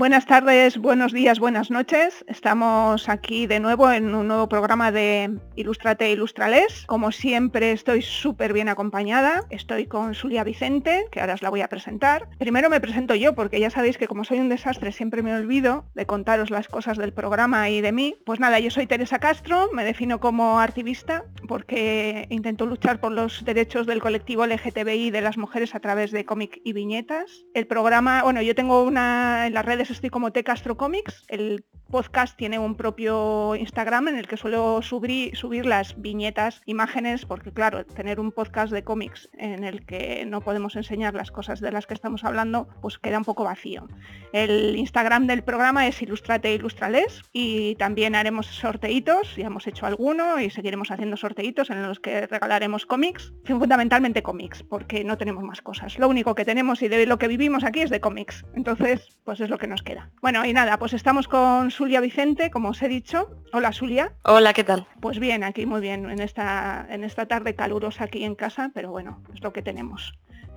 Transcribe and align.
Buenas 0.00 0.24
tardes, 0.24 0.78
buenos 0.78 1.12
días, 1.12 1.38
buenas 1.38 1.70
noches. 1.70 2.24
Estamos 2.26 3.10
aquí 3.10 3.46
de 3.46 3.60
nuevo 3.60 3.92
en 3.92 4.14
un 4.14 4.28
nuevo 4.28 4.48
programa 4.48 4.90
de 4.90 5.36
Ilustrate 5.56 6.10
Ilustrales. 6.10 6.84
Como 6.86 7.12
siempre 7.12 7.72
estoy 7.72 8.00
súper 8.00 8.54
bien 8.54 8.70
acompañada. 8.70 9.44
Estoy 9.50 9.84
con 9.84 10.14
Zulia 10.14 10.42
Vicente, 10.42 11.04
que 11.12 11.20
ahora 11.20 11.34
os 11.34 11.42
la 11.42 11.50
voy 11.50 11.60
a 11.60 11.68
presentar. 11.68 12.30
Primero 12.38 12.70
me 12.70 12.80
presento 12.80 13.14
yo, 13.14 13.34
porque 13.34 13.60
ya 13.60 13.68
sabéis 13.68 13.98
que 13.98 14.08
como 14.08 14.24
soy 14.24 14.38
un 14.40 14.48
desastre 14.48 14.90
siempre 14.90 15.22
me 15.22 15.34
olvido 15.34 15.84
de 15.94 16.06
contaros 16.06 16.48
las 16.48 16.68
cosas 16.68 16.96
del 16.96 17.12
programa 17.12 17.68
y 17.68 17.82
de 17.82 17.92
mí. 17.92 18.14
Pues 18.24 18.40
nada, 18.40 18.58
yo 18.58 18.70
soy 18.70 18.86
Teresa 18.86 19.18
Castro, 19.18 19.68
me 19.74 19.84
defino 19.84 20.18
como 20.18 20.60
activista 20.60 21.26
porque 21.46 22.26
intento 22.30 22.64
luchar 22.64 23.00
por 23.00 23.12
los 23.12 23.44
derechos 23.44 23.86
del 23.86 24.00
colectivo 24.00 24.46
LGTBI 24.46 25.10
de 25.10 25.20
las 25.20 25.36
mujeres 25.36 25.74
a 25.74 25.80
través 25.80 26.10
de 26.10 26.24
cómic 26.24 26.58
y 26.64 26.72
viñetas. 26.72 27.44
El 27.52 27.66
programa, 27.66 28.22
bueno, 28.22 28.40
yo 28.40 28.54
tengo 28.54 28.82
una 28.82 29.46
en 29.46 29.52
las 29.52 29.66
redes 29.66 29.89
estoy 29.90 30.10
como 30.10 30.32
T 30.32 30.44
Castro 30.44 30.76
Comics. 30.76 31.24
El 31.28 31.64
podcast 31.90 32.36
tiene 32.36 32.58
un 32.58 32.76
propio 32.76 33.56
Instagram 33.56 34.08
en 34.08 34.16
el 34.16 34.28
que 34.28 34.36
suelo 34.36 34.80
subir, 34.80 35.36
subir 35.36 35.66
las 35.66 36.00
viñetas, 36.00 36.62
imágenes, 36.66 37.26
porque 37.26 37.52
claro, 37.52 37.84
tener 37.84 38.20
un 38.20 38.30
podcast 38.30 38.72
de 38.72 38.84
cómics 38.84 39.28
en 39.32 39.64
el 39.64 39.84
que 39.84 40.24
no 40.26 40.40
podemos 40.40 40.76
enseñar 40.76 41.14
las 41.14 41.30
cosas 41.30 41.60
de 41.60 41.72
las 41.72 41.86
que 41.86 41.94
estamos 41.94 42.24
hablando, 42.24 42.68
pues 42.80 42.98
queda 42.98 43.18
un 43.18 43.24
poco 43.24 43.44
vacío. 43.44 43.88
El 44.32 44.76
Instagram 44.76 45.26
del 45.26 45.42
programa 45.42 45.88
es 45.88 46.00
Ilustrate 46.00 46.54
Ilustrales 46.54 47.22
y 47.32 47.74
también 47.74 48.14
haremos 48.14 48.46
sorteitos, 48.46 49.34
ya 49.36 49.46
hemos 49.46 49.66
hecho 49.66 49.86
alguno 49.86 50.40
y 50.40 50.50
seguiremos 50.50 50.90
haciendo 50.90 51.16
sorteitos 51.16 51.70
en 51.70 51.82
los 51.82 51.98
que 51.98 52.26
regalaremos 52.26 52.86
cómics, 52.86 53.32
fundamentalmente 53.44 54.22
cómics, 54.22 54.62
porque 54.62 55.02
no 55.02 55.18
tenemos 55.18 55.42
más 55.42 55.60
cosas. 55.60 55.98
Lo 55.98 56.08
único 56.08 56.34
que 56.34 56.44
tenemos 56.44 56.82
y 56.82 56.88
de 56.88 57.06
lo 57.06 57.18
que 57.18 57.28
vivimos 57.28 57.64
aquí 57.64 57.80
es 57.80 57.90
de 57.90 58.00
cómics. 58.00 58.44
Entonces, 58.54 59.18
pues 59.24 59.40
es 59.40 59.50
lo 59.50 59.58
que 59.58 59.66
nos 59.66 59.79
queda. 59.82 60.10
Bueno, 60.20 60.44
y 60.44 60.52
nada, 60.52 60.78
pues 60.78 60.92
estamos 60.92 61.28
con 61.28 61.70
Zulia 61.70 62.00
Vicente, 62.00 62.50
como 62.50 62.70
os 62.70 62.82
he 62.82 62.88
dicho. 62.88 63.30
Hola, 63.52 63.72
Zulia. 63.72 64.12
Hola, 64.22 64.52
¿qué 64.52 64.64
tal? 64.64 64.86
Pues 65.00 65.18
bien, 65.18 65.44
aquí 65.44 65.66
muy 65.66 65.80
bien, 65.80 66.08
en 66.10 66.20
esta, 66.20 66.86
en 66.90 67.04
esta 67.04 67.26
tarde 67.26 67.54
calurosa 67.54 68.04
aquí 68.04 68.24
en 68.24 68.34
casa, 68.34 68.70
pero 68.74 68.90
bueno, 68.90 69.22
es 69.34 69.42
lo 69.42 69.52
que 69.52 69.62
tenemos. 69.62 70.14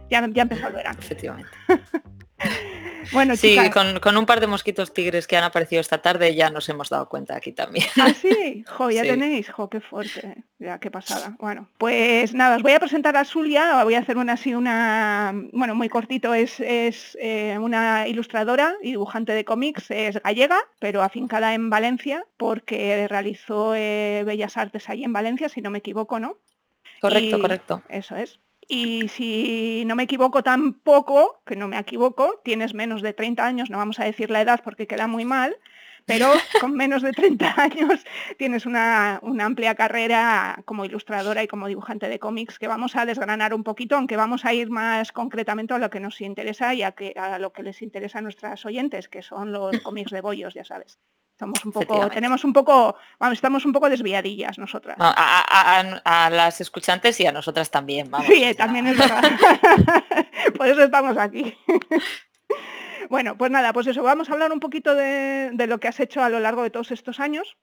Ya, 0.10 0.26
ya 0.28 0.44
empezó 0.44 0.68
el 0.68 0.74
verano. 0.74 1.00
Efectivamente. 1.00 1.52
Bueno, 3.12 3.36
sí, 3.36 3.50
chicas. 3.50 3.70
con, 3.72 4.00
con 4.00 4.18
un 4.18 4.26
par 4.26 4.40
de 4.40 4.48
mosquitos 4.48 4.94
tigres 4.94 5.28
que 5.28 5.36
han 5.38 5.44
aparecido 5.44 5.82
esta 5.82 6.02
tarde 6.02 6.34
ya 6.36 6.50
nos 6.50 6.68
hemos 6.70 6.90
dado 6.90 7.10
cuenta 7.10 7.36
aquí 7.36 7.52
también. 7.52 7.86
¿Ah, 8.00 8.14
sí? 8.14 8.64
Jo, 8.68 8.90
ya 8.90 9.02
Sí. 9.04 9.10
tenéis. 9.10 9.50
Jo, 9.52 9.70
qué 9.70 9.82
fuerte. 9.82 10.44
Ya, 10.60 10.80
qué 10.80 10.90
pasada. 10.90 11.36
Bueno, 11.40 11.68
pues 11.78 12.34
nada, 12.34 12.56
os 12.56 12.62
voy 12.64 12.72
a 12.72 12.80
presentar 12.80 13.18
a 13.18 13.26
Zulia. 13.26 13.84
Voy 13.84 13.96
a 13.96 14.00
hacer 14.00 14.18
una 14.18 14.34
así, 14.34 14.56
una... 14.56 15.34
Bueno, 15.52 15.76
muy 15.76 15.90
cortito. 15.90 16.34
Es, 16.34 16.60
es 16.60 17.18
eh, 17.22 17.58
una 17.60 18.08
ilustradora 18.08 18.76
y 18.82 18.92
dibujante 18.92 19.34
de 19.34 19.44
cómics. 19.44 19.92
Es 19.92 20.22
gallega, 20.24 20.60
pero 20.80 21.02
afincada 21.02 21.54
en 21.54 21.70
Valencia, 21.70 22.24
porque 22.38 23.08
realizó 23.10 23.74
eh, 23.76 24.24
Bellas 24.26 24.56
Artes 24.58 24.88
ahí 24.90 25.04
en 25.04 25.12
Valencia, 25.14 25.50
si 25.50 25.62
no 25.62 25.70
me 25.70 25.80
equivoco, 25.80 26.20
¿no? 26.20 26.38
Correcto, 27.02 27.38
Y- 27.38 27.42
correcto. 27.42 27.82
Eso 27.90 28.16
es. 28.16 28.40
Y 28.68 29.08
si 29.10 29.84
no 29.86 29.96
me 29.96 30.04
equivoco 30.04 30.44
tampoco, 30.44 31.42
que 31.46 31.56
no 31.56 31.68
me 31.68 31.78
equivoco, 31.78 32.40
tienes 32.44 32.74
menos 32.74 33.02
de 33.02 33.14
30 33.14 33.46
años, 33.46 33.70
no 33.70 33.78
vamos 33.78 34.00
a 34.00 34.06
decir 34.06 34.30
la 34.30 34.42
edad 34.42 34.62
porque 34.64 34.88
queda 34.88 35.08
muy 35.08 35.26
mal, 35.26 35.58
pero 36.06 36.32
con 36.60 36.74
menos 36.74 37.02
de 37.02 37.12
30 37.12 37.54
años 37.62 38.04
tienes 38.38 38.66
una, 38.66 39.20
una 39.22 39.46
amplia 39.46 39.76
carrera 39.76 40.62
como 40.66 40.86
ilustradora 40.86 41.44
y 41.44 41.48
como 41.48 41.68
dibujante 41.68 42.10
de 42.10 42.20
cómics 42.20 42.60
que 42.60 42.68
vamos 42.68 42.96
a 42.96 43.06
desgranar 43.06 43.54
un 43.54 43.64
poquito, 43.64 43.96
aunque 43.96 44.18
vamos 44.18 44.46
a 44.46 44.54
ir 44.54 44.70
más 44.70 45.12
concretamente 45.12 45.74
a 45.74 45.78
lo 45.80 45.90
que 45.90 46.00
nos 46.00 46.20
interesa 46.22 46.74
y 46.74 46.84
a, 46.84 46.92
que, 46.92 47.14
a 47.18 47.40
lo 47.40 47.54
que 47.54 47.64
les 47.64 47.82
interesa 47.82 48.20
a 48.20 48.22
nuestras 48.22 48.66
oyentes, 48.66 49.08
que 49.08 49.22
son 49.22 49.52
los 49.52 49.80
cómics 49.84 50.12
de 50.12 50.22
bollos, 50.22 50.54
ya 50.54 50.64
sabes. 50.64 51.00
Somos 51.40 51.66
un 51.66 51.72
poco, 51.72 52.10
tenemos 52.10 52.44
un 52.44 52.54
poco, 52.54 52.96
vamos, 53.20 53.34
estamos 53.38 53.66
un 53.66 53.74
poco 53.74 53.90
desviadillas 53.90 54.60
nosotras. 54.60 54.98
No, 55.00 55.06
a, 55.06 55.80
a- 56.06 56.30
las 56.30 56.62
escuchantes 56.62 57.20
y 57.20 57.26
a 57.26 57.32
nosotras 57.32 57.72
también, 57.72 58.10
vamos. 58.12 58.28
Sí, 58.28 58.54
también 58.56 58.86
es 58.88 58.98
verdad. 58.98 59.24
Por 60.58 60.68
eso 60.68 60.84
estamos 60.84 61.18
aquí. 61.18 61.58
Bueno, 63.10 63.38
pues 63.38 63.52
nada, 63.52 63.74
pues 63.74 63.88
eso, 63.88 64.04
vamos 64.04 64.30
a 64.30 64.34
hablar 64.34 64.52
un 64.52 64.60
poquito 64.60 64.96
de, 64.96 65.52
de 65.54 65.68
lo 65.68 65.80
que 65.80 65.88
has 65.88 66.00
hecho 66.00 66.22
a 66.24 66.30
lo 66.30 66.40
largo 66.40 66.64
de 66.64 66.70
todos 66.70 66.92
estos 66.92 67.20
años. 67.20 67.58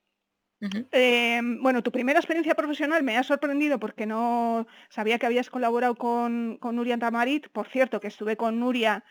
Eh, 0.93 1.41
bueno, 1.63 1.83
tu 1.83 1.91
primera 1.91 2.19
experiencia 2.19 2.55
profesional 2.55 3.03
me 3.03 3.17
ha 3.17 3.23
sorprendido 3.23 3.79
porque 3.79 4.05
no 4.05 4.67
sabía 4.91 5.19
que 5.19 5.27
habías 5.27 5.49
colaborado 5.49 5.95
con, 5.95 6.59
con 6.59 6.77
Nuria 6.77 6.99
Tamarit. 6.99 7.49
Por 7.49 7.69
cierto, 7.69 8.01
que 8.01 8.09
estuve 8.09 8.37
con 8.37 8.61
Nuria 8.61 9.05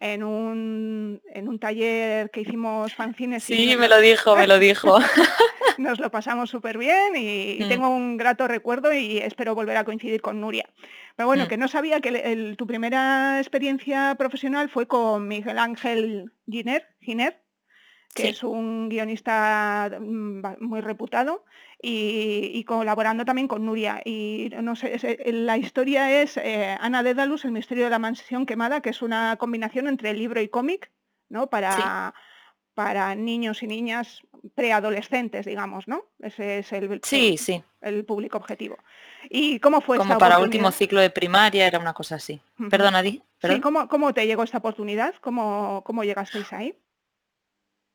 en 0.00 0.22
un, 0.24 1.20
en 1.32 1.48
un 1.48 1.58
taller 1.58 2.30
que 2.30 2.40
hicimos 2.42 2.94
fanzines. 2.94 3.48
y 3.50 3.56
Sí, 3.56 3.66
nos 3.70 3.78
me 3.78 3.88
lo 3.88 4.00
dijo, 4.00 4.36
me 4.36 4.46
lo 4.46 4.58
dijo. 4.58 4.98
nos 5.78 5.98
lo 5.98 6.10
pasamos 6.10 6.50
súper 6.50 6.78
bien 6.78 7.16
y, 7.16 7.52
y 7.60 7.64
Mm. 7.64 7.68
tengo 7.68 7.88
un 7.88 8.16
grato 8.16 8.46
recuerdo 8.48 8.92
y 8.92 9.18
espero 9.18 9.54
volver 9.54 9.76
a 9.76 9.84
coincidir 9.84 10.20
con 10.20 10.40
Nuria. 10.40 10.68
Pero 11.16 11.26
bueno, 11.28 11.44
Mm. 11.44 11.48
que 11.48 11.56
no 11.56 11.68
sabía 11.68 12.00
que 12.00 12.08
el- 12.10 12.16
el- 12.16 12.56
tu 12.56 12.66
primera 12.66 13.38
experiencia 13.38 14.14
profesional 14.16 14.68
fue 14.68 14.86
con 14.86 15.26
Miguel 15.28 15.58
Ángel 15.58 16.32
Giner, 16.48 16.86
Giner 17.00 17.40
que 18.14 18.22
Sí. 18.22 18.28
es 18.28 18.42
un 18.44 18.88
guionista 18.88 19.90
mm, 20.00 20.42
muy 20.60 20.80
reputado 20.80 21.44
y, 21.82 22.50
y 22.54 22.64
colaborando 22.64 23.24
también 23.24 23.48
con 23.48 23.66
Nuria. 23.66 24.00
Y 24.04 24.50
no 24.62 24.76
sé, 24.76 24.94
es- 24.94 25.04
eh, 25.04 25.18
la 25.32 25.56
historia 25.58 26.22
es 26.22 26.36
eh, 26.36 26.76
Ana 26.80 27.02
Dédalus, 27.02 27.44
El 27.44 27.50
misterio 27.52 27.84
de 27.84 27.90
la 27.90 27.98
mansión 27.98 28.46
quemada, 28.46 28.80
que 28.80 28.90
es 28.90 29.02
una 29.02 29.36
combinación 29.36 29.88
entre 29.88 30.14
libro 30.14 30.40
y 30.40 30.48
cómic, 30.48 30.90
¿no? 31.28 31.48
Para, 31.48 32.14
para 32.74 33.14
niños 33.16 33.62
y 33.62 33.66
niñas 33.66 34.20
preadolescentes, 34.54 35.46
digamos, 35.46 35.88
¿no? 35.88 36.04
Ese 36.20 36.58
es 36.60 36.72
el, 36.72 37.00
Sí, 37.02 37.36
sí. 37.36 37.62
el 37.80 38.04
público 38.04 38.38
objetivo. 38.38 38.76
¿Y 39.28 39.58
cómo 39.58 39.80
fue 39.80 39.96
Como 39.98 40.12
esta 40.14 40.18
para 40.18 40.38
último 40.38 40.70
ciclo 40.70 41.00
de 41.00 41.10
primaria 41.10 41.66
era 41.66 41.78
una 41.78 41.94
cosa 41.94 42.14
así. 42.16 42.40
Perdona, 42.70 43.02
Di. 43.02 43.10
Sí, 43.12 43.22
perdón. 43.40 43.60
¿cómo, 43.60 43.88
¿cómo 43.88 44.14
te 44.14 44.26
llegó 44.26 44.42
esta 44.44 44.58
oportunidad? 44.58 45.14
¿Cómo, 45.20 45.82
cómo 45.84 46.04
llegasteis 46.04 46.52
ahí? 46.52 46.74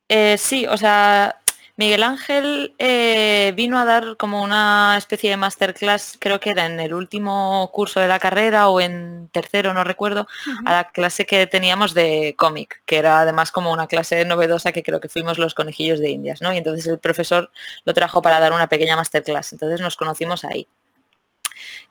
Eh, 0.09 0.37
sí, 0.39 0.65
o 0.65 0.75
sea, 0.75 1.39
Miguel 1.77 2.03
Ángel 2.03 2.73
eh, 2.79 3.53
vino 3.55 3.77
a 3.79 3.85
dar 3.85 4.17
como 4.17 4.43
una 4.43 4.95
especie 4.97 5.29
de 5.29 5.37
masterclass, 5.37 6.17
creo 6.19 6.39
que 6.39 6.49
era 6.49 6.65
en 6.65 6.79
el 6.79 6.93
último 6.93 7.69
curso 7.71 7.99
de 7.99 8.07
la 8.07 8.19
carrera 8.19 8.69
o 8.69 8.81
en 8.81 9.29
tercero, 9.31 9.73
no 9.73 9.83
recuerdo, 9.83 10.27
a 10.65 10.71
la 10.73 10.83
clase 10.91 11.25
que 11.25 11.47
teníamos 11.47 11.93
de 11.93 12.35
cómic, 12.37 12.81
que 12.85 12.97
era 12.97 13.21
además 13.21 13.51
como 13.51 13.71
una 13.71 13.87
clase 13.87 14.25
novedosa 14.25 14.71
que 14.71 14.83
creo 14.83 14.99
que 14.99 15.09
fuimos 15.09 15.37
los 15.37 15.53
conejillos 15.53 15.99
de 15.99 16.09
Indias, 16.09 16.41
¿no? 16.41 16.51
Y 16.53 16.57
entonces 16.57 16.87
el 16.87 16.99
profesor 16.99 17.51
lo 17.85 17.93
trajo 17.93 18.21
para 18.21 18.39
dar 18.39 18.51
una 18.51 18.67
pequeña 18.67 18.95
masterclass, 18.97 19.53
entonces 19.53 19.79
nos 19.79 19.95
conocimos 19.95 20.43
ahí. 20.43 20.67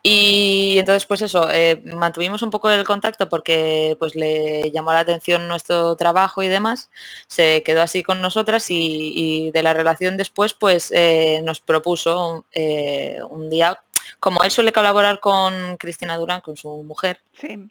Y 0.02 0.76
entonces, 0.78 1.06
pues 1.06 1.22
eso, 1.22 1.50
eh, 1.50 1.82
mantuvimos 1.84 2.42
un 2.42 2.50
poco 2.50 2.70
el 2.70 2.84
contacto 2.84 3.28
porque 3.28 3.96
pues 3.98 4.14
le 4.14 4.70
llamó 4.70 4.92
la 4.92 5.00
atención 5.00 5.48
nuestro 5.48 5.96
trabajo 5.96 6.42
y 6.42 6.48
demás, 6.48 6.90
se 7.26 7.62
quedó 7.62 7.82
así 7.82 8.02
con 8.02 8.20
nosotras 8.20 8.70
y, 8.70 9.12
y 9.14 9.50
de 9.50 9.62
la 9.62 9.74
relación 9.74 10.16
después, 10.16 10.54
pues 10.54 10.92
eh, 10.94 11.40
nos 11.44 11.60
propuso 11.60 12.44
eh, 12.52 13.18
un 13.28 13.50
día, 13.50 13.80
como 14.20 14.42
él 14.44 14.50
suele 14.50 14.72
colaborar 14.72 15.20
con 15.20 15.76
Cristina 15.76 16.16
Durán, 16.16 16.40
con 16.40 16.56
su 16.56 16.68
mujer, 16.84 17.20
Sí. 17.40 17.68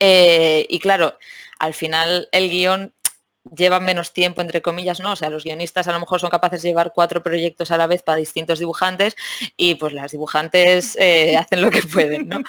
y 0.00 0.78
claro, 0.80 1.18
al 1.58 1.74
final 1.74 2.28
el 2.32 2.50
guion 2.50 2.92
llevan 3.56 3.84
menos 3.84 4.12
tiempo, 4.12 4.42
entre 4.42 4.60
comillas, 4.60 5.00
¿no? 5.00 5.12
O 5.12 5.16
sea, 5.16 5.30
los 5.30 5.44
guionistas 5.44 5.88
a 5.88 5.92
lo 5.92 6.00
mejor 6.00 6.20
son 6.20 6.30
capaces 6.30 6.62
de 6.62 6.68
llevar 6.68 6.92
cuatro 6.94 7.22
proyectos 7.22 7.70
a 7.70 7.78
la 7.78 7.86
vez 7.86 8.02
para 8.02 8.16
distintos 8.16 8.58
dibujantes 8.58 9.16
y 9.56 9.76
pues 9.76 9.92
las 9.92 10.12
dibujantes 10.12 10.96
eh, 11.00 11.36
hacen 11.38 11.62
lo 11.62 11.70
que 11.70 11.82
pueden, 11.82 12.28
¿no? 12.28 12.42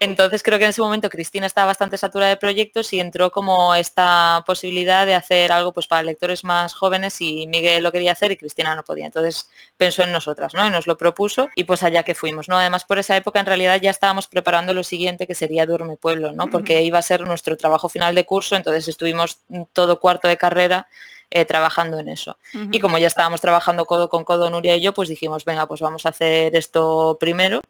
Entonces 0.00 0.42
creo 0.42 0.58
que 0.58 0.64
en 0.64 0.70
ese 0.70 0.80
momento 0.80 1.10
Cristina 1.10 1.46
estaba 1.46 1.66
bastante 1.66 1.98
saturada 1.98 2.30
de 2.30 2.36
proyectos 2.38 2.92
y 2.92 3.00
entró 3.00 3.30
como 3.30 3.74
esta 3.74 4.42
posibilidad 4.46 5.04
de 5.04 5.14
hacer 5.14 5.52
algo 5.52 5.72
pues 5.72 5.86
para 5.86 6.02
lectores 6.02 6.44
más 6.44 6.72
jóvenes 6.72 7.20
y 7.20 7.46
Miguel 7.46 7.82
lo 7.82 7.92
quería 7.92 8.12
hacer 8.12 8.32
y 8.32 8.36
Cristina 8.36 8.74
no 8.74 8.84
podía. 8.84 9.06
Entonces 9.06 9.50
pensó 9.76 10.02
en 10.02 10.12
nosotras, 10.12 10.54
¿no? 10.54 10.66
Y 10.66 10.70
nos 10.70 10.86
lo 10.86 10.96
propuso 10.96 11.50
y 11.56 11.64
pues 11.64 11.82
allá 11.82 12.02
que 12.04 12.14
fuimos, 12.14 12.48
¿no? 12.48 12.56
Además 12.56 12.84
por 12.84 12.98
esa 12.98 13.16
época 13.16 13.38
en 13.38 13.46
realidad 13.46 13.80
ya 13.82 13.90
estábamos 13.90 14.26
preparando 14.26 14.72
lo 14.72 14.82
siguiente 14.82 15.26
que 15.26 15.34
sería 15.34 15.66
Duerme 15.66 15.96
Pueblo, 15.96 16.32
¿no? 16.32 16.48
Porque 16.48 16.82
iba 16.82 16.98
a 16.98 17.02
ser 17.02 17.20
nuestro 17.20 17.56
trabajo 17.56 17.90
final 17.90 18.14
de 18.14 18.24
curso, 18.24 18.56
entonces 18.56 18.88
estuvimos 18.88 19.40
todo 19.74 20.00
cuarto 20.00 20.26
de 20.26 20.37
carrera 20.38 20.88
eh, 21.30 21.44
trabajando 21.44 21.98
en 21.98 22.08
eso. 22.08 22.38
Y 22.72 22.80
como 22.80 22.96
ya 22.96 23.06
estábamos 23.06 23.40
trabajando 23.40 23.84
codo 23.84 24.08
con 24.08 24.24
codo 24.24 24.48
Nuria 24.48 24.76
y 24.76 24.80
yo, 24.80 24.94
pues 24.94 25.10
dijimos, 25.10 25.44
venga, 25.44 25.66
pues 25.66 25.80
vamos 25.80 26.06
a 26.06 26.08
hacer 26.08 26.56
esto 26.56 27.18
primero. 27.20 27.60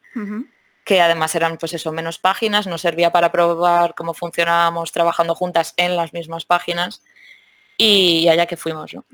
que 0.84 1.02
además 1.02 1.34
eran 1.34 1.58
pues 1.58 1.74
eso, 1.74 1.92
menos 1.92 2.18
páginas, 2.18 2.66
nos 2.66 2.80
servía 2.80 3.12
para 3.12 3.30
probar 3.30 3.94
cómo 3.94 4.14
funcionábamos 4.14 4.90
trabajando 4.90 5.34
juntas 5.34 5.74
en 5.76 5.96
las 5.96 6.14
mismas 6.14 6.46
páginas 6.46 7.02
y 7.76 8.26
allá 8.26 8.46
que 8.46 8.56
fuimos. 8.56 8.94
¿no? 8.94 9.04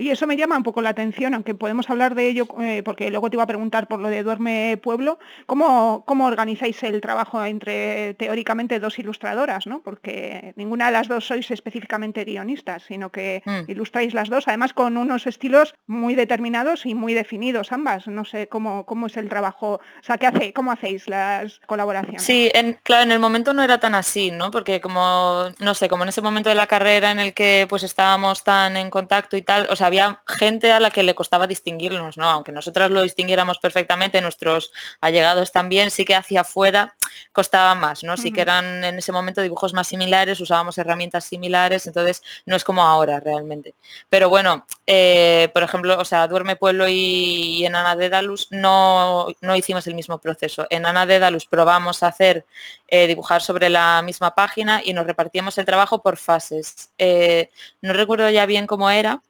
Y 0.00 0.08
eso 0.08 0.26
me 0.26 0.36
llama 0.36 0.56
un 0.56 0.62
poco 0.62 0.80
la 0.80 0.90
atención, 0.90 1.34
aunque 1.34 1.54
podemos 1.54 1.90
hablar 1.90 2.14
de 2.14 2.26
ello, 2.26 2.48
eh, 2.62 2.82
porque 2.82 3.10
luego 3.10 3.28
te 3.28 3.36
iba 3.36 3.42
a 3.42 3.46
preguntar 3.46 3.86
por 3.86 4.00
lo 4.00 4.08
de 4.08 4.22
Duerme 4.22 4.78
Pueblo, 4.82 5.18
¿cómo, 5.44 6.04
¿cómo 6.06 6.24
organizáis 6.24 6.82
el 6.82 7.02
trabajo 7.02 7.44
entre 7.44 8.14
teóricamente 8.14 8.80
dos 8.80 8.98
ilustradoras? 8.98 9.66
¿no? 9.66 9.82
Porque 9.82 10.54
ninguna 10.56 10.86
de 10.86 10.92
las 10.92 11.06
dos 11.06 11.26
sois 11.26 11.50
específicamente 11.50 12.24
guionistas, 12.24 12.84
sino 12.84 13.10
que 13.10 13.42
mm. 13.44 13.70
ilustráis 13.70 14.14
las 14.14 14.30
dos, 14.30 14.48
además 14.48 14.72
con 14.72 14.96
unos 14.96 15.26
estilos 15.26 15.74
muy 15.86 16.14
determinados 16.14 16.86
y 16.86 16.94
muy 16.94 17.12
definidos 17.12 17.70
ambas. 17.70 18.06
No 18.06 18.24
sé 18.24 18.48
cómo, 18.48 18.86
cómo 18.86 19.06
es 19.06 19.18
el 19.18 19.28
trabajo, 19.28 19.74
o 19.74 20.02
sea, 20.02 20.16
¿qué 20.16 20.26
hace, 20.26 20.54
¿cómo 20.54 20.72
hacéis 20.72 21.08
las 21.08 21.60
colaboraciones? 21.66 22.22
Sí, 22.22 22.50
en, 22.54 22.78
claro, 22.82 23.02
en 23.02 23.12
el 23.12 23.18
momento 23.18 23.52
no 23.52 23.62
era 23.62 23.78
tan 23.78 23.94
así, 23.94 24.30
¿no? 24.30 24.50
Porque 24.50 24.80
como, 24.80 25.50
no 25.58 25.74
sé, 25.74 25.90
como 25.90 26.04
en 26.04 26.08
ese 26.08 26.22
momento 26.22 26.48
de 26.48 26.54
la 26.54 26.66
carrera 26.66 27.10
en 27.10 27.20
el 27.20 27.34
que 27.34 27.66
pues 27.68 27.82
estábamos 27.82 28.44
tan 28.44 28.78
en 28.78 28.88
contacto 28.88 29.36
y 29.36 29.42
tal, 29.42 29.66
o 29.68 29.76
sea, 29.76 29.89
había 29.90 30.22
gente 30.26 30.72
a 30.72 30.80
la 30.80 30.90
que 30.90 31.02
le 31.02 31.14
costaba 31.14 31.46
distinguirnos, 31.46 32.16
¿no? 32.16 32.30
Aunque 32.30 32.52
nosotras 32.52 32.90
lo 32.90 33.02
distinguiéramos 33.02 33.58
perfectamente, 33.58 34.20
nuestros 34.20 34.72
allegados 35.00 35.52
también, 35.52 35.90
sí 35.90 36.04
que 36.04 36.14
hacia 36.14 36.42
afuera 36.42 36.96
costaba 37.32 37.74
más, 37.74 38.04
¿no? 38.04 38.16
Sí 38.16 38.32
que 38.32 38.40
eran 38.40 38.84
en 38.84 38.98
ese 38.98 39.12
momento 39.12 39.42
dibujos 39.42 39.74
más 39.74 39.88
similares, 39.88 40.40
usábamos 40.40 40.78
herramientas 40.78 41.24
similares, 41.24 41.86
entonces 41.86 42.22
no 42.46 42.56
es 42.56 42.64
como 42.64 42.82
ahora 42.82 43.20
realmente. 43.20 43.74
Pero 44.08 44.28
bueno, 44.28 44.66
eh, 44.86 45.50
por 45.52 45.62
ejemplo, 45.62 45.98
o 45.98 46.04
sea, 46.04 46.26
Duerme 46.28 46.56
Pueblo 46.56 46.86
y, 46.88 47.64
en 47.64 47.74
Ana 47.74 47.96
de 47.96 48.08
Dalus 48.08 48.48
no, 48.50 49.26
no 49.40 49.56
hicimos 49.56 49.86
el 49.86 49.94
mismo 49.94 50.18
proceso. 50.18 50.66
En 50.70 50.86
Ana 50.86 51.06
de 51.06 51.18
Dalus 51.18 51.46
probamos 51.46 52.02
a 52.02 52.08
hacer 52.08 52.46
eh, 52.88 53.06
dibujar 53.06 53.42
sobre 53.42 53.68
la 53.68 54.02
misma 54.02 54.34
página 54.34 54.80
y 54.84 54.92
nos 54.92 55.06
repartíamos 55.06 55.58
el 55.58 55.64
trabajo 55.64 56.02
por 56.02 56.16
fases. 56.16 56.90
Eh, 56.98 57.50
no 57.82 57.92
recuerdo 57.92 58.28
ya 58.30 58.46
bien 58.46 58.66
cómo 58.66 58.90
era, 58.90 59.22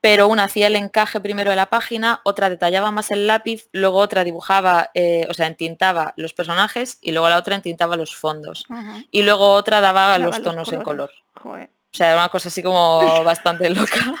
pero 0.00 0.28
una 0.28 0.44
hacía 0.44 0.68
el 0.68 0.76
encaje 0.76 1.20
primero 1.20 1.50
de 1.50 1.56
la 1.56 1.66
página, 1.66 2.20
otra 2.24 2.48
detallaba 2.48 2.90
más 2.90 3.10
el 3.10 3.26
lápiz, 3.26 3.68
luego 3.72 3.98
otra 3.98 4.24
dibujaba, 4.24 4.90
eh, 4.94 5.26
o 5.28 5.34
sea, 5.34 5.46
entintaba 5.46 6.14
los 6.16 6.32
personajes 6.32 6.98
y 7.00 7.12
luego 7.12 7.28
la 7.28 7.38
otra 7.38 7.56
entintaba 7.56 7.96
los 7.96 8.14
fondos. 8.14 8.66
Y 9.10 9.22
luego 9.22 9.50
otra 9.52 9.80
daba 9.80 10.18
los 10.18 10.42
tonos 10.42 10.72
en 10.72 10.82
color. 10.82 11.10
O 11.44 11.96
sea, 11.96 12.08
era 12.08 12.16
una 12.16 12.28
cosa 12.28 12.48
así 12.48 12.62
como 12.62 13.00
bastante 13.24 13.70
loca. 13.70 14.14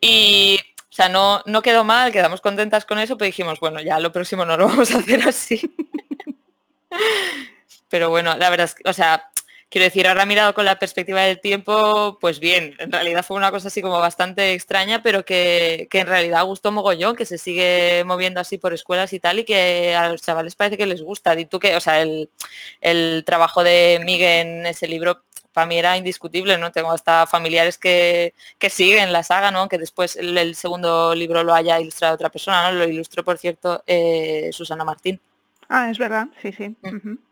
y, 0.00 0.58
o 0.90 0.92
sea, 0.92 1.08
no, 1.08 1.42
no 1.46 1.62
quedó 1.62 1.84
mal, 1.84 2.10
quedamos 2.12 2.40
contentas 2.40 2.84
con 2.84 2.98
eso, 2.98 3.16
pero 3.16 3.26
dijimos, 3.26 3.60
bueno, 3.60 3.80
ya 3.80 4.00
lo 4.00 4.10
próximo 4.10 4.44
no 4.44 4.56
lo 4.56 4.66
vamos 4.68 4.92
a 4.94 4.98
hacer 4.98 5.28
así. 5.28 5.74
pero 7.88 8.08
bueno, 8.10 8.36
la 8.36 8.50
verdad 8.50 8.64
es 8.64 8.74
que, 8.74 8.88
o 8.88 8.92
sea, 8.92 9.29
Quiero 9.70 9.84
decir, 9.84 10.08
ahora 10.08 10.26
mirado 10.26 10.52
con 10.52 10.64
la 10.64 10.80
perspectiva 10.80 11.20
del 11.22 11.40
tiempo, 11.40 12.18
pues 12.20 12.40
bien, 12.40 12.74
en 12.80 12.90
realidad 12.90 13.24
fue 13.24 13.36
una 13.36 13.52
cosa 13.52 13.68
así 13.68 13.80
como 13.80 14.00
bastante 14.00 14.52
extraña, 14.52 15.00
pero 15.00 15.24
que, 15.24 15.86
en 15.92 16.06
realidad 16.08 16.44
gustó 16.44 16.72
mogollón, 16.72 17.14
que 17.14 17.24
se 17.24 17.38
sigue 17.38 18.02
moviendo 18.04 18.40
así 18.40 18.58
por 18.58 18.74
escuelas 18.74 19.12
y 19.12 19.20
tal, 19.20 19.38
y 19.38 19.44
que 19.44 19.94
a 19.94 20.08
los 20.08 20.22
chavales 20.22 20.56
parece 20.56 20.76
que 20.76 20.86
les 20.86 21.02
gusta. 21.02 21.38
Y 21.38 21.46
tú 21.46 21.60
que, 21.60 21.76
o 21.76 21.80
sea, 21.80 22.02
el, 22.02 23.22
trabajo 23.24 23.62
de 23.62 24.00
Miguel 24.04 24.48
en 24.48 24.66
ese 24.66 24.88
libro 24.88 25.22
para 25.52 25.68
mí 25.68 25.78
era 25.78 25.96
indiscutible, 25.96 26.58
¿no? 26.58 26.72
Tengo 26.72 26.90
hasta 26.90 27.28
familiares 27.28 27.78
que, 27.78 28.34
siguen 28.70 29.12
la 29.12 29.22
saga, 29.22 29.52
¿no? 29.52 29.68
Que 29.68 29.78
después 29.78 30.16
el, 30.16 30.56
segundo 30.56 31.14
libro 31.14 31.44
lo 31.44 31.54
haya 31.54 31.78
ilustrado 31.80 32.16
otra 32.16 32.30
persona, 32.30 32.72
¿no? 32.72 32.76
Lo 32.76 32.88
ilustró, 32.88 33.22
por 33.22 33.38
cierto, 33.38 33.84
eh, 33.86 34.50
Susana 34.52 34.84
Martín. 34.84 35.20
Ah, 35.68 35.90
es 35.90 35.98
verdad, 35.98 36.26
sí, 36.42 36.50
sí. 36.50 36.74
Mm. 36.82 37.29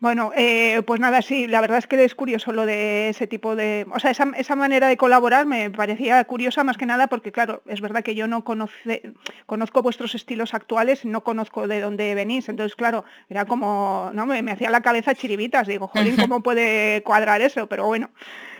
Bueno, 0.00 0.30
eh, 0.36 0.82
pues 0.86 1.00
nada, 1.00 1.22
sí, 1.22 1.48
la 1.48 1.60
verdad 1.60 1.78
es 1.78 1.88
que 1.88 2.04
es 2.04 2.14
curioso 2.14 2.52
lo 2.52 2.66
de 2.66 3.08
ese 3.08 3.26
tipo 3.26 3.56
de... 3.56 3.84
O 3.92 3.98
sea, 3.98 4.12
esa, 4.12 4.54
manera 4.54 4.86
de 4.86 4.96
colaborar 4.96 5.44
me 5.44 5.70
parecía 5.70 6.22
curiosa 6.22 6.62
más 6.62 6.76
que 6.76 6.86
nada 6.86 7.08
porque, 7.08 7.32
claro, 7.32 7.62
es 7.66 7.80
verdad 7.80 8.04
que 8.04 8.14
yo 8.14 8.28
no 8.28 8.44
conoce, 8.44 9.12
conozco 9.46 9.82
vuestros 9.82 10.14
estilos 10.14 10.54
actuales, 10.54 11.04
no 11.04 11.24
conozco 11.24 11.66
de 11.66 11.80
dónde 11.80 12.14
venís, 12.14 12.48
entonces, 12.48 12.76
claro, 12.76 13.04
era 13.28 13.44
como, 13.44 14.12
no, 14.14 14.24
me, 14.24 14.38
hacía 14.52 14.70
la 14.70 14.82
cabeza 14.82 15.16
chiribitas, 15.16 15.66
digo, 15.66 15.88
jolín, 15.88 16.14
¿cómo 16.28 16.44
puede 16.44 17.02
cuadrar 17.02 17.42
eso? 17.42 17.66
Pero 17.66 17.86
bueno, 17.86 18.10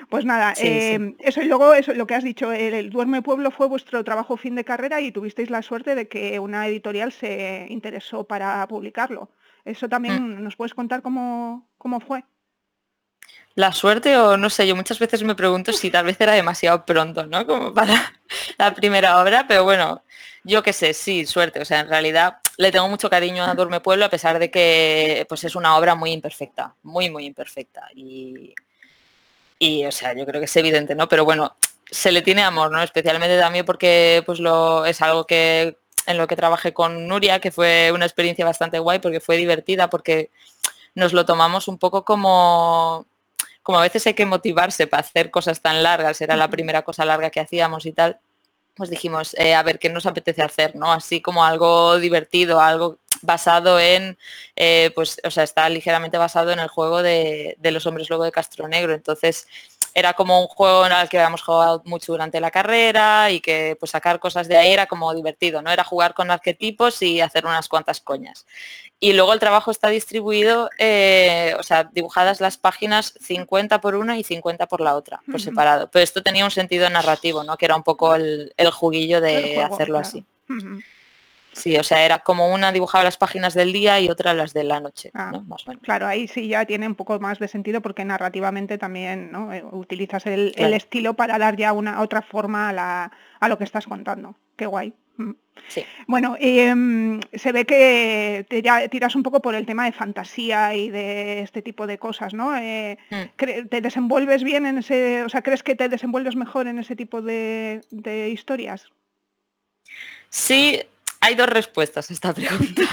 pues 0.08 0.24
nada, 0.24 0.54
em, 0.56 1.14
eso 1.20 1.40
y 1.40 1.46
luego 1.46 1.72
eso, 1.72 1.94
lo 1.94 2.08
que 2.08 2.16
has 2.16 2.24
dicho, 2.24 2.50
el, 2.50 2.90
Duerme 2.90 3.22
Pueblo 3.22 3.52
fue 3.52 3.68
vuestro 3.68 4.02
trabajo 4.02 4.36
fin 4.36 4.56
de 4.56 4.64
carrera 4.64 5.00
y 5.00 5.12
tuvisteis 5.12 5.50
la 5.50 5.62
suerte 5.62 5.94
de 5.94 6.08
que 6.08 6.40
una 6.40 6.66
editorial 6.66 7.12
se 7.12 7.66
interesó 7.68 8.24
para 8.24 8.66
publicarlo. 8.66 9.30
Eso 9.68 9.88
también 9.88 10.38
mm. 10.38 10.42
nos 10.42 10.56
puedes 10.56 10.72
contar 10.72 11.02
cómo, 11.02 11.68
cómo 11.76 12.00
fue. 12.00 12.24
La 13.54 13.72
suerte 13.72 14.16
o 14.16 14.36
no 14.36 14.50
sé, 14.50 14.66
yo 14.66 14.74
muchas 14.74 14.98
veces 14.98 15.22
me 15.24 15.34
pregunto 15.34 15.72
si 15.72 15.90
tal 15.90 16.06
vez 16.06 16.18
era 16.20 16.32
demasiado 16.32 16.86
pronto, 16.86 17.26
¿no? 17.26 17.46
Como 17.46 17.74
para 17.74 18.14
la 18.58 18.74
primera 18.74 19.20
obra, 19.20 19.46
pero 19.46 19.64
bueno, 19.64 20.02
yo 20.44 20.62
qué 20.62 20.72
sé, 20.72 20.94
sí, 20.94 21.26
suerte. 21.26 21.60
O 21.60 21.64
sea, 21.64 21.80
en 21.80 21.88
realidad 21.88 22.38
le 22.56 22.72
tengo 22.72 22.88
mucho 22.88 23.10
cariño 23.10 23.44
a 23.44 23.54
Duerme 23.54 23.80
Pueblo 23.80 24.06
a 24.06 24.10
pesar 24.10 24.38
de 24.38 24.50
que 24.50 25.26
pues 25.28 25.44
es 25.44 25.54
una 25.54 25.76
obra 25.76 25.94
muy 25.94 26.12
imperfecta, 26.12 26.74
muy, 26.82 27.10
muy 27.10 27.26
imperfecta. 27.26 27.88
Y, 27.94 28.54
y 29.58 29.84
o 29.84 29.92
sea, 29.92 30.14
yo 30.14 30.24
creo 30.24 30.40
que 30.40 30.46
es 30.46 30.56
evidente, 30.56 30.94
¿no? 30.94 31.08
Pero 31.08 31.26
bueno, 31.26 31.56
se 31.90 32.12
le 32.12 32.22
tiene 32.22 32.42
amor, 32.42 32.70
¿no? 32.70 32.82
Especialmente 32.82 33.38
también 33.38 33.66
porque 33.66 34.22
pues 34.24 34.40
lo 34.40 34.86
es 34.86 35.02
algo 35.02 35.26
que 35.26 35.76
en 36.08 36.16
lo 36.16 36.26
que 36.26 36.36
trabajé 36.36 36.72
con 36.72 37.06
Nuria, 37.06 37.38
que 37.38 37.50
fue 37.50 37.92
una 37.92 38.06
experiencia 38.06 38.44
bastante 38.44 38.78
guay 38.78 38.98
porque 38.98 39.20
fue 39.20 39.36
divertida, 39.36 39.90
porque 39.90 40.30
nos 40.94 41.12
lo 41.12 41.26
tomamos 41.26 41.68
un 41.68 41.78
poco 41.78 42.04
como, 42.04 43.06
como 43.62 43.78
a 43.78 43.82
veces 43.82 44.06
hay 44.06 44.14
que 44.14 44.24
motivarse 44.24 44.86
para 44.86 45.02
hacer 45.02 45.30
cosas 45.30 45.60
tan 45.60 45.82
largas, 45.82 46.20
era 46.22 46.34
la 46.34 46.48
primera 46.48 46.82
cosa 46.82 47.04
larga 47.04 47.28
que 47.28 47.40
hacíamos 47.40 47.84
y 47.84 47.92
tal, 47.92 48.18
pues 48.74 48.88
dijimos, 48.88 49.34
eh, 49.38 49.54
a 49.54 49.62
ver, 49.62 49.78
¿qué 49.78 49.90
nos 49.90 50.06
apetece 50.06 50.40
hacer? 50.40 50.74
¿no? 50.76 50.90
Así 50.90 51.20
como 51.20 51.44
algo 51.44 51.98
divertido, 51.98 52.60
algo 52.60 52.98
basado 53.20 53.78
en, 53.78 54.16
eh, 54.56 54.90
pues, 54.94 55.20
o 55.24 55.30
sea, 55.30 55.44
está 55.44 55.68
ligeramente 55.68 56.16
basado 56.16 56.52
en 56.52 56.58
el 56.58 56.68
juego 56.68 57.02
de, 57.02 57.54
de 57.58 57.70
los 57.70 57.84
hombres 57.86 58.08
luego 58.08 58.24
de 58.24 58.32
Castro 58.32 58.66
Negro. 58.66 58.94
Entonces, 58.94 59.46
era 59.98 60.14
como 60.14 60.40
un 60.40 60.46
juego 60.46 60.86
en 60.86 60.92
el 60.92 61.08
que 61.08 61.18
habíamos 61.18 61.42
jugado 61.42 61.82
mucho 61.84 62.12
durante 62.12 62.40
la 62.40 62.50
carrera 62.50 63.30
y 63.30 63.40
que 63.40 63.76
pues 63.78 63.90
sacar 63.90 64.20
cosas 64.20 64.46
de 64.46 64.56
ahí 64.56 64.72
era 64.72 64.86
como 64.86 65.12
divertido, 65.14 65.60
¿no? 65.60 65.70
Era 65.70 65.84
jugar 65.84 66.14
con 66.14 66.30
arquetipos 66.30 67.02
y 67.02 67.20
hacer 67.20 67.44
unas 67.44 67.68
cuantas 67.68 68.00
coñas. 68.00 68.46
Y 69.00 69.12
luego 69.12 69.32
el 69.32 69.40
trabajo 69.40 69.70
está 69.70 69.88
distribuido, 69.88 70.70
eh, 70.78 71.54
o 71.58 71.62
sea, 71.62 71.84
dibujadas 71.84 72.40
las 72.40 72.56
páginas 72.56 73.14
50 73.20 73.80
por 73.80 73.94
una 73.94 74.18
y 74.18 74.24
50 74.24 74.66
por 74.66 74.80
la 74.80 74.96
otra, 74.96 75.20
por 75.30 75.40
separado. 75.40 75.88
Pero 75.90 76.02
esto 76.02 76.22
tenía 76.22 76.44
un 76.44 76.50
sentido 76.50 76.88
narrativo, 76.90 77.44
¿no? 77.44 77.56
Que 77.56 77.66
era 77.66 77.76
un 77.76 77.84
poco 77.84 78.14
el, 78.14 78.52
juguillo 78.72 79.20
de 79.20 79.62
hacerlo 79.62 79.98
así. 79.98 80.24
Sí, 81.58 81.76
o 81.76 81.82
sea, 81.82 82.04
era 82.04 82.20
como 82.20 82.52
una 82.54 82.70
dibujaba 82.70 83.04
las 83.04 83.16
páginas 83.16 83.52
del 83.52 83.72
día 83.72 84.00
y 84.00 84.08
otra 84.08 84.32
las 84.32 84.54
de 84.54 84.64
la 84.64 84.80
noche, 84.80 85.10
ah, 85.14 85.32
Claro, 85.82 86.06
ahí 86.06 86.28
sí 86.28 86.46
ya 86.46 86.64
tiene 86.64 86.86
un 86.86 86.94
poco 86.94 87.18
más 87.18 87.38
de 87.38 87.48
sentido 87.48 87.80
porque 87.80 88.04
narrativamente 88.04 88.78
también 88.78 89.32
¿no? 89.32 89.52
Eh, 89.52 89.64
utilizas 89.72 90.26
el, 90.26 90.52
estilo 90.56 91.14
para 91.14 91.38
dar 91.38 91.56
ya 91.56 91.72
una 91.72 92.00
otra 92.00 92.22
forma 92.22 92.70
a, 92.70 93.48
lo 93.48 93.58
que 93.58 93.64
estás 93.64 93.86
contando. 93.86 94.36
Qué 94.56 94.66
guay. 94.66 94.92
Mm. 95.16 95.32
Sí. 95.66 95.84
Bueno, 96.06 96.36
em, 96.38 97.20
se 97.32 97.50
ve 97.50 97.64
que 97.64 98.46
te 98.48 98.62
tiras 98.88 99.16
un 99.16 99.24
poco 99.24 99.42
por 99.42 99.56
el 99.56 99.66
tema 99.66 99.86
de 99.86 99.92
fantasía 99.92 100.74
y 100.74 100.88
de 100.90 101.40
este 101.40 101.62
tipo 101.62 101.88
de 101.88 101.98
cosas, 101.98 102.32
¿no? 102.34 102.56
Eh, 102.56 102.96
mm. 103.10 103.66
¿Te 103.68 103.80
desenvuelves 103.80 104.44
bien 104.44 104.66
en 104.66 104.78
ese, 104.78 105.24
o 105.24 105.28
sea, 105.28 105.42
crees 105.42 105.64
que 105.64 105.74
te 105.74 105.88
desenvuelves 105.88 106.36
mejor 106.36 106.68
en 106.68 106.78
ese 106.78 106.94
tipo 106.94 107.20
de, 107.20 107.80
de 107.90 108.30
historias? 108.30 108.92
Sí, 110.30 110.82
hay 111.20 111.34
dos 111.34 111.48
respuestas 111.48 112.10
a 112.10 112.12
esta 112.12 112.32
pregunta. 112.32 112.82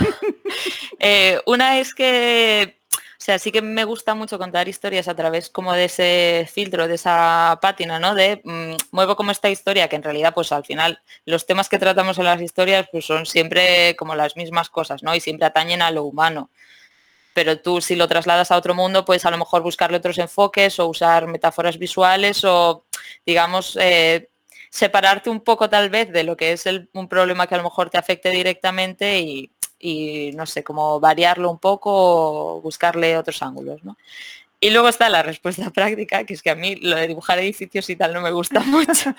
Eh, 1.00 1.40
una 1.46 1.80
es 1.80 1.94
que, 1.94 2.80
o 2.92 2.98
sea, 3.18 3.38
sí 3.38 3.52
que 3.52 3.62
me 3.62 3.84
gusta 3.84 4.16
mucho 4.16 4.40
contar 4.40 4.68
historias 4.70 5.08
a 5.08 5.16
través 5.16 5.50
como 5.50 5.74
de 5.74 5.86
ese 5.86 6.50
filtro, 6.52 6.88
de 6.88 6.96
esa 6.96 7.60
pátina, 7.62 8.00
¿no? 8.00 8.16
De 8.16 8.42
mm, 8.44 8.76
muevo 8.92 9.16
como 9.16 9.32
esta 9.32 9.50
historia, 9.50 9.88
que 9.88 9.98
en 9.98 10.04
realidad 10.04 10.34
pues 10.34 10.52
al 10.52 10.66
final 10.66 11.02
los 11.26 11.46
temas 11.46 11.70
que 11.70 11.78
tratamos 11.78 12.18
en 12.18 12.24
las 12.24 12.42
historias 12.42 12.88
pues 12.92 13.06
son 13.06 13.26
siempre 13.26 13.96
como 13.98 14.16
las 14.16 14.36
mismas 14.38 14.70
cosas, 14.70 15.04
¿no? 15.04 15.14
Y 15.14 15.20
siempre 15.20 15.46
atañen 15.46 15.82
a 15.82 15.92
lo 15.92 16.06
humano. 16.06 16.50
Pero 17.34 17.60
tú 17.60 17.82
si 17.82 17.96
lo 17.96 18.08
trasladas 18.08 18.50
a 18.50 18.58
otro 18.58 18.74
mundo, 18.74 19.06
puedes 19.06 19.26
a 19.26 19.32
lo 19.32 19.38
mejor 19.38 19.62
buscarle 19.62 19.98
otros 19.98 20.18
enfoques 20.18 20.80
o 20.80 20.88
usar 20.88 21.28
metáforas 21.28 21.78
visuales 21.78 22.44
o, 22.46 22.86
digamos, 23.26 23.78
eh, 23.80 24.30
separarte 24.76 25.30
un 25.30 25.40
poco 25.40 25.70
tal 25.70 25.90
vez 25.90 26.12
de 26.12 26.26
lo 26.26 26.36
que 26.36 26.52
es 26.52 26.66
un 26.92 27.08
problema 27.08 27.48
que 27.48 27.56
a 27.56 27.58
lo 27.58 27.64
mejor 27.64 27.90
te 27.90 27.98
afecte 27.98 28.30
directamente 28.30 29.20
y, 29.22 29.50
y 29.80 30.32
no 30.34 30.46
sé, 30.46 30.66
como 30.66 31.00
variarlo 31.00 31.50
un 31.50 31.60
poco 31.60 31.92
o 31.94 32.62
buscarle 32.62 33.16
otros 33.16 33.42
ángulos, 33.42 33.86
¿no? 33.86 33.96
Y 34.60 34.72
luego 34.72 34.90
está 34.90 35.08
la 35.08 35.24
respuesta 35.24 35.70
práctica, 35.74 36.26
que 36.26 36.34
es 36.34 36.42
que 36.42 36.50
a 36.50 36.56
mí 36.56 36.76
lo 36.76 36.98
de 36.98 37.08
dibujar 37.08 37.40
edificios 37.40 37.90
y 37.90 37.96
tal 37.96 38.14
no 38.14 38.20
me 38.20 38.32
gusta 38.32 38.60
mucho. 38.66 39.16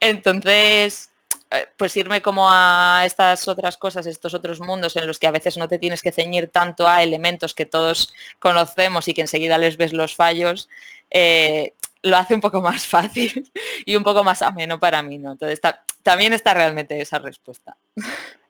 Entonces, 0.00 1.10
eh, 1.50 1.66
pues 1.76 1.94
irme 1.98 2.22
como 2.22 2.48
a 2.50 3.02
estas 3.04 3.48
otras 3.48 3.76
cosas, 3.76 4.06
estos 4.06 4.32
otros 4.32 4.60
mundos 4.60 4.96
en 4.96 5.06
los 5.06 5.18
que 5.18 5.26
a 5.26 5.30
veces 5.30 5.58
no 5.58 5.68
te 5.68 5.78
tienes 5.78 6.00
que 6.00 6.10
ceñir 6.10 6.48
tanto 6.48 6.88
a 6.88 7.02
elementos 7.02 7.52
que 7.52 7.66
todos 7.66 8.14
conocemos 8.38 9.08
y 9.08 9.12
que 9.12 9.20
enseguida 9.20 9.58
les 9.58 9.76
ves 9.76 9.92
los 9.92 10.16
fallos, 10.16 10.70
eh, 11.10 11.74
lo 12.02 12.16
hace 12.16 12.34
un 12.34 12.40
poco 12.40 12.60
más 12.60 12.86
fácil 12.86 13.50
y 13.84 13.96
un 13.96 14.02
poco 14.02 14.24
más 14.24 14.42
ameno 14.42 14.78
para 14.78 15.02
mí, 15.02 15.18
¿no? 15.18 15.32
Entonces 15.32 15.60
también 16.02 16.32
está 16.32 16.54
realmente 16.54 17.00
esa 17.00 17.18
respuesta. 17.18 17.76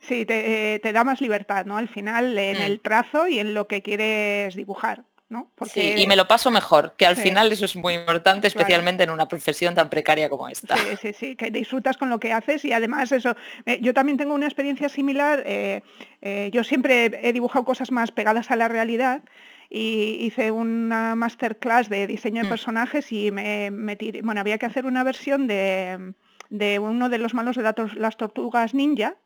Sí, 0.00 0.24
te, 0.24 0.80
da 0.92 1.04
más 1.04 1.20
libertad, 1.20 1.66
¿no? 1.66 1.76
Al 1.76 1.88
final 1.88 2.36
en 2.38 2.58
mm. 2.58 2.62
el 2.62 2.80
trazo 2.80 3.28
y 3.28 3.38
en 3.38 3.54
lo 3.54 3.66
que 3.66 3.82
quieres 3.82 4.54
dibujar. 4.54 5.04
¿no? 5.30 5.48
Sí, 5.72 5.94
y 5.96 6.08
me 6.08 6.16
lo 6.16 6.26
paso 6.26 6.50
mejor, 6.50 6.94
que 6.96 7.06
al 7.06 7.14
final 7.14 7.52
eso 7.52 7.64
es 7.64 7.76
muy 7.76 7.94
importante, 7.94 8.48
especialmente 8.48 9.04
en 9.04 9.10
una 9.10 9.28
profesión 9.28 9.76
tan 9.76 9.88
precaria 9.88 10.28
como 10.28 10.48
esta. 10.48 10.76
Sí, 10.76 10.96
sí, 11.00 11.12
sí, 11.12 11.36
que 11.36 11.52
disfrutas 11.52 11.96
con 11.96 12.10
lo 12.10 12.18
que 12.18 12.32
haces 12.32 12.64
y 12.64 12.72
además 12.72 13.12
eso, 13.12 13.36
eh, 13.64 13.78
yo 13.80 13.94
también 13.94 14.18
tengo 14.18 14.34
una 14.34 14.46
experiencia 14.46 14.88
similar, 14.88 15.44
eh, 15.46 15.82
eh, 16.20 16.50
yo 16.52 16.64
siempre 16.64 17.20
he 17.22 17.32
dibujado 17.32 17.64
cosas 17.64 17.92
más 17.92 18.10
pegadas 18.10 18.50
a 18.50 18.56
la 18.56 18.66
realidad 18.66 19.22
y 19.70 20.18
hice 20.20 20.50
una 20.50 21.14
masterclass 21.14 21.88
de 21.88 22.06
diseño 22.06 22.42
de 22.42 22.48
mm. 22.48 22.50
personajes 22.50 23.12
y 23.12 23.30
me, 23.30 23.70
me 23.70 23.96
bueno, 24.22 24.40
había 24.40 24.58
que 24.58 24.66
hacer 24.66 24.84
una 24.84 25.04
versión 25.04 25.46
de, 25.46 26.12
de 26.50 26.78
uno 26.78 27.08
de 27.08 27.18
los 27.18 27.32
malos 27.32 27.56
de 27.56 27.62
las 27.96 28.16
tortugas 28.16 28.74
ninja, 28.74 29.16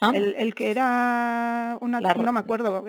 Ah. 0.00 0.12
El, 0.14 0.54
que 0.54 0.70
era 0.70 1.76
una, 1.80 2.00
no 2.00 2.32
me 2.32 2.40
acuerdo, 2.40 2.84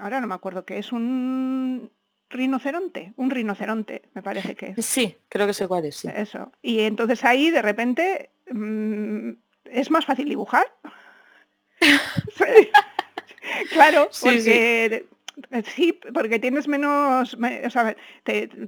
ahora 0.00 0.20
no 0.20 0.26
me 0.26 0.34
acuerdo, 0.34 0.64
que 0.64 0.78
es 0.78 0.92
un 0.92 1.90
rinoceronte, 2.28 3.14
un 3.16 3.30
rinoceronte, 3.30 4.02
me 4.14 4.22
parece 4.22 4.54
que 4.54 4.74
es. 4.76 4.84
Sí, 4.84 5.16
creo 5.28 5.46
que 5.46 5.54
sé 5.54 5.66
cuál 5.66 5.86
es. 5.86 6.04
Eso. 6.04 6.52
Y 6.60 6.80
entonces 6.80 7.24
ahí 7.24 7.50
de 7.50 7.62
repente 7.62 8.30
mm, 8.50 9.30
es 9.64 9.90
más 9.90 10.04
fácil 10.04 10.28
dibujar. 10.28 10.66
claro, 13.72 14.10
porque 14.20 15.00
sí. 15.00 15.11
Porque 16.12 16.38
tienes 16.38 16.68
menos, 16.68 17.34
o 17.34 17.70
sea, 17.70 17.96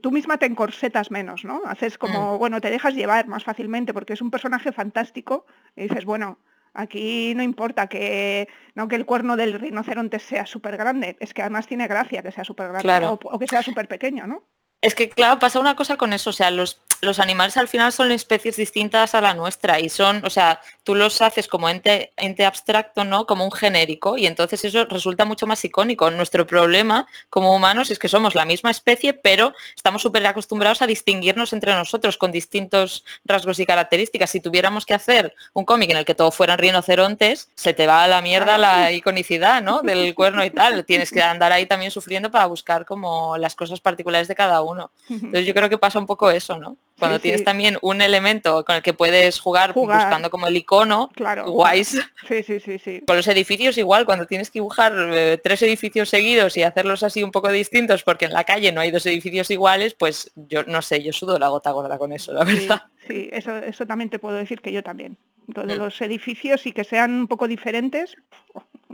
tú 0.00 0.10
misma 0.10 0.38
te 0.38 0.46
encorsetas 0.46 1.10
menos, 1.10 1.44
¿no? 1.44 1.62
Haces 1.66 1.98
como, 1.98 2.36
mm. 2.36 2.38
bueno, 2.38 2.60
te 2.60 2.70
dejas 2.70 2.94
llevar 2.94 3.26
más 3.26 3.44
fácilmente 3.44 3.92
porque 3.92 4.14
es 4.14 4.22
un 4.22 4.30
personaje 4.30 4.72
fantástico 4.72 5.46
y 5.76 5.82
dices, 5.82 6.04
bueno, 6.04 6.38
Aquí 6.76 7.34
no 7.36 7.44
importa 7.44 7.86
que, 7.86 8.48
no, 8.74 8.88
que 8.88 8.96
el 8.96 9.06
cuerno 9.06 9.36
del 9.36 9.60
rinoceronte 9.60 10.18
sea 10.18 10.44
súper 10.44 10.76
grande, 10.76 11.16
es 11.20 11.32
que 11.32 11.42
además 11.42 11.68
tiene 11.68 11.86
gracia 11.86 12.20
que 12.20 12.32
sea 12.32 12.42
súper 12.42 12.72
grande 12.72 13.06
o, 13.06 13.12
o, 13.12 13.38
que 13.38 13.46
sea 13.46 13.62
súper 13.62 13.86
pequeño, 13.86 14.26
¿no? 14.26 14.42
Es 14.84 14.94
que, 14.94 15.08
claro, 15.08 15.38
pasa 15.38 15.58
una 15.60 15.76
cosa 15.76 15.96
con 15.96 16.12
eso, 16.12 16.28
o 16.28 16.32
sea, 16.34 16.50
los, 16.50 16.78
los 17.00 17.18
animales 17.18 17.56
al 17.56 17.68
final 17.68 17.90
son 17.90 18.12
especies 18.12 18.56
distintas 18.56 19.14
a 19.14 19.22
la 19.22 19.32
nuestra 19.32 19.80
y 19.80 19.88
son, 19.88 20.22
o 20.26 20.28
sea, 20.28 20.60
tú 20.82 20.94
los 20.94 21.22
haces 21.22 21.48
como 21.48 21.70
ente, 21.70 22.12
ente 22.18 22.44
abstracto, 22.44 23.02
¿no? 23.02 23.24
Como 23.24 23.46
un 23.46 23.50
genérico 23.50 24.18
y 24.18 24.26
entonces 24.26 24.62
eso 24.62 24.84
resulta 24.84 25.24
mucho 25.24 25.46
más 25.46 25.64
icónico. 25.64 26.10
Nuestro 26.10 26.46
problema 26.46 27.06
como 27.30 27.56
humanos 27.56 27.90
es 27.90 27.98
que 27.98 28.08
somos 28.08 28.34
la 28.34 28.44
misma 28.44 28.70
especie, 28.70 29.14
pero 29.14 29.54
estamos 29.74 30.02
súper 30.02 30.26
acostumbrados 30.26 30.82
a 30.82 30.86
distinguirnos 30.86 31.54
entre 31.54 31.72
nosotros 31.72 32.18
con 32.18 32.30
distintos 32.30 33.06
rasgos 33.24 33.58
y 33.60 33.64
características. 33.64 34.28
Si 34.28 34.40
tuviéramos 34.40 34.84
que 34.84 34.92
hacer 34.92 35.34
un 35.54 35.64
cómic 35.64 35.92
en 35.92 35.96
el 35.96 36.04
que 36.04 36.14
todo 36.14 36.30
fueran 36.30 36.58
rinocerontes, 36.58 37.48
se 37.54 37.72
te 37.72 37.86
va 37.86 38.04
a 38.04 38.08
la 38.08 38.20
mierda 38.20 38.58
la 38.58 38.92
iconicidad, 38.92 39.62
¿no? 39.62 39.80
Del 39.80 40.14
cuerno 40.14 40.44
y 40.44 40.50
tal. 40.50 40.84
Tienes 40.84 41.10
que 41.10 41.22
andar 41.22 41.52
ahí 41.52 41.64
también 41.64 41.90
sufriendo 41.90 42.30
para 42.30 42.44
buscar 42.46 42.84
como 42.84 43.38
las 43.38 43.54
cosas 43.54 43.80
particulares 43.80 44.28
de 44.28 44.34
cada 44.34 44.60
uno. 44.60 44.73
Entonces 45.08 45.46
yo 45.46 45.54
creo 45.54 45.68
que 45.68 45.78
pasa 45.78 45.98
un 45.98 46.06
poco 46.06 46.30
eso, 46.30 46.58
¿no? 46.58 46.76
Cuando 46.98 47.18
tienes 47.18 47.42
también 47.42 47.76
un 47.82 48.00
elemento 48.00 48.64
con 48.64 48.76
el 48.76 48.82
que 48.82 48.94
puedes 48.94 49.40
jugar, 49.40 49.74
buscando 49.74 50.30
como 50.30 50.46
el 50.46 50.56
icono, 50.56 51.10
claro, 51.14 51.50
guays. 51.50 52.00
Sí, 52.28 52.42
sí, 52.42 52.60
sí, 52.60 52.78
sí. 52.78 53.02
Con 53.06 53.16
los 53.16 53.26
edificios 53.28 53.76
igual, 53.78 54.06
cuando 54.06 54.26
tienes 54.26 54.50
que 54.50 54.60
dibujar 54.60 54.94
eh, 54.96 55.38
tres 55.42 55.62
edificios 55.62 56.08
seguidos 56.08 56.56
y 56.56 56.62
hacerlos 56.62 57.02
así 57.02 57.22
un 57.22 57.32
poco 57.32 57.50
distintos 57.50 58.02
porque 58.02 58.26
en 58.26 58.32
la 58.32 58.44
calle 58.44 58.72
no 58.72 58.80
hay 58.80 58.90
dos 58.90 59.04
edificios 59.06 59.50
iguales, 59.50 59.94
pues 59.94 60.30
yo 60.34 60.62
no 60.64 60.82
sé, 60.82 61.02
yo 61.02 61.12
sudo 61.12 61.38
la 61.38 61.48
gota 61.48 61.72
gorda 61.72 61.98
con 61.98 62.12
eso, 62.12 62.32
la 62.32 62.44
verdad. 62.44 62.82
Sí, 63.06 63.28
eso, 63.32 63.56
eso 63.56 63.86
también 63.86 64.08
te 64.08 64.18
puedo 64.18 64.36
decir 64.36 64.60
que 64.60 64.72
yo 64.72 64.82
también. 64.82 65.18
Entonces 65.48 65.78
mm. 65.78 65.82
los 65.82 66.00
edificios 66.00 66.66
y 66.66 66.72
que 66.72 66.84
sean 66.84 67.12
un 67.12 67.28
poco 67.28 67.48
diferentes, 67.48 68.16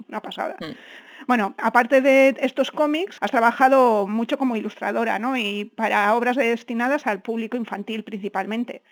una 0.08 0.20
pasada. 0.20 0.56
Mm. 0.60 0.74
Bueno, 1.26 1.54
aparte 1.58 2.00
de 2.00 2.34
estos 2.40 2.70
cómics, 2.70 3.18
has 3.20 3.30
trabajado 3.30 4.06
mucho 4.06 4.38
como 4.38 4.56
ilustradora, 4.56 5.18
¿no? 5.18 5.36
Y 5.36 5.66
para 5.66 6.14
obras 6.14 6.36
destinadas 6.36 7.06
al 7.06 7.22
público 7.22 7.56
infantil 7.56 8.04
principalmente. 8.04 8.82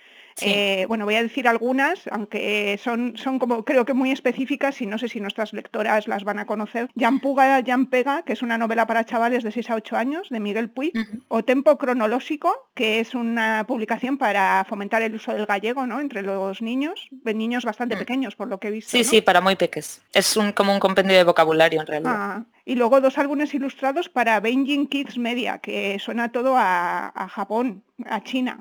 Eh, 0.43 0.85
bueno, 0.89 1.05
voy 1.05 1.17
a 1.17 1.23
decir 1.23 1.49
algunas, 1.49 2.07
aunque 2.11 2.79
son, 2.83 3.17
son 3.17 3.39
como 3.39 3.65
creo 3.65 3.85
que 3.85 3.95
muy 3.95 4.11
específicas 4.11 4.81
y 4.81 4.87
no 4.87 4.99
sé 4.99 5.09
si 5.09 5.21
nuestras 5.21 5.53
lectoras 5.53 6.09
las 6.09 6.25
van 6.25 6.39
a 6.39 6.47
conocer. 6.47 6.91
Jan 6.99 7.21
Puga, 7.21 7.63
Jan 7.65 7.87
Pega, 7.87 8.23
que 8.23 8.33
es 8.33 8.43
una 8.43 8.59
novela 8.59 8.87
para 8.87 9.05
chavales 9.05 9.43
de 9.43 9.53
6 9.53 9.71
a 9.71 9.75
8 9.77 9.97
años, 9.97 10.29
de 10.31 10.41
Miguel 10.41 10.71
Puig, 10.71 10.93
o 11.29 11.45
Tempo 11.45 11.77
Cronológico, 11.79 12.69
que 12.75 13.01
es 13.01 13.15
una 13.15 13.65
publicación 13.67 14.19
para 14.19 14.65
fomentar 14.69 15.03
el 15.03 15.15
uso 15.15 15.33
del 15.33 15.47
gallego 15.47 15.87
¿no? 15.87 16.01
entre 16.01 16.23
los 16.23 16.63
niños, 16.63 17.09
niños 17.25 17.65
bastante 17.65 17.97
mm. 17.97 17.99
pequeños, 17.99 18.37
por 18.37 18.49
lo 18.49 18.59
que 18.59 18.69
he 18.69 18.71
visto. 18.71 18.91
Sí, 18.91 19.05
sí, 19.05 19.21
para 19.21 19.41
muy 19.41 19.57
peques. 19.57 20.01
Es 20.13 20.37
un, 20.37 20.53
como 20.53 20.73
un 20.73 20.81
compendio 20.81 21.17
de 21.17 21.25
vocabulario 21.25 21.81
en 21.81 21.87
realidad. 21.87 22.15
Ah, 22.17 22.45
y 22.65 22.75
luego 22.75 23.01
dos 23.01 23.17
álbumes 23.19 23.55
ilustrados 23.55 24.09
para 24.09 24.41
Beijing 24.41 24.87
Kids 24.87 25.19
Media, 25.19 25.59
que 25.59 25.99
suena 25.99 26.31
todo 26.31 26.55
a 26.57 27.29
Japón, 27.31 27.83
a 28.05 28.23
China 28.23 28.59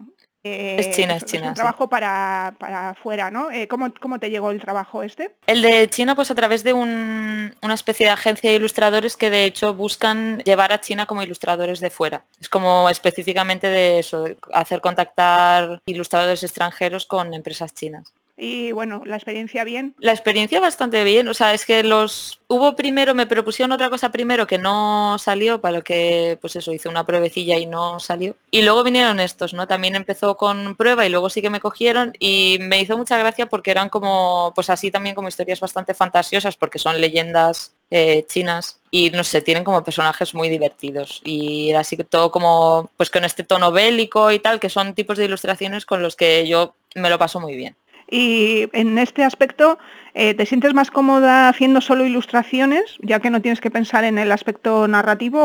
es 0.80 0.96
China, 0.96 1.16
es 1.16 1.25
China. 1.25 1.50
un 1.50 1.54
trabajo 1.54 1.88
para, 1.88 2.56
para 2.58 2.89
afuera, 2.89 3.32
¿no? 3.32 3.51
Eh, 3.51 3.68
¿cómo, 3.68 3.92
te 4.20 4.30
llegó 4.30 4.51
el 4.51 4.62
trabajo 4.62 5.04
este? 5.04 5.36
El 5.46 5.62
de 5.62 5.89
China, 5.89 6.16
pues 6.16 6.32
a 6.32 6.36
través 6.36 6.63
de 6.63 6.74
una 6.74 7.74
especie 7.74 8.06
de 8.06 8.12
agencia 8.12 8.50
de 8.50 8.56
ilustradores 8.56 9.18
que 9.18 9.30
de 9.30 9.46
hecho 9.46 9.74
buscan 9.74 10.39
llevar 10.39 10.72
a 10.72 10.82
China 10.82 11.06
como 11.06 11.24
ilustradores 11.24 11.80
de 11.80 11.89
fuera. 11.89 12.24
Es 12.39 12.50
como 12.50 12.89
específicamente 12.89 13.68
de 13.68 14.00
eso, 14.00 14.25
hacer 14.54 14.82
contactar 14.82 15.82
ilustradores 15.86 16.44
extranjeros 16.44 17.06
con 17.06 17.34
empresas 17.34 17.74
chinas 17.74 18.13
y 18.38 18.72
bueno, 18.72 19.01
la 19.03 19.15
experiencia 19.15 19.63
bien. 19.63 19.96
La 19.98 20.12
experiencia 20.12 20.60
bastante 20.60 21.03
bien, 21.03 21.27
o 21.27 21.34
sea, 21.34 21.56
es 21.56 21.65
que 21.65 21.82
los 21.84 22.39
hubo 22.48 22.75
primero, 22.75 23.15
me 23.15 23.25
propusieron 23.25 23.72
otra 23.72 23.89
cosa 23.89 24.12
primero 24.12 24.46
que 24.46 24.60
no 24.60 25.17
salió, 25.17 25.60
para 25.60 25.77
lo 25.77 25.84
que 25.84 26.38
pues 26.39 26.56
eso, 26.56 26.72
hice 26.72 26.88
una 26.88 27.03
pruebecilla 27.03 27.58
y 27.58 27.65
no 27.65 28.00
salió. 28.00 28.36
Y 28.51 28.62
luego 28.62 28.84
vinieron 28.84 29.20
estos, 29.20 29.56
¿no? 29.56 29.67
También 29.67 29.96
empezó 29.96 30.38
con 30.38 30.75
prueba 30.75 31.06
y 31.06 31.10
luego 31.10 31.32
sí 31.32 31.41
que 31.41 31.50
me 31.50 31.60
cogieron 31.60 32.13
y 32.20 32.60
me 32.62 32.79
hizo 32.79 32.96
mucha 32.96 33.17
gracia 33.17 33.48
porque 33.48 33.72
eran 33.72 33.89
como, 33.89 34.53
pues 34.53 34.70
así 34.70 34.91
también 34.91 35.15
como 35.15 35.29
historias 35.29 35.60
bastante 35.60 35.96
fantasiosas 35.96 36.56
porque 36.56 36.77
son 36.77 37.01
leyendas 37.01 37.74
eh, 37.89 38.24
chinas 38.27 38.79
y 38.91 39.10
no 39.10 39.24
sé, 39.24 39.41
tienen 39.41 39.63
como 39.63 39.84
personajes 39.84 40.36
muy 40.36 40.50
divertidos 40.50 41.22
y 41.24 41.70
era 41.72 41.79
así 41.79 41.98
que 41.98 42.03
todo 42.03 42.32
como 42.32 42.91
pues 42.98 43.10
con 43.10 43.25
este 43.25 43.44
tono 43.44 43.72
bélico 43.72 44.32
y 44.32 44.39
tal, 44.39 44.60
que 44.60 44.70
son 44.70 44.94
tipos 44.94 45.17
de 45.17 45.25
ilustraciones 45.25 45.86
con 45.86 46.03
los 46.03 46.15
que 46.15 46.48
yo 46.48 46.75
me 46.96 47.10
lo 47.10 47.17
paso 47.17 47.39
muy 47.39 47.56
bien. 47.56 47.75
Y 48.09 48.69
en 48.71 48.97
este 48.97 49.23
aspecto, 49.23 49.77
eh, 50.13 50.33
¿te 50.33 50.45
sientes 50.45 50.73
más 50.73 50.91
cómoda 50.91 51.49
haciendo 51.49 51.81
solo 51.81 52.05
ilustraciones, 52.05 52.97
ya 53.01 53.19
que 53.19 53.29
no 53.29 53.41
tienes 53.41 53.59
que 53.59 53.69
pensar 53.69 54.05
en 54.05 54.17
el 54.17 54.31
aspecto 54.31 54.87
narrativo 54.87 55.39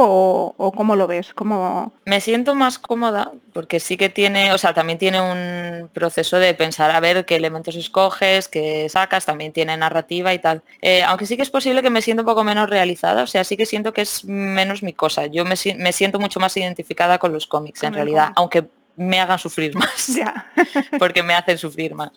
o, 0.56 0.72
cómo 0.72 0.94
lo 0.94 1.06
ves? 1.06 1.34
¿Cómo... 1.34 1.92
Me 2.06 2.20
siento 2.20 2.54
más 2.54 2.78
cómoda 2.78 3.32
porque 3.52 3.80
sí 3.80 3.96
que 3.96 4.08
tiene, 4.08 4.52
o 4.52 4.58
sea, 4.58 4.72
también 4.74 4.98
tiene 4.98 5.20
un 5.20 5.88
proceso 5.88 6.38
de 6.38 6.54
pensar 6.54 6.90
a 6.92 7.00
ver 7.00 7.26
qué 7.26 7.36
elementos 7.36 7.74
escoges, 7.74 8.48
qué 8.48 8.88
sacas, 8.88 9.26
también 9.26 9.52
tiene 9.52 9.76
narrativa 9.76 10.32
y 10.32 10.38
tal. 10.38 10.62
Eh, 10.80 11.02
aunque 11.02 11.26
sí 11.26 11.36
que 11.36 11.42
es 11.42 11.50
posible 11.50 11.82
que 11.82 11.90
me 11.90 12.00
siento 12.00 12.22
un 12.22 12.26
poco 12.26 12.44
menos 12.44 12.70
realizada, 12.70 13.24
o 13.24 13.26
sea, 13.26 13.44
sí 13.44 13.56
que 13.56 13.66
siento 13.66 13.92
que 13.92 14.02
es 14.02 14.24
menos 14.24 14.82
mi 14.82 14.92
cosa. 14.92 15.26
Yo 15.26 15.44
me, 15.44 15.56
siento 15.56 16.18
mucho 16.20 16.38
más 16.38 16.56
identificada 16.56 17.18
con 17.18 17.32
los 17.32 17.46
cómics 17.46 17.82
en 17.82 17.94
realidad, 17.94 18.32
aunque 18.36 18.68
me 18.96 19.20
hagan 19.20 19.38
sufrir 19.38 19.74
más. 19.76 20.08
Ya. 20.08 20.50
porque 20.98 21.22
me 21.22 21.34
hacen 21.34 21.58
sufrir 21.58 21.94
más. 21.94 22.10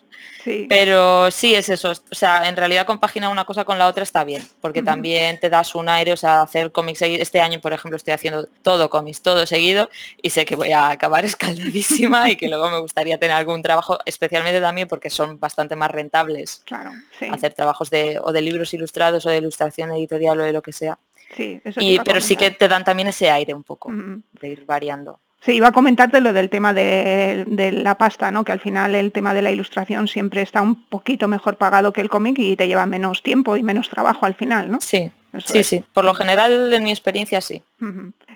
Sí. 0.44 0.66
Pero 0.68 1.30
sí 1.30 1.54
es 1.54 1.68
eso. 1.68 1.90
O 1.90 2.14
sea, 2.14 2.48
en 2.48 2.56
realidad 2.56 2.86
compaginar 2.86 3.30
una 3.32 3.44
cosa 3.44 3.64
con 3.64 3.78
la 3.78 3.88
otra 3.88 4.02
está 4.04 4.22
bien, 4.24 4.46
porque 4.60 4.82
también 4.82 5.40
te 5.40 5.50
das 5.50 5.74
un 5.74 5.88
aire, 5.88 6.12
o 6.12 6.16
sea, 6.16 6.42
hacer 6.42 6.70
cómics 6.70 7.00
seguido. 7.00 7.22
Este 7.22 7.40
año, 7.40 7.60
por 7.60 7.72
ejemplo, 7.72 7.96
estoy 7.96 8.12
haciendo 8.14 8.46
todo 8.62 8.88
cómics, 8.88 9.22
todo 9.22 9.44
seguido, 9.46 9.90
y 10.22 10.30
sé 10.30 10.44
que 10.44 10.54
voy 10.54 10.70
a 10.72 10.90
acabar 10.90 11.24
escaldadísima 11.60 12.30
y 12.30 12.36
que 12.36 12.48
luego 12.48 12.70
me 12.70 12.78
gustaría 12.78 13.18
tener 13.18 13.36
algún 13.36 13.62
trabajo, 13.62 13.98
especialmente 14.06 14.60
también 14.60 14.86
porque 14.86 15.10
son 15.10 15.40
bastante 15.40 15.74
más 15.76 15.90
rentables 15.90 16.62
Claro, 16.64 16.92
sí. 17.18 17.26
hacer 17.32 17.52
trabajos 17.54 17.90
de 17.90 18.20
o 18.22 18.32
de 18.32 18.40
libros 18.42 18.72
ilustrados 18.72 19.26
o 19.26 19.30
de 19.30 19.38
ilustración 19.38 19.90
editorial 19.92 20.38
o 20.40 20.44
de 20.44 20.52
lo 20.52 20.62
que 20.62 20.72
sea. 20.72 20.98
sí 21.36 21.60
eso 21.64 21.80
Y, 21.80 21.98
pero 22.00 22.20
sí 22.20 22.36
que 22.36 22.52
te 22.52 22.68
dan 22.68 22.84
también 22.84 23.08
ese 23.08 23.30
aire 23.30 23.52
un 23.52 23.64
poco, 23.64 23.90
de 23.92 24.48
ir 24.48 24.64
variando. 24.64 25.18
Sí, 25.46 25.52
iba 25.52 25.68
a 25.68 25.72
comentarte 25.72 26.20
lo 26.20 26.32
del 26.32 26.50
tema 26.50 26.74
de, 26.74 27.44
de 27.46 27.70
la 27.70 27.96
pasta, 27.96 28.32
¿no? 28.32 28.44
Que 28.44 28.50
al 28.50 28.58
final 28.58 28.96
el 28.96 29.12
tema 29.12 29.32
de 29.32 29.42
la 29.42 29.52
ilustración 29.52 30.08
siempre 30.08 30.42
está 30.42 30.60
un 30.60 30.84
poquito 30.86 31.28
mejor 31.28 31.56
pagado 31.56 31.92
que 31.92 32.00
el 32.00 32.08
cómic 32.08 32.36
y 32.40 32.56
te 32.56 32.66
lleva 32.66 32.84
menos 32.84 33.22
tiempo 33.22 33.56
y 33.56 33.62
menos 33.62 33.88
trabajo 33.88 34.26
al 34.26 34.34
final, 34.34 34.68
¿no? 34.72 34.78
Sí, 34.80 35.08
Eso 35.32 35.52
sí, 35.52 35.58
es. 35.60 35.66
sí. 35.68 35.84
Por 35.92 36.04
lo 36.04 36.14
general, 36.14 36.72
en 36.72 36.82
mi 36.82 36.90
experiencia, 36.90 37.40
sí. 37.40 37.62
O 37.80 37.86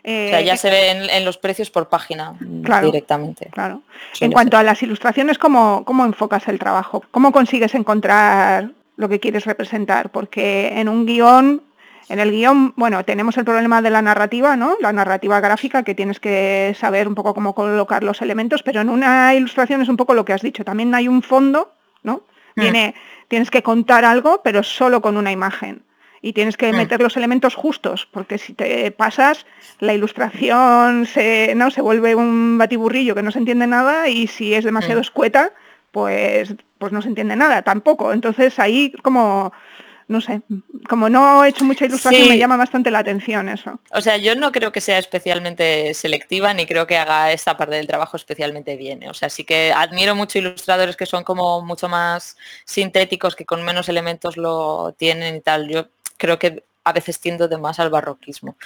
Eh, 0.04 0.28
sea, 0.30 0.40
ya 0.40 0.56
se 0.56 0.70
ve 0.70 0.90
en, 0.92 1.10
en 1.10 1.24
los 1.24 1.36
precios 1.36 1.68
por 1.70 1.88
página 1.88 2.32
mm, 2.38 2.62
Claro. 2.62 2.86
directamente. 2.86 3.50
Claro. 3.52 3.82
En 4.20 4.30
cuanto 4.32 4.56
a 4.56 4.62
las 4.62 4.80
ilustraciones, 4.82 5.36
¿cómo, 5.36 5.84
¿cómo 5.84 6.04
enfocas 6.06 6.46
el 6.48 6.58
trabajo? 6.60 7.02
¿Cómo 7.10 7.32
consigues 7.32 7.74
encontrar 7.74 8.70
lo 8.96 9.08
que 9.08 9.18
quieres 9.20 9.44
representar? 9.46 10.10
Porque 10.10 10.72
en 10.80 10.88
un 10.88 11.04
guion, 11.06 11.62
en 12.08 12.18
el 12.18 12.30
guion, 12.32 12.72
bueno, 12.76 13.04
tenemos 13.04 13.36
el 13.38 13.44
problema 13.44 13.82
de 13.82 13.90
la 13.90 14.02
narrativa, 14.02 14.56
¿no? 14.56 14.76
La 14.80 14.92
narrativa 14.92 15.40
gráfica, 15.40 15.82
que 15.82 15.94
tienes 15.94 16.18
que 16.20 16.74
saber 16.78 17.06
un 17.06 17.14
poco 17.14 17.34
cómo 17.34 17.54
colocar 17.54 18.02
los 18.02 18.20
elementos, 18.22 18.62
pero 18.62 18.80
en 18.80 18.88
una 18.88 19.34
ilustración 19.34 19.80
es 19.82 19.88
un 19.88 19.96
poco 19.96 20.14
lo 20.14 20.24
que 20.24 20.32
has 20.32 20.42
dicho. 20.42 20.64
También 20.64 20.94
hay 20.94 21.06
un 21.08 21.22
fondo, 21.22 21.74
¿no? 22.02 22.22
Mm. 22.56 22.60
Tiene, 22.60 22.94
tienes 23.28 23.50
que 23.50 23.62
contar 23.62 24.04
algo, 24.04 24.40
pero 24.42 24.62
solo 24.62 25.00
con 25.00 25.16
una 25.16 25.30
imagen. 25.30 25.82
Y 26.22 26.32
tienes 26.34 26.56
que 26.56 26.72
Mm. 26.72 26.76
meter 26.76 27.00
los 27.00 27.16
elementos 27.16 27.54
justos, 27.54 28.06
porque 28.12 28.36
si 28.38 28.52
te 28.52 28.90
pasas, 28.90 29.46
la 29.78 29.94
ilustración 29.94 31.06
se, 31.06 31.54
¿no? 31.56 31.70
se 31.70 31.80
vuelve 31.80 32.14
un 32.14 32.58
batiburrillo 32.58 33.14
que 33.14 33.22
no 33.22 33.30
se 33.30 33.38
entiende 33.38 33.66
nada 33.66 34.08
y 34.08 34.26
si 34.26 34.52
es 34.52 34.64
demasiado 34.64 34.98
Mm. 35.00 35.02
escueta, 35.02 35.52
pues, 35.92 36.54
pues 36.78 36.92
no 36.92 37.00
se 37.02 37.08
entiende 37.08 37.36
nada 37.36 37.62
tampoco. 37.62 38.12
Entonces 38.12 38.58
ahí 38.58 38.92
como, 39.02 39.52
no 40.10 40.20
sé, 40.20 40.42
como 40.88 41.08
no 41.08 41.44
he 41.44 41.50
hecho 41.50 41.64
mucha 41.64 41.84
ilustración, 41.84 42.24
Sí. 42.24 42.28
me 42.28 42.36
llama 42.36 42.56
bastante 42.56 42.90
la 42.90 42.98
atención 42.98 43.48
eso. 43.48 43.78
O 43.92 44.00
sea, 44.00 44.16
yo 44.16 44.34
no 44.34 44.50
creo 44.50 44.72
que 44.72 44.80
sea 44.80 44.98
especialmente 44.98 45.94
selectiva 45.94 46.52
ni 46.52 46.66
creo 46.66 46.84
que 46.84 46.98
haga 46.98 47.30
esta 47.30 47.56
parte 47.56 47.76
del 47.76 47.86
trabajo 47.86 48.16
especialmente 48.16 48.76
bien. 48.76 49.04
¿eh? 49.04 49.08
O 49.08 49.14
sea, 49.14 49.30
sí 49.30 49.44
que 49.44 49.72
admiro 49.72 50.16
mucho 50.16 50.38
ilustradores 50.40 50.96
que 50.96 51.06
son 51.06 51.22
como 51.22 51.62
mucho 51.62 51.88
más 51.88 52.36
sintéticos, 52.64 53.36
que 53.36 53.46
con 53.46 53.62
menos 53.62 53.88
elementos 53.88 54.36
lo 54.36 54.92
tienen 54.98 55.36
y 55.36 55.40
tal. 55.42 55.68
Yo 55.68 55.86
creo 56.16 56.40
que 56.40 56.64
a 56.82 56.92
veces 56.92 57.20
tiendo 57.20 57.46
de 57.46 57.58
más 57.58 57.78
al 57.78 57.90
barroquismo. 57.90 58.56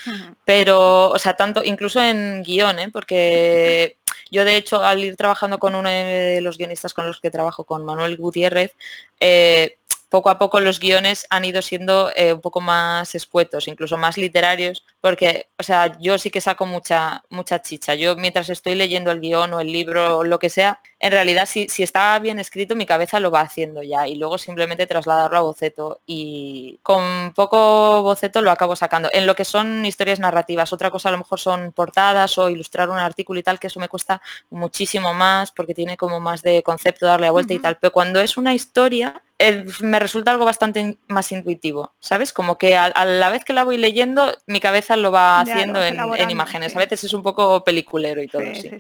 Pero, 0.47 1.11
o 1.11 1.19
sea, 1.19 1.35
tanto, 1.35 1.63
incluso 1.63 2.01
en 2.03 2.43
guion, 2.43 2.79
¿eh? 2.79 2.89
porque 2.91 3.99
yo 4.31 4.45
de 4.45 4.57
hecho 4.57 4.83
al 4.83 5.05
ir 5.05 5.17
trabajando 5.17 5.59
con 5.59 5.75
uno 5.75 5.91
de 5.91 6.41
los 6.41 6.57
guionistas 6.57 6.95
con 6.95 7.07
los 7.07 7.21
que 7.21 7.31
trabajo, 7.31 7.65
con 7.65 7.85
Manuel 7.85 8.17
Gutiérrez, 8.17 8.73
eh, 9.21 9.77
poco 10.15 10.31
a 10.31 10.39
poco 10.39 10.61
los 10.61 10.79
guiones 10.79 11.27
han 11.29 11.45
ido 11.45 11.61
siendo 11.61 12.13
eh, 12.15 12.33
un 12.35 12.41
poco 12.41 12.61
más 12.61 13.17
escuetos, 13.17 13.67
incluso 13.67 13.97
más 13.97 14.17
literarios, 14.17 14.85
porque, 15.05 15.51
o 15.59 15.63
sea, 15.63 15.99
yo 16.01 16.17
sí 16.17 16.31
que 16.31 16.41
saco 16.41 16.65
mucha, 16.65 17.23
mucha 17.29 17.61
chicha. 17.61 17.95
Yo 17.95 18.17
mientras 18.17 18.49
estoy 18.49 18.75
leyendo 18.75 19.11
el 19.11 19.21
guion 19.21 19.53
o 19.53 19.61
el 19.61 19.71
libro 19.71 20.17
o 20.17 20.25
lo 20.25 20.39
que 20.39 20.49
sea, 20.49 20.81
en 20.99 21.13
realidad 21.13 21.45
si, 21.47 21.69
si 21.69 21.83
está 21.83 22.19
bien 22.21 22.39
escrito 22.39 22.75
mi 22.75 22.87
cabeza 22.87 23.21
lo 23.21 23.31
va 23.31 23.43
haciendo 23.43 23.83
ya 23.83 24.09
y 24.09 24.15
luego 24.15 24.39
simplemente 24.39 24.87
trasladarlo 24.87 25.37
a 25.37 25.43
boceto 25.43 26.01
y 26.07 26.81
con 26.83 27.35
poco 27.35 28.03
boceto 28.03 28.41
lo 28.41 28.51
acabo 28.51 28.77
sacando. 28.77 29.11
En 29.13 29.27
lo 29.27 29.35
que 29.35 29.45
son 29.45 29.85
historias 29.85 30.21
narrativas, 30.21 30.73
otra 30.73 30.91
cosa 30.91 31.11
a 31.11 31.13
lo 31.13 31.19
mejor 31.19 31.39
son 31.39 31.73
portadas 31.73 32.39
o 32.39 32.49
ilustrar 32.49 32.89
un 32.89 32.97
artículo 32.97 33.39
y 33.39 33.43
tal, 33.43 33.59
que 33.61 33.67
eso 33.67 33.81
me 33.81 33.91
cuesta 33.91 34.23
muchísimo 34.49 35.13
más 35.13 35.53
porque 35.53 35.75
tiene 35.75 35.99
como 35.99 36.19
más 36.19 36.41
de 36.41 36.63
concepto 36.63 37.05
darle 37.05 37.27
la 37.27 37.33
vuelta 37.33 37.53
y 37.53 37.59
tal, 37.59 37.77
pero 37.77 37.93
cuando 37.93 38.21
es 38.21 38.39
una 38.39 38.55
historia 38.55 39.23
eh, 39.39 39.67
me 39.81 39.99
resulta 39.99 40.31
algo 40.31 40.45
bastante 40.45 40.97
más 41.09 41.33
intuitivo, 41.33 41.93
¿sabes? 42.01 42.33
Como 42.33 42.57
que 42.57 42.77
a, 42.77 42.85
a 42.87 43.05
la 43.05 43.31
vez 43.31 43.45
que 43.45 43.53
la 43.53 43.65
voy 43.65 43.77
leyendo, 43.77 44.33
mi 44.47 44.61
cabeza 44.61 44.94
lo 45.03 45.13
va 45.13 45.43
Ya, 45.47 45.53
haciendo 45.55 45.83
en, 45.83 45.95
imágenes. 46.31 46.73
sí. 46.73 46.79
A 46.79 46.81
veces 46.81 47.05
es 47.05 47.13
un 47.13 47.23
poco 47.23 47.63
peliculero 47.65 48.23
y 48.23 48.29
todo, 48.29 48.43
Sí. 48.55 48.71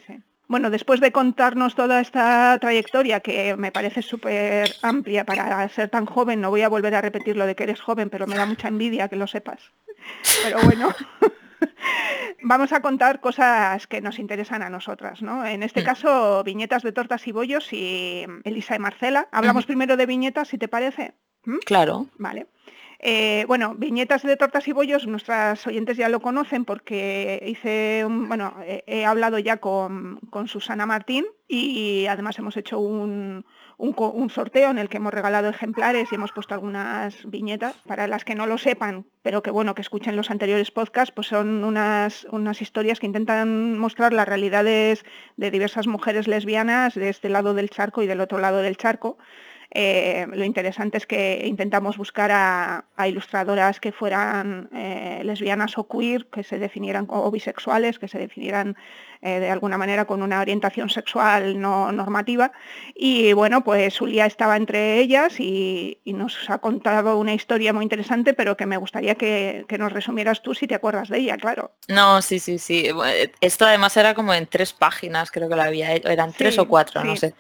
Bueno, 0.47 0.69
después 0.69 1.01
de 1.01 1.11
contarnos 1.11 1.75
toda 1.75 2.01
esta 2.03 2.59
trayectoria 2.61 3.21
que 3.21 3.57
me 3.57 3.73
parece 3.73 4.03
súper 4.03 4.75
amplia 4.83 5.25
para 5.25 5.67
ser 5.71 5.89
tan 5.89 6.05
joven, 6.05 6.43
no 6.43 6.51
voy 6.51 6.61
a 6.61 6.69
volver 6.69 6.95
a 6.95 7.01
repetir 7.01 7.35
lo 7.37 7.47
de 7.47 7.55
que 7.57 7.63
eres 7.65 7.81
joven, 7.81 8.11
pero 8.11 8.27
me 8.27 8.37
da 8.37 8.45
mucha 8.45 8.69
envidia 8.69 9.09
que 9.09 9.17
lo 9.17 9.27
sepas. 9.27 9.61
Pero 10.45 10.59
bueno, 10.63 10.95
vamos 12.43 12.73
a 12.73 12.81
contar 12.81 13.21
cosas 13.21 13.87
que 13.87 14.03
nos 14.03 14.19
interesan 14.19 14.63
a 14.63 14.69
nosotras, 14.69 15.23
¿no? 15.23 15.45
En 15.47 15.63
este 15.63 15.81
Mm. 15.81 15.85
caso, 15.85 16.45
viñetas 16.45 16.83
de 16.83 16.93
tortas 16.93 17.27
y 17.27 17.33
bollos 17.33 17.73
y 17.73 18.27
Elisa 18.45 18.77
y 18.77 18.79
Marcela. 18.79 19.29
Hablamos 19.33 19.65
primero 19.65 19.97
de 19.97 20.07
viñetas, 20.07 20.49
si 20.49 20.59
te 20.59 20.69
parece. 20.69 21.15
¿Mm? 21.47 21.59
Claro. 21.65 22.07
Vale. 22.19 22.47
Eh, 23.07 23.45
bueno, 23.49 23.75
viñetas 23.77 24.23
de 24.23 24.35
tortas 24.39 24.67
y 24.67 24.73
bollos, 24.73 25.07
nuestras 25.07 25.67
oyentes 25.67 25.99
ya 25.99 26.09
lo 26.09 26.21
conocen 26.21 26.65
porque 26.65 27.39
hice, 27.47 28.03
un- 28.07 28.29
bueno, 28.29 28.55
he, 28.67 29.05
hablado 29.05 29.39
ya 29.39 29.59
con, 29.59 30.21
Susana 30.47 30.87
Martín 30.87 31.27
y 31.47 32.07
además 32.07 32.39
hemos 32.39 32.57
hecho 32.57 32.79
un, 32.79 33.45
un 33.77 33.95
un 33.99 34.31
sorteo 34.31 34.71
en 34.71 34.79
el 34.79 34.89
que 34.89 34.97
hemos 34.97 35.13
regalado 35.13 35.51
ejemplares 35.51 36.11
y 36.11 36.15
hemos 36.15 36.33
puesto 36.33 36.55
algunas 36.55 37.29
viñetas. 37.31 37.75
Para 37.87 38.07
las 38.09 38.25
que 38.25 38.35
no 38.35 38.47
lo 38.47 38.57
sepan, 38.57 39.05
pero 39.21 39.43
que 39.43 39.51
bueno, 39.51 39.75
que 39.75 39.83
escuchen 39.83 40.17
los 40.17 40.31
anteriores 40.31 40.71
podcasts, 40.71 41.13
pues 41.15 41.27
son 41.27 41.63
unas, 41.63 42.27
unas 42.33 42.63
historias 42.63 43.01
que 43.01 43.07
intentan 43.07 43.79
mostrar 43.79 44.15
las 44.15 44.27
realidades 44.27 45.05
de 45.37 45.51
diversas 45.51 45.87
mujeres 45.87 46.27
lesbianas 46.27 46.95
de 46.95 47.11
este 47.11 47.29
lado 47.29 47.53
del 47.53 47.69
charco 47.69 48.03
y 48.03 48.07
del 48.07 48.23
otro 48.23 48.39
lado 48.39 48.63
del 48.63 48.79
charco. 48.79 49.19
Eh, 49.77 50.27
lo 50.33 50.45
interesante 50.45 50.99
es 50.99 51.07
que 51.07 51.43
intentamos 51.45 51.97
buscar 51.97 52.31
a, 52.31 52.85
a 52.97 53.09
ilustradoras 53.09 53.81
que 53.81 53.91
fueran 53.91 54.71
eh, 54.73 55.21
lesbianas 55.25 55.77
o 55.77 55.89
queer, 55.89 56.27
que 56.27 56.45
se 56.45 56.61
definieran 56.61 57.07
o 57.09 57.29
bisexuales, 57.33 57.99
que 57.99 58.07
se 58.07 58.19
definieran 58.19 58.77
eh, 59.21 59.41
de 59.41 59.51
alguna 59.51 59.77
manera 59.77 60.05
con 60.05 60.23
una 60.23 60.41
orientación 60.41 60.91
sexual 60.91 61.61
no 61.61 61.91
normativa. 61.91 62.53
Y 62.95 63.33
bueno, 63.33 63.65
pues 63.65 63.99
Julia 63.99 64.27
estaba 64.27 64.57
entre 64.57 64.99
ellas 64.99 65.41
y, 65.41 65.99
y 66.05 66.13
nos 66.13 66.49
ha 66.49 66.59
contado 66.59 67.19
una 67.19 67.35
historia 67.35 67.73
muy 67.73 67.83
interesante, 67.83 68.33
pero 68.33 68.57
que 68.57 68.67
me 68.67 68.77
gustaría 68.77 69.17
que, 69.17 69.65
que 69.67 69.79
nos 69.79 69.93
resumieras 69.93 70.41
tú 70.41 70.55
si 70.55 70.69
te 70.69 70.77
acuerdas 70.77 71.09
de 71.09 71.19
ella, 71.19 71.37
claro. 71.37 71.73
No, 71.89 72.23
sí, 72.23 72.39
sí, 72.39 72.59
sí. 72.59 72.89
Esto 73.41 73.67
además 73.67 73.97
era 73.97 74.15
como 74.15 74.33
en 74.35 74.47
tres 74.47 74.73
páginas, 74.73 75.33
creo 75.33 75.49
que 75.49 75.57
lo 75.57 75.63
había 75.63 75.93
hecho. 75.93 76.09
Eran 76.09 76.33
tres 76.33 76.59
o 76.59 76.69
cuatro, 76.69 77.03
no 77.03 77.17
sé. 77.17 77.35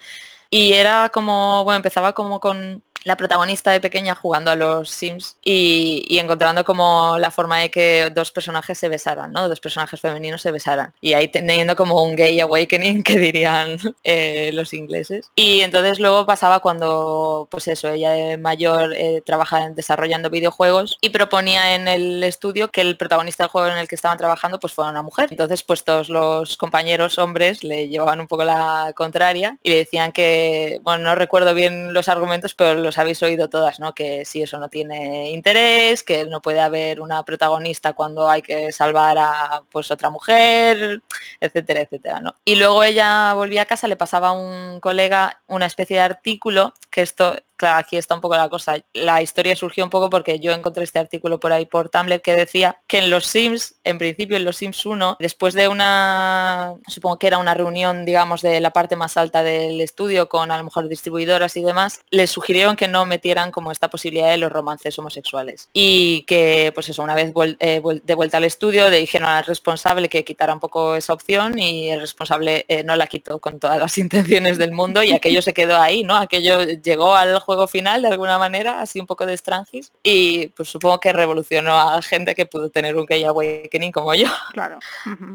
Y 0.56 0.72
era 0.72 1.08
como, 1.08 1.64
bueno, 1.64 1.78
empezaba 1.78 2.12
como 2.12 2.38
con 2.38 2.84
la 3.04 3.16
protagonista 3.16 3.70
de 3.70 3.80
pequeña 3.80 4.14
jugando 4.14 4.50
a 4.50 4.56
los 4.56 4.90
Sims 4.90 5.36
y, 5.44 6.18
encontrando 6.18 6.64
como 6.64 7.18
la 7.18 7.30
forma 7.30 7.58
de 7.58 7.70
que 7.70 8.10
dos 8.14 8.32
personajes 8.32 8.78
se 8.78 8.88
besaran, 8.88 9.32
¿no? 9.32 9.48
Dos 9.48 9.60
personajes 9.60 10.00
femeninos 10.00 10.42
se 10.42 10.50
besaran. 10.50 10.92
Y 11.00 11.12
ahí 11.12 11.28
teniendo 11.28 11.76
como 11.76 12.02
un 12.02 12.16
gay 12.16 12.40
awakening 12.40 13.02
que 13.02 13.18
dirían 13.18 13.78
eh, 14.04 14.50
los 14.54 14.72
ingleses. 14.72 15.30
Y 15.34 15.60
entonces 15.60 16.00
luego 16.00 16.24
pasaba 16.26 16.60
cuando, 16.60 17.46
pues 17.50 17.68
eso, 17.68 17.88
ella 17.90 18.12
de 18.12 18.38
mayor 18.38 18.94
eh, 18.94 19.22
trabaja 19.24 19.68
desarrollando 19.70 20.30
videojuegos 20.30 20.98
y 21.00 21.10
proponía 21.10 21.74
en 21.74 21.88
el 21.88 22.24
estudio 22.24 22.70
que 22.70 22.80
el 22.80 22.96
protagonista 22.96 23.44
del 23.44 23.50
juego 23.50 23.68
en 23.68 23.78
el 23.78 23.88
que 23.88 23.94
estaban 23.94 24.18
trabajando 24.18 24.58
pues 24.58 24.72
fuera 24.72 24.90
una 24.90 25.02
mujer. 25.02 25.28
Entonces 25.30 25.62
pues 25.62 25.84
todos 25.84 26.08
los 26.08 26.56
compañeros 26.56 27.18
hombres 27.18 27.62
le 27.62 27.88
llevaban 27.88 28.20
un 28.20 28.28
poco 28.28 28.44
la 28.44 28.92
contraria 28.96 29.58
y 29.62 29.70
le 29.70 29.76
decían 29.76 30.12
que, 30.12 30.80
bueno, 30.82 31.04
no 31.04 31.14
recuerdo 31.14 31.54
bien 31.54 31.92
los 31.92 32.08
argumentos, 32.08 32.54
pero 32.54 32.74
los 32.80 32.93
habéis 32.98 33.22
oído 33.22 33.48
todas, 33.48 33.80
¿no? 33.80 33.94
Que 33.94 34.24
si 34.24 34.42
eso 34.42 34.58
no 34.58 34.68
tiene 34.68 35.30
interés, 35.30 36.02
que 36.02 36.24
no 36.26 36.40
puede 36.40 36.60
haber 36.60 37.00
una 37.00 37.22
protagonista 37.24 37.92
cuando 37.92 38.28
hay 38.28 38.42
que 38.42 38.72
salvar 38.72 39.16
a 39.18 39.62
pues 39.70 39.90
otra 39.90 40.10
mujer, 40.10 41.02
etcétera, 41.40 41.80
etcétera, 41.80 42.20
¿no? 42.20 42.34
Y 42.44 42.56
luego 42.56 42.82
ella 42.84 43.32
volvía 43.34 43.62
a 43.62 43.66
casa, 43.66 43.88
le 43.88 43.96
pasaba 43.96 44.28
a 44.28 44.32
un 44.32 44.80
colega 44.80 45.40
una 45.46 45.66
especie 45.66 45.96
de 45.96 46.02
artículo, 46.02 46.74
que 46.90 47.02
esto 47.02 47.36
claro, 47.56 47.78
aquí 47.78 47.96
está 47.96 48.14
un 48.14 48.20
poco 48.20 48.36
la 48.36 48.48
cosa. 48.48 48.76
La 48.92 49.22
historia 49.22 49.56
surgió 49.56 49.84
un 49.84 49.90
poco 49.90 50.10
porque 50.10 50.40
yo 50.40 50.52
encontré 50.52 50.84
este 50.84 50.98
artículo 50.98 51.40
por 51.40 51.52
ahí 51.52 51.66
por 51.66 51.88
Tumblr 51.88 52.20
que 52.20 52.34
decía 52.34 52.80
que 52.86 52.98
en 52.98 53.10
los 53.10 53.26
Sims, 53.26 53.76
en 53.84 53.98
principio 53.98 54.36
en 54.36 54.44
los 54.44 54.56
Sims 54.56 54.84
1, 54.84 55.16
después 55.20 55.54
de 55.54 55.68
una, 55.68 56.74
supongo 56.86 57.18
que 57.18 57.26
era 57.26 57.38
una 57.38 57.54
reunión, 57.54 58.04
digamos, 58.04 58.42
de 58.42 58.60
la 58.60 58.70
parte 58.70 58.96
más 58.96 59.16
alta 59.16 59.42
del 59.42 59.80
estudio 59.80 60.28
con 60.28 60.50
a 60.50 60.58
lo 60.58 60.64
mejor 60.64 60.88
distribuidoras 60.88 61.56
y 61.56 61.62
demás, 61.62 62.00
les 62.10 62.30
sugirieron 62.30 62.76
que 62.76 62.88
no 62.88 63.06
metieran 63.06 63.50
como 63.50 63.72
esta 63.72 63.88
posibilidad 63.88 64.30
de 64.30 64.38
los 64.38 64.52
romances 64.52 64.98
homosexuales. 64.98 65.68
Y 65.72 66.22
que, 66.22 66.72
pues 66.74 66.88
eso, 66.88 67.02
una 67.02 67.14
vez 67.14 67.32
eh, 67.60 67.82
de 68.02 68.14
vuelta 68.14 68.38
al 68.38 68.44
estudio, 68.44 68.88
le 68.90 68.98
dijeron 68.98 69.28
al 69.28 69.44
responsable 69.44 70.08
que 70.08 70.24
quitara 70.24 70.54
un 70.54 70.60
poco 70.60 70.96
esa 70.96 71.12
opción 71.12 71.58
y 71.58 71.90
el 71.90 72.00
responsable 72.00 72.64
eh, 72.68 72.82
no 72.84 72.96
la 72.96 73.06
quitó 73.06 73.38
con 73.38 73.58
todas 73.58 73.78
las 73.78 73.98
intenciones 74.04 74.58
del 74.58 74.72
mundo 74.72 75.02
y 75.02 75.12
aquello 75.12 75.42
se 75.42 75.54
quedó 75.54 75.80
ahí, 75.80 76.02
¿no? 76.02 76.16
Aquello 76.16 76.62
llegó 76.64 77.14
al 77.14 77.34
juego 77.44 77.68
final 77.68 78.02
de 78.02 78.08
alguna 78.08 78.38
manera, 78.38 78.80
así 78.80 78.98
un 78.98 79.06
poco 79.06 79.26
de 79.26 79.36
Strangis, 79.36 79.92
y 80.02 80.48
pues 80.48 80.68
supongo 80.68 80.98
que 80.98 81.12
revolucionó 81.12 81.78
a 81.78 82.02
gente 82.02 82.34
que 82.34 82.46
pudo 82.46 82.70
tener 82.70 82.96
un 82.96 83.06
gay 83.06 83.24
awakening 83.24 83.92
como 83.92 84.14
yo. 84.14 84.26
Claro. 84.52 84.78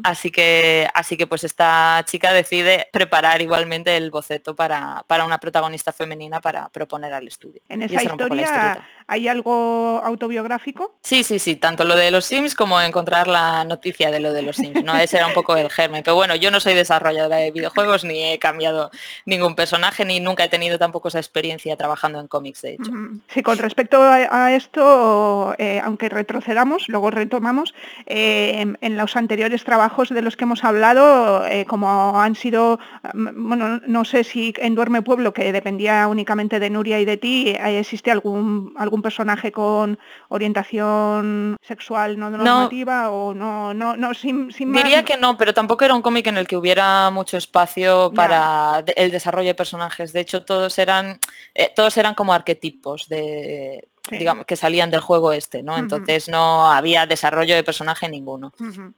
Así 0.04 0.32
que, 0.32 0.88
así 0.93 1.15
que 1.15 1.28
pues 1.28 1.43
esta 1.43 2.04
chica 2.06 2.34
decide 2.34 2.88
preparar 2.91 3.41
igualmente 3.41 3.95
el 3.95 4.12
boceto 4.12 4.56
para, 4.56 5.04
para 5.08 5.26
una 5.26 5.38
protagonista 5.38 5.93
femenina 5.93 6.41
para 6.41 6.69
proponer 6.69 7.13
al 7.13 7.28
estudio. 7.28 7.62
En 7.69 7.84
esa 7.84 8.04
historia 8.04 8.86
hay 9.08 9.28
algo 9.28 10.02
autobiográfico. 10.04 10.98
Sí, 11.02 11.24
sí, 11.24 11.39
sí, 11.39 11.56
tanto 11.56 11.84
lo 11.84 11.95
de 11.95 12.12
los 12.12 12.26
Sims 12.26 12.56
como 12.56 12.80
encontrar 12.82 13.28
la 13.28 13.63
noticia 13.63 14.12
de 14.12 14.19
lo 14.19 14.34
de 14.34 14.41
los 14.41 14.56
Sims, 14.56 14.84
¿no? 14.84 14.98
Ese 14.98 15.17
era 15.17 15.28
un 15.28 15.34
poco 15.34 15.56
el 15.56 15.69
germen. 15.69 16.04
Pero 16.04 16.15
bueno, 16.15 16.36
yo 16.36 16.52
no 16.52 16.60
soy 16.60 16.74
desarrolladora 16.74 17.38
de 17.38 17.52
videojuegos, 17.52 18.04
ni 18.04 18.24
he 18.24 18.39
cambiado 18.39 18.91
ningún 19.26 19.56
personaje, 19.56 20.06
ni 20.06 20.19
nunca 20.19 20.43
he 20.43 20.50
tenido 20.50 20.78
tampoco 20.78 21.08
esa 21.08 21.19
experiencia 21.19 21.76
trabajando 21.76 21.99
en 22.04 22.28
cómics, 22.28 22.62
de 22.62 22.74
hecho. 22.74 22.92
Sí, 23.28 23.44
con 23.44 23.58
respecto 23.58 24.02
a, 24.02 24.54
esto, 24.54 25.56
eh, 25.58 25.82
aunque 25.84 26.10
retrocedamos, 26.10 26.88
luego 26.88 27.12
retomamos, 27.12 27.74
eh, 28.06 28.66
en 28.82 28.98
los 28.98 29.16
anteriores 29.16 29.64
trabajos 29.64 30.10
de 30.10 30.22
los 30.22 30.36
que 30.36 30.46
hemos 30.46 30.64
hablado, 30.64 31.46
eh, 31.46 31.66
como 31.66 32.20
han 32.20 32.36
sido, 32.36 32.80
mm, 33.14 33.48
bueno, 33.48 33.82
no 33.86 34.06
sé 34.06 34.24
si 34.24 34.54
en 34.58 34.76
Duerme 34.76 35.02
Pueblo, 35.02 35.34
que 35.34 35.52
dependía 35.52 36.08
únicamente 36.08 36.60
de 36.60 36.70
Nuria 36.70 37.00
y 37.00 37.06
de 37.06 37.18
ti, 37.18 37.50
existe 37.50 38.12
algún, 38.12 38.74
algún 38.78 39.02
personaje 39.02 39.52
con 39.52 40.00
orientación 40.30 41.58
sexual 41.62 42.18
no 42.18 42.30
normativa 42.30 43.10
o 43.12 43.34
no, 43.34 43.74
no, 43.74 43.96
no, 43.96 44.14
sin, 44.14 44.50
Diría 44.50 45.04
que 45.04 45.18
no, 45.18 45.38
pero 45.38 45.54
tampoco 45.54 45.86
era 45.86 45.96
un 45.96 46.02
cómic 46.02 46.28
en 46.28 46.38
el 46.38 46.48
que 46.48 46.58
hubiera 46.58 47.10
mucho 47.10 47.38
espacio 47.38 48.12
para 48.14 48.84
el 48.96 49.12
desarrollo 49.12 49.48
de 49.48 49.56
personajes. 49.56 50.14
De 50.14 50.20
hecho, 50.20 50.44
todos 50.44 50.78
eran, 50.80 51.20
eh, 51.54 51.72
todos 51.89 51.97
eran 51.97 52.13
como 52.13 52.34
arquetipos 52.34 53.10
de, 53.10 53.88
digamos, 54.12 54.45
que 54.45 54.56
salían 54.56 54.91
del 54.91 54.99
juego 54.99 55.34
este, 55.34 55.63
¿no? 55.63 55.75
Entonces 55.75 56.30
no 56.30 56.71
había 56.71 57.08
desarrollo 57.08 57.56
de 57.56 57.63
personaje 57.63 58.08
ninguno. 58.08 58.54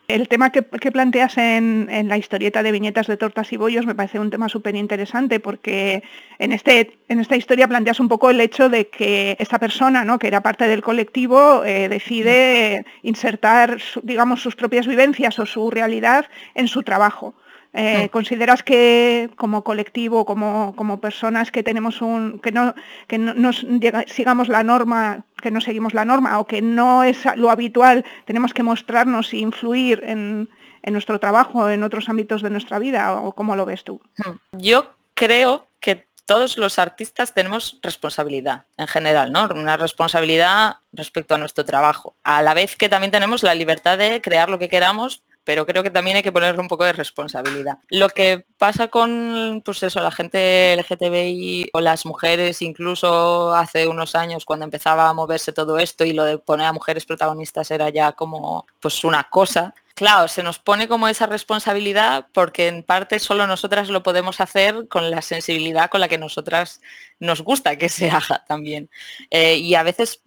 El 0.10 0.28
tema 0.28 0.52
que, 0.52 0.62
planteas 0.62 1.38
en, 1.38 1.88
la 2.10 2.18
historieta 2.18 2.62
de 2.64 2.74
viñetas 2.74 3.08
de 3.08 3.16
tortas 3.16 3.54
y 3.54 3.56
bollos 3.56 3.86
me 3.86 3.96
parece 3.96 4.20
un 4.20 4.30
tema 4.30 4.50
súper 4.50 4.76
interesante 4.76 5.40
porque 5.40 6.04
en, 6.38 6.52
este, 6.52 6.98
en 7.08 7.22
esta 7.22 7.38
historia 7.38 7.70
planteas 7.70 8.02
un 8.02 8.10
poco 8.10 8.30
el 8.30 8.42
hecho 8.42 8.68
de 8.68 8.90
que 8.90 9.38
esta 9.40 9.58
persona, 9.58 10.04
¿no? 10.04 10.20
que 10.20 10.28
era 10.28 10.42
parte 10.42 10.68
del 10.68 10.82
colectivo, 10.82 11.64
eh, 11.64 11.88
decide 11.88 12.86
insertar, 13.04 13.80
digamos, 14.04 14.42
sus 14.42 14.58
propias 14.58 14.86
vivencias 14.86 15.40
o 15.40 15.46
su 15.46 15.72
realidad 15.72 16.26
en 16.56 16.68
su 16.68 16.84
trabajo. 16.84 17.36
Eh, 17.74 18.10
¿Consideras 18.12 18.64
que 18.64 19.30
como 19.38 19.64
colectivo, 19.64 20.26
como, 20.26 20.76
como, 20.76 21.00
personas 21.00 21.52
que 21.52 21.64
tenemos 21.64 22.02
un, 22.02 22.40
que 22.40 22.52
no, 22.52 22.76
que 23.08 23.18
no 23.18 23.34
nos 23.34 23.66
sigamos 24.08 24.50
la 24.50 24.64
norma, 24.64 25.24
que 25.42 25.52
no 25.52 25.62
seguimos 25.62 25.94
la 25.94 26.04
norma 26.04 26.38
o 26.40 26.48
que 26.48 26.62
no 26.62 27.04
es 27.04 27.20
lo 27.38 27.50
habitual, 27.50 28.04
tenemos 28.26 28.54
que 28.54 28.64
mostrarnos 28.64 29.32
e 29.32 29.38
influir 29.38 30.04
en, 30.06 30.50
en 30.84 30.94
nuestro 30.94 31.20
trabajo, 31.20 31.70
en 31.70 31.84
otros 31.84 32.10
ámbitos 32.10 32.42
de 32.42 32.50
nuestra 32.50 32.78
vida? 32.78 33.14
¿O 33.14 33.32
cómo 33.32 33.56
lo 33.56 33.66
ves 33.66 33.86
tú? 33.86 34.02
Hmm. 34.18 34.38
Yo 34.52 34.94
creo 35.14 35.68
que 35.80 36.08
todos 36.26 36.58
los 36.58 36.78
artistas 36.78 37.34
tenemos 37.34 37.80
responsabilidad 37.82 38.66
en 38.78 38.88
general, 38.88 39.32
¿no? 39.32 39.48
Una 39.54 39.78
responsabilidad 39.78 40.78
respecto 40.92 41.36
a 41.36 41.38
nuestro 41.38 41.66
trabajo. 41.66 42.16
A 42.24 42.42
la 42.42 42.54
vez 42.54 42.76
que 42.76 42.90
también 42.90 43.12
tenemos 43.12 43.44
la 43.44 43.56
libertad 43.56 43.98
de 43.98 44.22
crear 44.22 44.50
lo 44.50 44.60
que 44.60 44.70
queramos 44.70 45.24
pero 45.44 45.66
creo 45.66 45.84
que 45.84 45.90
también 45.90 46.18
hay 46.18 46.24
que 46.24 46.32
ponerle 46.32 46.62
un 46.62 46.68
poco 46.68 46.84
de 46.84 46.94
responsabilidad. 46.94 47.80
Lo 47.90 48.10
que 48.10 48.46
pasa 48.58 48.90
con, 48.90 49.62
pues 49.66 49.84
eso, 49.84 50.00
la 50.02 50.12
gente 50.12 50.76
LGTBI 50.76 51.70
o 51.74 51.82
las 51.82 52.06
mujeres, 52.06 52.62
incluso 52.62 53.54
hace 53.56 53.88
unos 53.88 54.16
años 54.16 54.46
cuando 54.46 54.66
empezaba 54.66 55.10
a 55.10 55.14
moverse 55.14 55.52
todo 55.54 55.80
esto 55.80 56.06
y 56.06 56.14
lo 56.14 56.26
de 56.26 56.38
poner 56.38 56.68
a 56.68 56.74
mujeres 56.74 57.06
protagonistas 57.06 57.72
era 57.72 57.90
ya 57.90 58.12
como 58.12 58.66
pues 58.80 59.04
una 59.04 59.24
cosa, 59.30 59.74
Claro, 59.96 60.28
se 60.28 60.44
nos 60.44 60.60
pone 60.60 60.88
como 60.88 61.08
esa 61.08 61.26
responsabilidad 61.26 62.28
porque 62.34 62.68
en 62.68 62.84
parte 62.84 63.20
solo 63.20 63.46
nosotras 63.48 63.90
lo 63.90 64.04
podemos 64.04 64.40
hacer 64.42 64.88
con 64.88 65.12
la 65.12 65.22
sensibilidad 65.22 65.90
con 65.90 66.02
la 66.02 66.08
que 66.08 66.18
nosotras 66.18 66.82
nos 67.20 67.42
gusta 67.42 67.76
que 67.76 67.90
se 67.90 68.10
haga 68.10 68.44
también. 68.48 68.90
Eh, 69.30 69.58
y 69.58 69.76
a 69.76 69.84
veces 69.84 70.22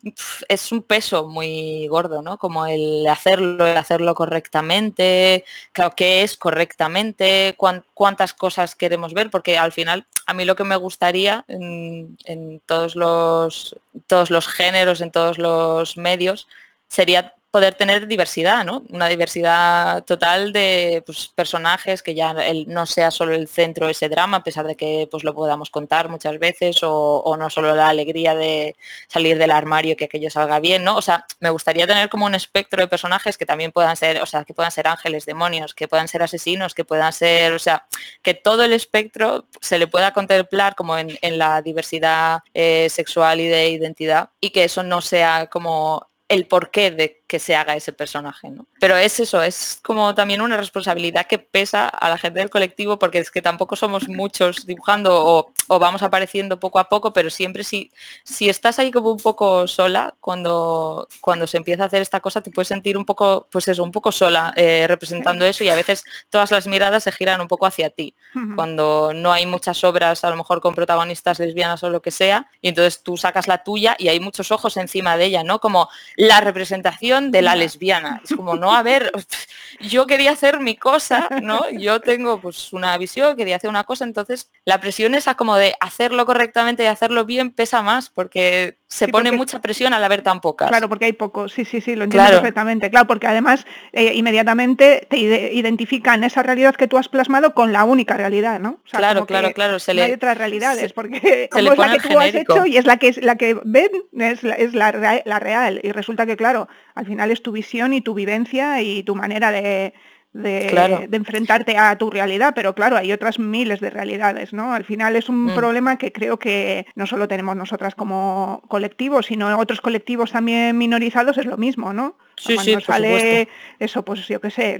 es 0.48 0.70
un 0.72 0.82
peso 0.82 1.26
muy 1.28 1.86
gordo, 1.88 2.22
¿no? 2.22 2.38
Como 2.38 2.66
el 2.66 3.06
hacerlo, 3.08 3.66
el 3.66 3.76
hacerlo 3.76 4.14
correctamente, 4.14 5.44
claro, 5.72 5.94
qué 5.96 6.22
es 6.22 6.36
correctamente, 6.36 7.56
cuántas 7.94 8.34
cosas 8.34 8.74
queremos 8.74 9.14
ver, 9.14 9.30
porque 9.30 9.58
al 9.58 9.72
final 9.72 10.06
a 10.26 10.34
mí 10.34 10.44
lo 10.44 10.56
que 10.56 10.64
me 10.64 10.76
gustaría 10.76 11.44
en, 11.48 12.16
en 12.24 12.60
todos, 12.66 12.96
los, 12.96 13.76
todos 14.06 14.30
los 14.30 14.46
géneros, 14.46 15.00
en 15.00 15.10
todos 15.10 15.38
los 15.38 15.96
medios, 15.96 16.46
sería 16.88 17.33
poder 17.54 17.76
tener 17.76 18.08
diversidad, 18.08 18.64
¿no? 18.64 18.82
Una 18.90 19.06
diversidad 19.06 20.02
total 20.02 20.52
de 20.52 21.04
pues, 21.06 21.30
personajes, 21.36 22.02
que 22.02 22.12
ya 22.12 22.34
no 22.66 22.84
sea 22.84 23.12
solo 23.12 23.32
el 23.32 23.46
centro 23.46 23.88
ese 23.88 24.08
drama, 24.08 24.38
a 24.38 24.42
pesar 24.42 24.66
de 24.66 24.74
que 24.74 25.06
pues, 25.08 25.22
lo 25.22 25.36
podamos 25.36 25.70
contar 25.70 26.08
muchas 26.08 26.36
veces, 26.40 26.80
o, 26.82 27.36
no 27.38 27.48
solo 27.50 27.76
la 27.76 27.90
alegría 27.90 28.34
de 28.34 28.74
salir 29.06 29.38
del 29.38 29.52
armario 29.52 29.92
y 29.92 29.94
que 29.94 30.06
aquello 30.06 30.30
salga 30.30 30.58
bien, 30.58 30.82
¿no? 30.82 30.96
O 30.96 31.00
sea, 31.00 31.26
me 31.38 31.50
gustaría 31.50 31.86
tener 31.86 32.08
como 32.08 32.26
un 32.26 32.34
espectro 32.34 32.82
de 32.82 32.88
personajes 32.88 33.38
que 33.38 33.46
también 33.46 33.70
puedan 33.70 33.96
ser, 33.96 34.20
o 34.20 34.26
sea, 34.26 34.42
que 34.42 34.52
puedan 34.52 34.72
ser 34.72 34.88
ángeles, 34.88 35.24
demonios, 35.24 35.74
que 35.74 35.86
puedan 35.86 36.08
ser 36.08 36.24
asesinos, 36.24 36.74
que 36.74 36.84
puedan 36.84 37.12
ser, 37.12 37.52
o 37.52 37.60
sea, 37.60 37.86
que 38.22 38.34
todo 38.34 38.64
el 38.64 38.72
espectro 38.72 39.46
se 39.60 39.78
le 39.78 39.86
pueda 39.86 40.12
contemplar 40.12 40.74
como 40.74 40.98
en, 40.98 41.38
la 41.38 41.62
diversidad 41.62 42.40
eh, 42.52 42.88
sexual 42.90 43.38
y 43.38 43.46
de 43.46 43.68
identidad 43.68 44.30
y 44.40 44.50
que 44.50 44.64
eso 44.64 44.82
no 44.82 45.00
sea 45.00 45.46
como 45.46 46.08
el 46.28 46.46
porqué 46.46 46.90
de 46.90 47.22
que 47.26 47.38
se 47.38 47.56
haga 47.56 47.74
ese 47.74 47.92
personaje, 47.92 48.50
¿no? 48.50 48.66
Pero 48.78 48.96
es 48.96 49.18
eso, 49.18 49.42
es 49.42 49.78
como 49.82 50.14
también 50.14 50.42
una 50.42 50.58
responsabilidad 50.58 51.26
que 51.26 51.38
pesa 51.38 51.88
a 51.88 52.10
la 52.10 52.18
gente 52.18 52.40
del 52.40 52.50
colectivo 52.50 52.98
porque 52.98 53.18
es 53.18 53.30
que 53.30 53.40
tampoco 53.40 53.76
somos 53.76 54.08
muchos 54.08 54.66
dibujando 54.66 55.24
o, 55.68 55.78
vamos 55.78 56.02
apareciendo 56.02 56.60
poco 56.60 56.78
a 56.78 56.88
poco, 56.88 57.14
pero 57.14 57.30
siempre 57.30 57.64
si, 57.64 57.90
si 58.24 58.50
estás 58.50 58.78
ahí 58.78 58.90
como 58.90 59.10
un 59.10 59.18
poco 59.18 59.66
sola, 59.66 60.14
cuando, 60.20 61.08
cuando 61.22 61.46
se 61.46 61.56
empieza 61.56 61.84
a 61.84 61.86
hacer 61.86 62.02
esta 62.02 62.20
cosa 62.20 62.42
te 62.42 62.50
puedes 62.50 62.68
sentir 62.68 62.98
un 62.98 63.06
poco, 63.06 63.48
pues 63.50 63.68
eso, 63.68 63.82
un 63.82 63.92
poco 63.92 64.12
sola 64.12 64.52
eh, 64.56 64.84
representando 64.86 65.46
eso 65.46 65.64
y 65.64 65.70
a 65.70 65.74
veces 65.74 66.04
todas 66.28 66.50
las 66.50 66.66
miradas 66.66 67.04
se 67.04 67.12
giran 67.12 67.40
un 67.40 67.48
poco 67.48 67.64
hacia 67.64 67.88
ti, 67.88 68.14
cuando 68.54 69.12
no 69.14 69.32
hay 69.32 69.46
muchas 69.46 69.82
obras 69.84 70.24
a 70.24 70.30
lo 70.30 70.36
mejor 70.36 70.60
con 70.60 70.74
protagonistas 70.74 71.38
lesbianas 71.38 71.82
o 71.82 71.90
lo 71.90 72.02
que 72.02 72.10
sea, 72.10 72.50
y 72.60 72.68
entonces 72.68 73.02
tú 73.02 73.16
sacas 73.16 73.48
la 73.48 73.64
tuya 73.64 73.96
y 73.98 74.08
hay 74.08 74.20
muchos 74.20 74.50
ojos 74.52 74.76
encima 74.76 75.16
de 75.16 75.24
ella, 75.24 75.42
¿no? 75.42 75.58
Como 75.58 75.88
la 76.16 76.40
representación 76.40 77.13
de 77.20 77.42
la 77.42 77.56
lesbiana. 77.56 78.20
Es 78.24 78.34
como, 78.34 78.56
no, 78.56 78.74
a 78.74 78.82
ver, 78.82 79.12
yo 79.80 80.06
quería 80.06 80.32
hacer 80.32 80.60
mi 80.60 80.76
cosa, 80.76 81.28
¿no? 81.42 81.70
Yo 81.70 82.00
tengo 82.00 82.40
pues 82.40 82.72
una 82.72 82.96
visión, 82.98 83.36
quería 83.36 83.56
hacer 83.56 83.70
una 83.70 83.84
cosa, 83.84 84.04
entonces 84.04 84.50
la 84.64 84.80
presión 84.80 85.14
esa 85.14 85.34
como 85.34 85.56
de 85.56 85.74
hacerlo 85.80 86.26
correctamente 86.26 86.84
y 86.84 86.86
hacerlo 86.86 87.24
bien 87.24 87.50
pesa 87.50 87.82
más 87.82 88.10
porque 88.10 88.78
se 88.94 89.08
pone 89.08 89.32
mucha 89.32 89.60
presión 89.60 89.92
al 89.92 90.04
haber 90.04 90.22
tan 90.22 90.40
pocas. 90.40 90.68
Claro, 90.68 90.88
porque 90.88 91.06
hay 91.06 91.12
pocos, 91.14 91.52
sí, 91.52 91.64
sí, 91.64 91.80
sí, 91.80 91.96
lo 91.96 92.04
entiendo 92.04 92.30
perfectamente. 92.30 92.90
Claro, 92.90 93.08
porque 93.08 93.26
además 93.26 93.66
eh, 93.92 94.14
inmediatamente 94.14 95.04
te 95.10 95.18
identifican 95.18 96.22
esa 96.22 96.44
realidad 96.44 96.76
que 96.76 96.86
tú 96.86 96.96
has 96.96 97.08
plasmado 97.08 97.54
con 97.54 97.72
la 97.72 97.82
única 97.82 98.16
realidad, 98.16 98.60
¿no? 98.60 98.78
claro, 98.92 99.26
claro, 99.26 99.52
claro. 99.52 99.80
Se 99.80 99.94
no 99.94 100.04
hay 100.04 100.12
otras 100.12 100.38
realidades, 100.38 100.92
porque 100.92 101.48
es 101.52 101.64
la 101.64 101.98
que 101.98 102.08
tú 102.08 102.18
has 102.20 102.34
hecho 102.34 102.66
y 102.66 102.76
es 102.76 102.86
la 102.86 102.96
que 102.98 103.08
es 103.08 103.20
la 103.20 103.34
que 103.34 103.58
ven, 103.64 103.90
es 104.16 104.44
la, 104.44 104.54
es 104.54 104.74
la, 104.74 105.22
la 105.24 105.40
real. 105.40 105.80
Y 105.82 105.90
resulta 105.90 106.24
que, 106.24 106.36
claro, 106.36 106.68
al 106.94 107.04
final 107.04 107.32
es 107.32 107.42
tu 107.42 107.50
visión 107.50 107.94
y 107.94 108.00
tu 108.00 108.14
vivencia 108.14 108.80
y 108.80 109.02
tu 109.02 109.16
manera 109.16 109.50
de, 109.50 109.92
de, 110.34 111.08
enfrentarte 111.12 111.78
a 111.78 111.96
tu 111.96 112.10
realidad, 112.10 112.52
pero 112.54 112.74
claro, 112.74 112.96
hay 112.96 113.12
otras 113.12 113.38
miles 113.38 113.80
de 113.80 113.90
realidades, 113.90 114.52
¿no? 114.52 114.74
Al 114.74 114.84
final 114.84 115.16
es 115.16 115.28
un 115.28 115.46
mm. 115.46 115.54
problema 115.54 115.96
que 115.96 116.12
creo 116.12 116.38
que 116.38 116.86
no 116.96 117.06
solo 117.06 117.28
tenemos 117.28 117.56
nosotras 117.56 117.94
como 117.94 118.62
colectivo, 118.68 119.22
sino 119.22 119.56
otros 119.58 119.80
colectivos 119.80 120.32
también 120.32 120.76
minorizados 120.76 121.38
es 121.38 121.46
lo 121.46 121.56
mismo, 121.56 121.92
¿no? 121.92 122.16
Sí, 122.36 122.56
Cuando 122.56 122.80
sí, 122.80 122.84
sale 122.84 123.48
eso, 123.78 124.04
pues 124.04 124.26
yo 124.26 124.40
qué 124.40 124.50
sé, 124.50 124.78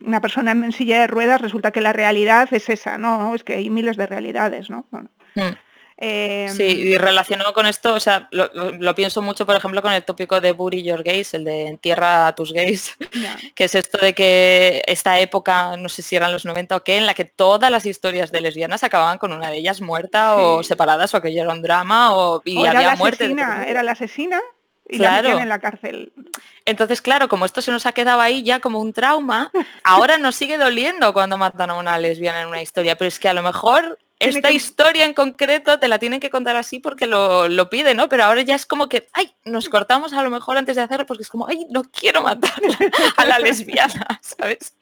una 0.00 0.20
persona 0.22 0.52
en 0.52 0.72
silla 0.72 1.00
de 1.00 1.06
ruedas 1.06 1.42
resulta 1.42 1.70
que 1.70 1.82
la 1.82 1.92
realidad 1.92 2.48
es 2.52 2.70
esa, 2.70 2.96
¿no? 2.96 3.34
Es 3.34 3.44
que 3.44 3.56
hay 3.56 3.68
miles 3.68 3.98
de 3.98 4.06
realidades, 4.06 4.70
¿no? 4.70 4.86
Mm. 5.34 5.54
Eh, 5.96 6.48
sí, 6.54 6.64
y 6.64 6.98
relacionado 6.98 7.52
con 7.52 7.66
esto, 7.66 7.94
o 7.94 8.00
sea, 8.00 8.28
lo, 8.32 8.94
pienso 8.96 9.22
mucho, 9.22 9.46
por 9.46 9.54
ejemplo, 9.54 9.80
con 9.80 9.92
el 9.92 10.04
tópico 10.04 10.40
de 10.40 10.50
Bury 10.50 10.82
Your 10.82 11.04
Gays, 11.04 11.34
el 11.34 11.44
de 11.44 11.68
entierra 11.68 12.26
a 12.26 12.34
tus 12.34 12.52
gays, 12.52 12.96
que 13.54 13.64
es 13.64 13.74
esto 13.76 13.98
de 13.98 14.12
que 14.12 14.82
esta 14.86 15.20
época, 15.20 15.76
no 15.76 15.88
sé 15.88 16.02
si 16.02 16.16
eran 16.16 16.32
los 16.32 16.44
90 16.44 16.76
o 16.76 16.82
qué, 16.82 16.96
en 16.96 17.06
la 17.06 17.14
que 17.14 17.24
todas 17.24 17.70
las 17.70 17.86
historias 17.86 18.32
de 18.32 18.40
lesbianas 18.40 18.82
acababan 18.82 19.18
con 19.18 19.32
una 19.32 19.50
de 19.50 19.58
ellas 19.58 19.80
muerta 19.80 20.36
o 20.36 20.64
separadas 20.64 21.14
o 21.14 21.22
que 21.22 21.38
era 21.38 21.52
un 21.52 21.62
drama 21.62 22.14
o, 22.16 22.42
y 22.44 22.66
había 22.66 22.82
la 22.82 22.96
muerte. 22.96 23.24
Asesina, 23.24 23.64
era 23.64 23.82
la 23.84 23.92
asesina 23.92 24.40
y 24.88 24.98
claro. 24.98 25.38
en 25.38 25.48
la 25.48 25.60
cárcel. 25.60 26.12
Entonces, 26.64 27.00
claro, 27.02 27.28
como 27.28 27.44
esto 27.44 27.62
se 27.62 27.70
nos 27.70 27.86
ha 27.86 27.92
quedado 27.92 28.20
ahí 28.20 28.42
ya 28.42 28.60
como 28.60 28.80
un 28.80 28.92
trauma, 28.92 29.52
ahora 29.84 30.18
nos 30.18 30.34
sigue 30.34 30.58
doliendo 30.58 31.12
cuando 31.12 31.38
matan 31.38 31.70
a 31.70 31.74
una 31.74 31.98
lesbiana 31.98 32.42
en 32.42 32.48
una 32.48 32.62
historia, 32.62 32.96
pero 32.96 33.08
es 33.08 33.18
que 33.18 33.28
a 33.28 33.34
lo 33.34 33.42
mejor 33.42 33.98
esta 34.24 34.50
historia 34.50 35.04
en 35.04 35.14
concreto 35.14 35.78
te 35.78 35.88
la 35.88 35.98
tienen 35.98 36.20
que 36.20 36.30
contar 36.30 36.56
así 36.56 36.80
porque 36.80 37.06
lo, 37.06 37.48
lo 37.48 37.70
pide, 37.70 37.94
¿no? 37.94 38.08
Pero 38.08 38.24
ahora 38.24 38.42
ya 38.42 38.54
es 38.54 38.66
como 38.66 38.88
que, 38.88 39.08
ay, 39.12 39.34
nos 39.44 39.68
cortamos 39.68 40.12
a 40.12 40.22
lo 40.22 40.30
mejor 40.30 40.56
antes 40.56 40.76
de 40.76 40.82
hacerlo 40.82 41.06
porque 41.06 41.22
es 41.22 41.28
como, 41.28 41.46
ay, 41.46 41.66
no 41.70 41.84
quiero 41.84 42.22
matar 42.22 42.60
a 43.16 43.24
la 43.24 43.38
lesbiana, 43.38 44.20
¿sabes? 44.22 44.74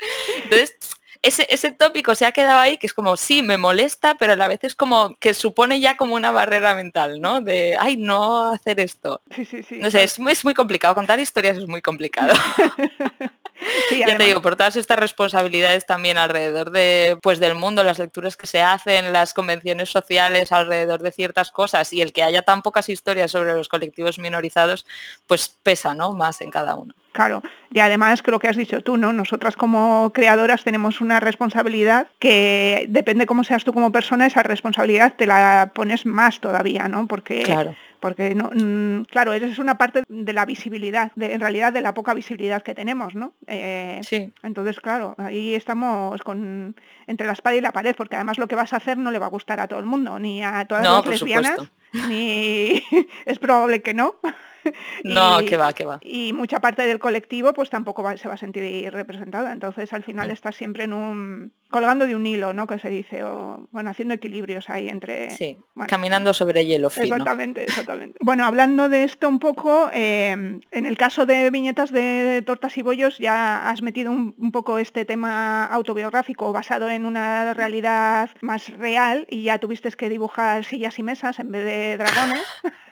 Entonces, 0.45 0.77
ese, 1.23 1.47
ese 1.51 1.71
tópico 1.71 2.17
se 2.17 2.27
ha 2.27 2.33
quedado 2.33 2.59
ahí, 2.59 2.79
que 2.79 2.87
es 2.89 2.95
como, 2.95 3.17
sí, 3.17 3.43
me 3.43 3.57
molesta, 3.57 4.17
pero 4.17 4.33
a 4.33 4.37
la 4.37 4.49
vez 4.49 4.65
es 4.65 4.75
como 4.75 5.15
que 5.17 5.35
supone 5.35 5.79
ya 5.79 5.97
como 5.97 6.17
una 6.17 6.33
barrera 6.33 6.75
mental, 6.75 7.21
¿no? 7.21 7.41
De, 7.41 7.77
ay, 7.79 7.97
no 7.97 8.51
hacer 8.53 8.81
esto. 8.81 9.23
Sí, 9.35 9.45
sí, 9.45 9.63
sí. 9.63 9.79
No 9.79 9.91
sé, 9.91 10.03
es, 10.03 10.19
es 10.19 10.45
muy 10.45 10.55
complicado. 10.55 10.97
Contar 10.97 11.21
historias 11.21 11.57
es 11.59 11.69
muy 11.69 11.81
complicado. 11.81 12.35
ya 13.97 14.17
te 14.17 14.25
digo, 14.25 14.43
por 14.43 14.57
todas 14.57 14.75
estas 14.75 14.99
responsabilidades 14.99 15.87
también 15.87 16.19
alrededor 16.19 16.73
de, 16.73 17.17
pues, 17.23 17.39
del 17.39 17.55
mundo, 17.55 17.85
las 17.85 18.01
lecturas 18.01 18.37
que 18.37 18.49
se 18.49 18.61
hacen, 18.61 19.13
las 19.13 19.33
convenciones 19.33 19.91
sociales 19.91 20.51
alrededor 20.51 21.03
de 21.03 21.13
ciertas 21.13 21.53
cosas 21.53 21.93
y 21.93 22.03
el 22.03 22.13
que 22.13 22.25
haya 22.25 22.43
tan 22.43 22.63
pocas 22.63 22.89
historias 22.89 23.31
sobre 23.31 23.55
los 23.55 23.69
colectivos 23.69 24.19
minorizados, 24.19 24.87
pues 25.29 25.57
pesa, 25.63 25.95
¿no? 25.95 26.13
Más 26.15 26.41
en 26.41 26.51
cada 26.51 26.75
uno. 26.75 26.95
Claro, 27.13 27.43
y 27.71 27.81
además 27.81 28.23
creo 28.23 28.39
que 28.39 28.49
has 28.49 28.57
dicho 28.57 28.81
tú, 28.81 28.97
¿no? 28.97 29.13
Nosotras 29.13 29.55
como 29.57 30.13
creadoras 30.13 30.65
tenemos 30.65 31.01
una 31.01 31.21
responsabilidad 31.21 32.09
que 32.19 32.87
depende 32.89 33.27
cómo 33.27 33.45
seas 33.45 33.65
tú 33.65 33.73
como 33.73 33.93
persona, 33.93 34.27
esa 34.27 34.43
responsabilidad 34.43 35.15
te 35.17 35.27
la 35.27 35.73
pones 35.75 36.07
más 36.07 36.41
todavía, 36.41 36.89
¿no? 36.89 37.07
Porque 37.07 37.43
claro 37.43 37.75
porque 38.03 38.35
no, 38.35 38.51
mm, 38.53 39.05
claro, 39.05 39.33
es 39.33 39.61
una 39.61 39.79
parte 39.79 40.03
de 40.09 40.33
la 40.33 40.45
visibilidad, 40.45 41.13
de, 41.15 41.35
en 41.35 41.41
realidad 41.41 41.73
de 41.73 41.81
la 41.81 41.95
poca 41.95 42.13
visibilidad 42.15 42.61
que 42.61 42.75
tenemos, 42.75 43.15
¿no? 43.15 43.33
Eh, 43.47 44.01
sí. 44.03 44.33
Entonces, 44.43 44.81
claro, 44.81 45.15
ahí 45.19 45.55
estamos 45.55 46.21
con 46.23 46.75
entre 47.07 47.29
la 47.29 47.33
espada 47.33 47.55
y 47.55 47.61
la 47.61 47.71
pared, 47.71 47.95
porque 47.97 48.17
además 48.17 48.39
lo 48.39 48.49
que 48.49 48.57
vas 48.57 48.73
a 48.73 48.79
hacer 48.79 48.99
no 48.99 49.13
le 49.13 49.21
va 49.21 49.27
a 49.27 49.31
gustar 49.31 49.61
a 49.61 49.69
todo 49.69 49.79
el 49.79 49.87
mundo, 49.87 50.19
ni 50.19 50.43
a 50.43 50.65
todas 50.65 50.83
las 50.83 51.07
lesbianas, 51.07 51.61
ni 52.09 52.83
es 53.25 53.39
probable 53.39 53.83
que 53.83 53.95
no. 53.95 54.17
No, 55.05 55.39
que 55.45 55.57
va, 55.57 55.73
que 55.73 55.85
va. 55.85 55.99
Y 56.03 56.33
mucha 56.33 56.61
parte 56.61 56.87
del 56.87 56.99
colectivo 56.99 57.53
pues 57.53 57.71
tampoco 57.71 58.05
se 58.17 58.29
va 58.29 58.35
a 58.35 58.39
sentir 58.39 58.93
representada. 58.93 59.53
Entonces 59.53 59.93
al 59.93 60.05
final 60.05 60.29
mm. 60.29 60.33
está 60.33 60.53
siempre 60.53 60.85
en 60.85 60.93
un 60.93 61.53
colgando 61.71 62.07
de 62.07 62.15
un 62.15 62.27
hilo, 62.27 62.53
¿no? 62.53 62.67
Que 62.67 62.79
se 62.79 62.91
dice, 62.91 63.25
o 63.25 63.67
bueno, 63.73 63.91
haciendo 63.91 64.15
equilibrios 64.15 64.71
ahí 64.71 64.89
entre. 64.89 65.31
Sí, 65.31 65.59
caminando 65.89 66.33
sobre 66.35 66.65
hielo 66.67 66.91
fino. 66.91 67.07
Exactamente, 67.07 67.65
exactamente. 67.65 68.19
bueno, 68.21 68.45
hablando 68.45 68.89
de 68.89 69.05
esto 69.05 69.29
un 69.29 69.39
poco, 69.39 69.91
eh, 69.93 70.31
en 70.31 70.87
el 70.87 70.97
caso 70.97 71.27
de 71.27 71.51
viñetas 71.51 71.91
de 71.91 72.43
tortas 72.47 72.77
y 72.77 72.83
bollos 72.83 73.19
ya 73.19 73.69
has 73.69 73.83
metido 73.83 74.13
un, 74.13 74.35
un, 74.39 74.53
poco 74.53 74.79
este 74.79 75.05
tema 75.05 75.65
autobiográfico 75.65 76.53
basado 76.53 76.91
en 76.91 77.07
una 77.07 77.55
realidad 77.55 78.31
más 78.43 78.69
real 78.77 79.27
y 79.31 79.45
ya 79.45 79.59
tuviste 79.59 79.91
que 79.93 80.11
dibujar 80.11 80.65
sillas 80.65 80.99
y 80.99 81.03
mesas 81.03 81.39
en 81.39 81.51
vez 81.51 81.65
de 81.65 81.97
dragones. 81.97 82.45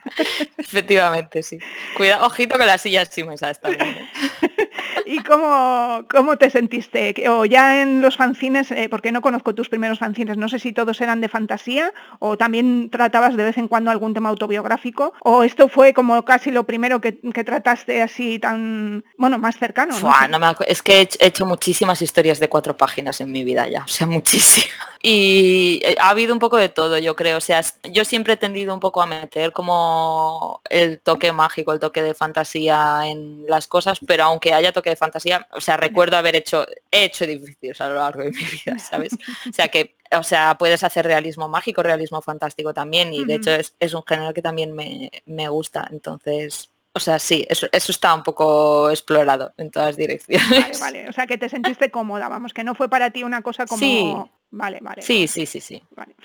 Efectivamente, 0.59 1.43
sí. 1.43 1.59
Cuidado, 1.97 2.27
ojito 2.27 2.57
con 2.57 2.67
las 2.67 2.83
sillas 2.83 3.17
y 3.17 3.25
mesas 3.25 3.61
también. 3.61 3.89
¿eh? 3.91 4.11
¿Y 5.07 5.19
cómo, 5.23 6.05
cómo 6.11 6.37
te 6.37 6.51
sentiste? 6.51 7.29
O 7.29 7.45
ya 7.45 7.83
en 7.83 8.01
los 8.01 8.17
fanzines, 8.17 8.71
eh, 8.71 8.89
porque 8.89 9.13
no 9.13 9.21
conozco 9.23 9.55
tus 9.55 9.69
primeros 9.69 9.99
fanzines, 9.99 10.37
no 10.37 10.49
sé 10.49 10.59
si 10.59 10.73
todos 10.73 11.01
eran 11.01 11.21
de 11.21 11.29
fantasía 11.29 11.93
o 12.19 12.37
también 12.37 12.91
tratabas 12.91 13.37
de 13.37 13.45
vez 13.45 13.59
en 13.59 13.69
cuando 13.69 13.91
algún 13.91 14.15
tema 14.15 14.29
autobiográfico, 14.29 15.13
o 15.23 15.43
esto 15.43 15.69
fue 15.69 15.93
como 15.95 16.25
casi 16.25 16.51
lo 16.51 16.65
primero 16.65 17.01
que, 17.01 17.13
trataste 17.13 18.03
así 18.03 18.39
tan, 18.39 19.05
bueno, 19.17 19.39
más 19.39 19.59
cercano. 19.59 19.99
¿no? 19.99 20.57
es 20.67 20.83
que 20.83 21.01
he 21.01 21.27
hecho 21.27 21.47
muchísimas 21.47 22.03
historias 22.03 22.39
de 22.39 22.49
cuatro 22.49 22.77
páginas 22.77 23.21
en 23.21 23.33
mi 23.33 23.45
vida 23.45 23.69
ya, 23.69 23.85
o 23.85 23.89
sea, 23.89 24.07
muchísimas. 24.07 24.91
Y 25.03 25.81
eh, 25.83 25.97
ha 25.99 26.11
habido 26.11 26.35
un 26.35 26.39
poco 26.39 26.59
de 26.59 26.69
todo, 26.69 26.99
yo 26.99 27.17
creo. 27.17 27.39
O 27.39 27.41
sea, 27.41 27.63
yo 27.85 28.05
siempre 28.05 28.35
he 28.35 28.37
tendido 28.37 28.75
un 28.75 28.81
poco 28.81 29.01
a 29.01 29.07
meter 29.07 29.53
como 29.53 29.90
el 30.69 31.01
toque 31.01 31.33
mágico, 31.33 31.73
el 31.73 31.81
toque 31.81 32.03
de 32.03 32.15
fantasía 32.15 33.03
en 33.05 33.45
las 33.49 33.67
cosas, 33.67 33.99
pero 34.07 34.25
aunque 34.25 34.53
haya 34.53 34.73
toque 34.73 34.91
de 34.91 34.97
fantasía, 34.97 35.47
o 35.53 35.61
sea, 35.61 35.77
recuerdo 35.77 36.17
haber 36.17 36.37
hecho, 36.37 36.67
he 36.91 37.05
hecho 37.05 37.25
edificios 37.25 37.81
a 37.81 37.89
lo 37.89 37.97
largo 37.97 38.23
de 38.23 38.31
mi 38.31 38.45
vida, 38.45 38.79
¿sabes? 38.79 39.13
O 39.49 39.53
sea 39.53 39.69
que, 39.69 39.97
o 40.13 40.23
sea, 40.23 40.57
puedes 40.59 40.83
hacer 40.85 41.07
realismo 41.07 41.49
mágico, 41.49 41.83
realismo 41.83 42.23
fantástico 42.23 42.75
también, 42.75 43.13
y 43.13 43.25
de 43.25 43.35
hecho 43.35 43.51
es, 43.51 43.95
un 43.95 44.03
género 44.07 44.35
que 44.35 44.43
también 44.43 44.73
me, 44.73 45.11
me 45.27 45.49
gusta. 45.49 45.89
Entonces, 45.91 46.71
o 46.93 47.01
sea, 47.01 47.19
sí, 47.19 47.47
eso, 47.49 47.69
eso 47.71 47.93
está 47.93 48.15
un 48.15 48.23
poco 48.23 48.91
explorado 48.91 49.53
en 49.57 49.71
todas 49.71 49.97
direcciones. 49.97 50.51
Vale, 50.51 50.79
vale. 50.81 51.09
O 51.09 51.13
sea, 51.13 51.27
que 51.27 51.39
te 51.39 51.49
sentiste 51.49 51.91
cómoda, 51.91 52.29
vamos, 52.29 52.53
que 52.53 52.65
no 52.65 52.75
fue 52.75 52.89
para 52.89 53.11
ti 53.11 53.23
una 53.23 53.43
cosa 53.43 53.67
como... 53.67 54.31
Vale, 54.53 54.79
vale. 54.81 55.03
Sí, 55.03 55.29
sí, 55.29 55.47
sí, 55.47 55.61
sí. 55.61 55.81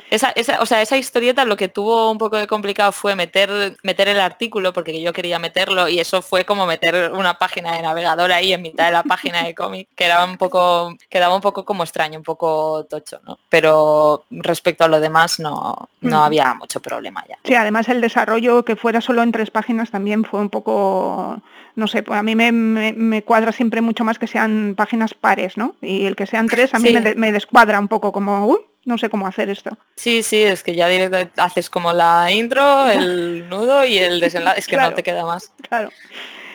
Esa, 0.09 0.31
esa, 0.31 0.59
o 0.59 0.65
sea, 0.65 0.81
esa 0.81 0.97
historieta 0.97 1.45
lo 1.45 1.55
que 1.55 1.67
tuvo 1.67 2.11
un 2.11 2.17
poco 2.17 2.37
de 2.37 2.47
complicado 2.47 2.91
fue 2.91 3.15
meter, 3.15 3.77
meter 3.83 4.07
el 4.07 4.19
artículo, 4.19 4.73
porque 4.73 4.99
yo 4.99 5.13
quería 5.13 5.37
meterlo, 5.37 5.87
y 5.87 5.99
eso 5.99 6.23
fue 6.23 6.43
como 6.43 6.65
meter 6.65 7.11
una 7.11 7.35
página 7.35 7.75
de 7.75 7.83
navegador 7.83 8.31
ahí 8.31 8.51
en 8.51 8.63
mitad 8.63 8.87
de 8.87 8.93
la 8.93 9.03
página 9.03 9.43
de 9.43 9.53
cómic, 9.53 9.89
que 9.95 10.05
era 10.05 10.25
un 10.25 10.37
poco, 10.37 10.95
quedaba 11.07 11.35
un 11.35 11.41
poco 11.41 11.65
como 11.65 11.83
extraño, 11.83 12.17
un 12.17 12.23
poco 12.23 12.85
tocho, 12.89 13.21
¿no? 13.25 13.37
Pero 13.49 14.25
respecto 14.31 14.83
a 14.83 14.87
lo 14.87 14.99
demás 14.99 15.39
no, 15.39 15.89
no 16.01 16.23
había 16.23 16.53
mucho 16.55 16.79
problema 16.79 17.23
ya. 17.29 17.37
Sí, 17.43 17.53
además 17.53 17.89
el 17.89 18.01
desarrollo 18.01 18.65
que 18.65 18.75
fuera 18.75 19.01
solo 19.01 19.21
en 19.21 19.31
tres 19.31 19.51
páginas 19.51 19.91
también 19.91 20.25
fue 20.25 20.39
un 20.39 20.49
poco 20.49 21.41
no 21.75 21.87
sé, 21.87 22.03
pues 22.03 22.17
a 22.17 22.23
mí 22.23 22.35
me, 22.35 23.21
cuadra 23.23 23.51
siempre 23.51 23.81
mucho 23.81 24.05
más 24.05 24.17
que 24.17 24.27
sean 24.27 24.75
páginas 24.77 25.13
pares, 25.13 25.57
¿no? 25.57 25.75
Y 25.81 26.05
el 26.05 26.15
que 26.15 26.25
sean 26.25 26.47
tres 26.47 26.73
a 26.73 26.79
mí 26.79 26.95
me, 27.15 27.31
descuadra 27.31 27.79
un 27.79 27.89
poco 27.89 28.13
como, 28.15 28.57
no 28.85 28.97
sé 28.97 29.09
cómo 29.09 29.27
hacer 29.27 29.49
esto. 29.49 29.77
Sí, 29.97 30.23
sí, 30.23 30.41
es 30.41 30.63
que 30.63 30.73
ya 30.73 30.87
directamente 30.87 31.33
haces 31.41 31.69
como 31.69 31.91
la 31.91 32.31
intro, 32.31 32.89
el 32.89 33.49
nudo 33.49 33.83
y 33.83 33.97
el 33.97 34.21
desenlace, 34.21 34.61
es 34.61 34.67
que 34.67 34.77
no 34.77 34.93
te 34.93 35.03
queda 35.03 35.25
más. 35.25 35.51
Claro. 35.67 35.89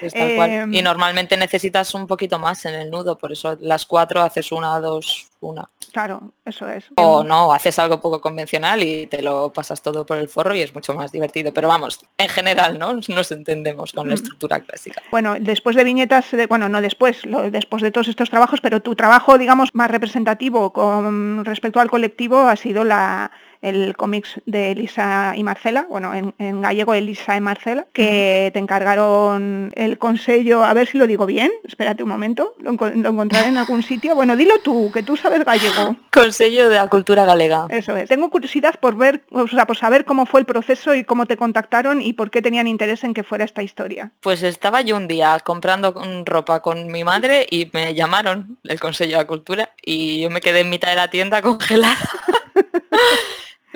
Y 0.03 0.79
em, 0.79 0.85
normalmente 0.85 1.37
necesitas 1.37 1.95
un 1.95 2.07
poquito 2.07 2.39
más 2.39 2.65
en 2.67 2.75
el 2.75 2.91
nudo, 2.91 3.17
por 3.19 3.33
eso 3.33 3.57
las 3.61 3.87
cuatro 3.87 4.23
haces 4.23 4.53
una, 4.53 4.79
dos, 4.81 5.29
una. 5.41 5.69
Claro, 5.93 6.33
eso 6.45 6.69
es. 6.69 6.85
O 6.97 7.25
no, 7.25 7.53
haces 7.53 7.79
algo 7.79 8.01
poco 8.01 8.21
convencional 8.21 8.83
y 8.83 9.07
te 9.07 9.23
lo 9.23 9.53
pasas 9.53 9.83
todo 9.83 10.07
por 10.07 10.19
el 10.19 10.29
forro 10.29 10.55
y 10.55 10.63
es 10.63 10.75
mucho 10.75 10.95
más 10.95 11.11
divertido. 11.11 11.53
Pero 11.53 11.69
vamos, 11.69 12.01
en 12.17 12.29
general, 12.29 12.79
¿no? 12.79 12.95
Nos 12.95 13.33
entendemos 13.33 13.93
con 13.93 14.09
la 14.09 14.15
estructura 14.15 14.61
clásica. 14.61 15.03
Bueno, 15.11 15.35
después 15.41 15.75
de 15.77 15.85
viñetas, 15.85 16.27
bueno, 16.49 16.69
no 16.69 16.81
después, 16.81 17.23
después 17.51 17.83
de 17.83 17.91
todos 17.91 18.09
estos 18.09 18.31
trabajos, 18.31 18.61
pero 18.61 18.81
tu 18.81 18.95
trabajo, 18.95 19.39
digamos, 19.39 19.71
más 19.73 19.91
representativo 19.91 20.73
con 20.73 21.45
respecto 21.45 21.81
al 21.81 21.91
colectivo 21.91 22.39
ha 22.39 22.57
sido 22.57 22.85
la 22.85 23.31
el 23.63 23.97
cómics 23.97 24.41
de 24.47 24.73
Elisa 24.73 25.35
y 25.37 25.43
Marcela, 25.43 25.87
bueno, 25.89 26.13
en, 26.15 26.63
gallego 26.63 26.95
Elisa 26.95 27.37
y 27.37 27.41
Marcela, 27.41 27.87
que 27.93 28.51
te 28.53 28.59
encargaron 28.59 29.73
el 29.75 29.99
consejo, 29.99 30.65
a 30.65 30.73
ver 30.75 30.87
si 30.87 30.99
lo 30.99 31.07
digo 31.07 31.27
bien, 31.27 31.51
espérate 31.65 32.03
un 32.03 32.09
momento, 32.09 32.55
lo, 32.59 32.71
encontraré 32.71 33.49
en 33.49 33.59
algún 33.59 33.83
sitio. 33.83 34.15
Bueno, 34.15 34.37
dilo 34.37 34.59
tú, 34.61 34.91
que 34.93 35.03
tú 35.03 35.17
sabes 35.17 35.45
gallego. 35.45 35.97
Consejo 36.13 36.69
de 36.69 36.77
la 36.77 36.89
cultura 36.89 37.25
galega. 37.25 37.67
Eso 37.69 37.97
es. 37.97 38.09
Tengo 38.09 38.31
curiosidad 38.31 38.79
por 38.81 38.97
ver, 38.97 39.23
o 39.31 39.47
sea, 39.47 39.67
por 39.67 39.77
saber 39.77 40.05
cómo 40.05 40.27
fue 40.27 40.41
el 40.41 40.47
proceso 40.47 40.95
y 40.95 41.05
cómo 41.05 41.27
te 41.27 41.37
contactaron 41.37 42.03
y 42.03 42.13
por 42.13 42.31
qué 42.31 42.43
tenían 42.43 42.67
interés 42.67 43.05
en 43.05 43.15
que 43.15 43.23
fuera 43.23 43.45
esta 43.45 43.63
historia. 43.63 44.11
Pues 44.21 44.43
estaba 44.43 44.81
yo 44.83 44.97
un 44.97 45.09
día 45.09 45.39
comprando 45.45 45.95
ropa 46.25 46.61
con 46.61 46.89
mi 46.89 47.05
madre 47.05 47.47
y 47.51 47.71
me 47.73 47.95
llamaron 47.95 48.59
el 48.65 48.81
Consejo 48.81 49.11
de 49.11 49.17
la 49.17 49.27
Cultura 49.27 49.71
y 49.83 50.21
yo 50.23 50.31
me 50.31 50.41
quedé 50.41 50.61
en 50.61 50.71
mitad 50.71 50.89
de 50.89 50.97
la 50.97 51.09
tienda 51.09 51.43
congelada. 51.43 51.97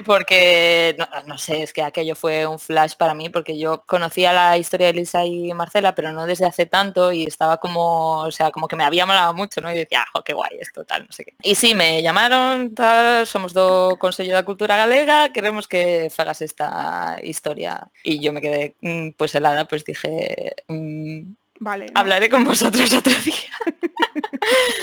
Porque, 0.04 0.96
no, 1.26 1.38
sé, 1.38 1.62
es 1.62 1.72
que 1.72 1.83
aquello 1.83 2.16
fue 2.16 2.46
un 2.46 2.59
flash 2.59 2.94
para 2.96 3.14
mí, 3.14 3.28
porque 3.28 3.59
yo 3.59 3.85
conocía 3.87 4.33
la 4.33 4.59
historia 4.59 4.88
de 4.88 4.94
Lisa 4.94 5.24
y 5.24 5.52
Marcela, 5.54 5.94
pero 5.94 6.12
no 6.12 6.26
desde 6.26 6.46
hace 6.46 6.66
tanto 6.66 7.12
y 7.12 7.24
estaba 7.24 7.59
como, 7.59 8.22
o 8.22 8.30
sea, 8.33 8.50
como 8.50 8.66
que 8.66 8.76
me 8.76 8.85
había 8.85 9.07
molado 9.07 9.33
mucho, 9.35 9.61
¿no? 9.61 9.72
Y 9.72 9.76
decía, 9.76 10.04
ah, 10.14 10.22
qué 10.24 10.33
guay 10.33 10.59
esto, 10.59 10.85
tal, 10.85 11.07
no 11.07 11.12
sé 11.12 11.24
qué. 11.24 11.35
Y 11.42 11.54
sí, 11.54 11.74
me 11.74 12.02
llamaron, 12.02 12.74
tal, 12.74 13.26
somos 13.26 13.52
dos 13.52 13.96
Consejo 13.98 14.37
de 14.37 14.44
Cultura 14.44 14.76
Galega, 14.76 15.33
queremos 15.33 15.68
que 15.68 16.11
hagas 16.16 16.42
esta 16.42 17.18
historia. 17.22 17.88
Y 18.02 18.20
yo 18.20 18.33
me 18.33 18.40
quedé, 18.40 18.76
mm, 18.80 19.11
pues 19.16 19.35
helada, 19.35 19.66
pues 19.66 19.85
dije, 19.85 20.54
mm, 20.68 21.35
Vale. 21.64 21.87
Hablaré 21.94 22.29
con 22.29 22.44
vosotros 22.44 22.92
otro 22.92 23.14
día. 23.24 23.35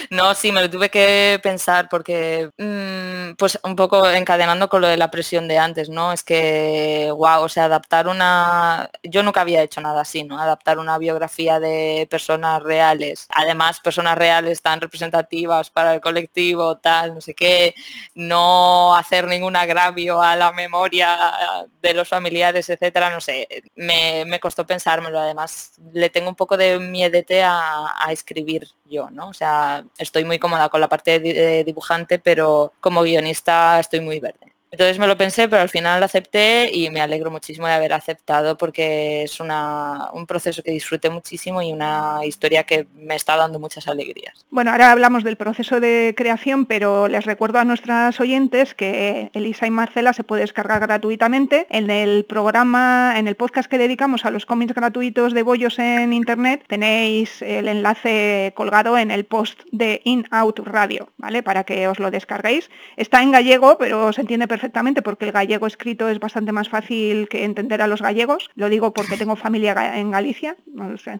no, 0.09 0.33
sí, 0.33 0.51
me 0.51 0.61
lo 0.61 0.69
tuve 0.69 0.89
que 0.89 1.39
pensar 1.43 1.87
porque, 1.87 2.49
mm, 2.57 3.35
pues 3.37 3.59
un 3.63 3.75
poco 3.75 4.09
encadenando 4.09 4.67
con 4.67 4.81
lo 4.81 4.87
de 4.87 4.97
la 4.97 5.11
presión 5.11 5.47
de 5.47 5.59
antes, 5.59 5.89
¿no? 5.89 6.11
Es 6.11 6.23
que, 6.23 7.13
wow, 7.15 7.43
o 7.43 7.49
sea, 7.49 7.65
adaptar 7.65 8.07
una... 8.07 8.89
Yo 9.03 9.21
nunca 9.21 9.41
había 9.41 9.61
hecho 9.61 9.79
nada 9.79 10.01
así, 10.01 10.23
¿no? 10.23 10.39
Adaptar 10.39 10.79
una 10.79 10.97
biografía 10.97 11.59
de 11.59 12.07
personas 12.09 12.63
reales, 12.63 13.27
además 13.29 13.79
personas 13.79 14.17
reales 14.17 14.63
tan 14.63 14.81
representativas 14.81 15.69
para 15.69 15.93
el 15.93 16.01
colectivo, 16.01 16.77
tal, 16.79 17.13
no 17.13 17.21
sé 17.21 17.35
qué, 17.35 17.75
no 18.15 18.95
hacer 18.95 19.27
ningún 19.27 19.55
agravio 19.55 20.19
a 20.19 20.35
la 20.35 20.51
memoria 20.51 21.31
de 21.79 21.93
los 21.93 22.09
familiares, 22.09 22.69
etcétera, 22.69 23.11
no 23.11 23.21
sé, 23.21 23.47
me, 23.75 24.25
me 24.25 24.39
costó 24.39 24.65
pensármelo, 24.65 25.19
además 25.19 25.73
le 25.93 26.09
tengo 26.09 26.29
un 26.29 26.35
poco 26.35 26.57
de 26.57 26.70
miedete 26.79 27.43
a, 27.43 27.93
a 27.97 28.11
escribir 28.11 28.67
yo, 28.85 29.09
¿no? 29.09 29.29
O 29.29 29.33
sea, 29.33 29.83
estoy 29.97 30.25
muy 30.25 30.39
cómoda 30.39 30.69
con 30.69 30.81
la 30.81 30.89
parte 30.89 31.19
de 31.19 31.63
dibujante, 31.63 32.19
pero 32.19 32.73
como 32.79 33.03
guionista 33.03 33.79
estoy 33.79 34.01
muy 34.01 34.19
verde. 34.19 34.50
Entonces 34.71 34.97
me 34.99 35.07
lo 35.07 35.17
pensé, 35.17 35.49
pero 35.49 35.61
al 35.61 35.69
final 35.69 36.01
acepté 36.01 36.71
y 36.73 36.89
me 36.89 37.01
alegro 37.01 37.29
muchísimo 37.29 37.67
de 37.67 37.73
haber 37.73 37.91
aceptado 37.91 38.57
porque 38.57 39.23
es 39.23 39.37
un 39.41 40.25
proceso 40.25 40.63
que 40.63 40.71
disfruté 40.71 41.09
muchísimo 41.09 41.61
y 41.61 41.73
una 41.73 42.21
historia 42.23 42.63
que 42.63 42.87
me 42.95 43.15
está 43.15 43.35
dando 43.35 43.59
muchas 43.59 43.89
alegrías. 43.89 44.45
Bueno, 44.49 44.71
ahora 44.71 44.91
hablamos 44.91 45.25
del 45.25 45.35
proceso 45.35 45.81
de 45.81 46.13
creación, 46.15 46.65
pero 46.65 47.09
les 47.09 47.25
recuerdo 47.25 47.59
a 47.59 47.65
nuestras 47.65 48.17
oyentes 48.21 48.73
que 48.73 49.29
Elisa 49.33 49.67
y 49.67 49.71
Marcela 49.71 50.13
se 50.13 50.23
puede 50.23 50.43
descargar 50.43 50.79
gratuitamente 50.79 51.67
en 51.69 51.89
el 51.89 52.23
programa, 52.23 53.15
en 53.17 53.27
el 53.27 53.35
podcast 53.35 53.69
que 53.69 53.77
dedicamos 53.77 54.23
a 54.23 54.31
los 54.31 54.45
cómics 54.45 54.73
gratuitos 54.73 55.33
de 55.33 55.43
Bollos 55.43 55.79
en 55.79 56.13
Internet. 56.13 56.63
Tenéis 56.67 57.41
el 57.41 57.67
enlace 57.67 58.53
colgado 58.55 58.97
en 58.97 59.11
el 59.11 59.25
post 59.25 59.63
de 59.73 59.99
In 60.05 60.27
Out 60.31 60.59
Radio, 60.59 61.09
¿vale? 61.17 61.43
Para 61.43 61.65
que 61.65 61.89
os 61.89 61.99
lo 61.99 62.09
descarguéis. 62.09 62.69
Está 62.95 63.21
en 63.21 63.31
gallego, 63.31 63.77
pero 63.77 64.13
se 64.13 64.21
entiende 64.21 64.47
perfectamente 64.47 64.60
perfectamente 64.61 65.01
porque 65.01 65.25
el 65.25 65.31
gallego 65.31 65.65
escrito 65.65 66.07
es 66.07 66.19
bastante 66.19 66.51
más 66.51 66.69
fácil 66.69 67.27
que 67.29 67.45
entender 67.45 67.81
a 67.81 67.87
los 67.87 67.99
gallegos. 67.99 68.51
Lo 68.53 68.69
digo 68.69 68.93
porque 68.93 69.17
tengo 69.17 69.35
familia 69.35 69.97
en 69.97 70.11
Galicia, 70.11 70.55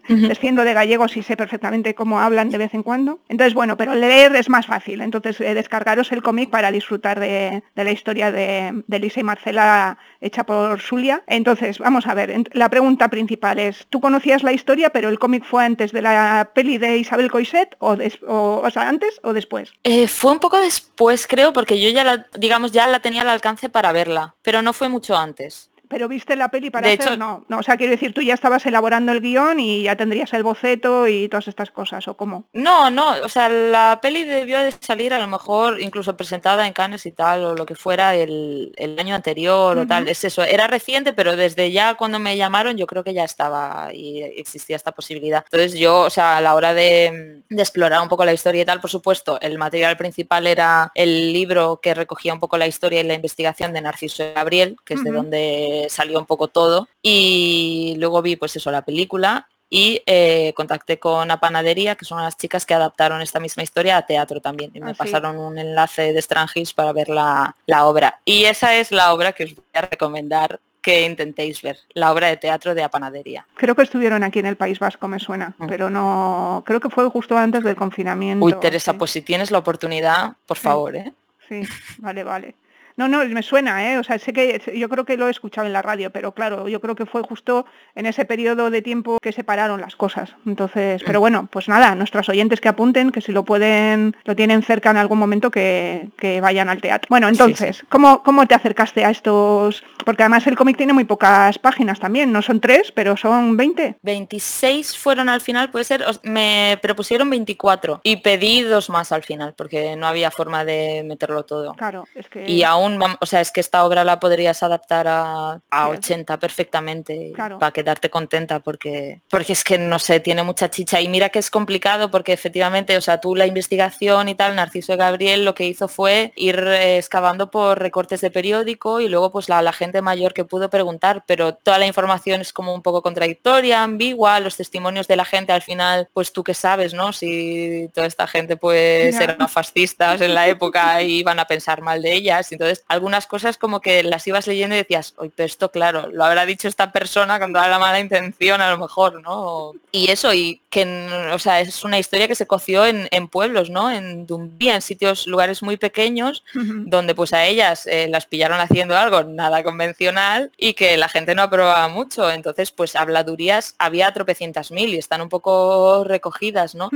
desciendo 0.06 0.62
de 0.62 0.72
gallegos 0.74 1.16
y 1.16 1.24
sé 1.24 1.36
perfectamente 1.36 1.96
cómo 1.96 2.20
hablan 2.20 2.50
de 2.50 2.58
vez 2.58 2.72
en 2.72 2.84
cuando. 2.84 3.18
Entonces, 3.28 3.52
bueno, 3.52 3.76
pero 3.76 3.96
leer 3.96 4.36
es 4.36 4.48
más 4.48 4.66
fácil. 4.66 5.00
Entonces, 5.00 5.40
eh, 5.40 5.54
descargaros 5.54 6.12
el 6.12 6.22
cómic 6.22 6.50
para 6.50 6.70
disfrutar 6.70 7.18
de, 7.18 7.64
la 7.74 7.90
historia 7.90 8.30
de, 8.30 8.84
de, 8.86 8.98
Lisa 9.00 9.18
y 9.18 9.24
Marcela 9.24 9.98
hecha 10.20 10.44
por 10.44 10.80
Zulia. 10.80 11.24
Entonces, 11.26 11.80
vamos 11.80 12.06
a 12.06 12.14
ver, 12.14 12.32
la 12.52 12.68
pregunta 12.68 13.08
principal 13.08 13.58
es, 13.58 13.88
¿tú 13.90 14.00
conocías 14.00 14.44
la 14.44 14.52
historia, 14.52 14.90
pero 14.90 15.08
el 15.08 15.18
cómic 15.18 15.44
fue 15.44 15.64
antes 15.64 15.90
de 15.90 16.02
la 16.02 16.50
peli 16.54 16.78
de 16.78 16.98
Isabel 16.98 17.28
Coiset 17.28 17.74
o, 17.80 17.96
o, 18.28 18.70
sea, 18.70 18.88
antes 18.88 19.18
o 19.24 19.32
después? 19.32 19.72
Eh, 19.82 20.06
fue 20.06 20.30
un 20.30 20.38
poco 20.38 20.60
después, 20.60 21.26
creo, 21.26 21.52
porque 21.52 21.80
yo 21.80 21.90
ya 21.90 22.04
la, 22.04 22.26
digamos, 22.38 22.70
ya 22.70 22.86
la 22.86 23.00
tenía 23.00 23.24
la 23.24 23.31
alcance 23.32 23.68
para 23.68 23.92
verla, 23.92 24.36
pero 24.42 24.62
no 24.62 24.72
fue 24.72 24.88
mucho 24.88 25.16
antes. 25.16 25.71
Pero 25.92 26.08
viste 26.08 26.36
la 26.36 26.50
peli 26.50 26.70
para 26.70 26.90
hacer, 26.90 27.18
no, 27.18 27.44
no, 27.48 27.58
o 27.58 27.62
sea, 27.62 27.76
quiero 27.76 27.90
decir, 27.90 28.14
tú 28.14 28.22
ya 28.22 28.32
estabas 28.32 28.64
elaborando 28.64 29.12
el 29.12 29.20
guion 29.20 29.60
y 29.60 29.82
ya 29.82 29.94
tendrías 29.94 30.32
el 30.32 30.42
boceto 30.42 31.06
y 31.06 31.28
todas 31.28 31.48
estas 31.48 31.70
cosas, 31.70 32.08
¿o 32.08 32.16
cómo? 32.16 32.46
No, 32.54 32.88
no, 32.88 33.10
o 33.22 33.28
sea, 33.28 33.50
la 33.50 33.98
peli 34.00 34.24
debió 34.24 34.58
de 34.60 34.72
salir 34.80 35.12
a 35.12 35.18
lo 35.18 35.26
mejor 35.26 35.82
incluso 35.82 36.16
presentada 36.16 36.66
en 36.66 36.72
Cannes 36.72 37.04
y 37.04 37.12
tal, 37.12 37.44
o 37.44 37.54
lo 37.54 37.66
que 37.66 37.74
fuera 37.74 38.14
el, 38.14 38.72
año 38.98 39.14
anterior 39.14 39.76
o 39.76 39.86
tal, 39.86 40.08
es 40.08 40.24
eso, 40.24 40.42
era 40.42 40.66
reciente, 40.66 41.12
pero 41.12 41.36
desde 41.36 41.70
ya 41.70 41.94
cuando 41.94 42.18
me 42.18 42.38
llamaron 42.38 42.78
yo 42.78 42.86
creo 42.86 43.04
que 43.04 43.12
ya 43.12 43.24
estaba 43.24 43.90
y 43.92 44.22
existía 44.22 44.76
esta 44.76 44.92
posibilidad. 44.92 45.44
Entonces 45.44 45.78
yo, 45.78 46.00
o 46.00 46.10
sea, 46.10 46.38
a 46.38 46.40
la 46.40 46.54
hora 46.54 46.72
de, 46.72 47.42
de 47.50 47.62
explorar 47.62 48.00
un 48.00 48.08
poco 48.08 48.24
la 48.24 48.32
historia 48.32 48.62
y 48.62 48.64
tal, 48.64 48.80
por 48.80 48.90
supuesto, 48.90 49.38
el 49.42 49.58
material 49.58 49.98
principal 49.98 50.46
era 50.46 50.90
el 50.94 51.34
libro 51.34 51.80
que 51.82 51.92
recogía 51.92 52.32
un 52.32 52.40
poco 52.40 52.56
la 52.56 52.66
historia 52.66 53.00
y 53.00 53.04
la 53.04 53.14
investigación 53.14 53.72
de 53.74 53.82
Narciso 53.82 54.32
Gabriel, 54.34 54.76
que 54.84 54.94
es 54.94 55.04
de 55.04 55.10
donde 55.10 55.81
salió 55.88 56.18
un 56.18 56.26
poco 56.26 56.48
todo. 56.48 56.88
Y 57.02 57.94
luego 57.98 58.22
vi 58.22 58.36
pues 58.36 58.56
eso, 58.56 58.70
la 58.70 58.82
película 58.82 59.48
y 59.74 60.02
eh, 60.04 60.52
contacté 60.54 60.98
con 60.98 61.28
la 61.28 61.40
panadería, 61.40 61.94
que 61.94 62.04
son 62.04 62.20
las 62.20 62.36
chicas 62.36 62.66
que 62.66 62.74
adaptaron 62.74 63.22
esta 63.22 63.40
misma 63.40 63.62
historia 63.62 63.96
a 63.96 64.04
teatro 64.04 64.38
también. 64.38 64.70
Y 64.74 64.80
me 64.80 64.90
ah, 64.90 64.94
pasaron 64.94 65.38
un 65.38 65.56
enlace 65.56 66.12
de 66.12 66.20
Strangis 66.20 66.74
para 66.74 66.92
ver 66.92 67.08
la, 67.08 67.56
obra. 67.80 68.20
Y 68.26 68.44
esa 68.44 68.76
es 68.76 68.92
la 68.92 69.14
obra 69.14 69.32
que 69.32 69.44
os 69.44 69.54
voy 69.54 69.64
a 69.72 69.80
recomendar 69.80 70.60
que 70.82 71.06
intentéis 71.06 71.62
ver, 71.62 71.78
la 71.94 72.12
obra 72.12 72.26
de 72.26 72.36
teatro 72.36 72.74
de 72.74 72.86
panadería. 72.90 73.46
Creo 73.54 73.74
que 73.74 73.82
estuvieron 73.82 74.22
aquí 74.24 74.40
en 74.40 74.46
el 74.46 74.56
País 74.56 74.78
Vasco, 74.78 75.08
me 75.08 75.18
suena, 75.18 75.54
mm. 75.56 75.66
pero 75.68 75.88
no, 75.88 76.62
creo 76.66 76.80
que 76.80 76.90
fue 76.90 77.08
justo 77.08 77.38
antes 77.38 77.64
del 77.64 77.76
confinamiento. 77.76 78.44
Uy, 78.44 78.52
Teresa, 78.60 78.92
pues 78.92 79.10
si 79.12 79.22
tienes 79.22 79.50
la 79.50 79.58
oportunidad, 79.58 80.32
por 80.44 80.58
favor, 80.58 80.96
¿eh? 80.96 81.14
Sí, 81.48 81.62
vale, 81.96 82.24
vale. 82.24 82.56
No, 82.96 83.08
no, 83.08 83.24
me 83.24 83.42
suena, 83.42 83.90
¿eh? 83.90 83.98
O 83.98 84.04
sea, 84.04 84.18
sé 84.18 84.32
que 84.32 84.60
yo 84.74 84.88
creo 84.88 85.04
que 85.04 85.16
lo 85.16 85.28
he 85.28 85.30
escuchado 85.30 85.66
en 85.66 85.72
la 85.72 85.82
radio, 85.82 86.10
pero 86.10 86.32
claro, 86.32 86.68
yo 86.68 86.80
creo 86.80 86.94
que 86.94 87.06
fue 87.06 87.22
justo 87.22 87.66
en 87.94 88.06
ese 88.06 88.24
periodo 88.24 88.70
de 88.70 88.82
tiempo 88.82 89.18
que 89.20 89.32
separaron 89.32 89.80
las 89.80 89.96
cosas. 89.96 90.34
Entonces, 90.46 91.02
pero 91.04 91.20
bueno, 91.20 91.48
pues 91.50 91.68
nada, 91.68 91.94
nuestros 91.94 92.28
oyentes 92.28 92.60
que 92.60 92.68
apunten, 92.68 93.10
que 93.10 93.20
si 93.20 93.32
lo 93.32 93.44
pueden, 93.44 94.16
lo 94.24 94.36
tienen 94.36 94.62
cerca 94.62 94.90
en 94.90 94.96
algún 94.96 95.18
momento, 95.18 95.50
que, 95.50 96.10
vayan 96.42 96.68
al 96.68 96.80
teatro. 96.80 97.06
Bueno, 97.10 97.28
entonces, 97.28 97.84
¿cómo, 97.88 98.22
¿cómo 98.22 98.46
te 98.46 98.54
acercaste 98.54 99.04
a 99.04 99.10
estos? 99.10 99.84
Porque 100.04 100.22
además 100.22 100.46
el 100.46 100.56
cómic 100.56 100.76
tiene 100.76 100.92
muy 100.92 101.04
pocas 101.04 101.58
páginas 101.58 102.00
también, 102.00 102.32
no 102.32 102.42
son 102.42 102.60
tres, 102.60 102.90
pero 102.92 103.16
son 103.16 103.56
20. 103.56 103.96
26 104.02 104.96
fueron 104.96 105.28
al 105.28 105.40
final, 105.40 105.70
puede 105.70 105.84
ser, 105.84 106.04
me 106.22 106.78
propusieron 106.82 107.30
24 107.30 108.00
y 108.02 108.16
pedí 108.16 108.62
dos 108.62 108.90
más 108.90 109.12
al 109.12 109.22
final, 109.22 109.54
porque 109.56 109.96
no 109.96 110.06
había 110.06 110.30
forma 110.30 110.64
de 110.64 111.04
meterlo 111.06 111.44
todo. 111.44 111.74
Claro, 111.74 112.04
es 112.14 112.28
que... 112.28 112.50
Y 112.50 112.62
aún 112.62 112.81
o 113.20 113.26
sea, 113.26 113.40
es 113.40 113.50
que 113.50 113.60
esta 113.60 113.84
obra 113.84 114.04
la 114.04 114.20
podrías 114.20 114.62
adaptar 114.62 115.06
a, 115.08 115.60
80 115.70 116.38
perfectamente 116.38 117.32
para 117.36 117.70
quedarte 117.72 118.10
contenta 118.10 118.60
porque, 118.60 119.20
porque 119.30 119.52
es 119.52 119.64
que, 119.64 119.78
no 119.78 119.98
sé, 119.98 120.20
tiene 120.20 120.42
mucha 120.42 120.70
chicha. 120.70 121.00
Y 121.00 121.08
mira 121.08 121.28
que 121.28 121.38
es 121.38 121.50
complicado 121.50 122.10
porque 122.10 122.32
efectivamente, 122.32 122.96
o 122.96 123.00
sea, 123.00 123.20
tú 123.20 123.34
la 123.34 123.46
investigación 123.46 124.28
y 124.28 124.34
tal, 124.34 124.56
Narciso 124.56 124.96
Gabriel 124.96 125.44
lo 125.44 125.54
que 125.54 125.66
hizo 125.66 125.88
fue 125.88 126.32
ir 126.36 126.58
excavando 126.58 127.50
por 127.50 127.78
recortes 127.78 128.20
de 128.20 128.30
periódico 128.30 129.00
y 129.00 129.08
luego 129.08 129.32
pues 129.32 129.48
la, 129.48 129.62
la 129.62 129.72
gente 129.72 130.02
mayor 130.02 130.32
que 130.34 130.44
pudo 130.44 130.70
preguntar, 130.70 131.24
pero 131.26 131.54
toda 131.54 131.78
la 131.78 131.86
información 131.86 132.40
es 132.40 132.52
como 132.52 132.74
un 132.74 132.82
poco 132.82 133.02
contradictoria, 133.02 133.82
ambigua, 133.82 134.40
los 134.40 134.56
testimonios 134.56 135.08
de 135.08 135.16
la 135.16 135.24
gente 135.24 135.52
al 135.52 135.62
final, 135.62 136.08
pues 136.12 136.32
tú 136.32 136.42
qué 136.42 136.54
sabes, 136.54 136.94
¿no? 136.94 137.12
Si 137.12 137.88
toda 137.94 138.06
esta 138.06 138.26
gente 138.26 138.56
pues 138.56 139.18
eran 139.20 139.48
fascistas 139.48 140.20
en 140.20 140.34
la 140.34 140.48
época 140.48 141.02
y 141.02 141.18
iban 141.18 141.38
a 141.38 141.46
pensar 141.46 141.82
mal 141.82 142.02
de 142.02 142.12
ellas. 142.12 142.50
Entonces 142.52 142.71
algunas 142.88 143.26
cosas 143.26 143.58
como 143.58 143.80
que 143.80 144.02
las 144.02 144.26
ibas 144.26 144.46
leyendo 144.46 144.74
y 144.74 144.78
decías, 144.78 145.14
oye, 145.16 145.32
pero 145.34 145.46
esto 145.46 145.70
claro, 145.70 146.08
lo 146.08 146.24
habrá 146.24 146.46
dicho 146.46 146.68
esta 146.68 146.92
persona 146.92 147.38
con 147.38 147.52
toda 147.52 147.68
la 147.68 147.78
mala 147.78 148.00
intención 148.00 148.60
a 148.60 148.70
lo 148.70 148.78
mejor, 148.78 149.22
¿no? 149.22 149.72
Y 149.90 150.10
eso, 150.10 150.32
y 150.32 150.60
que, 150.70 150.84
o 151.32 151.38
sea, 151.38 151.60
es 151.60 151.84
una 151.84 151.98
historia 151.98 152.28
que 152.28 152.34
se 152.34 152.46
coció 152.46 152.86
en, 152.86 153.28
pueblos, 153.28 153.70
¿no? 153.70 153.90
En 153.90 154.26
Dumbí, 154.26 154.68
en 154.68 154.82
sitios, 154.82 155.26
lugares 155.26 155.62
muy 155.62 155.76
pequeños, 155.76 156.44
donde 156.54 157.14
pues 157.14 157.32
a 157.32 157.44
ellas 157.44 157.86
eh, 157.86 158.08
las 158.08 158.26
pillaron 158.26 158.58
haciendo 158.58 158.96
algo 158.96 159.22
nada 159.24 159.62
convencional 159.62 160.50
y 160.56 160.74
que 160.74 160.96
la 160.96 161.08
gente 161.08 161.34
no 161.34 161.42
aprobaba 161.42 161.88
mucho. 161.88 162.30
Entonces, 162.30 162.70
pues 162.72 162.96
habladurías 162.96 163.74
había 163.78 164.12
tropecientas 164.12 164.70
mil 164.70 164.94
y 164.94 164.98
están 164.98 165.20
un 165.20 165.28
poco 165.28 166.04
recogidas, 166.04 166.74
¿no? 166.74 166.90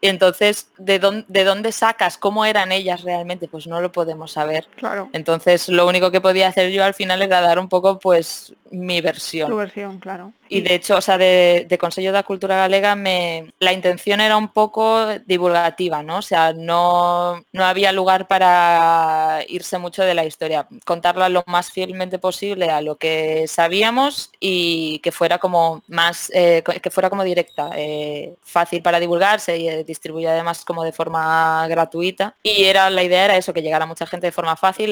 Entonces, 0.00 0.68
¿de 0.78 0.98
dónde, 0.98 1.24
¿de 1.28 1.44
dónde 1.44 1.72
sacas? 1.72 2.18
¿Cómo 2.18 2.44
eran 2.44 2.72
ellas 2.72 3.02
realmente? 3.02 3.48
Pues 3.48 3.66
no 3.66 3.80
lo 3.80 3.92
podemos 3.92 4.32
saber. 4.32 4.66
Claro. 4.76 5.08
Entonces 5.12 5.19
lo 5.68 5.86
único 5.86 6.10
que 6.10 6.20
podía 6.20 6.48
hacer 6.48 6.70
yo 6.70 6.84
al 6.84 6.94
final 6.94 7.22
era 7.22 7.40
dar 7.40 7.58
un 7.58 7.68
poco 7.68 7.98
pues 7.98 8.54
mi 8.70 9.00
versión. 9.00 9.50
Tu 9.50 9.56
versión, 9.56 9.98
claro. 9.98 10.32
Y 10.48 10.62
de 10.62 10.74
hecho, 10.74 10.96
o 10.96 11.00
sea, 11.00 11.16
de, 11.16 11.66
de 11.68 11.78
Consejo 11.78 12.10
la 12.10 12.24
Cultura 12.24 12.56
Galega 12.56 12.96
me, 12.96 13.52
la 13.60 13.72
intención 13.72 14.20
era 14.20 14.36
un 14.36 14.48
poco 14.48 15.06
divulgativa, 15.24 16.02
¿no? 16.02 16.18
O 16.18 16.22
sea, 16.22 16.52
no, 16.52 17.40
no 17.52 17.64
había 17.64 17.92
lugar 17.92 18.26
para 18.26 19.44
irse 19.48 19.78
mucho 19.78 20.02
de 20.02 20.14
la 20.14 20.24
historia. 20.24 20.66
Contarla 20.84 21.28
lo 21.28 21.44
más 21.46 21.70
fielmente 21.70 22.18
posible 22.18 22.68
a 22.68 22.80
lo 22.80 22.96
que 22.96 23.46
sabíamos 23.46 24.30
y 24.40 24.98
que 25.00 25.12
fuera 25.12 25.38
como 25.38 25.82
más, 25.86 26.32
eh, 26.34 26.64
que 26.82 26.90
fuera 26.90 27.10
como 27.10 27.22
directa, 27.22 27.70
eh, 27.76 28.34
fácil 28.42 28.82
para 28.82 28.98
divulgarse 28.98 29.56
y 29.56 29.68
eh, 29.68 29.84
distribuida 29.84 30.32
además 30.32 30.64
como 30.64 30.82
de 30.82 30.92
forma 30.92 31.66
gratuita. 31.68 32.34
Y 32.42 32.64
era 32.64 32.90
la 32.90 33.04
idea 33.04 33.26
era 33.26 33.36
eso, 33.36 33.52
que 33.52 33.62
llegara 33.62 33.86
mucha 33.86 34.06
gente 34.06 34.26
de 34.26 34.32
forma 34.32 34.56
fácil, 34.56 34.90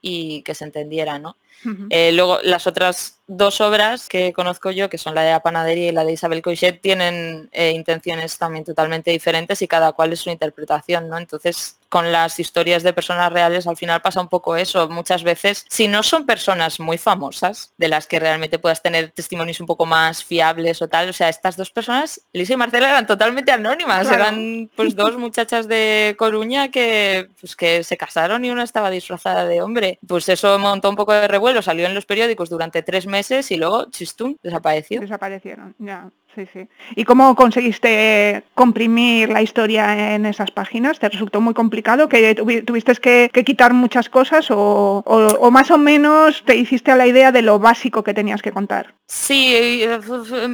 y 0.00 0.42
que 0.42 0.54
se 0.54 0.64
entendiera, 0.64 1.18
¿no? 1.18 1.36
Eh, 1.90 2.12
luego 2.12 2.38
las 2.42 2.66
otras 2.66 3.20
dos 3.26 3.60
obras 3.60 4.08
que 4.08 4.32
conozco 4.32 4.72
yo, 4.72 4.90
que 4.90 4.98
son 4.98 5.14
la 5.14 5.22
de 5.22 5.30
la 5.30 5.40
panadería 5.40 5.88
y 5.88 5.92
la 5.92 6.04
de 6.04 6.12
Isabel 6.12 6.42
Coixet, 6.42 6.80
tienen 6.80 7.48
eh, 7.52 7.70
intenciones 7.70 8.36
también 8.38 8.64
totalmente 8.64 9.12
diferentes 9.12 9.62
y 9.62 9.68
cada 9.68 9.92
cual 9.92 10.12
es 10.12 10.20
su 10.20 10.30
interpretación, 10.30 11.08
¿no? 11.08 11.16
Entonces, 11.16 11.78
con 11.88 12.10
las 12.10 12.40
historias 12.40 12.82
de 12.82 12.92
personas 12.92 13.32
reales 13.32 13.66
al 13.66 13.76
final 13.76 14.00
pasa 14.00 14.20
un 14.20 14.28
poco 14.28 14.56
eso. 14.56 14.88
Muchas 14.88 15.22
veces, 15.22 15.64
si 15.68 15.86
no 15.86 16.02
son 16.02 16.26
personas 16.26 16.80
muy 16.80 16.98
famosas, 16.98 17.72
de 17.78 17.88
las 17.88 18.06
que 18.06 18.18
realmente 18.18 18.58
puedas 18.58 18.82
tener 18.82 19.10
testimonios 19.10 19.60
un 19.60 19.66
poco 19.66 19.86
más 19.86 20.24
fiables 20.24 20.82
o 20.82 20.88
tal, 20.88 21.10
o 21.10 21.12
sea, 21.12 21.28
estas 21.28 21.56
dos 21.56 21.70
personas, 21.70 22.20
Lisa 22.32 22.54
y 22.54 22.56
Marcela, 22.56 22.90
eran 22.90 23.06
totalmente 23.06 23.52
anónimas, 23.52 24.10
eran 24.10 24.70
pues 24.74 24.96
dos 24.96 25.16
muchachas 25.16 25.68
de 25.68 26.16
Coruña 26.18 26.70
que, 26.70 27.28
pues, 27.40 27.54
que 27.54 27.84
se 27.84 27.96
casaron 27.96 28.44
y 28.44 28.50
una 28.50 28.64
estaba 28.64 28.90
disfrazada 28.90 29.44
de 29.46 29.62
hombre. 29.62 29.98
Pues 30.06 30.28
eso 30.28 30.58
montó 30.58 30.90
un 30.90 30.96
poco 30.96 31.12
de 31.12 31.28
revuelo, 31.40 31.62
salió 31.62 31.86
en 31.86 31.94
los 31.94 32.04
periódicos 32.04 32.50
durante 32.50 32.82
tres 32.82 33.06
meses 33.06 33.50
y 33.50 33.56
luego, 33.56 33.90
chistún, 33.90 34.36
desapareció. 34.42 35.00
Desaparecieron, 35.00 35.74
ya. 35.78 36.10
Sí, 36.34 36.46
sí. 36.52 36.68
¿Y 36.94 37.04
cómo 37.04 37.34
conseguiste 37.34 38.44
comprimir 38.54 39.30
la 39.30 39.42
historia 39.42 40.14
en 40.14 40.26
esas 40.26 40.50
páginas? 40.52 41.00
¿Te 41.00 41.08
resultó 41.08 41.40
muy 41.40 41.54
complicado? 41.54 42.08
¿Que 42.08 42.34
tuviste 42.64 42.94
que, 42.96 43.30
quitar 43.44 43.72
muchas 43.72 44.08
cosas 44.08 44.46
o, 44.50 45.50
más 45.50 45.70
o 45.72 45.78
menos 45.78 46.44
te 46.44 46.54
hiciste 46.54 46.92
a 46.92 46.96
la 46.96 47.08
idea 47.08 47.32
de 47.32 47.42
lo 47.42 47.58
básico 47.58 48.04
que 48.04 48.14
tenías 48.14 48.42
que 48.42 48.52
contar? 48.52 48.94
Sí, 49.12 49.52
eh, 49.56 49.98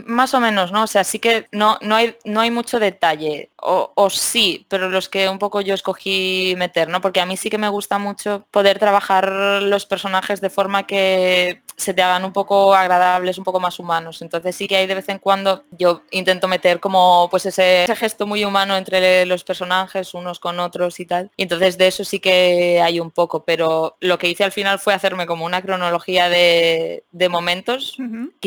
más 0.07 0.33
o 0.33 0.41
menos, 0.41 0.73
¿no? 0.73 0.85
O 0.85 0.87
sea, 0.87 1.05
sí 1.05 1.19
que 1.19 1.47
no, 1.53 1.77
no, 1.83 1.95
hay, 1.95 2.17
no 2.25 2.41
hay 2.41 2.51
mucho 2.51 2.81
detalle, 2.81 3.51
o, 3.61 3.93
o, 3.95 4.09
sí, 4.09 4.65
pero 4.71 4.89
los 4.89 5.11
que 5.11 5.29
un 5.29 5.39
poco 5.39 5.61
yo 5.61 5.75
escogí 5.75 6.55
meter, 6.57 6.89
¿no? 6.89 7.03
Porque 7.03 7.21
a 7.21 7.27
mí 7.27 7.37
sí 7.37 7.51
que 7.51 7.59
me 7.59 7.69
gusta 7.69 7.99
mucho 7.99 8.47
poder 8.51 8.79
trabajar 8.79 9.31
los 9.61 9.85
personajes 9.85 10.41
de 10.41 10.49
forma 10.49 10.87
que 10.87 11.61
se 11.77 11.93
te 11.93 12.03
hagan 12.03 12.25
un 12.25 12.33
poco 12.33 12.75
agradables, 12.75 13.39
un 13.39 13.45
poco 13.45 13.61
más 13.61 13.79
humanos. 13.79 14.23
Entonces 14.23 14.57
sí 14.57 14.67
que 14.67 14.77
hay 14.77 14.87
de 14.87 14.95
vez 14.95 15.09
en 15.09 15.19
cuando 15.19 15.65
yo 15.71 16.03
intento 16.11 16.49
meter 16.49 16.81
como 16.81 17.29
pues 17.31 17.47
ese, 17.47 17.87
gesto 17.97 18.27
muy 18.27 18.45
humano 18.45 18.77
entre 18.77 19.27
los 19.27 19.45
personajes 19.45 20.15
unos 20.15 20.41
con 20.41 20.59
otros 20.59 20.99
y 21.01 21.07
tal. 21.07 21.31
Y 21.37 21.43
entonces 21.43 21.77
de 21.79 21.89
eso 21.89 22.05
sí 22.05 22.19
que 22.19 22.81
hay 22.83 22.99
un 22.99 23.11
poco, 23.11 23.45
pero 23.45 23.97
lo 24.01 24.19
que 24.19 24.29
hice 24.29 24.45
al 24.45 24.53
final 24.53 24.79
fue 24.79 24.95
hacerme 24.95 25.27
como 25.27 25.45
una 25.45 25.63
cronología 25.63 26.29
de, 26.29 27.05
momentos. 27.31 27.97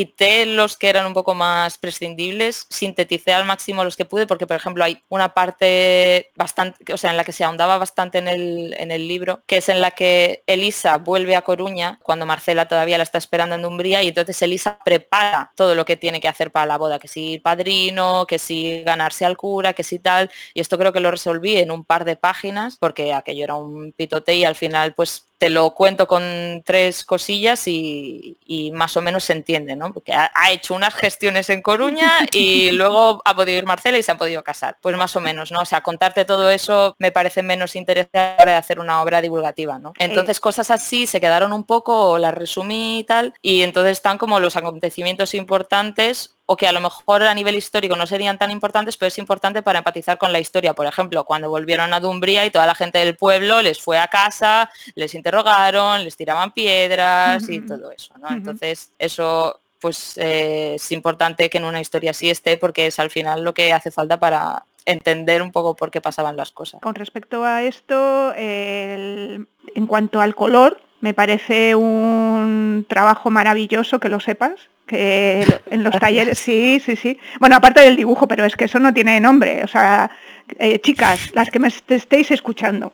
Quité 0.00 0.46
los 0.46 0.78
que 0.78 0.88
eran 0.88 1.04
un 1.04 1.12
poco 1.12 1.34
más 1.34 1.76
prescindibles, 1.76 2.66
sinteticé 2.70 3.34
al 3.34 3.44
máximo 3.44 3.84
los 3.84 3.98
que 3.98 4.06
pude, 4.06 4.26
porque 4.26 4.46
por 4.46 4.56
ejemplo 4.56 4.82
hay 4.82 5.04
una 5.10 5.34
parte 5.34 6.30
bastante, 6.36 6.94
o 6.94 6.96
sea, 6.96 7.10
en 7.10 7.18
la 7.18 7.24
que 7.24 7.32
se 7.32 7.44
ahondaba 7.44 7.76
bastante 7.76 8.16
en 8.16 8.26
el, 8.26 8.74
en 8.78 8.92
el 8.92 9.06
libro, 9.06 9.42
que 9.46 9.58
es 9.58 9.68
en 9.68 9.82
la 9.82 9.90
que 9.90 10.42
Elisa 10.46 10.96
vuelve 10.96 11.36
a 11.36 11.42
Coruña 11.42 11.98
cuando 12.02 12.24
Marcela 12.24 12.66
todavía 12.66 12.96
la 12.96 13.02
está 13.02 13.18
esperando 13.18 13.56
en 13.56 13.60
Dumbría 13.60 14.02
y 14.02 14.08
entonces 14.08 14.40
Elisa 14.40 14.78
prepara 14.82 15.52
todo 15.54 15.74
lo 15.74 15.84
que 15.84 15.98
tiene 15.98 16.18
que 16.18 16.28
hacer 16.28 16.50
para 16.50 16.64
la 16.64 16.78
boda, 16.78 16.98
que 16.98 17.06
si 17.06 17.38
padrino, 17.38 18.24
que 18.26 18.38
si 18.38 18.82
ganarse 18.82 19.26
al 19.26 19.36
cura, 19.36 19.74
que 19.74 19.84
si 19.84 19.98
tal. 19.98 20.30
Y 20.54 20.62
esto 20.62 20.78
creo 20.78 20.94
que 20.94 21.00
lo 21.00 21.10
resolví 21.10 21.58
en 21.58 21.70
un 21.70 21.84
par 21.84 22.06
de 22.06 22.16
páginas 22.16 22.78
porque 22.78 23.12
aquello 23.12 23.44
era 23.44 23.56
un 23.56 23.92
pitote 23.92 24.34
y 24.34 24.46
al 24.46 24.54
final 24.54 24.94
pues 24.94 25.29
te 25.40 25.48
lo 25.48 25.70
cuento 25.70 26.06
con 26.06 26.62
tres 26.66 27.02
cosillas 27.02 27.66
y, 27.66 28.36
más 28.74 28.94
o 28.98 29.00
menos 29.00 29.24
se 29.24 29.32
entiende, 29.32 29.74
¿no? 29.74 29.90
Porque 29.90 30.12
ha, 30.12 30.30
hecho 30.52 30.74
unas 30.74 30.94
gestiones 30.94 31.48
en 31.48 31.62
Coruña 31.62 32.26
y 32.30 32.70
luego 32.72 33.22
ha 33.24 33.34
podido 33.34 33.56
ir 33.56 33.64
Marcela 33.64 33.96
y 33.96 34.02
se 34.02 34.12
han 34.12 34.18
podido 34.18 34.44
casar. 34.44 34.76
Pues 34.82 34.94
más 34.98 35.16
o 35.16 35.20
menos, 35.20 35.50
¿no? 35.50 35.62
O 35.62 35.64
sea, 35.64 35.80
contarte 35.80 36.26
todo 36.26 36.50
eso 36.50 36.94
me 36.98 37.10
parece 37.10 37.42
menos 37.42 37.74
interesante 37.74 38.44
de 38.44 38.52
hacer 38.52 38.80
una 38.80 39.00
obra 39.00 39.22
divulgativa, 39.22 39.78
¿no? 39.78 39.94
Entonces 39.98 40.40
cosas 40.40 40.70
así 40.70 41.06
se 41.06 41.22
quedaron 41.22 41.54
un 41.54 41.64
poco, 41.64 42.18
las 42.18 42.34
resumí 42.34 42.98
y 42.98 43.04
tal, 43.04 43.32
y 43.40 43.62
entonces 43.62 43.92
están 43.92 44.18
como 44.18 44.40
los 44.40 44.56
acontecimientos 44.56 45.32
importantes 45.32 46.36
o 46.52 46.56
que 46.56 46.66
a 46.66 46.72
lo 46.72 46.80
mejor 46.80 47.22
a 47.22 47.32
nivel 47.32 47.54
histórico 47.54 47.94
no 47.94 48.08
serían 48.08 48.36
tan 48.36 48.50
importantes, 48.50 48.96
pero 48.96 49.06
es 49.06 49.18
importante 49.18 49.62
para 49.62 49.78
empatizar 49.78 50.18
con 50.18 50.32
la 50.32 50.40
historia. 50.40 50.74
Por 50.74 50.84
ejemplo, 50.84 51.22
cuando 51.22 51.48
volvieron 51.48 51.94
a 51.94 52.00
Dumbría 52.00 52.44
y 52.44 52.50
toda 52.50 52.66
la 52.66 52.74
gente 52.74 52.98
del 52.98 53.14
pueblo 53.14 53.62
les 53.62 53.80
fue 53.80 54.00
a 54.00 54.08
casa, 54.08 54.68
les 54.96 55.14
interrogaron, 55.14 56.02
les 56.02 56.16
tiraban 56.16 56.50
piedras 56.50 57.48
y 57.48 57.60
todo 57.60 57.92
eso. 57.92 58.14
¿no? 58.18 58.30
Entonces, 58.30 58.90
eso 58.98 59.60
pues 59.78 60.18
eh, 60.18 60.74
es 60.74 60.90
importante 60.90 61.48
que 61.48 61.58
en 61.58 61.66
una 61.66 61.80
historia 61.80 62.10
así 62.10 62.28
esté 62.28 62.56
porque 62.56 62.88
es 62.88 62.98
al 62.98 63.10
final 63.10 63.44
lo 63.44 63.54
que 63.54 63.72
hace 63.72 63.92
falta 63.92 64.18
para 64.18 64.64
entender 64.84 65.42
un 65.42 65.52
poco 65.52 65.76
por 65.76 65.92
qué 65.92 66.00
pasaban 66.00 66.36
las 66.36 66.50
cosas. 66.50 66.80
Con 66.80 66.96
respecto 66.96 67.44
a 67.44 67.62
esto, 67.62 68.34
en 68.36 69.46
cuanto 69.86 70.20
al 70.20 70.34
color, 70.34 70.80
me 71.00 71.14
parece 71.14 71.76
un 71.76 72.84
trabajo 72.88 73.30
maravilloso 73.30 74.00
que 74.00 74.08
lo 74.08 74.18
sepas, 74.18 74.68
que 74.90 75.46
en 75.70 75.84
los 75.84 75.96
talleres, 76.00 76.38
sí, 76.38 76.82
sí, 76.84 76.96
sí. 76.96 77.18
Bueno, 77.38 77.54
aparte 77.56 77.80
del 77.80 77.96
dibujo, 77.96 78.26
pero 78.26 78.44
es 78.44 78.56
que 78.56 78.64
eso 78.64 78.80
no 78.80 78.92
tiene 78.92 79.20
nombre. 79.20 79.62
O 79.62 79.68
sea, 79.68 80.10
eh, 80.58 80.80
chicas, 80.80 81.30
las 81.34 81.50
que 81.50 81.60
me 81.60 81.68
estéis 81.68 82.30
escuchando, 82.32 82.92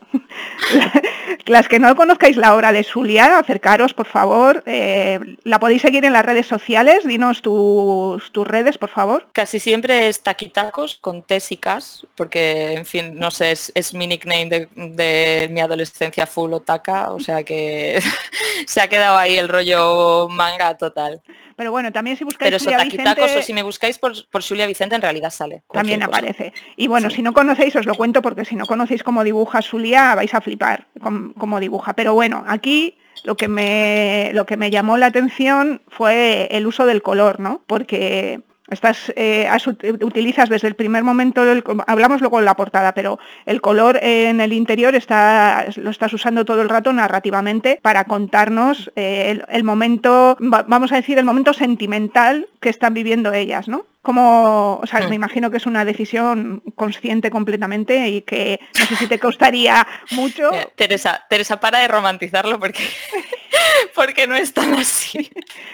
las 1.46 1.68
que 1.68 1.78
no 1.78 1.96
conozcáis 1.96 2.36
la 2.36 2.54
obra 2.54 2.72
de 2.72 2.84
Zulia, 2.84 3.38
acercaros, 3.38 3.94
por 3.94 4.06
favor. 4.06 4.62
Eh, 4.66 5.18
la 5.44 5.58
podéis 5.58 5.82
seguir 5.82 6.04
en 6.04 6.12
las 6.12 6.26
redes 6.26 6.46
sociales. 6.46 7.06
Dinos 7.06 7.40
tus, 7.40 8.30
tus 8.32 8.46
redes, 8.46 8.76
por 8.76 8.90
favor. 8.90 9.28
Casi 9.32 9.58
siempre 9.58 10.08
es 10.08 10.22
taquitacos 10.22 10.96
con 11.00 11.22
tésicas, 11.22 12.06
porque, 12.14 12.74
en 12.74 12.84
fin, 12.84 13.18
no 13.18 13.30
sé, 13.30 13.52
es, 13.52 13.94
mi 13.94 14.06
nickname 14.06 14.46
de, 14.46 14.68
de, 14.74 15.48
mi 15.50 15.60
adolescencia 15.60 16.26
full 16.26 16.52
otaka, 16.52 17.12
o 17.12 17.20
sea 17.20 17.42
que 17.42 18.00
se 18.66 18.80
ha 18.80 18.88
quedado 18.88 19.16
ahí 19.16 19.36
el 19.38 19.48
rollo 19.48 20.28
manga 20.28 20.76
total. 20.76 21.22
Pero 21.56 21.70
bueno, 21.70 21.90
también 21.90 22.16
si 22.16 22.24
buscáis 22.24 22.50
Pero 22.50 22.62
Julia 22.62 22.84
Vicente... 22.84 23.38
o 23.38 23.42
si 23.42 23.52
me 23.54 23.62
buscáis 23.62 23.98
por, 23.98 24.12
por 24.28 24.46
Julia 24.46 24.66
Vicente 24.66 24.94
en 24.94 25.02
realidad 25.02 25.30
sale. 25.30 25.62
También 25.72 26.02
aparece. 26.02 26.52
Y 26.76 26.86
bueno, 26.86 27.08
si 27.10 27.22
no 27.22 27.32
conocéis, 27.32 27.74
os 27.76 27.86
lo 27.86 27.94
cuento 27.94 28.20
porque 28.22 28.44
si 28.44 28.56
no 28.56 28.66
conocéis 28.66 29.02
cómo 29.02 29.24
dibuja 29.24 29.60
Julia, 29.62 30.14
vais 30.14 30.34
a 30.34 30.40
flipar 30.40 30.86
cómo 31.38 31.58
dibuja. 31.58 31.94
Pero 31.94 32.14
bueno, 32.14 32.44
aquí 32.46 32.98
lo 33.24 33.36
que 33.36 33.48
me 33.48 34.30
lo 34.34 34.44
que 34.46 34.56
me 34.56 34.70
llamó 34.70 34.98
la 34.98 35.06
atención 35.06 35.82
fue 35.88 36.48
el 36.50 36.66
uso 36.66 36.84
del 36.84 37.02
color, 37.02 37.40
¿no? 37.40 37.62
Porque 37.66 38.42
Estás, 38.68 39.12
eh, 39.14 39.48
utilizas 40.02 40.48
desde 40.48 40.66
el 40.66 40.74
primer 40.74 41.04
momento, 41.04 41.42
hablamos 41.86 42.20
luego 42.20 42.40
en 42.40 42.44
la 42.44 42.56
portada, 42.56 42.94
pero 42.94 43.18
el 43.44 43.60
color 43.60 43.98
en 44.02 44.40
el 44.40 44.52
interior 44.52 44.94
está, 44.96 45.66
lo 45.76 45.90
estás 45.90 46.12
usando 46.12 46.44
todo 46.44 46.62
el 46.62 46.68
rato 46.68 46.92
narrativamente 46.92 47.78
para 47.80 48.04
contarnos 48.04 48.90
eh, 48.96 49.40
el, 49.48 49.64
momento, 49.64 50.36
vamos 50.40 50.90
a 50.90 50.96
decir, 50.96 51.18
el 51.18 51.24
momento 51.24 51.52
sentimental 51.52 52.48
que 52.60 52.70
están 52.70 52.94
viviendo 52.94 53.32
ellas, 53.32 53.68
¿no? 53.68 53.86
Como, 54.06 54.78
o 54.80 54.86
sea, 54.86 55.08
me 55.08 55.16
imagino 55.16 55.50
que 55.50 55.56
es 55.56 55.66
una 55.66 55.84
decisión 55.84 56.62
consciente 56.76 57.28
completamente 57.28 58.08
y 58.08 58.22
que 58.22 58.60
no 58.78 58.86
sé 58.86 58.94
si 58.94 59.08
te 59.08 59.18
costaría 59.18 59.84
mucho. 60.12 60.48
Teresa, 60.76 61.26
Teresa, 61.28 61.58
para 61.58 61.80
de 61.80 61.88
romantizarlo 61.88 62.60
porque, 62.60 62.84
porque 63.96 64.28
no 64.28 64.36
es 64.36 64.54
tan 64.54 64.74
así. 64.74 65.28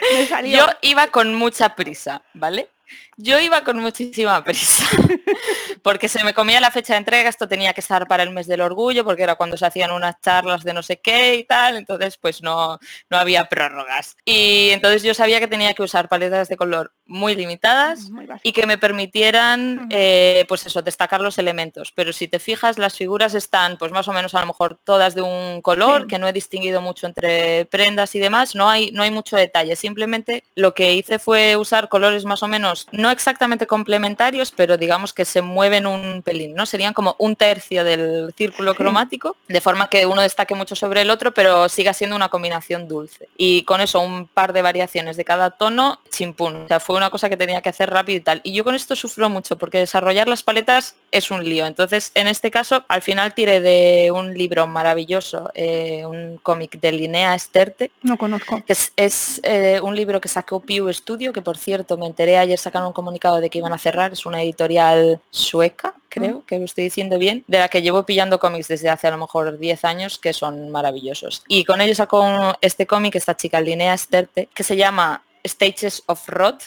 Yo 0.47 0.65
iba 0.81 1.09
con 1.09 1.35
mucha 1.35 1.77
prisa, 1.77 2.23
¿vale? 2.33 2.71
Yo 3.19 3.39
iba 3.39 3.63
con 3.63 3.79
muchísima 3.79 4.43
prisa, 4.43 4.85
porque 5.83 6.09
se 6.09 6.25
me 6.25 6.33
comía 6.33 6.61
la 6.61 6.71
fecha 6.71 6.95
de 6.95 6.99
entrega, 6.99 7.29
esto 7.29 7.47
tenía 7.47 7.75
que 7.75 7.83
estar 7.83 8.09
para 8.09 8.23
el 8.23 8.31
mes 8.31 8.47
del 8.47 8.63
orgullo, 8.63 9.05
porque 9.05 9.23
era 9.23 9.35
cuando 9.35 9.59
se 9.59 9.67
hacían 9.67 9.91
unas 9.91 10.19
charlas 10.21 10.65
de 10.65 10.73
no 10.73 10.83
sé 10.83 11.01
qué 11.01 11.35
y 11.37 11.45
tal, 11.45 11.77
entonces 11.77 12.17
pues 12.17 12.43
no, 12.43 12.79
no 13.11 13.17
había 13.19 13.45
prórrogas. 13.45 14.17
Y 14.25 14.71
entonces 14.71 15.03
yo 15.03 15.13
sabía 15.13 15.41
que 15.41 15.47
tenía 15.47 15.75
que 15.75 15.83
usar 15.83 16.09
paletas 16.09 16.49
de 16.49 16.57
color 16.57 16.95
muy 17.05 17.35
limitadas 17.35 18.11
y 18.43 18.53
que 18.53 18.67
me 18.67 18.79
permitieran, 18.79 19.89
eh, 19.91 20.47
pues 20.49 20.65
eso, 20.65 20.81
destacar 20.81 21.21
los 21.21 21.37
elementos. 21.37 21.93
Pero 21.95 22.15
si 22.15 22.29
te 22.29 22.39
fijas, 22.39 22.79
las 22.79 22.97
figuras 22.97 23.35
están 23.35 23.77
pues 23.77 23.93
más 23.93 24.09
o 24.09 24.13
menos 24.15 24.35
a 24.35 24.41
lo 24.41 24.47
mejor 24.47 24.81
todas 24.83 25.15
de 25.15 25.21
un 25.21 25.61
color, 25.61 26.07
que 26.07 26.19
no 26.19 26.27
he 26.27 26.33
distinguido 26.33 26.81
mucho 26.81 27.07
entre 27.07 27.67
prendas 27.67 28.15
y 28.15 28.19
demás, 28.19 28.55
no 28.55 28.71
hay, 28.71 28.91
no 28.93 29.03
hay 29.03 29.11
mucho 29.11 29.37
detalle, 29.37 29.77
simplemente 29.77 30.45
lo 30.55 30.73
que 30.73 30.95
hice 30.95 31.19
fue 31.19 31.57
usar 31.57 31.91
colores 31.91 32.25
más 32.25 32.43
o 32.43 32.49
menos 32.49 32.87
no 33.03 33.11
exactamente 33.11 33.67
complementarios, 33.67 34.53
pero 34.53 34.79
digamos 34.79 35.13
que 35.13 35.25
se 35.25 35.43
mueven 35.43 35.87
un 35.87 36.23
pelín, 36.23 36.55
¿no? 36.55 36.65
Serían 36.65 36.95
como 36.95 37.17
un 37.19 37.37
tercio 37.37 37.85
del 37.85 38.33
círculo 38.37 38.75
cromático, 38.75 39.37
de 39.49 39.61
forma 39.61 39.89
que 39.89 40.07
uno 40.07 40.23
destaque 40.23 40.55
mucho 40.55 40.75
sobre 40.75 41.03
el 41.03 41.11
otro, 41.11 41.35
pero 41.35 41.69
siga 41.69 41.93
siendo 41.93 42.17
una 42.17 42.29
combinación 42.29 42.89
dulce. 42.89 43.29
Y 43.37 43.65
con 43.65 43.81
eso 43.81 44.01
un 44.01 44.27
par 44.27 44.53
de 44.53 44.63
variaciones 44.63 45.17
de 45.17 45.25
cada 45.25 45.51
tono, 45.51 46.01
chimpún. 46.11 46.57
O 46.57 46.69
sea, 46.69 46.81
fue 46.81 46.97
una 46.97 47.11
cosa 47.11 47.29
que 47.29 47.37
tenía 47.37 47.61
que 47.61 47.69
hacer 47.69 47.91
rápido 47.91 48.19
y 48.19 48.21
tal. 48.21 48.41
Y 48.45 48.53
yo 48.53 48.65
con 48.65 48.75
esto 48.75 48.97
sufro 48.97 49.29
mucho, 49.29 49.59
porque 49.59 49.79
desarrollar 49.79 50.29
las 50.29 50.43
paletas 50.43 50.95
es 51.11 51.31
un 51.31 51.45
lío. 51.45 51.67
Entonces, 51.67 52.13
en 52.15 52.29
este 52.29 52.51
caso, 52.51 52.85
al 52.89 53.03
final 53.03 53.35
tiré 53.35 53.61
de 53.61 54.11
un 54.13 54.35
libro 54.35 54.67
maravilloso, 54.67 55.51
eh, 55.55 56.07
un 56.07 56.39
cómic 56.43 56.81
de 56.81 56.93
Linnea 56.93 57.35
Esterte. 57.35 57.91
No 58.03 58.17
conozco. 58.17 58.63
es, 58.67 58.93
es 58.97 59.41
eh, 59.43 59.81
un 59.83 59.97
libro 59.97 60.21
que 60.21 60.29
sacó 60.29 60.61
Pew 60.61 60.93
Studio, 60.93 61.33
que 61.33 61.43
por 61.43 61.59
cierto 61.59 61.97
me 61.97 62.07
enteré 62.07 62.39
ayer 62.39 62.59
sacaron 62.59 62.92
un 62.93 62.95
comunicado 62.95 63.41
de 63.41 63.51
que 63.51 63.59
iban 63.59 63.73
a 63.73 63.79
cerrar, 63.79 64.13
es 64.13 64.27
una 64.27 64.43
editorial 64.43 65.21
sueca, 65.31 65.95
creo 66.09 66.45
que 66.47 66.59
lo 66.59 66.67
estoy 66.67 66.85
diciendo 66.85 67.19
bien, 67.19 67.45
de 67.49 67.59
la 67.59 67.69
que 67.69 67.81
llevo 67.81 68.05
pillando 68.05 68.39
cómics 68.39 68.69
desde 68.69 68.91
hace 68.91 69.09
a 69.09 69.11
lo 69.11 69.19
mejor 69.19 69.59
10 69.59 69.85
años 69.85 70.19
que 70.19 70.33
son 70.33 70.71
maravillosos. 70.71 71.43
Y 71.49 71.65
con 71.65 71.81
ellos 71.81 71.97
sacó 71.97 72.57
este 72.61 72.87
cómic, 72.87 73.15
esta 73.15 73.37
chica 73.37 73.61
Linnea 73.61 73.97
Sterte, 73.97 74.49
que 74.55 74.63
se 74.63 74.77
llama 74.77 75.25
Stages 75.45 76.03
of 76.07 76.29
Rot, 76.29 76.63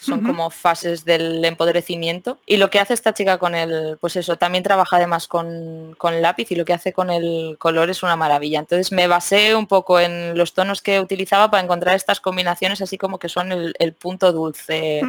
son 0.00 0.22
como 0.22 0.50
fases 0.50 1.04
del 1.04 1.44
empoderecimiento. 1.44 2.38
Y 2.46 2.56
lo 2.56 2.70
que 2.70 2.80
hace 2.80 2.94
esta 2.94 3.14
chica 3.14 3.38
con 3.38 3.54
el, 3.54 3.98
pues 4.00 4.16
eso, 4.16 4.36
también 4.36 4.64
trabaja 4.64 4.96
además 4.96 5.28
con, 5.28 5.94
con, 5.98 6.22
lápiz 6.22 6.50
y 6.50 6.56
lo 6.56 6.64
que 6.64 6.72
hace 6.72 6.92
con 6.92 7.10
el 7.10 7.56
color 7.58 7.90
es 7.90 8.02
una 8.02 8.16
maravilla. 8.16 8.60
Entonces 8.60 8.92
me 8.92 9.06
basé 9.06 9.54
un 9.54 9.66
poco 9.66 10.00
en 10.00 10.36
los 10.36 10.54
tonos 10.54 10.82
que 10.82 11.00
utilizaba 11.00 11.50
para 11.50 11.62
encontrar 11.62 11.96
estas 11.96 12.20
combinaciones 12.20 12.80
así 12.80 12.98
como 12.98 13.18
que 13.18 13.28
son 13.28 13.52
el, 13.52 13.74
punto 13.98 14.32
dulce 14.32 15.02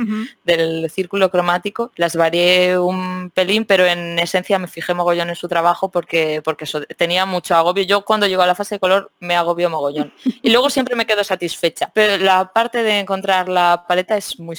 del 0.44 0.90
círculo 0.90 1.30
cromático. 1.30 1.92
Las 1.96 2.16
varié 2.16 2.78
un 2.80 3.32
pelín, 3.34 3.66
pero 3.66 3.86
en 3.86 4.18
esencia 4.20 4.58
me 4.58 4.68
fijé 4.68 4.94
mogollón 4.94 5.30
en 5.30 5.36
su 5.36 5.48
trabajo 5.48 5.90
porque, 5.90 6.42
porque 6.44 6.64
eso, 6.64 6.82
tenía 6.98 7.26
mucho 7.26 7.56
agobio. 7.56 7.84
Yo 7.84 8.04
cuando 8.06 8.28
llego 8.28 8.42
a 8.42 8.48
la 8.48 8.56
fase 8.56 8.76
de 8.76 8.80
color 8.80 9.12
me 9.20 9.36
agobio 9.36 9.70
mogollón. 9.70 10.14
Y 10.42 10.50
luego 10.50 10.70
siempre 10.70 10.96
me 10.96 11.06
quedo 11.06 11.24
satisfecha. 11.24 11.92
Pero 11.94 12.24
la 12.24 12.52
parte 12.54 12.84
de 12.84 13.00
encontrar 13.00 13.50
la 13.50 13.86
paleta 13.88 14.18
es 14.18 14.40
muy 14.40 14.56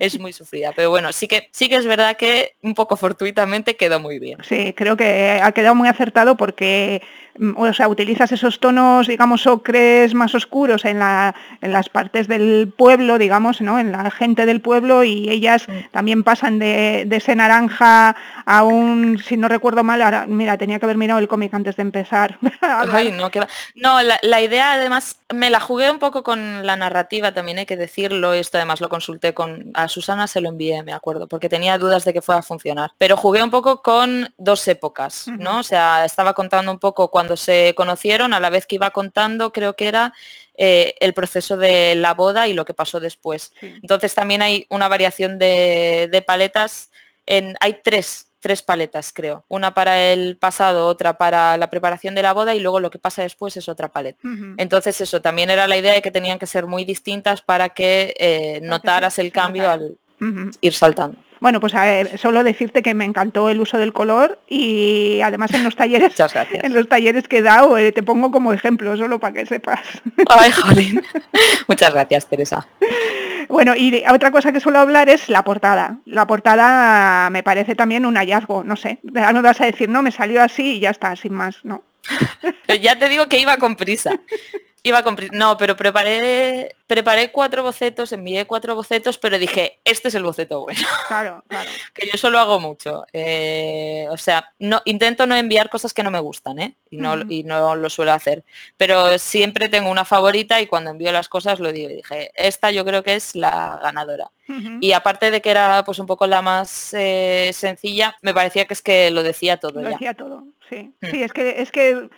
es 0.00 0.18
muy 0.18 0.32
sufrida. 0.32 0.72
Pero 0.74 0.90
bueno, 0.90 1.12
sí 1.12 1.28
que 1.28 1.48
sí 1.52 1.68
que 1.68 1.76
es 1.76 1.86
verdad 1.86 2.16
que 2.16 2.56
un 2.62 2.74
poco 2.74 2.96
fortuitamente 2.96 3.76
quedó 3.76 4.00
muy 4.00 4.18
bien. 4.18 4.38
Sí, 4.42 4.74
creo 4.76 4.96
que 4.96 5.40
ha 5.42 5.52
quedado 5.52 5.74
muy 5.74 5.88
acertado 5.88 6.36
porque 6.36 7.02
mm, 7.38 7.56
o 7.56 7.72
sea, 7.72 7.88
utilizas 7.88 8.32
esos 8.32 8.60
tonos, 8.60 9.06
digamos, 9.06 9.46
ocres 9.46 10.14
más 10.14 10.34
oscuros 10.34 10.84
en, 10.84 10.98
la, 10.98 11.34
en 11.60 11.72
las 11.72 11.88
partes 11.88 12.28
del 12.28 12.72
pueblo, 12.76 13.18
digamos, 13.18 13.60
¿no? 13.60 13.78
En 13.78 13.92
la 13.92 14.10
gente 14.10 14.46
del 14.46 14.60
pueblo 14.60 15.04
y 15.04 15.28
ellas 15.30 15.66
también 15.90 16.22
pasan 16.22 16.58
de, 16.58 17.06
ese 17.10 17.34
naranja 17.34 18.16
a 18.44 18.62
un, 18.62 19.18
si 19.18 19.36
no 19.36 19.48
recuerdo 19.48 19.82
mal, 19.84 20.02
ahora, 20.02 20.26
mira, 20.26 20.58
tenía 20.58 20.78
que 20.78 20.86
haber 20.86 20.98
mirado 20.98 21.20
el 21.20 21.28
cómic 21.28 21.54
antes 21.54 21.76
de 21.76 21.82
empezar. 21.82 22.38
no, 22.42 23.30
no 23.74 24.02
la, 24.02 24.18
la, 24.22 24.40
idea 24.40 24.72
además 24.72 25.18
me 25.34 25.50
la 25.50 25.58
jugué 25.58 25.90
un 25.90 25.98
poco 25.98 26.22
con 26.22 26.64
la 26.64 26.76
narrativa, 26.76 27.34
también 27.34 27.58
hay 27.58 27.66
que 27.66 27.76
decirlo, 27.76 28.32
esto 28.32 28.58
además 28.58 28.80
lo 28.80 28.88
consulté 28.88 29.34
con, 29.34 29.72
a 29.74 29.88
Susana 29.88 30.28
se 30.28 30.40
lo 30.40 30.48
envié, 30.48 30.82
me 30.84 30.92
acuerdo, 30.92 31.26
porque 31.26 31.48
tenía 31.48 31.78
dudas 31.78 32.04
de 32.04 32.12
que 32.12 32.22
fuera 32.22 32.40
a 32.40 32.42
funcionar. 32.42 32.92
Pero 32.98 33.16
jugué 33.16 33.42
un 33.42 33.50
poco 33.50 33.82
con 33.82 34.32
dos 34.38 34.68
épocas, 34.68 35.26
¿no? 35.26 35.60
O 35.60 35.62
sea, 35.64 36.04
estaba 36.04 36.32
contando 36.34 36.70
un 36.70 36.78
poco 36.78 37.10
cuando 37.10 37.36
se 37.36 37.74
conocieron, 37.76 38.34
a 38.34 38.40
la 38.40 38.50
vez 38.50 38.66
que 38.66 38.76
iba 38.76 38.90
contando, 38.90 39.52
creo 39.52 39.74
que 39.74 39.88
era 39.88 40.12
eh, 40.56 40.94
el 41.00 41.12
proceso 41.12 41.56
de 41.56 41.96
la 41.96 42.14
boda 42.14 42.46
y 42.46 42.52
lo 42.52 42.64
que 42.64 42.74
pasó 42.74 43.00
después. 43.00 43.52
Entonces 43.60 44.14
también 44.14 44.42
hay 44.42 44.66
una 44.70 44.86
variación 44.86 45.38
de, 45.38 46.08
de 46.10 46.22
paletas. 46.22 46.90
En, 47.26 47.56
hay 47.60 47.80
tres 47.82 48.25
tres 48.40 48.62
paletas, 48.62 49.12
creo. 49.12 49.44
Una 49.48 49.74
para 49.74 50.12
el 50.12 50.36
pasado, 50.36 50.86
otra 50.86 51.18
para 51.18 51.56
la 51.56 51.70
preparación 51.70 52.14
de 52.14 52.22
la 52.22 52.32
boda 52.32 52.54
y 52.54 52.60
luego 52.60 52.80
lo 52.80 52.90
que 52.90 52.98
pasa 52.98 53.22
después 53.22 53.56
es 53.56 53.68
otra 53.68 53.88
paleta. 53.88 54.20
Entonces 54.56 55.00
eso, 55.00 55.20
también 55.20 55.50
era 55.50 55.66
la 55.66 55.76
idea 55.76 55.94
de 55.94 56.02
que 56.02 56.10
tenían 56.10 56.38
que 56.38 56.46
ser 56.46 56.66
muy 56.66 56.84
distintas 56.84 57.42
para 57.42 57.70
que 57.70 58.14
eh, 58.18 58.60
notaras 58.62 59.18
el 59.18 59.32
cambio 59.32 59.70
al 59.70 59.96
ir 60.60 60.72
saltando. 60.72 61.18
Bueno, 61.40 61.60
pues 61.60 61.74
a 61.74 61.84
ver, 61.84 62.18
solo 62.18 62.42
decirte 62.42 62.82
que 62.82 62.94
me 62.94 63.04
encantó 63.04 63.50
el 63.50 63.60
uso 63.60 63.76
del 63.76 63.92
color 63.92 64.38
y 64.48 65.20
además 65.20 65.52
en 65.52 65.64
los 65.64 65.76
talleres, 65.76 66.14
en 66.50 66.74
los 66.74 66.88
talleres 66.88 67.28
que 67.28 67.38
he 67.38 67.42
dado 67.42 67.76
eh, 67.76 67.92
te 67.92 68.02
pongo 68.02 68.30
como 68.30 68.52
ejemplo, 68.52 68.96
solo 68.96 69.18
para 69.18 69.34
que 69.34 69.46
sepas. 69.46 69.80
Ay, 70.28 70.50
jolín. 70.52 71.02
Muchas 71.68 71.92
gracias, 71.92 72.26
Teresa. 72.26 72.66
Bueno, 73.48 73.74
y 73.76 74.02
otra 74.10 74.30
cosa 74.30 74.52
que 74.52 74.60
suelo 74.60 74.78
hablar 74.78 75.08
es 75.08 75.28
la 75.28 75.42
portada. 75.42 75.98
La 76.04 76.26
portada 76.26 77.30
me 77.30 77.42
parece 77.42 77.74
también 77.74 78.06
un 78.06 78.16
hallazgo, 78.16 78.64
no 78.64 78.76
sé. 78.76 78.98
No 79.02 79.42
vas 79.42 79.60
a 79.60 79.66
decir, 79.66 79.88
no, 79.88 80.02
me 80.02 80.10
salió 80.10 80.42
así 80.42 80.76
y 80.76 80.80
ya 80.80 80.90
está, 80.90 81.14
sin 81.16 81.34
más, 81.34 81.64
no. 81.64 81.82
ya 82.80 82.98
te 82.98 83.08
digo 83.08 83.28
que 83.28 83.38
iba 83.38 83.56
con 83.56 83.76
prisa. 83.76 84.10
Iba 84.86 85.02
con 85.02 85.16
No, 85.32 85.56
pero 85.56 85.74
preparé, 85.74 86.76
preparé 86.86 87.32
cuatro 87.32 87.64
bocetos, 87.64 88.12
envié 88.12 88.46
cuatro 88.46 88.76
bocetos, 88.76 89.18
pero 89.18 89.36
dije, 89.36 89.80
este 89.84 90.06
es 90.06 90.14
el 90.14 90.22
boceto 90.22 90.60
bueno. 90.60 90.86
Claro, 91.08 91.42
claro. 91.48 91.68
que 91.92 92.06
yo 92.06 92.16
solo 92.16 92.38
hago 92.38 92.60
mucho. 92.60 93.04
Eh, 93.12 94.06
o 94.10 94.16
sea, 94.16 94.52
no, 94.60 94.82
intento 94.84 95.26
no 95.26 95.34
enviar 95.34 95.70
cosas 95.70 95.92
que 95.92 96.04
no 96.04 96.12
me 96.12 96.20
gustan, 96.20 96.60
¿eh? 96.60 96.76
Y 96.88 96.98
no, 96.98 97.20
y 97.28 97.42
no 97.42 97.74
lo 97.74 97.90
suelo 97.90 98.12
hacer. 98.12 98.44
Pero 98.76 99.18
siempre 99.18 99.68
tengo 99.68 99.90
una 99.90 100.04
favorita 100.04 100.60
y 100.60 100.68
cuando 100.68 100.90
envío 100.90 101.10
las 101.10 101.28
cosas 101.28 101.58
lo 101.58 101.72
digo. 101.72 101.90
Y 101.90 101.96
dije, 101.96 102.30
esta 102.36 102.70
yo 102.70 102.84
creo 102.84 103.02
que 103.02 103.16
es 103.16 103.34
la 103.34 103.80
ganadora. 103.82 104.30
Y 104.80 104.92
aparte 104.92 105.30
de 105.30 105.40
que 105.40 105.50
era 105.50 105.84
pues 105.84 105.98
un 105.98 106.06
poco 106.06 106.26
la 106.26 106.40
más 106.40 106.94
eh, 106.94 107.50
sencilla, 107.52 108.16
me 108.22 108.32
parecía 108.32 108.64
que 108.66 108.74
es 108.74 108.82
que 108.82 109.10
lo 109.10 109.22
decía 109.22 109.56
todo. 109.56 109.82
Lo 109.82 109.88
decía 109.88 110.14
todo. 110.14 110.44
Sí, 110.68 110.92
mm. 111.00 111.06
sí, 111.10 111.22
es 111.22 111.32
que 111.32 111.62
es 111.62 111.70
que 111.70 112.08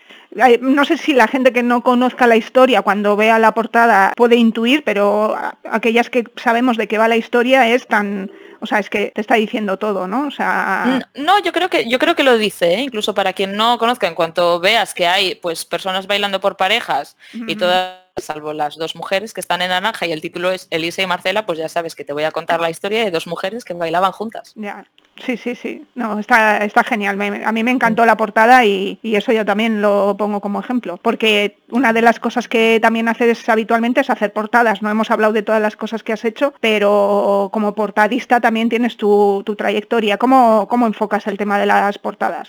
no 0.60 0.84
sé 0.84 0.96
si 0.98 1.14
la 1.14 1.28
gente 1.28 1.52
que 1.52 1.62
no 1.62 1.82
conozca 1.82 2.26
la 2.26 2.36
historia 2.36 2.82
cuando 2.82 3.16
vea 3.16 3.38
la 3.38 3.52
portada 3.52 4.12
puede 4.16 4.36
intuir, 4.36 4.84
pero 4.84 5.36
aquellas 5.70 6.10
que 6.10 6.24
sabemos 6.36 6.76
de 6.76 6.86
qué 6.86 6.98
va 6.98 7.08
la 7.08 7.16
historia 7.16 7.68
es 7.68 7.86
tan 7.86 8.30
o 8.60 8.66
sea, 8.66 8.78
es 8.78 8.90
que 8.90 9.12
te 9.14 9.20
está 9.20 9.36
diciendo 9.36 9.76
todo, 9.76 10.08
¿no? 10.08 10.26
O 10.26 10.30
sea... 10.30 11.00
No, 11.14 11.40
yo 11.42 11.52
creo 11.52 11.68
que 11.68 11.88
yo 11.88 11.98
creo 11.98 12.16
que 12.16 12.24
lo 12.24 12.36
dice, 12.38 12.74
¿eh? 12.74 12.80
incluso 12.80 13.14
para 13.14 13.32
quien 13.32 13.56
no 13.56 13.78
conozca, 13.78 14.08
en 14.08 14.14
cuanto 14.14 14.58
veas 14.58 14.94
que 14.94 15.06
hay 15.06 15.36
pues 15.36 15.64
personas 15.64 16.06
bailando 16.06 16.40
por 16.40 16.56
parejas 16.56 17.16
y 17.32 17.56
todas 17.56 18.07
salvo 18.20 18.52
las 18.52 18.76
dos 18.76 18.96
mujeres 18.96 19.32
que 19.32 19.40
están 19.40 19.62
en 19.62 19.68
naranja 19.68 20.06
y 20.06 20.12
el 20.12 20.20
título 20.20 20.50
es 20.50 20.66
Elisa 20.70 21.02
y 21.02 21.06
Marcela, 21.06 21.46
pues 21.46 21.58
ya 21.58 21.68
sabes 21.68 21.94
que 21.94 22.04
te 22.04 22.12
voy 22.12 22.24
a 22.24 22.30
contar 22.30 22.60
la 22.60 22.70
historia 22.70 23.04
de 23.04 23.10
dos 23.10 23.26
mujeres 23.26 23.64
que 23.64 23.74
bailaban 23.74 24.12
juntas. 24.12 24.52
Ya, 24.56 24.84
sí, 25.24 25.36
sí, 25.36 25.54
sí. 25.54 25.86
No, 25.94 26.18
está, 26.18 26.58
está 26.58 26.84
genial. 26.84 27.20
a 27.44 27.52
mí 27.52 27.64
me 27.64 27.70
encantó 27.70 28.04
la 28.06 28.16
portada 28.16 28.64
y, 28.64 28.98
eso 29.02 29.32
yo 29.32 29.44
también 29.44 29.82
lo 29.82 30.16
pongo 30.16 30.40
como 30.40 30.60
ejemplo. 30.60 30.98
Porque 31.02 31.58
una 31.70 31.92
de 31.92 32.02
las 32.02 32.20
cosas 32.20 32.48
que 32.48 32.78
también 32.80 33.08
haces 33.08 33.48
habitualmente 33.48 34.00
es 34.00 34.10
hacer 34.10 34.32
portadas. 34.32 34.82
No 34.82 34.90
hemos 34.90 35.10
hablado 35.10 35.32
de 35.32 35.42
todas 35.42 35.60
las 35.60 35.76
cosas 35.76 36.02
que 36.02 36.12
has 36.12 36.24
hecho, 36.24 36.54
pero 36.60 37.50
como 37.52 37.74
portadista 37.74 38.40
también 38.40 38.68
tienes 38.68 38.96
tu, 38.96 39.42
trayectoria. 39.56 40.18
¿Cómo, 40.18 40.66
¿Cómo 40.68 40.86
enfocas 40.86 41.26
el 41.26 41.36
tema 41.36 41.58
de 41.58 41.66
las 41.66 41.98
portadas? 41.98 42.48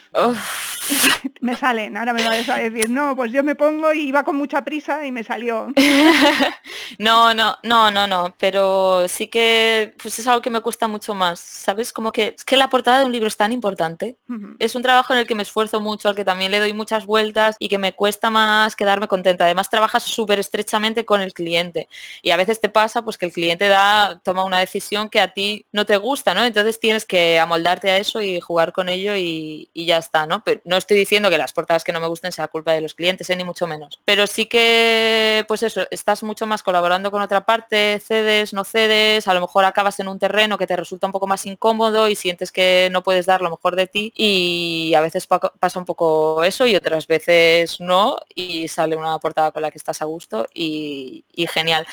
me 1.41 1.55
salen, 1.55 1.97
ahora 1.97 2.13
me 2.13 2.23
vas 2.23 2.49
a 2.49 2.57
decir, 2.57 2.89
no, 2.89 3.15
pues 3.15 3.31
yo 3.31 3.43
me 3.43 3.55
pongo 3.55 3.93
y 3.93 4.07
iba 4.07 4.23
con 4.23 4.35
mucha 4.35 4.63
prisa 4.63 5.05
y 5.05 5.11
me 5.11 5.23
salió. 5.23 5.67
no, 6.99 7.33
no, 7.33 7.57
no, 7.63 7.91
no, 7.91 8.07
no, 8.07 8.35
pero 8.37 9.07
sí 9.07 9.27
que 9.27 9.93
pues 10.01 10.19
es 10.19 10.27
algo 10.27 10.41
que 10.41 10.49
me 10.49 10.61
cuesta 10.61 10.87
mucho 10.87 11.13
más, 11.13 11.39
¿sabes? 11.39 11.93
Como 11.93 12.11
que 12.11 12.35
es 12.37 12.43
que 12.43 12.57
la 12.57 12.69
portada 12.69 12.99
de 12.99 13.05
un 13.05 13.11
libro 13.11 13.27
es 13.27 13.37
tan 13.37 13.51
importante. 13.51 14.17
Es 14.59 14.75
un 14.75 14.81
trabajo 14.81 15.13
en 15.13 15.19
el 15.19 15.27
que 15.27 15.35
me 15.35 15.43
esfuerzo 15.43 15.79
mucho, 15.79 16.09
al 16.09 16.15
que 16.15 16.25
también 16.25 16.51
le 16.51 16.59
doy 16.59 16.73
muchas 16.73 17.05
vueltas 17.05 17.55
y 17.59 17.69
que 17.69 17.77
me 17.77 17.93
cuesta 17.93 18.29
más 18.29 18.75
quedarme 18.75 19.07
contenta. 19.07 19.45
Además 19.45 19.69
trabajas 19.69 20.03
súper 20.03 20.39
estrechamente 20.39 21.05
con 21.05 21.21
el 21.21 21.33
cliente 21.33 21.87
y 22.21 22.31
a 22.31 22.37
veces 22.37 22.59
te 22.59 22.69
pasa 22.69 23.01
pues 23.03 23.17
que 23.17 23.25
el 23.27 23.31
cliente 23.31 23.67
da, 23.67 24.19
toma 24.23 24.43
una 24.43 24.59
decisión 24.59 25.09
que 25.09 25.21
a 25.21 25.33
ti 25.33 25.65
no 25.71 25.85
te 25.85 25.97
gusta, 25.97 26.33
¿no? 26.33 26.43
Entonces 26.43 26.79
tienes 26.79 27.05
que 27.05 27.39
amoldarte 27.39 27.91
a 27.91 27.97
eso 27.97 28.21
y 28.21 28.39
jugar 28.39 28.73
con 28.73 28.89
ello 28.89 29.15
y, 29.15 29.69
y 29.73 29.85
ya 29.85 29.97
está, 29.97 30.25
¿no? 30.25 30.43
Pero 30.43 30.61
no 30.65 30.77
estoy 30.79 30.97
diciendo 30.97 31.29
que 31.29 31.37
las 31.37 31.53
portadas 31.53 31.83
que 31.83 31.91
no 31.91 31.99
me 31.99 32.07
gusten 32.07 32.31
sea 32.31 32.47
culpa 32.47 32.73
de 32.73 32.81
los 32.81 32.93
clientes, 32.93 33.29
¿eh? 33.29 33.35
ni 33.35 33.43
mucho 33.43 33.67
menos. 33.67 33.99
Pero 34.05 34.25
sí 34.27 34.47
que, 34.47 35.45
pues 35.47 35.63
eso, 35.63 35.87
estás 35.91 36.23
mucho 36.23 36.47
más 36.47 36.63
colaborando 36.63 37.11
con 37.11 37.21
otra 37.21 37.45
parte, 37.45 38.01
cedes, 38.03 38.53
no 38.53 38.63
cedes, 38.63 39.27
a 39.27 39.33
lo 39.33 39.41
mejor 39.41 39.65
acabas 39.65 39.99
en 39.99 40.07
un 40.07 40.19
terreno 40.19 40.57
que 40.57 40.67
te 40.67 40.75
resulta 40.75 41.07
un 41.07 41.13
poco 41.13 41.27
más 41.27 41.45
incómodo 41.45 42.09
y 42.09 42.15
sientes 42.15 42.51
que 42.51 42.89
no 42.91 43.03
puedes 43.03 43.25
dar 43.25 43.41
lo 43.41 43.49
mejor 43.49 43.75
de 43.75 43.87
ti 43.87 44.11
y 44.15 44.93
a 44.95 45.01
veces 45.01 45.27
pasa 45.27 45.79
un 45.79 45.85
poco 45.85 46.43
eso 46.43 46.65
y 46.65 46.75
otras 46.75 47.07
veces 47.07 47.79
no 47.79 48.17
y 48.33 48.67
sale 48.67 48.95
una 48.95 49.19
portada 49.19 49.51
con 49.51 49.61
la 49.61 49.71
que 49.71 49.77
estás 49.77 50.01
a 50.01 50.05
gusto 50.05 50.47
y, 50.53 51.23
y 51.33 51.47
genial 51.47 51.85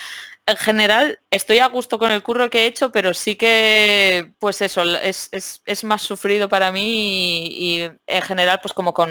en 0.47 0.57
general 0.57 1.19
estoy 1.31 1.59
a 1.59 1.67
gusto 1.67 1.99
con 1.99 2.13
el 2.13 2.23
curro 2.23 2.49
que 2.49 2.61
he 2.61 2.67
hecho, 2.67 2.93
pero 2.93 3.13
sí 3.15 3.35
que, 3.35 4.33
pues 4.39 4.63
eso, 4.63 4.83
es, 4.83 5.85
más 5.85 6.03
sufrido 6.03 6.49
para 6.49 6.71
mí 6.71 7.49
y, 7.51 7.91
en 8.07 8.23
general, 8.23 8.61
pues 8.63 8.73
como 8.73 8.95
con 8.95 9.11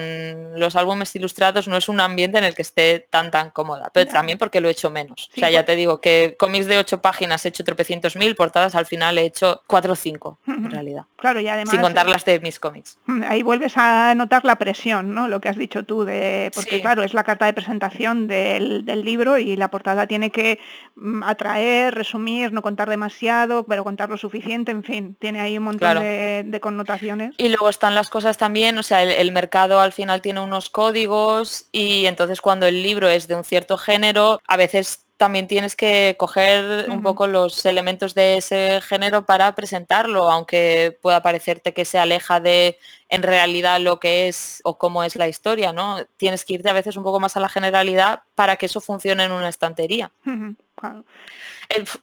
los 0.58 0.78
álbumes 0.78 1.14
ilustrados, 1.16 1.68
no 1.68 1.76
es 1.76 1.90
un 1.90 2.00
ambiente 2.00 2.38
en 2.38 2.46
el 2.46 2.56
que 2.56 2.62
esté 2.62 3.08
tan, 3.10 3.32
tan 3.32 3.50
cómoda, 3.50 3.92
pero 3.94 4.10
también 4.10 4.38
porque 4.38 4.62
lo 4.62 4.70
he 4.70 4.72
hecho 4.72 4.90
menos. 4.90 5.30
o 5.36 5.40
sea, 5.40 5.50
ya 5.50 5.66
te 5.66 5.76
digo 5.76 6.00
que 6.00 6.36
cómics 6.40 6.68
de 6.68 6.78
ocho 6.78 7.02
páginas 7.02 7.46
he 7.46 7.50
hecho 7.50 7.66
tropecientos 7.66 8.16
mil, 8.16 8.36
portadas 8.36 8.74
al 8.76 8.86
final 8.86 9.18
he 9.18 9.26
hecho 9.26 9.62
cuatro 9.68 9.94
o 9.94 9.96
cinco, 9.96 10.40
en 10.48 10.72
realidad. 10.72 11.04
Claro, 11.18 11.42
y 11.42 11.50
además... 11.50 11.72
Sin 11.72 11.82
contar 11.82 12.08
las 12.08 12.24
de 12.24 12.40
mis 12.40 12.60
cómics. 12.60 12.98
Ahí 13.28 13.44
vuelves 13.44 13.74
a 13.76 14.16
notar 14.16 14.46
la 14.46 14.56
presión, 14.56 15.14
¿no? 15.14 15.28
Lo 15.28 15.42
que 15.42 15.50
has 15.50 15.58
dicho 15.58 15.84
tú, 15.84 16.06
de 16.06 16.50
porque 16.56 16.82
claro, 16.82 17.04
es 17.04 17.14
la 17.14 17.26
carta 17.26 17.46
de 17.46 17.54
presentación 17.54 18.28
del, 18.28 18.86
del 18.86 19.04
libro 19.04 19.38
y 19.38 19.58
la 19.58 19.70
portada 19.70 20.08
tiene 20.08 20.32
que 20.32 20.60
mm, 20.96 21.25
atraer, 21.30 21.94
resumir, 21.94 22.52
no 22.52 22.62
contar 22.62 22.90
demasiado, 22.90 23.66
pero 23.66 23.84
contar 23.84 24.10
lo 24.10 24.18
suficiente, 24.18 24.72
en 24.72 24.84
fin, 24.84 25.16
tiene 25.20 25.42
ahí 25.42 25.58
un 25.58 25.66
montón 25.66 26.00
de, 26.00 26.60
connotaciones. 26.62 27.34
Y 27.38 27.50
luego 27.50 27.70
están 27.70 27.96
las 27.96 28.10
cosas 28.10 28.38
también, 28.38 28.78
o 28.78 28.84
sea, 28.84 29.04
el, 29.04 29.32
mercado 29.32 29.80
al 29.80 29.92
final 29.92 30.22
tiene 30.22 30.40
unos 30.40 30.70
códigos 30.70 31.68
y 31.72 32.06
entonces 32.06 32.42
cuando 32.42 32.66
el 32.66 32.82
libro 32.82 33.10
es 33.10 33.28
de 33.28 33.36
un 33.36 33.44
cierto 33.44 33.78
género, 33.78 34.42
a 34.48 34.58
veces 34.58 35.05
también 35.18 35.48
tienes 35.48 35.76
que 35.76 36.16
coger 36.20 36.90
un 36.90 37.02
poco 37.02 37.28
los 37.28 37.66
elementos 37.66 38.14
de 38.16 38.38
ese 38.38 38.82
género 38.82 39.26
para 39.26 39.56
presentarlo, 39.56 40.30
aunque 40.30 40.98
pueda 41.02 41.22
parecerte 41.22 41.74
que 41.74 41.86
se 41.86 41.98
aleja 41.98 42.40
de 42.42 42.78
en 43.08 43.24
realidad 43.24 43.80
lo 43.80 44.00
que 44.00 44.28
es 44.28 44.62
o 44.66 44.78
cómo 44.78 45.04
es 45.04 45.16
la 45.16 45.30
historia, 45.30 45.72
¿no? 45.72 46.06
Tienes 46.18 46.44
que 46.44 46.56
irte 46.56 46.70
a 46.70 46.74
veces 46.74 46.98
un 46.98 47.04
poco 47.04 47.20
más 47.20 47.38
a 47.38 47.40
la 47.40 47.50
generalidad 47.50 48.24
para 48.36 48.58
que 48.58 48.66
eso 48.66 48.82
funcione 48.82 49.24
en 49.24 49.32
una 49.32 49.48
estantería. 49.48 50.12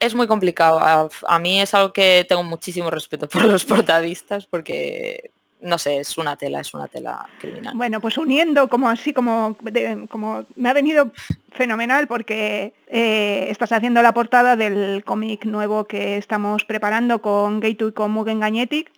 Es 0.01 0.15
muy 0.15 0.27
complicado. 0.27 0.81
A, 0.81 1.39
mí 1.39 1.61
es 1.61 1.75
algo 1.75 1.93
que 1.93 2.25
tengo 2.27 2.43
muchísimo 2.43 2.91
respeto 2.91 3.29
por 3.29 3.45
los 3.45 3.65
portadistas 3.65 4.47
porque 4.47 5.33
no 5.63 5.79
sé, 5.79 5.99
es 5.99 6.19
una 6.19 6.37
tela, 6.37 6.61
es 6.61 6.75
una 6.75 6.89
tela 6.89 7.27
criminal. 7.39 7.75
Bueno, 7.77 8.01
pues 8.01 8.19
uniendo 8.19 8.69
como 8.69 8.89
así, 8.89 9.13
como, 9.13 9.57
como 10.11 10.45
me 10.57 10.69
ha 10.69 10.73
venido 10.73 11.13
fenomenal 11.53 12.09
porque 12.09 12.75
eh, 12.89 13.47
estás 13.49 13.73
haciendo 13.73 14.03
la 14.03 14.13
portada 14.13 14.57
del 14.57 15.05
cómic 15.05 15.45
nuevo 15.45 15.85
que 15.85 16.17
estamos 16.17 16.65
preparando 16.65 17.23
con 17.23 17.61
Gaitu 17.61 17.89
y 17.89 17.93
con 17.93 18.11
Mugen 18.11 18.41
Gagnetic 18.41 18.91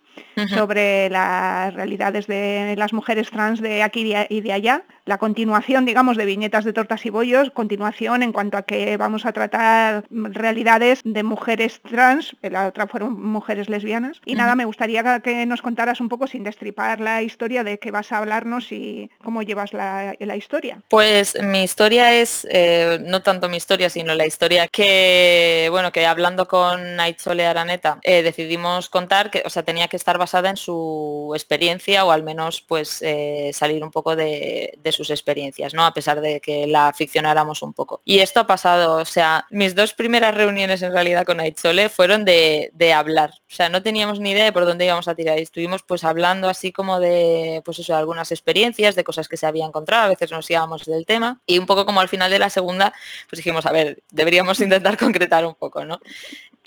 sobre 0.47 1.09
las 1.09 1.73
realidades 1.73 2.27
de 2.27 2.75
las 2.77 2.93
mujeres 2.93 3.29
trans 3.29 3.61
de 3.61 3.83
aquí 3.83 4.13
y 4.29 4.41
de 4.41 4.53
allá. 4.53 4.83
La 5.05 5.19
continuación, 5.19 5.85
digamos, 5.85 6.17
de 6.17 6.25
viñetas 6.25 6.65
de 6.65 6.73
tortas 6.73 7.05
y 7.05 7.11
bollos, 7.11 7.51
continuación 7.51 8.23
en 8.23 8.31
cuanto 8.31 8.57
a 8.57 8.63
que 8.63 8.97
vamos 8.97 9.27
a 9.27 9.33
tratar 9.33 10.05
realidades 10.09 11.01
de 11.03 11.21
mujeres 11.21 11.79
trans, 11.87 12.35
la 12.41 12.67
otra 12.67 12.87
fueron 12.87 13.21
mujeres 13.21 13.69
lesbianas. 13.69 14.19
Y 14.25 14.33
nada, 14.33 14.55
me 14.55 14.65
gustaría 14.65 15.19
que 15.19 15.45
nos 15.45 15.61
contaras 15.61 16.01
un 16.01 16.09
poco, 16.09 16.25
sin 16.25 16.43
destripar 16.43 16.99
la 16.99 17.21
historia, 17.21 17.63
de 17.63 17.77
qué 17.77 17.91
vas 17.91 18.11
a 18.11 18.17
hablarnos 18.17 18.71
y 18.71 19.11
cómo 19.23 19.43
llevas 19.43 19.73
la, 19.73 20.15
historia. 20.35 20.81
Pues 20.89 21.39
mi 21.41 21.63
historia 21.63 22.13
es, 22.13 22.47
eh, 22.49 22.99
no 23.05 23.21
tanto 23.21 23.47
mi 23.47 23.57
historia, 23.57 23.91
sino 23.91 24.15
la 24.15 24.25
historia 24.25 24.67
que, 24.67 25.67
bueno, 25.69 25.91
que 25.91 26.07
hablando 26.07 26.47
con 26.47 26.99
Aitzole 26.99 27.45
Araneta, 27.45 27.99
eh, 28.01 28.23
decidimos 28.23 28.89
contar 28.89 29.29
que, 29.29 29.43
o 29.45 29.49
sea, 29.51 29.63
tenía 29.63 29.87
que 29.87 29.97
estar 29.97 30.17
basada 30.17 30.49
en 30.49 30.57
su 30.57 31.31
experiencia 31.35 32.05
o 32.05 32.11
al 32.11 32.23
menos 32.23 32.61
pues 32.61 33.01
eh, 33.01 33.51
salir 33.53 33.83
un 33.83 33.91
poco 33.91 34.15
de, 34.15 34.79
sus 34.95 35.09
experiencias, 35.09 35.73
¿no? 35.73 35.85
A 35.85 35.93
pesar 35.93 36.21
de 36.21 36.39
que 36.41 36.67
la 36.67 36.93
ficcionáramos 36.93 37.61
un 37.61 37.73
poco. 37.73 38.01
Y 38.05 38.19
esto 38.19 38.39
ha 38.39 38.47
pasado, 38.47 38.97
o 38.97 39.05
sea, 39.05 39.45
mis 39.51 39.75
dos 39.75 39.93
primeras 39.93 40.33
reuniones 40.33 40.81
en 40.81 40.91
realidad 40.91 41.25
con 41.25 41.39
Aitzole 41.39 41.89
fueron 41.89 42.25
de, 42.25 42.71
hablar. 42.95 43.31
O 43.31 43.55
sea, 43.55 43.69
no 43.69 43.81
teníamos 43.81 44.19
ni 44.19 44.31
idea 44.31 44.45
de 44.45 44.53
por 44.53 44.65
dónde 44.65 44.85
íbamos 44.85 45.07
a 45.07 45.15
tirar. 45.15 45.37
Y 45.39 45.41
estuvimos 45.41 45.83
pues 45.83 46.03
hablando 46.03 46.49
así 46.49 46.71
como 46.71 46.99
de, 46.99 47.61
pues 47.65 47.79
eso, 47.79 47.95
algunas 47.95 48.31
experiencias, 48.31 48.95
de 48.95 49.03
cosas 49.03 49.27
que 49.27 49.37
se 49.37 49.45
había 49.45 49.65
encontrado, 49.65 50.05
a 50.05 50.09
veces 50.09 50.31
nos 50.31 50.49
íbamos 50.49 50.85
del 50.85 51.05
tema. 51.05 51.41
Y 51.45 51.57
un 51.57 51.65
poco 51.65 51.85
como 51.85 51.99
al 51.99 52.09
final 52.09 52.31
de 52.31 52.39
la 52.39 52.49
segunda, 52.49 52.93
pues 53.29 53.37
dijimos, 53.37 53.65
a 53.65 53.71
ver, 53.71 54.03
deberíamos 54.11 54.59
intentar 54.61 54.97
concretar 54.97 55.45
un 55.45 55.55
poco, 55.55 55.85
¿no? 55.85 55.99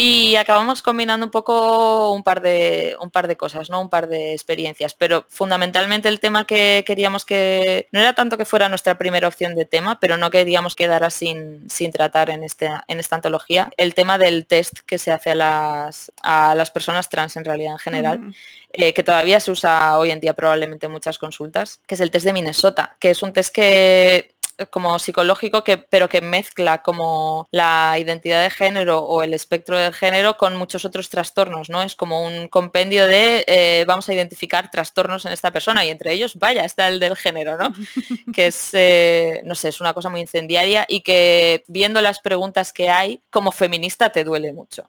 Y 0.01 0.37
acabamos 0.37 0.81
combinando 0.81 1.27
un 1.27 1.33
poco 1.33 2.13
un 2.13 2.23
par 2.23 2.41
de, 2.41 2.97
un 3.01 3.11
par 3.11 3.27
de 3.27 3.37
cosas, 3.37 3.69
¿no? 3.69 3.81
Un 3.81 3.89
par 3.91 4.07
de 4.07 4.33
experiencias. 4.33 4.95
Pero 4.95 5.27
fundamentalmente 5.29 6.09
el 6.09 6.21
tema 6.21 6.47
que 6.47 6.85
queríamos 6.87 7.25
que. 7.25 7.89
No 7.91 7.99
era 7.99 8.15
tanto 8.19 8.37
que 8.37 8.45
fuera 8.45 8.69
nuestra 8.69 8.99
primera 8.99 9.29
opción 9.29 9.55
de 9.55 9.65
tema, 9.65 10.01
pero 10.01 10.17
no 10.17 10.29
queríamos 10.33 10.75
quedar 10.75 11.09
sin, 11.13 11.71
sin 11.71 11.93
tratar 11.93 12.31
en, 12.31 12.43
este, 12.43 12.69
en 12.89 12.99
esta 12.99 13.15
antología. 13.15 13.71
El 13.77 13.95
tema 13.95 14.19
del 14.19 14.45
test 14.45 14.81
que 14.85 14.99
se 14.99 15.13
hace 15.13 15.31
a 15.31 15.35
las, 15.37 16.11
a 16.21 16.57
las 16.57 16.73
personas 16.73 17.09
trans 17.09 17.37
en 17.37 17.45
realidad 17.45 17.75
en 17.75 17.79
general. 17.79 18.35
Eh, 18.73 18.93
que 18.93 19.05
todavía 19.05 19.39
se 19.39 19.53
usa 19.53 19.97
hoy 19.99 20.11
en 20.11 20.19
día 20.19 20.35
probablemente 20.35 20.87
en 20.87 20.93
muchas 20.93 21.17
consultas, 21.17 21.81
que 21.87 21.95
es 21.95 22.01
el 22.01 22.11
test 22.11 22.27
de 22.27 22.33
Minnesota, 22.33 22.97
que 22.99 23.11
es 23.11 23.23
un 23.23 23.33
test 23.33 23.55
que 23.55 24.35
como 24.71 24.99
psicológico, 24.99 25.65
que, 25.65 25.79
pero 25.79 26.09
que 26.09 26.21
mezcla 26.21 26.83
como 26.83 27.49
la 27.51 27.97
identidad 27.99 28.43
de 28.43 28.51
género 28.51 29.01
o 29.01 29.23
el 29.23 29.35
espectro 29.35 29.79
del 29.79 29.95
género 29.95 30.37
con 30.37 30.57
muchos 30.57 30.85
otros 30.85 31.09
trastornos, 31.09 31.71
¿no? 31.71 31.83
Es 31.83 31.95
como 31.95 32.25
un 32.25 32.49
compendio 32.49 33.07
de 33.07 33.45
eh, 33.47 33.85
vamos 33.87 34.09
a 34.09 34.15
identificar 34.15 34.71
trastornos 34.71 35.25
en 35.27 35.33
esta 35.33 35.51
persona 35.51 35.85
y 35.85 35.91
entre 35.91 36.13
ellos, 36.13 36.37
vaya, 36.37 36.65
está 36.65 36.89
el 36.89 37.01
del 37.01 37.17
género, 37.17 37.57
¿no? 37.57 37.73
que 38.35 38.49
es, 38.49 38.71
eh, 38.73 39.43
no 39.45 39.55
sé, 39.55 39.69
es 39.69 39.81
una 39.81 39.95
cosa 39.95 40.11
muy 40.11 40.21
incendiaria 40.21 40.85
y 40.89 41.03
que 41.03 41.65
viendo 41.69 42.01
las 42.01 42.21
preguntas 42.21 42.73
que 42.73 42.91
hay, 42.91 43.23
como 43.31 43.53
feminista 43.53 44.11
te 44.11 44.25
duele 44.25 44.53
mucho. 44.53 44.89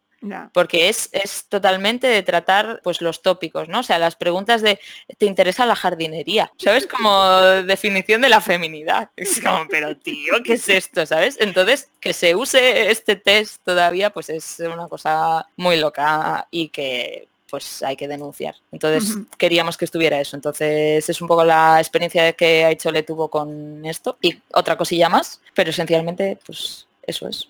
Porque 0.54 0.90
es, 0.90 1.10
es 1.12 1.46
totalmente 1.48 2.08
de 2.08 2.24
tratar 2.24 2.82
pues 2.84 3.02
los 3.02 3.22
tópicos, 3.22 3.70
¿no? 3.70 3.80
O 3.80 3.84
sea, 3.84 4.00
las 4.00 4.16
preguntas 4.16 4.62
de 4.62 4.80
¿te 5.18 5.26
interesa 5.26 5.66
la 5.66 5.76
jardinería? 5.76 6.52
¿Sabes? 6.58 6.88
Como 6.88 7.42
definición 7.66 8.22
de 8.22 8.30
la 8.30 8.42
feminidad. 8.42 9.10
Es 9.16 9.40
como, 9.42 9.68
pero 9.70 9.96
tío, 9.96 10.34
¿qué 10.44 10.54
es 10.54 10.68
esto? 10.70 11.06
¿Sabes? 11.06 11.38
Entonces, 11.40 11.90
que 12.00 12.14
se 12.14 12.36
use 12.36 12.92
este 12.92 13.16
test 13.16 13.62
todavía, 13.64 14.10
pues 14.10 14.30
es 14.30 14.60
una 14.60 14.88
cosa 14.88 15.48
muy 15.56 15.78
loca 15.78 16.48
y 16.52 16.70
que 16.70 17.28
pues 17.50 17.82
hay 17.84 17.96
que 17.96 18.08
denunciar. 18.08 18.56
Entonces 18.72 19.18
queríamos 19.38 19.78
que 19.78 19.86
estuviera 19.86 20.20
eso. 20.20 20.36
Entonces 20.36 21.10
es 21.10 21.22
un 21.22 21.28
poco 21.28 21.44
la 21.44 21.80
experiencia 21.80 22.34
que 22.34 22.66
ha 22.66 22.72
hecho 22.72 22.92
le 22.92 23.04
tuvo 23.04 23.30
con 23.30 23.86
esto 23.86 24.18
y 24.22 24.40
otra 24.54 24.78
cosilla 24.78 25.10
más, 25.10 25.42
pero 25.56 25.72
esencialmente 25.72 26.38
pues 26.46 26.88
eso 27.10 27.28
es. 27.28 27.50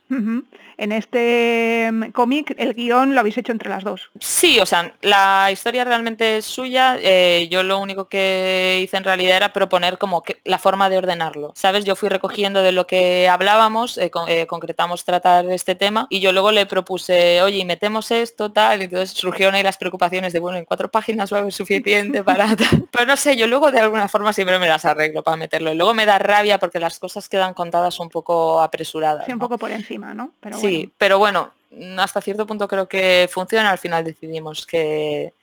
En 0.79 0.93
este 0.93 1.89
mm, 1.91 2.11
cómic 2.11 2.55
el 2.57 2.73
guion 2.73 3.13
lo 3.13 3.19
habéis 3.19 3.37
hecho 3.37 3.51
entre 3.51 3.69
las 3.69 3.83
dos. 3.83 4.09
Sí, 4.19 4.59
o 4.61 4.65
sea, 4.65 4.93
la 5.01 5.51
historia 5.51 5.83
realmente 5.83 6.37
es 6.37 6.45
suya. 6.45 6.97
Eh, 7.01 7.49
yo 7.51 7.63
lo 7.63 7.79
único 7.79 8.07
que 8.07 8.79
hice 8.81 8.95
en 8.95 9.03
realidad 9.03 9.35
era 9.35 9.51
proponer 9.51 9.97
como 9.97 10.23
que 10.23 10.39
la 10.45 10.57
forma 10.57 10.89
de 10.89 10.97
ordenarlo. 10.97 11.51
¿Sabes? 11.55 11.83
Yo 11.83 11.97
fui 11.97 12.07
recogiendo 12.07 12.61
de 12.61 12.71
lo 12.71 12.87
que 12.87 13.27
hablábamos, 13.27 13.97
eh, 13.97 14.09
eh, 14.27 14.47
concretamos 14.47 15.03
tratar 15.03 15.45
este 15.47 15.75
tema 15.75 16.07
y 16.09 16.21
yo 16.21 16.31
luego 16.31 16.51
le 16.51 16.65
propuse, 16.65 17.41
oye, 17.41 17.57
y 17.57 17.65
metemos 17.65 18.11
esto, 18.11 18.51
tal, 18.51 18.79
y 18.81 18.85
entonces 18.85 19.11
surgieron 19.11 19.55
ahí 19.55 19.63
las 19.63 19.77
preocupaciones 19.77 20.31
de, 20.31 20.39
bueno, 20.39 20.57
en 20.57 20.65
cuatro 20.65 20.89
páginas 20.89 21.31
va 21.33 21.37
a 21.37 21.39
haber 21.41 21.53
suficiente 21.53 22.23
para... 22.23 22.55
Pero 22.91 23.05
no 23.05 23.17
sé, 23.17 23.35
yo 23.35 23.47
luego 23.47 23.71
de 23.71 23.79
alguna 23.79 24.07
forma 24.07 24.31
siempre 24.31 24.57
me 24.59 24.67
las 24.67 24.85
arreglo 24.85 25.23
para 25.23 25.35
meterlo. 25.35 25.73
Y 25.73 25.75
luego 25.75 25.93
me 25.93 26.05
da 26.05 26.19
rabia 26.19 26.57
porque 26.57 26.79
las 26.79 26.99
cosas 26.99 27.27
quedan 27.27 27.53
contadas 27.53 27.99
un 27.99 28.09
poco 28.09 28.61
apresuradas. 28.61 29.25
Sí, 29.25 29.33
un 29.33 29.39
poco 29.39 29.48
por 29.57 29.71
encima, 29.71 30.13
¿no? 30.13 30.31
Pero 30.39 30.57
Sí, 30.57 30.91
pero 30.97 31.19
bueno, 31.19 31.51
hasta 31.97 32.21
cierto 32.21 32.45
punto 32.45 32.67
creo 32.67 32.87
que 32.87 33.29
funciona, 33.31 33.71
al 33.71 33.77
final 33.77 34.03
decidimos 34.03 34.65
que, 34.65 35.33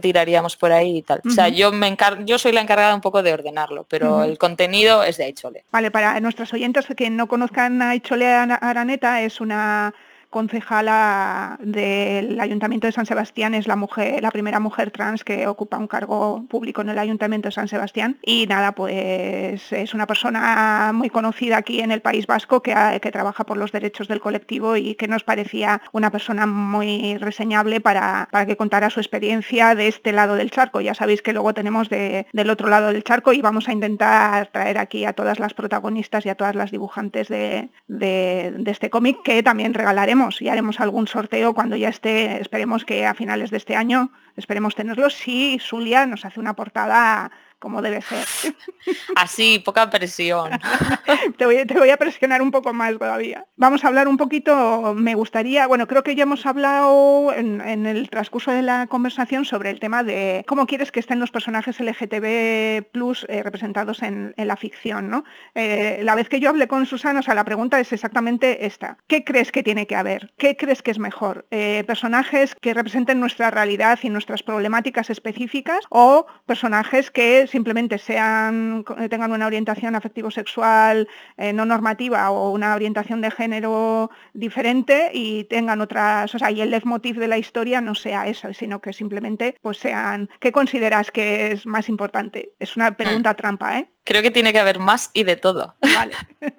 tiraríamos 0.00 0.56
por 0.56 0.72
ahí 0.72 0.98
y 0.98 1.02
tal. 1.02 1.22
O 1.24 1.30
sea, 1.30 1.48
yo 1.48 1.72
me 1.72 1.96
yo 2.24 2.38
soy 2.38 2.52
la 2.52 2.60
encargada 2.60 2.94
un 2.94 3.00
poco 3.00 3.22
de 3.22 3.32
ordenarlo, 3.32 3.86
pero 3.88 4.24
el 4.24 4.36
contenido 4.36 5.02
es 5.02 5.16
de 5.16 5.24
Aichole. 5.24 5.64
Vale, 5.72 5.90
para 5.90 6.20
nuestros 6.20 6.52
oyentes 6.52 6.86
que 6.94 7.08
no 7.08 7.28
conozcan 7.28 7.80
a 7.80 7.90
Aichole 7.90 8.26
Araneta, 8.26 9.22
es 9.22 9.40
una 9.40 9.94
concejala 10.30 11.58
del 11.62 12.38
Ayuntamiento 12.40 12.86
de 12.86 12.92
San 12.92 13.06
Sebastián, 13.06 13.54
es 13.54 13.66
la 13.66 13.76
mujer, 13.76 14.22
la 14.22 14.30
primera 14.30 14.60
mujer 14.60 14.90
trans 14.90 15.24
que 15.24 15.46
ocupa 15.46 15.78
un 15.78 15.86
cargo 15.86 16.44
público 16.48 16.80
en 16.82 16.90
el 16.90 16.98
Ayuntamiento 16.98 17.48
de 17.48 17.52
San 17.52 17.68
Sebastián. 17.68 18.18
Y 18.22 18.46
nada, 18.46 18.72
pues 18.72 19.72
es 19.72 19.94
una 19.94 20.06
persona 20.06 20.92
muy 20.94 21.10
conocida 21.10 21.56
aquí 21.56 21.80
en 21.80 21.90
el 21.90 22.02
País 22.02 22.26
Vasco 22.26 22.62
que, 22.62 22.74
trabaja 23.12 23.44
por 23.44 23.56
los 23.56 23.72
derechos 23.72 24.08
del 24.08 24.20
colectivo 24.20 24.76
y 24.76 24.96
que 24.96 25.08
nos 25.08 25.22
parecía 25.22 25.80
una 25.92 26.10
persona 26.10 26.44
muy 26.44 27.16
reseñable 27.18 27.80
para, 27.80 28.28
para 28.30 28.44
que 28.46 28.56
contara 28.56 28.90
su 28.90 29.00
experiencia 29.00 29.74
de 29.74 29.88
este 29.88 30.12
lado 30.12 30.34
del 30.34 30.50
charco. 30.50 30.80
Ya 30.80 30.94
sabéis 30.94 31.22
que 31.22 31.32
luego 31.32 31.54
tenemos 31.54 31.88
de, 31.88 32.26
del 32.32 32.50
otro 32.50 32.68
lado 32.68 32.92
del 32.92 33.04
charco 33.04 33.32
y 33.32 33.40
vamos 33.40 33.68
a 33.68 33.72
intentar 33.72 34.48
traer 34.48 34.78
aquí 34.78 35.04
a 35.04 35.12
todas 35.12 35.38
las 35.38 35.54
protagonistas 35.54 36.26
y 36.26 36.28
a 36.28 36.34
todas 36.34 36.56
las 36.56 36.70
dibujantes 36.72 37.28
de, 37.28 37.70
de, 37.86 38.54
de 38.58 38.70
este 38.70 38.90
cómic 38.90 39.18
que 39.22 39.42
también 39.42 39.72
regalaremos 39.72 40.15
y 40.40 40.48
haremos 40.48 40.80
algún 40.80 41.06
sorteo 41.06 41.52
cuando 41.52 41.76
ya 41.76 41.90
esté, 41.90 42.40
esperemos 42.40 42.84
que 42.84 43.04
a 43.04 43.14
finales 43.14 43.50
de 43.50 43.58
este 43.58 43.76
año, 43.76 44.10
esperemos 44.36 44.74
tenerlo, 44.74 45.10
si 45.10 45.58
Zulia 45.58 46.06
nos 46.06 46.24
hace 46.24 46.40
una 46.40 46.54
portada 46.54 47.30
como 47.66 47.82
debe 47.82 48.00
ser. 48.00 48.24
Así, 49.16 49.58
poca 49.58 49.90
presión. 49.90 50.52
te, 51.36 51.46
voy, 51.46 51.90
a 51.90 51.96
presionar 51.96 52.40
un 52.40 52.52
poco 52.52 52.72
más 52.72 52.96
todavía. 52.96 53.44
Vamos 53.56 53.84
a 53.84 53.88
hablar 53.88 54.06
un 54.06 54.16
poquito, 54.16 54.94
me 54.94 55.16
gustaría, 55.16 55.66
bueno, 55.66 55.88
creo 55.88 56.04
que 56.04 56.14
ya 56.14 56.22
hemos 56.22 56.46
hablado 56.46 57.32
en, 57.32 57.60
el 57.86 58.08
transcurso 58.08 58.52
de 58.52 58.62
la 58.62 58.86
conversación 58.86 59.44
sobre 59.44 59.70
el 59.70 59.80
tema 59.80 60.04
de 60.04 60.44
cómo 60.46 60.68
quieres 60.68 60.92
que 60.92 61.00
estén 61.00 61.18
los 61.18 61.32
personajes 61.32 61.80
LGTB 61.80 62.88
plus 62.92 63.26
eh, 63.28 63.42
representados 63.42 64.00
en, 64.04 64.32
la 64.36 64.56
ficción, 64.56 65.10
¿no? 65.10 65.24
Eh, 65.56 66.02
la 66.04 66.14
vez 66.14 66.28
que 66.28 66.38
yo 66.38 66.50
hablé 66.50 66.68
con 66.68 66.86
Susana, 66.86 67.18
o 67.18 67.22
sea, 67.24 67.34
la 67.34 67.44
pregunta 67.44 67.80
es 67.80 67.92
exactamente 67.92 68.64
esta. 68.64 68.98
¿Qué 69.08 69.24
crees 69.24 69.50
que 69.50 69.64
tiene 69.64 69.88
que 69.88 69.96
haber? 69.96 70.32
¿Qué 70.38 70.56
crees 70.56 70.82
que 70.82 70.92
es 70.92 71.00
mejor? 71.00 71.46
Eh, 71.50 71.82
¿Personajes 71.84 72.54
que 72.54 72.74
representen 72.74 73.18
nuestra 73.18 73.50
realidad 73.50 73.98
y 74.04 74.10
nuestras 74.10 74.44
problemáticas 74.44 75.10
específicas 75.10 75.80
o 75.88 76.26
personajes 76.46 77.10
que 77.10 77.48
simplemente 77.56 77.96
sean, 77.96 78.84
tengan 79.08 79.32
una 79.32 79.46
orientación 79.46 79.94
afectivo-sexual 79.94 81.08
eh, 81.38 81.54
no 81.54 81.64
normativa 81.64 82.30
o 82.30 82.50
una 82.50 82.74
orientación 82.74 83.22
de 83.22 83.30
género 83.30 84.10
diferente 84.34 85.10
y 85.14 85.44
tengan 85.44 85.80
otras, 85.80 86.34
o 86.34 86.38
sea, 86.38 86.50
y 86.50 86.60
el 86.60 86.70
leitmotiv 86.70 87.16
de 87.18 87.28
la 87.28 87.38
historia 87.38 87.80
no 87.80 87.94
sea 87.94 88.26
eso, 88.26 88.52
sino 88.52 88.82
que 88.82 88.92
simplemente 88.92 89.56
pues 89.62 89.78
sean, 89.78 90.28
¿qué 90.38 90.52
consideras 90.52 91.10
que 91.10 91.52
es 91.52 91.64
más 91.64 91.88
importante? 91.88 92.52
Es 92.58 92.76
una 92.76 92.94
pregunta 92.94 93.32
trampa, 93.32 93.78
¿eh? 93.78 93.88
Creo 94.06 94.22
que 94.22 94.30
tiene 94.30 94.52
que 94.52 94.60
haber 94.60 94.78
más 94.78 95.10
y 95.12 95.24
de 95.24 95.36
todo. 95.36 95.74
Vale. 95.80 96.14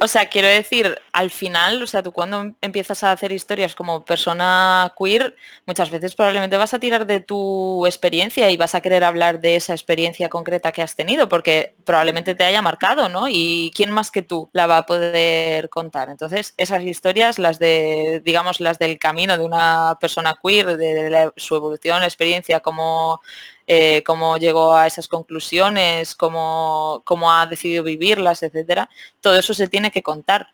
O 0.00 0.08
sea, 0.08 0.26
quiero 0.26 0.48
decir, 0.48 1.00
al 1.12 1.30
final, 1.30 1.82
o 1.82 1.86
sea, 1.86 2.02
tú 2.02 2.12
cuando 2.12 2.54
empiezas 2.60 3.02
a 3.02 3.12
hacer 3.12 3.32
historias 3.32 3.74
como 3.74 4.04
persona 4.04 4.92
queer, 4.96 5.36
muchas 5.66 5.90
veces 5.90 6.14
probablemente 6.14 6.56
vas 6.56 6.72
a 6.72 6.78
tirar 6.78 7.04
de 7.04 7.20
tu 7.20 7.84
experiencia 7.84 8.50
y 8.50 8.56
vas 8.56 8.74
a 8.74 8.80
querer 8.80 9.02
hablar 9.04 9.40
de 9.40 9.56
esa 9.56 9.74
experiencia 9.74 10.28
concreta 10.28 10.72
que 10.72 10.82
has 10.82 10.94
tenido, 10.94 11.28
porque 11.28 11.74
probablemente 11.84 12.34
te 12.34 12.44
haya 12.44 12.62
marcado, 12.62 13.08
¿no? 13.08 13.28
Y 13.28 13.72
quién 13.74 13.90
más 13.90 14.10
que 14.10 14.22
tú 14.22 14.48
la 14.52 14.66
va 14.66 14.78
a 14.78 14.86
poder 14.86 15.68
contar. 15.68 16.08
Entonces, 16.10 16.54
esas 16.56 16.82
historias, 16.84 17.38
las 17.38 17.58
de, 17.58 18.22
digamos, 18.24 18.60
las 18.60 18.78
del 18.78 18.98
camino 18.98 19.36
de 19.36 19.44
una 19.44 19.98
persona 20.00 20.36
queer, 20.42 20.76
de, 20.76 21.32
su 21.36 21.56
evolución, 21.56 22.00
la 22.00 22.06
experiencia, 22.06 22.60
como 22.60 23.20
eh, 23.66 24.02
cómo 24.04 24.36
llegó 24.38 24.74
a 24.74 24.86
esas 24.86 25.08
conclusiones, 25.08 26.14
cómo, 26.14 27.02
cómo 27.04 27.32
ha 27.32 27.46
decidido 27.46 27.84
vivirlas, 27.84 28.42
etcétera. 28.42 28.88
Todo 29.20 29.38
eso 29.38 29.54
se 29.54 29.68
tiene 29.68 29.90
que 29.90 30.02
contar. 30.02 30.48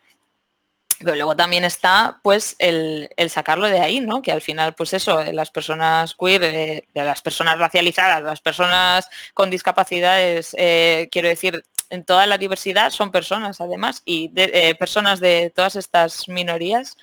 Pero 1.00 1.14
luego 1.14 1.36
también 1.36 1.64
está 1.64 2.18
pues 2.24 2.56
el, 2.58 3.08
sacarlo 3.28 3.68
de 3.68 3.78
ahí, 3.78 4.00
¿no? 4.00 4.20
Que 4.20 4.32
al 4.32 4.40
final, 4.40 4.74
pues 4.74 4.92
eso, 4.94 5.22
las 5.32 5.50
personas 5.50 6.16
queer, 6.18 6.42
eh, 6.42 6.88
las 6.92 7.22
personas 7.22 7.56
racializadas, 7.56 8.22
las 8.22 8.40
personas 8.40 9.08
con 9.32 9.48
discapacidades, 9.48 10.56
eh, 10.58 11.08
quiero 11.12 11.28
decir, 11.28 11.64
en 11.90 12.04
toda 12.04 12.26
la 12.26 12.36
diversidad 12.36 12.90
son 12.90 13.12
personas 13.12 13.60
además 13.60 14.02
y 14.04 14.28
personas 14.74 15.20
de 15.20 15.50
todas 15.54 15.76
estas 15.76 16.28
minorías 16.28 16.96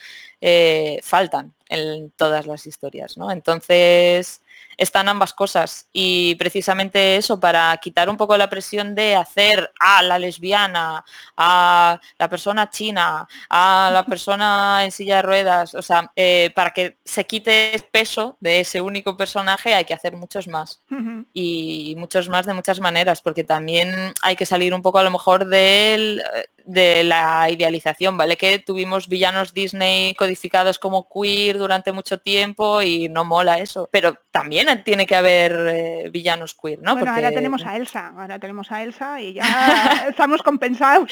faltan 1.01 1.55
en 1.69 2.11
todas 2.11 2.45
las 2.45 2.67
historias, 2.67 3.17
¿no? 3.17 3.31
Entonces, 3.31 4.41
están 4.77 5.07
ambas 5.07 5.33
cosas. 5.33 5.87
Y 5.93 6.35
precisamente 6.35 7.17
eso 7.17 7.39
para 7.39 7.75
quitar 7.77 8.09
un 8.09 8.17
poco 8.17 8.37
la 8.37 8.49
presión 8.49 8.95
de 8.95 9.15
hacer 9.15 9.71
a 9.79 10.01
la 10.01 10.19
lesbiana, 10.19 11.03
a 11.37 11.99
la 12.17 12.29
persona 12.29 12.69
china, 12.69 13.27
a 13.49 13.89
la 13.91 14.05
persona 14.05 14.83
en 14.83 14.91
silla 14.91 15.17
de 15.17 15.21
ruedas, 15.21 15.75
o 15.75 15.81
sea, 15.81 16.11
eh, 16.15 16.51
para 16.55 16.71
que 16.71 16.97
se 17.03 17.25
quite 17.25 17.75
el 17.75 17.83
peso 17.83 18.37
de 18.39 18.61
ese 18.61 18.81
único 18.81 19.17
personaje 19.17 19.73
hay 19.73 19.85
que 19.85 19.93
hacer 19.93 20.15
muchos 20.15 20.47
más. 20.47 20.81
Y 21.33 21.95
muchos 21.97 22.29
más 22.29 22.45
de 22.45 22.53
muchas 22.53 22.79
maneras 22.79 23.21
porque 23.21 23.43
también 23.43 24.13
hay 24.21 24.35
que 24.35 24.45
salir 24.45 24.73
un 24.73 24.81
poco 24.81 24.99
a 24.99 25.03
lo 25.03 25.11
mejor 25.11 25.45
del 25.45 26.21
de 26.65 27.03
la 27.03 27.49
idealización, 27.49 28.17
¿vale? 28.17 28.37
Que 28.37 28.59
tuvimos 28.59 29.07
villanos 29.07 29.53
Disney 29.53 30.13
codificados 30.15 30.79
como 30.79 31.07
queer 31.07 31.57
durante 31.57 31.91
mucho 31.91 32.17
tiempo 32.19 32.81
y 32.81 33.07
no 33.09 33.23
mola 33.23 33.59
eso. 33.59 33.87
Pero 33.91 34.17
también 34.31 34.83
tiene 34.83 35.05
que 35.05 35.15
haber 35.15 35.53
eh, 35.69 36.09
villanos 36.11 36.55
queer, 36.55 36.79
¿no? 36.81 36.93
Bueno, 36.93 37.13
ahora 37.13 37.31
tenemos 37.31 37.65
a 37.65 37.77
Elsa, 37.77 38.13
ahora 38.17 38.39
tenemos 38.39 38.71
a 38.71 38.83
Elsa 38.83 39.21
y 39.21 39.33
ya 39.33 40.05
estamos 40.09 40.41
compensados. 40.41 41.11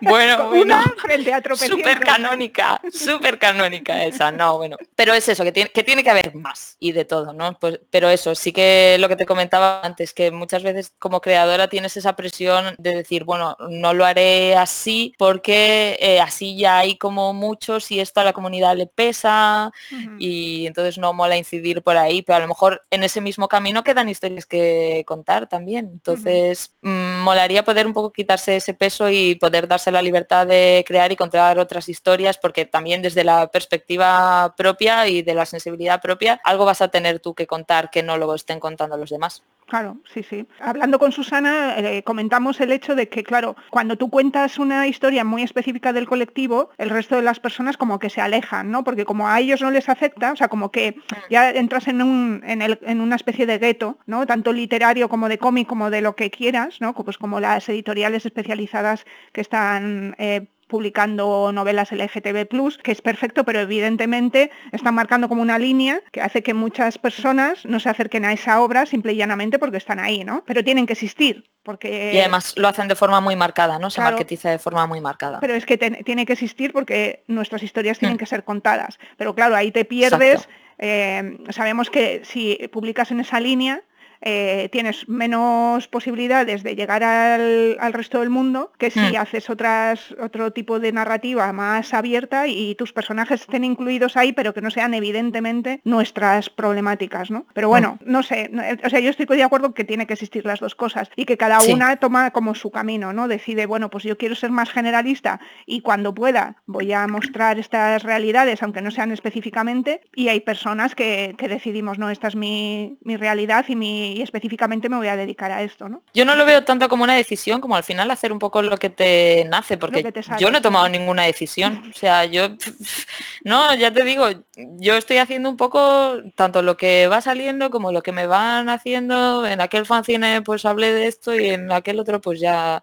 Bueno, 0.00 0.50
una 0.52 0.82
frente 0.98 1.32
a 1.32 1.40
Súper 1.56 2.00
canónica, 2.00 2.80
súper 2.92 3.38
canónica 3.38 4.04
esa, 4.04 4.30
no, 4.30 4.58
bueno. 4.58 4.76
Pero 4.94 5.14
es 5.14 5.28
eso, 5.28 5.42
que 5.44 5.52
tiene, 5.52 5.70
que 5.70 5.82
tiene 5.82 6.04
que 6.04 6.10
haber 6.10 6.34
más 6.34 6.76
y 6.78 6.92
de 6.92 7.04
todo, 7.04 7.32
¿no? 7.32 7.58
Pues, 7.58 7.80
pero 7.90 8.08
eso, 8.08 8.34
sí 8.34 8.52
que 8.52 8.96
lo 8.98 9.08
que 9.08 9.16
te 9.16 9.26
comentaba 9.26 9.80
antes, 9.82 10.12
que 10.12 10.30
muchas 10.30 10.62
veces 10.62 10.92
como 10.98 11.20
creadora 11.20 11.68
tienes 11.68 11.96
esa 11.96 12.14
presión 12.14 12.74
de 12.78 12.96
decir, 12.96 13.24
bueno, 13.24 13.56
no 13.68 13.94
lo 13.94 14.04
haré 14.04 14.56
así 14.56 14.79
sí, 14.80 15.14
porque 15.18 15.96
eh, 16.00 16.20
así 16.20 16.56
ya 16.56 16.78
hay 16.78 16.96
como 16.96 17.32
muchos 17.32 17.90
y 17.90 18.00
esto 18.00 18.20
a 18.20 18.24
la 18.24 18.32
comunidad 18.32 18.76
le 18.76 18.86
pesa 18.86 19.72
y 20.18 20.66
entonces 20.66 20.98
no 20.98 21.12
mola 21.12 21.36
incidir 21.36 21.82
por 21.82 21.96
ahí, 21.96 22.22
pero 22.22 22.36
a 22.36 22.40
lo 22.40 22.48
mejor 22.48 22.82
en 22.90 23.02
ese 23.04 23.20
mismo 23.20 23.48
camino 23.48 23.84
quedan 23.84 24.08
historias 24.08 24.46
que 24.46 25.04
contar 25.06 25.48
también. 25.48 25.90
Entonces, 25.92 26.74
mm, 26.82 27.20
molaría 27.20 27.64
poder 27.64 27.86
un 27.86 27.92
poco 27.92 28.12
quitarse 28.12 28.56
ese 28.56 28.74
peso 28.74 29.10
y 29.10 29.34
poder 29.34 29.68
darse 29.68 29.90
la 29.90 30.02
libertad 30.02 30.46
de 30.46 30.84
crear 30.86 31.12
y 31.12 31.16
contar 31.16 31.58
otras 31.58 31.88
historias, 31.88 32.38
porque 32.38 32.64
también 32.64 33.02
desde 33.02 33.24
la 33.24 33.48
perspectiva 33.48 34.54
propia 34.56 35.06
y 35.08 35.22
de 35.22 35.34
la 35.34 35.46
sensibilidad 35.46 36.00
propia, 36.00 36.40
algo 36.44 36.64
vas 36.64 36.80
a 36.80 36.88
tener 36.88 37.20
tú 37.20 37.34
que 37.34 37.46
contar 37.46 37.90
que 37.90 38.02
no 38.02 38.16
lo 38.16 38.34
estén 38.34 38.60
contando 38.60 38.96
los 38.96 39.10
demás. 39.10 39.42
Claro, 39.70 39.98
sí, 40.12 40.24
sí. 40.24 40.48
Hablando 40.58 40.98
con 40.98 41.12
Susana, 41.12 41.76
eh, 41.78 42.02
comentamos 42.02 42.60
el 42.60 42.72
hecho 42.72 42.96
de 42.96 43.08
que, 43.08 43.22
claro, 43.22 43.54
cuando 43.70 43.94
tú 43.94 44.10
cuentas 44.10 44.58
una 44.58 44.88
historia 44.88 45.22
muy 45.22 45.44
específica 45.44 45.92
del 45.92 46.08
colectivo, 46.08 46.70
el 46.76 46.90
resto 46.90 47.14
de 47.14 47.22
las 47.22 47.38
personas 47.38 47.76
como 47.76 48.00
que 48.00 48.10
se 48.10 48.20
alejan, 48.20 48.72
¿no? 48.72 48.82
Porque 48.82 49.04
como 49.04 49.28
a 49.28 49.38
ellos 49.38 49.62
no 49.62 49.70
les 49.70 49.88
afecta, 49.88 50.32
o 50.32 50.36
sea, 50.36 50.48
como 50.48 50.72
que 50.72 50.96
ya 51.30 51.50
entras 51.50 51.86
en, 51.86 52.02
un, 52.02 52.42
en, 52.44 52.62
el, 52.62 52.80
en 52.82 53.00
una 53.00 53.14
especie 53.14 53.46
de 53.46 53.58
gueto, 53.58 53.96
¿no? 54.06 54.26
Tanto 54.26 54.52
literario 54.52 55.08
como 55.08 55.28
de 55.28 55.38
cómic, 55.38 55.68
como 55.68 55.88
de 55.88 56.00
lo 56.00 56.16
que 56.16 56.32
quieras, 56.32 56.80
¿no? 56.80 56.92
Pues 56.92 57.16
como 57.16 57.38
las 57.38 57.68
editoriales 57.68 58.26
especializadas 58.26 59.06
que 59.32 59.40
están... 59.40 60.16
Eh, 60.18 60.48
publicando 60.70 61.52
novelas 61.52 61.92
LGTB+, 61.92 62.48
que 62.82 62.92
es 62.92 63.02
perfecto, 63.02 63.44
pero 63.44 63.60
evidentemente 63.60 64.50
están 64.72 64.94
marcando 64.94 65.28
como 65.28 65.42
una 65.42 65.58
línea 65.58 66.00
que 66.12 66.22
hace 66.22 66.42
que 66.42 66.54
muchas 66.54 66.96
personas 66.96 67.66
no 67.66 67.78
se 67.80 67.90
acerquen 67.90 68.24
a 68.24 68.32
esa 68.32 68.62
obra 68.62 68.86
simple 68.86 69.12
y 69.12 69.16
llanamente 69.16 69.58
porque 69.58 69.76
están 69.76 69.98
ahí, 69.98 70.24
¿no? 70.24 70.44
Pero 70.46 70.64
tienen 70.64 70.86
que 70.86 70.94
existir, 70.94 71.50
porque... 71.62 72.12
Y 72.14 72.18
además 72.18 72.54
lo 72.56 72.68
hacen 72.68 72.88
de 72.88 72.96
forma 72.96 73.20
muy 73.20 73.36
marcada, 73.36 73.78
¿no? 73.78 73.90
Se 73.90 74.00
marketiza 74.00 74.50
de 74.50 74.58
forma 74.58 74.86
muy 74.86 75.02
marcada. 75.02 75.40
Pero 75.40 75.54
es 75.54 75.66
que 75.66 75.76
tiene 75.76 76.24
que 76.24 76.32
existir 76.32 76.72
porque 76.72 77.24
nuestras 77.26 77.62
historias 77.62 77.98
tienen 77.98 78.16
mm. 78.16 78.18
que 78.18 78.26
ser 78.26 78.44
contadas. 78.44 78.98
Pero 79.18 79.34
claro, 79.34 79.56
ahí 79.56 79.70
te 79.72 79.84
pierdes. 79.84 80.48
Eh, 80.78 81.36
sabemos 81.50 81.90
que 81.90 82.22
si 82.24 82.56
publicas 82.72 83.10
en 83.10 83.20
esa 83.20 83.38
línea, 83.40 83.82
eh, 84.22 84.68
tienes 84.70 85.08
menos 85.08 85.88
posibilidades 85.88 86.62
de 86.62 86.76
llegar 86.76 87.02
al, 87.02 87.92
resto 87.92 88.20
del 88.20 88.30
mundo 88.30 88.72
que 88.78 88.90
si 88.90 89.00
mm. 89.00 89.16
haces 89.16 89.50
otras, 89.50 90.14
otro 90.20 90.52
tipo 90.52 90.78
de 90.78 90.92
narrativa 90.92 91.52
más 91.52 91.94
abierta 91.94 92.46
y 92.46 92.74
tus 92.74 92.92
personajes 92.92 93.40
estén 93.42 93.64
incluidos 93.64 94.16
ahí, 94.16 94.32
pero 94.32 94.54
que 94.54 94.60
no 94.60 94.70
sean 94.70 94.94
evidentemente 94.94 95.80
nuestras 95.84 96.50
problemáticas, 96.50 97.30
¿no? 97.30 97.46
Pero 97.54 97.68
bueno, 97.68 97.98
mm. 98.00 98.10
no 98.10 98.22
sé, 98.22 98.50
o 98.84 98.90
sea, 98.90 99.00
yo 99.00 99.10
estoy 99.10 99.26
de 99.26 99.42
acuerdo 99.42 99.74
que 99.74 99.84
tiene 99.84 100.06
que 100.06 100.14
existir 100.14 100.44
las 100.44 100.60
dos 100.60 100.74
cosas 100.74 101.10
y 101.16 101.24
que 101.24 101.36
cada 101.36 101.60
una 101.62 101.96
toma 101.96 102.30
como 102.30 102.54
su 102.54 102.70
camino, 102.70 103.12
¿no? 103.12 103.28
Decide, 103.28 103.66
bueno, 103.66 103.90
pues 103.90 104.04
yo 104.04 104.18
quiero 104.18 104.34
ser 104.34 104.50
más 104.50 104.70
generalista 104.70 105.40
y 105.66 105.80
cuando 105.80 106.14
pueda 106.14 106.56
voy 106.66 106.92
a 106.92 107.06
mostrar 107.06 107.58
estas 107.58 108.02
realidades, 108.02 108.62
aunque 108.62 108.82
no 108.82 108.90
sean 108.90 109.12
específicamente, 109.12 110.02
y 110.14 110.28
hay 110.28 110.40
personas 110.40 110.94
que, 110.94 111.34
decidimos, 111.40 111.98
no, 111.98 112.10
esta 112.10 112.28
es 112.28 112.36
mi, 112.36 112.98
mi 113.02 113.16
realidad 113.16 113.64
y 113.68 113.74
mi 113.74 114.09
y 114.12 114.22
específicamente 114.22 114.88
me 114.88 114.96
voy 114.96 115.08
a 115.08 115.16
dedicar 115.16 115.50
a 115.52 115.62
esto, 115.62 115.88
¿no? 115.88 116.02
Yo 116.14 116.24
no 116.24 116.34
lo 116.34 116.44
veo 116.44 116.64
tanto 116.64 116.88
como 116.88 117.04
una 117.04 117.14
decisión, 117.14 117.60
como 117.60 117.76
al 117.76 117.84
final 117.84 118.10
hacer 118.10 118.32
un 118.32 118.38
poco 118.38 118.62
lo 118.62 118.76
que 118.76 118.90
te 118.90 119.44
nace, 119.48 119.76
porque 119.76 120.12
yo 120.38 120.50
no 120.50 120.58
he 120.58 120.60
tomado 120.60 120.88
ninguna 120.88 121.24
decisión. 121.24 121.82
O 121.90 121.98
sea, 122.00 122.24
yo, 122.24 122.48
no, 123.44 123.74
ya 123.74 123.92
te 123.92 124.04
digo, 124.04 124.26
yo 124.56 124.96
estoy 124.96 125.18
haciendo 125.18 125.50
un 125.50 125.56
poco 125.56 126.14
tanto 126.34 126.62
lo 126.62 126.76
que 126.76 127.08
va 127.08 127.20
saliendo 127.20 127.70
como 127.70 127.92
lo 127.92 128.02
que 128.02 128.12
me 128.12 128.26
van 128.26 128.68
haciendo. 128.68 129.46
En 129.46 129.60
aquel 129.60 129.84
fanzine 129.84 130.40
pues 130.42 130.64
hablé 130.64 130.92
de 130.92 131.08
esto 131.08 131.34
y 131.34 131.50
en 131.50 131.70
aquel 131.72 131.98
otro 132.00 132.20
pues 132.20 132.40
ya, 132.40 132.82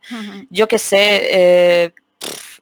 yo 0.50 0.68
qué 0.68 0.78
sé. 0.78 1.22
Eh, 1.32 1.94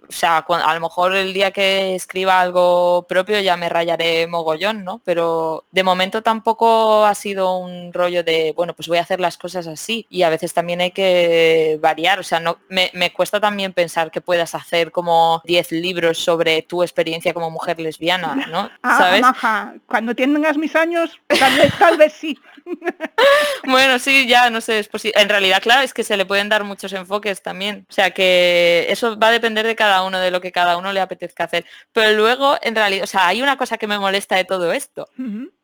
o 0.08 0.12
sea, 0.12 0.38
a 0.38 0.74
lo 0.74 0.80
mejor 0.80 1.16
el 1.16 1.34
día 1.34 1.52
que 1.52 1.96
escriba 1.96 2.40
algo 2.40 3.06
propio 3.08 3.40
ya 3.40 3.58
me 3.58 3.70
rayaré 3.70 4.28
mogollón, 4.28 4.84
¿no? 4.84 5.02
Pero 5.04 5.66
de 5.72 5.84
momento 5.84 6.22
tampoco 6.22 7.06
ha 7.06 7.16
sido 7.16 7.58
un 7.58 7.94
rollo 7.94 8.24
de, 8.24 8.54
bueno, 8.56 8.74
pues 8.74 8.88
voy 8.88 8.98
a 8.98 9.02
hacer 9.02 9.20
las 9.20 9.38
cosas 9.38 9.68
así. 9.68 10.06
Y 10.10 10.24
a 10.24 10.30
veces 10.30 10.54
también 10.54 10.82
hay 10.82 10.92
que 10.92 11.78
variar. 11.82 12.20
O 12.20 12.24
sea, 12.24 12.40
no, 12.40 12.58
me, 12.70 12.92
cuesta 13.14 13.40
también 13.40 13.74
pensar 13.74 14.12
que 14.12 14.22
puedas 14.22 14.56
hacer 14.56 14.92
como 14.92 15.42
10 15.46 15.72
libros 15.74 16.18
sobre 16.18 16.62
tu 16.62 16.84
experiencia 16.84 17.34
como 17.34 17.50
mujer 17.50 17.80
lesbiana, 17.80 18.36
¿no? 18.50 18.70
Ah, 18.82 18.98
¿Sabes? 18.98 19.82
Cuando 19.86 20.16
tengas 20.16 20.58
mis 20.58 20.76
años, 20.76 21.20
tal 21.28 21.56
vez, 21.56 21.74
tal 21.78 21.98
vez 21.98 22.14
sí. 22.14 22.38
bueno, 23.66 24.00
sí, 24.00 24.28
ya 24.28 24.50
no 24.50 24.62
sé, 24.62 24.80
es 24.80 24.88
posible. 24.88 25.22
En 25.22 25.30
realidad, 25.30 25.62
claro, 25.62 25.82
es 25.82 25.94
que 25.94 26.04
se 26.04 26.18
le 26.18 26.26
pueden 26.26 26.50
dar 26.50 26.64
muchos 26.64 26.94
enfoques 26.94 27.42
también. 27.42 27.86
O 27.90 27.94
sea 27.94 28.12
que 28.12 28.88
eso 28.90 29.18
va 29.18 29.28
a 29.28 29.32
depender 29.32 29.66
de 29.66 29.76
cada 29.76 29.95
uno 30.04 30.20
de 30.20 30.32
lo 30.32 30.42
que 30.42 30.52
cada 30.52 30.78
uno 30.78 30.94
le 30.94 31.02
apetezca 31.02 31.46
hacer. 31.46 31.66
Pero 31.92 32.16
luego, 32.16 32.58
en 32.62 32.76
realidad, 32.76 33.04
o 33.04 33.08
sea, 33.08 33.28
hay 33.28 33.42
una 33.42 33.58
cosa 33.58 33.78
que 33.78 33.88
me 33.88 34.00
molesta 34.00 34.36
de 34.36 34.46
todo 34.46 34.72
esto 34.72 35.08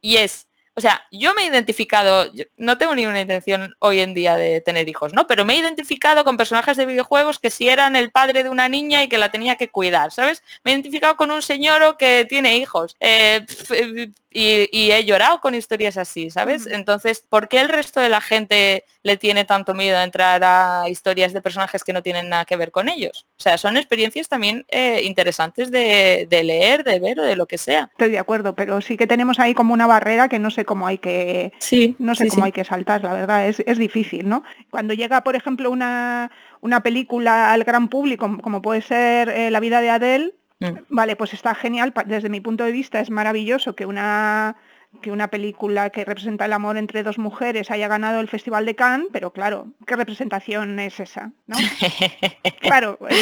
y 0.02 0.18
es 0.18 0.48
o 0.74 0.82
sea, 0.82 1.06
yo 1.12 1.34
me 1.34 1.44
he 1.44 1.48
identificado, 1.48 2.32
no 2.56 2.78
tengo 2.78 2.96
ninguna 2.96 3.22
intención 3.22 3.74
hoy 3.80 4.00
en 4.00 4.14
día 4.14 4.38
de 4.38 4.62
tener 4.62 4.88
hijos, 4.88 5.14
¿no? 5.14 5.28
Pero 5.28 5.44
me 5.44 5.54
he 5.54 5.58
identificado 5.58 6.24
con 6.24 6.38
personajes 6.38 6.78
de 6.78 6.86
videojuegos 6.86 7.40
que 7.40 7.50
si 7.50 7.68
eran 7.68 7.98
el 7.98 8.12
padre 8.12 8.44
de 8.44 8.50
una 8.50 8.70
niña 8.70 9.04
y 9.04 9.10
que 9.10 9.18
la 9.18 9.32
tenía 9.32 9.58
que 9.58 9.70
cuidar, 9.70 10.12
¿sabes? 10.12 10.44
Me 10.64 10.72
he 10.72 10.74
identificado 10.74 11.18
con 11.18 11.30
un 11.30 11.42
señor 11.42 11.98
que 11.98 12.26
tiene 12.28 12.58
hijos. 12.58 12.96
Eh, 13.00 13.46
y, 14.32 14.92
he 14.92 15.04
llorado 15.04 15.42
con 15.42 15.56
historias 15.56 15.98
así, 15.98 16.30
¿sabes? 16.30 16.66
Entonces, 16.68 17.24
¿por 17.28 17.48
qué 17.48 17.60
el 17.60 17.70
resto 17.70 18.00
de 18.00 18.10
la 18.10 18.22
gente 18.22 18.86
le 19.04 19.18
tiene 19.18 19.46
tanto 19.46 19.74
miedo 19.74 19.98
a 19.98 20.04
entrar 20.04 20.42
a 20.44 20.88
historias 20.88 21.34
de 21.34 21.42
personajes 21.42 21.84
que 21.84 21.94
no 21.94 22.02
tienen 22.02 22.30
nada 22.30 22.46
que 22.46 22.56
ver 22.56 22.72
con 22.72 22.88
ellos? 22.88 23.26
O 23.38 23.42
sea, 23.42 23.58
son 23.58 23.78
experiencias 23.78 24.30
también 24.30 24.66
eh, 24.70 25.02
interesantes 25.04 25.70
de, 25.70 26.28
leer, 26.30 26.84
de 26.84 27.00
ver 27.00 27.20
o 27.20 27.24
de 27.24 27.36
lo 27.36 27.46
que 27.46 27.58
sea. 27.58 27.90
Estoy 27.92 28.12
de 28.12 28.20
acuerdo, 28.20 28.56
pero 28.56 28.80
sí 28.82 28.96
que 28.96 29.08
tenemos 29.08 29.40
ahí 29.40 29.54
como 29.54 29.74
una 29.74 29.88
barrera 29.88 30.30
que 30.30 30.40
no 30.40 30.50
sé 30.50 30.61
sé 30.62 30.66
cómo 30.66 30.88
hay 30.88 30.98
que 30.98 31.52
sí, 31.60 31.96
no 32.00 32.16
sé 32.16 32.24
sí, 32.26 32.30
cómo 32.30 32.44
sí. 32.44 32.46
hay 32.48 32.52
que 32.52 32.64
saltar, 32.64 33.04
la 33.04 33.14
verdad, 33.14 33.48
es, 33.48 33.62
es 33.66 33.78
difícil, 33.78 34.30
¿no? 34.30 34.44
Cuando 34.70 34.94
llega, 34.94 35.22
por 35.22 35.36
ejemplo, 35.36 35.70
una, 35.72 36.32
una 36.62 36.82
película 36.82 37.52
al 37.52 37.64
gran 37.64 37.88
público, 37.88 38.38
como 38.42 38.62
puede 38.62 38.82
ser 38.82 39.30
eh, 39.30 39.52
La 39.52 39.60
vida 39.60 39.82
de 39.82 39.90
Adele, 39.90 40.34
Mm. 40.62 40.78
vale, 40.90 41.16
pues 41.16 41.34
está 41.34 41.56
genial, 41.56 41.92
desde 42.06 42.30
mi 42.30 42.40
punto 42.40 42.64
de 42.64 42.72
vista 42.72 43.00
es 43.00 43.10
maravilloso 43.10 43.76
que 43.76 43.88
una 43.88 44.56
que 45.02 45.12
una 45.12 45.30
película 45.30 45.90
que 45.90 46.06
representa 46.06 46.46
el 46.46 46.54
amor 46.54 46.78
entre 46.78 47.04
dos 47.04 47.18
mujeres 47.18 47.72
haya 47.72 47.88
ganado 47.88 48.20
el 48.20 48.28
Festival 48.28 48.66
de 48.66 48.76
Cannes, 48.76 49.08
pero 49.12 49.32
claro, 49.32 49.68
¿qué 49.88 49.96
representación 49.96 50.80
es 50.80 51.00
esa? 51.00 51.32
¿no? 51.48 51.58
Claro, 52.62 53.00
eh, 53.10 53.16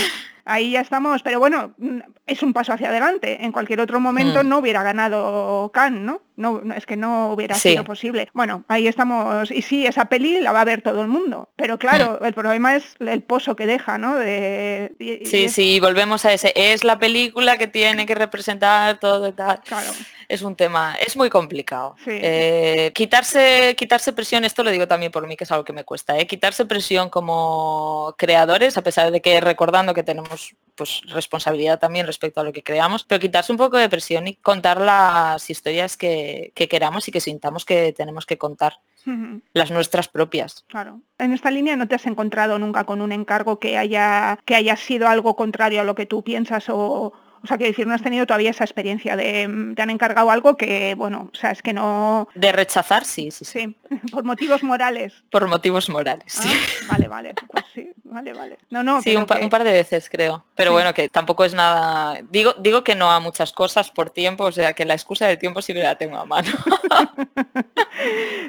ahí 0.45 0.71
ya 0.71 0.81
estamos, 0.81 1.23
pero 1.23 1.39
bueno, 1.39 1.73
mm, 1.77 1.99
es 2.27 2.43
un 2.43 2.51
paso 2.53 2.73
hacia 2.73 2.89
adelante. 2.89 3.43
En 3.45 3.51
cualquier 3.51 3.79
otro 3.79 3.99
momento 3.99 4.43
Mm. 4.43 4.47
no 4.49 4.57
hubiera 4.59 4.83
ganado 4.83 5.71
Cannes, 5.73 6.01
¿no? 6.01 6.21
No, 6.35 6.61
no, 6.63 6.73
es 6.73 6.85
que 6.85 6.97
no 6.97 7.31
hubiera 7.33 7.55
Sí. 7.55 7.71
sido 7.71 7.83
posible. 7.83 8.29
Bueno, 8.33 8.63
ahí 8.67 8.87
estamos. 8.87 9.49
Y 9.51 9.61
sí, 9.61 9.85
esa 9.85 10.05
peli 10.05 10.39
la 10.41 10.51
va 10.51 10.61
a 10.61 10.65
ver 10.65 10.81
todo 10.81 11.01
el 11.01 11.07
mundo. 11.07 11.49
Pero 11.55 11.77
claro, 11.79 12.19
el 12.23 12.33
problema 12.33 12.75
es 12.75 12.95
el 12.99 13.21
pozo 13.23 13.55
que 13.55 13.65
deja, 13.65 13.97
¿no? 13.97 14.15
De, 14.15 14.93
y- 14.99 15.23
y 15.23 15.25
Sí, 15.25 15.45
es- 15.45 15.53
sí, 15.53 15.79
volvemos 15.79 16.25
a 16.25 16.33
ese. 16.33 16.53
Es 16.55 16.83
la 16.83 16.99
película 16.99 17.57
que 17.57 17.67
tiene 17.67 18.05
que 18.05 18.15
representar 18.15 18.99
todo 18.99 19.27
y 19.29 19.31
tal. 19.33 19.61
Claro. 19.61 19.89
Es 20.29 20.43
un 20.43 20.55
tema, 20.55 20.95
es 21.05 21.17
muy 21.17 21.29
complicado. 21.29 21.95
Sí. 22.05 22.11
Eh, 22.11 22.91
quitarse, 22.93 23.75
quitarse 23.75 24.13
presión, 24.13 24.45
esto 24.45 24.63
lo 24.63 24.69
digo 24.69 24.87
también 24.87 25.11
por 25.11 25.25
mí, 25.27 25.35
que 25.35 25.43
es 25.43 25.51
algo 25.51 25.65
que 25.65 25.73
me 25.73 25.83
cuesta, 25.83 26.19
¿eh? 26.19 26.27
quitarse 26.27 26.65
presión 26.65 27.09
como 27.09 28.13
creadores, 28.15 28.77
a 28.77 28.83
pesar 28.83 29.11
de 29.11 29.21
que 29.21 29.41
recordando 29.41 29.95
que 29.95 30.03
tenemos 30.03 30.55
pues 30.75 31.01
responsabilidad 31.07 31.79
también 31.79 32.05
respecto 32.05 32.39
a 32.39 32.43
lo 32.43 32.53
que 32.53 32.63
creamos, 32.63 33.03
pero 33.03 33.19
quitarse 33.19 33.51
un 33.51 33.57
poco 33.57 33.77
de 33.77 33.89
presión 33.89 34.27
y 34.27 34.35
contar 34.35 34.79
las 34.79 35.49
historias 35.49 35.97
que, 35.97 36.53
que 36.55 36.69
queramos 36.69 37.07
y 37.07 37.11
que 37.11 37.19
sintamos 37.19 37.65
que 37.65 37.91
tenemos 37.91 38.25
que 38.25 38.37
contar, 38.37 38.75
las 39.53 39.71
nuestras 39.71 40.07
propias. 40.07 40.63
Claro. 40.67 41.01
En 41.17 41.33
esta 41.33 41.49
línea 41.49 41.75
no 41.75 41.87
te 41.87 41.95
has 41.95 42.05
encontrado 42.05 42.59
nunca 42.59 42.83
con 42.83 43.01
un 43.01 43.11
encargo 43.11 43.59
que 43.59 43.77
haya, 43.77 44.37
que 44.45 44.55
haya 44.55 44.75
sido 44.75 45.07
algo 45.07 45.35
contrario 45.35 45.81
a 45.81 45.83
lo 45.83 45.95
que 45.95 46.05
tú 46.05 46.23
piensas 46.23 46.65
o, 46.69 47.13
o 47.43 47.47
sea, 47.47 47.57
que 47.57 47.65
decir, 47.65 47.85
no 47.87 47.93
has 47.93 48.01
tenido 48.01 48.25
todavía 48.25 48.49
esa 48.51 48.63
experiencia 48.63 49.15
de 49.15 49.47
mm, 49.47 49.75
te 49.75 49.81
han 49.81 49.89
encargado 49.89 50.31
algo 50.31 50.55
que, 50.57 50.95
bueno, 50.95 51.29
o 51.33 51.35
sea, 51.37 51.51
es 51.51 51.61
que 51.61 51.73
no, 51.73 52.27
De 52.35 52.51
rechazar, 52.51 53.05
sí, 53.05 53.31
sí, 53.31 53.45
sí. 53.45 53.59
sí, 53.89 53.97
por 54.11 54.23
motivos 54.23 54.63
morales. 54.63 55.13
Por 55.31 55.47
motivos 55.47 55.89
morales. 55.89 56.37
Ah, 56.39 56.43
sí. 56.43 56.85
Vale, 56.89 57.07
vale, 57.07 57.33
pues 57.47 57.65
sí, 57.73 57.89
vale, 58.03 58.33
vale. 58.33 58.57
No, 58.69 58.83
no, 58.83 59.01
Sí, 59.01 59.15
un, 59.15 59.25
pa- 59.25 59.37
que- 59.37 59.43
un 59.43 59.49
par 59.49 59.63
de 59.63 59.71
veces 59.71 60.09
creo. 60.09 60.45
Pero 60.55 60.71
Sí. 60.71 60.73
bueno, 60.73 60.93
que 60.93 61.09
tampoco 61.09 61.45
es 61.45 61.53
nada. 61.53 62.19
Digo, 62.29 62.53
digo 62.59 62.83
que 62.83 62.95
no 62.95 63.11
a 63.11 63.19
muchas 63.19 63.51
cosas 63.53 63.91
por 63.91 64.09
tiempo, 64.09 64.45
o 64.45 64.51
sea 64.51 64.73
que 64.73 64.85
la 64.85 64.93
excusa 64.93 65.27
del 65.27 65.37
tiempo 65.37 65.61
sí 65.61 65.73
que 65.73 65.83
la 65.83 65.95
tengo 65.95 66.17
a 66.17 66.25
mano. 66.25 66.49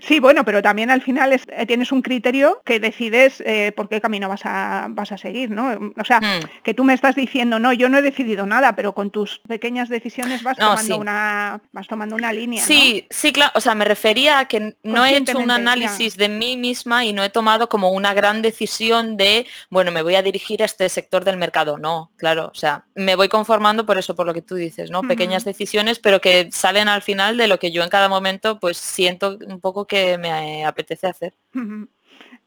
Sí, 0.03 0.21
bueno, 0.21 0.45
pero 0.45 0.63
también 0.63 0.91
al 0.91 1.03
final 1.03 1.33
es- 1.33 1.47
eh, 1.49 1.67
tienes 1.67 1.93
un 1.93 2.03
criterio 2.03 2.63
que 2.65 2.81
decides 2.81 3.43
eh, 3.45 3.73
por 3.77 3.89
qué 3.89 4.01
camino 4.01 4.29
vas 4.29 4.43
a, 4.45 4.87
vas 4.91 5.13
a 5.13 5.19
seguir, 5.19 5.51
¿no? 5.51 5.93
O 5.99 6.05
sea, 6.05 6.21
Mm. 6.21 6.63
que 6.63 6.73
tú 6.75 6.85
me 6.85 6.95
estás 6.95 7.15
diciendo, 7.15 7.59
no, 7.59 7.73
yo 7.73 7.89
no 7.89 7.99
he 7.99 8.03
decidido 8.03 8.47
nada, 8.47 8.75
pero 8.81 8.95
con 8.95 9.11
tus 9.11 9.41
pequeñas 9.47 9.91
decisiones 9.91 10.43
vas 10.43 10.57
No, 10.57 10.69
tomando 10.71 10.95
sí. 10.95 10.99
una 10.99 11.61
vas 11.71 11.87
tomando 11.87 12.17
una 12.17 12.33
línea, 12.33 12.63
¿no? 12.63 12.67
Sí, 12.67 13.07
sí, 13.11 13.31
claro. 13.31 13.53
O 13.55 13.61
sea, 13.61 13.75
me 13.75 13.85
refería 13.85 14.39
a 14.39 14.49
que 14.49 14.75
no 14.83 15.05
he 15.05 15.19
hecho 15.19 15.39
un 15.39 15.51
análisis 15.51 16.17
de 16.17 16.31
mí 16.31 16.57
misma 16.57 17.05
y 17.05 17.13
no 17.13 17.23
he 17.23 17.29
tomado 17.29 17.69
como 17.69 17.91
una 17.91 18.15
gran 18.15 18.41
decisión 18.41 19.19
de, 19.19 19.47
bueno, 19.69 19.91
me 19.93 20.01
voy 20.01 20.15
a 20.15 20.23
dirigir 20.23 20.63
a 20.63 20.65
este 20.65 20.89
sector 20.89 21.25
del 21.25 21.37
mercado. 21.37 21.77
No, 21.77 22.11
claro. 22.17 22.51
O 22.55 22.55
sea, 22.55 22.87
me 22.95 23.17
voy 23.17 23.29
conformando 23.29 23.85
por 23.85 23.99
eso, 23.99 24.17
por 24.17 24.25
lo 24.25 24.33
que 24.33 24.41
tú 24.41 24.55
dices, 24.55 24.91
¿no? 24.91 25.03
Pequeñas 25.03 25.45
decisiones, 25.45 25.99
pero 25.99 26.23
que 26.23 26.49
salen 26.51 26.89
al 26.89 27.03
final 27.03 27.37
de 27.37 27.49
lo 27.49 27.59
que 27.59 27.73
yo 27.73 27.83
en 27.83 27.91
cada 27.91 28.09
momento 28.09 28.59
pues 28.59 28.79
siento 28.79 29.37
un 29.47 29.61
poco 29.61 29.87
que 29.87 30.17
me 30.17 30.65
apetece 30.65 31.07
hacer. 31.07 31.35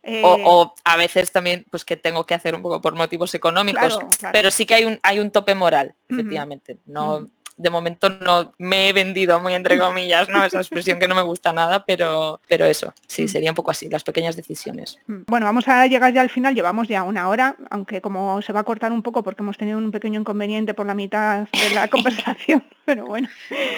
Eh, 0.06 0.22
O, 0.24 0.38
o 0.43 0.76
a 0.84 0.97
veces 0.97 1.32
también 1.32 1.66
pues 1.72 1.86
que 1.86 1.95
tengo 1.95 2.26
que 2.26 2.34
hacer 2.34 2.56
un 2.56 2.62
poco 2.62 2.82
por 2.82 2.93
motivos 2.93 3.34
económicos, 3.36 3.82
Claro, 3.95 4.10
claro. 4.20 4.34
pero 4.34 4.51
sí 4.51 4.66
que 4.66 4.76
hay 4.76 4.84
un 4.86 4.99
hay 5.01 5.20
un 5.20 5.32
tope 5.32 5.56
moral, 5.56 5.95
efectivamente. 6.10 6.78
No. 6.86 7.28
De 7.58 7.70
momento 7.70 8.10
no 8.10 8.54
me 8.58 8.89
he 8.89 8.93
vendido 8.93 9.39
muy 9.39 9.54
entre 9.54 9.78
comillas, 9.78 10.30
¿no? 10.30 10.43
Esa 10.43 10.60
expresión 10.60 10.99
que 10.99 11.08
no 11.08 11.16
me 11.16 11.22
gusta 11.22 11.54
nada, 11.54 11.86
pero 11.86 12.41
pero 12.47 12.66
eso, 12.66 12.93
sí, 13.08 13.24
Ujú. 13.24 13.32
sería 13.32 13.51
un 13.51 13.56
poco 13.56 13.72
así, 13.72 13.89
las 13.89 14.04
pequeñas 14.04 14.36
decisiones. 14.36 14.97
Mm. 15.08 15.24
Bueno, 15.28 15.45
vamos 15.45 15.68
a 15.68 15.86
llegar 15.88 16.14
ya 16.14 16.22
al 16.22 16.30
final, 16.30 16.56
llevamos 16.56 16.88
ya 16.88 17.04
una 17.04 17.30
hora, 17.30 17.56
aunque 17.70 18.01
como 18.01 18.41
se 18.41 18.54
va 18.54 18.62
a 18.62 18.64
cortar 18.64 18.91
un 18.91 19.01
poco 19.04 19.24
porque 19.24 19.43
hemos 19.43 19.58
tenido 19.58 19.78
un 19.78 19.91
pequeño 19.91 20.20
inconveniente 20.20 20.74
por 20.74 20.86
la 20.86 20.93
mitad 20.93 21.47
de 21.51 21.76
la 21.76 21.88
conversación, 21.89 22.64
pero 22.86 23.06
bueno. 23.06 23.30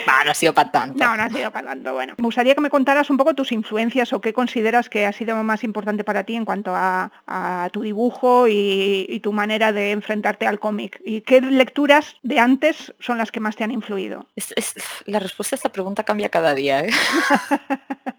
Va, 0.08 0.24
no 0.24 0.32
ha 0.32 0.34
sido 0.34 0.54
para 0.54 0.72
tanto. 0.72 1.04
No, 1.04 1.16
no 1.16 1.24
ha 1.24 1.30
sido 1.30 1.52
para 1.52 1.68
tanto. 1.68 1.94
Bueno, 1.94 2.14
me 2.18 2.24
gustaría 2.24 2.56
que 2.56 2.62
me 2.62 2.70
contaras 2.70 3.10
un 3.10 3.18
poco 3.18 3.34
tus 3.34 3.52
influencias 3.52 4.14
o 4.14 4.22
qué 4.22 4.34
consideras 4.34 4.90
que 4.90 5.06
ha 5.06 5.12
sido 5.12 5.36
más 5.44 5.64
importante 5.64 6.04
para 6.04 6.24
ti 6.24 6.36
en 6.36 6.46
cuanto 6.46 6.74
a, 6.74 7.12
a 7.28 7.70
tu 7.72 7.82
dibujo 7.82 8.48
y, 8.48 9.06
y 9.10 9.20
tu 9.20 9.34
manera 9.34 9.72
de 9.74 9.92
enfrentarte 9.92 10.48
al 10.48 10.60
cómic. 10.60 11.02
¿Y 11.06 11.22
qué 11.22 11.42
lecturas 11.42 12.16
de 12.24 12.40
antes 12.40 12.94
son 13.00 13.18
las 13.18 13.32
que 13.32 13.40
más 13.40 13.56
te 13.56 13.64
han 13.66 13.72
influido? 13.72 14.28
Es- 14.36 14.54
es- 14.56 14.76
la 15.06 15.20
respuesta 15.20 15.56
a 15.56 15.58
esta 15.58 15.72
pregunta 15.72 16.04
cambia 16.04 16.30
cada 16.30 16.54
día. 16.56 16.82
¿eh? 16.82 16.90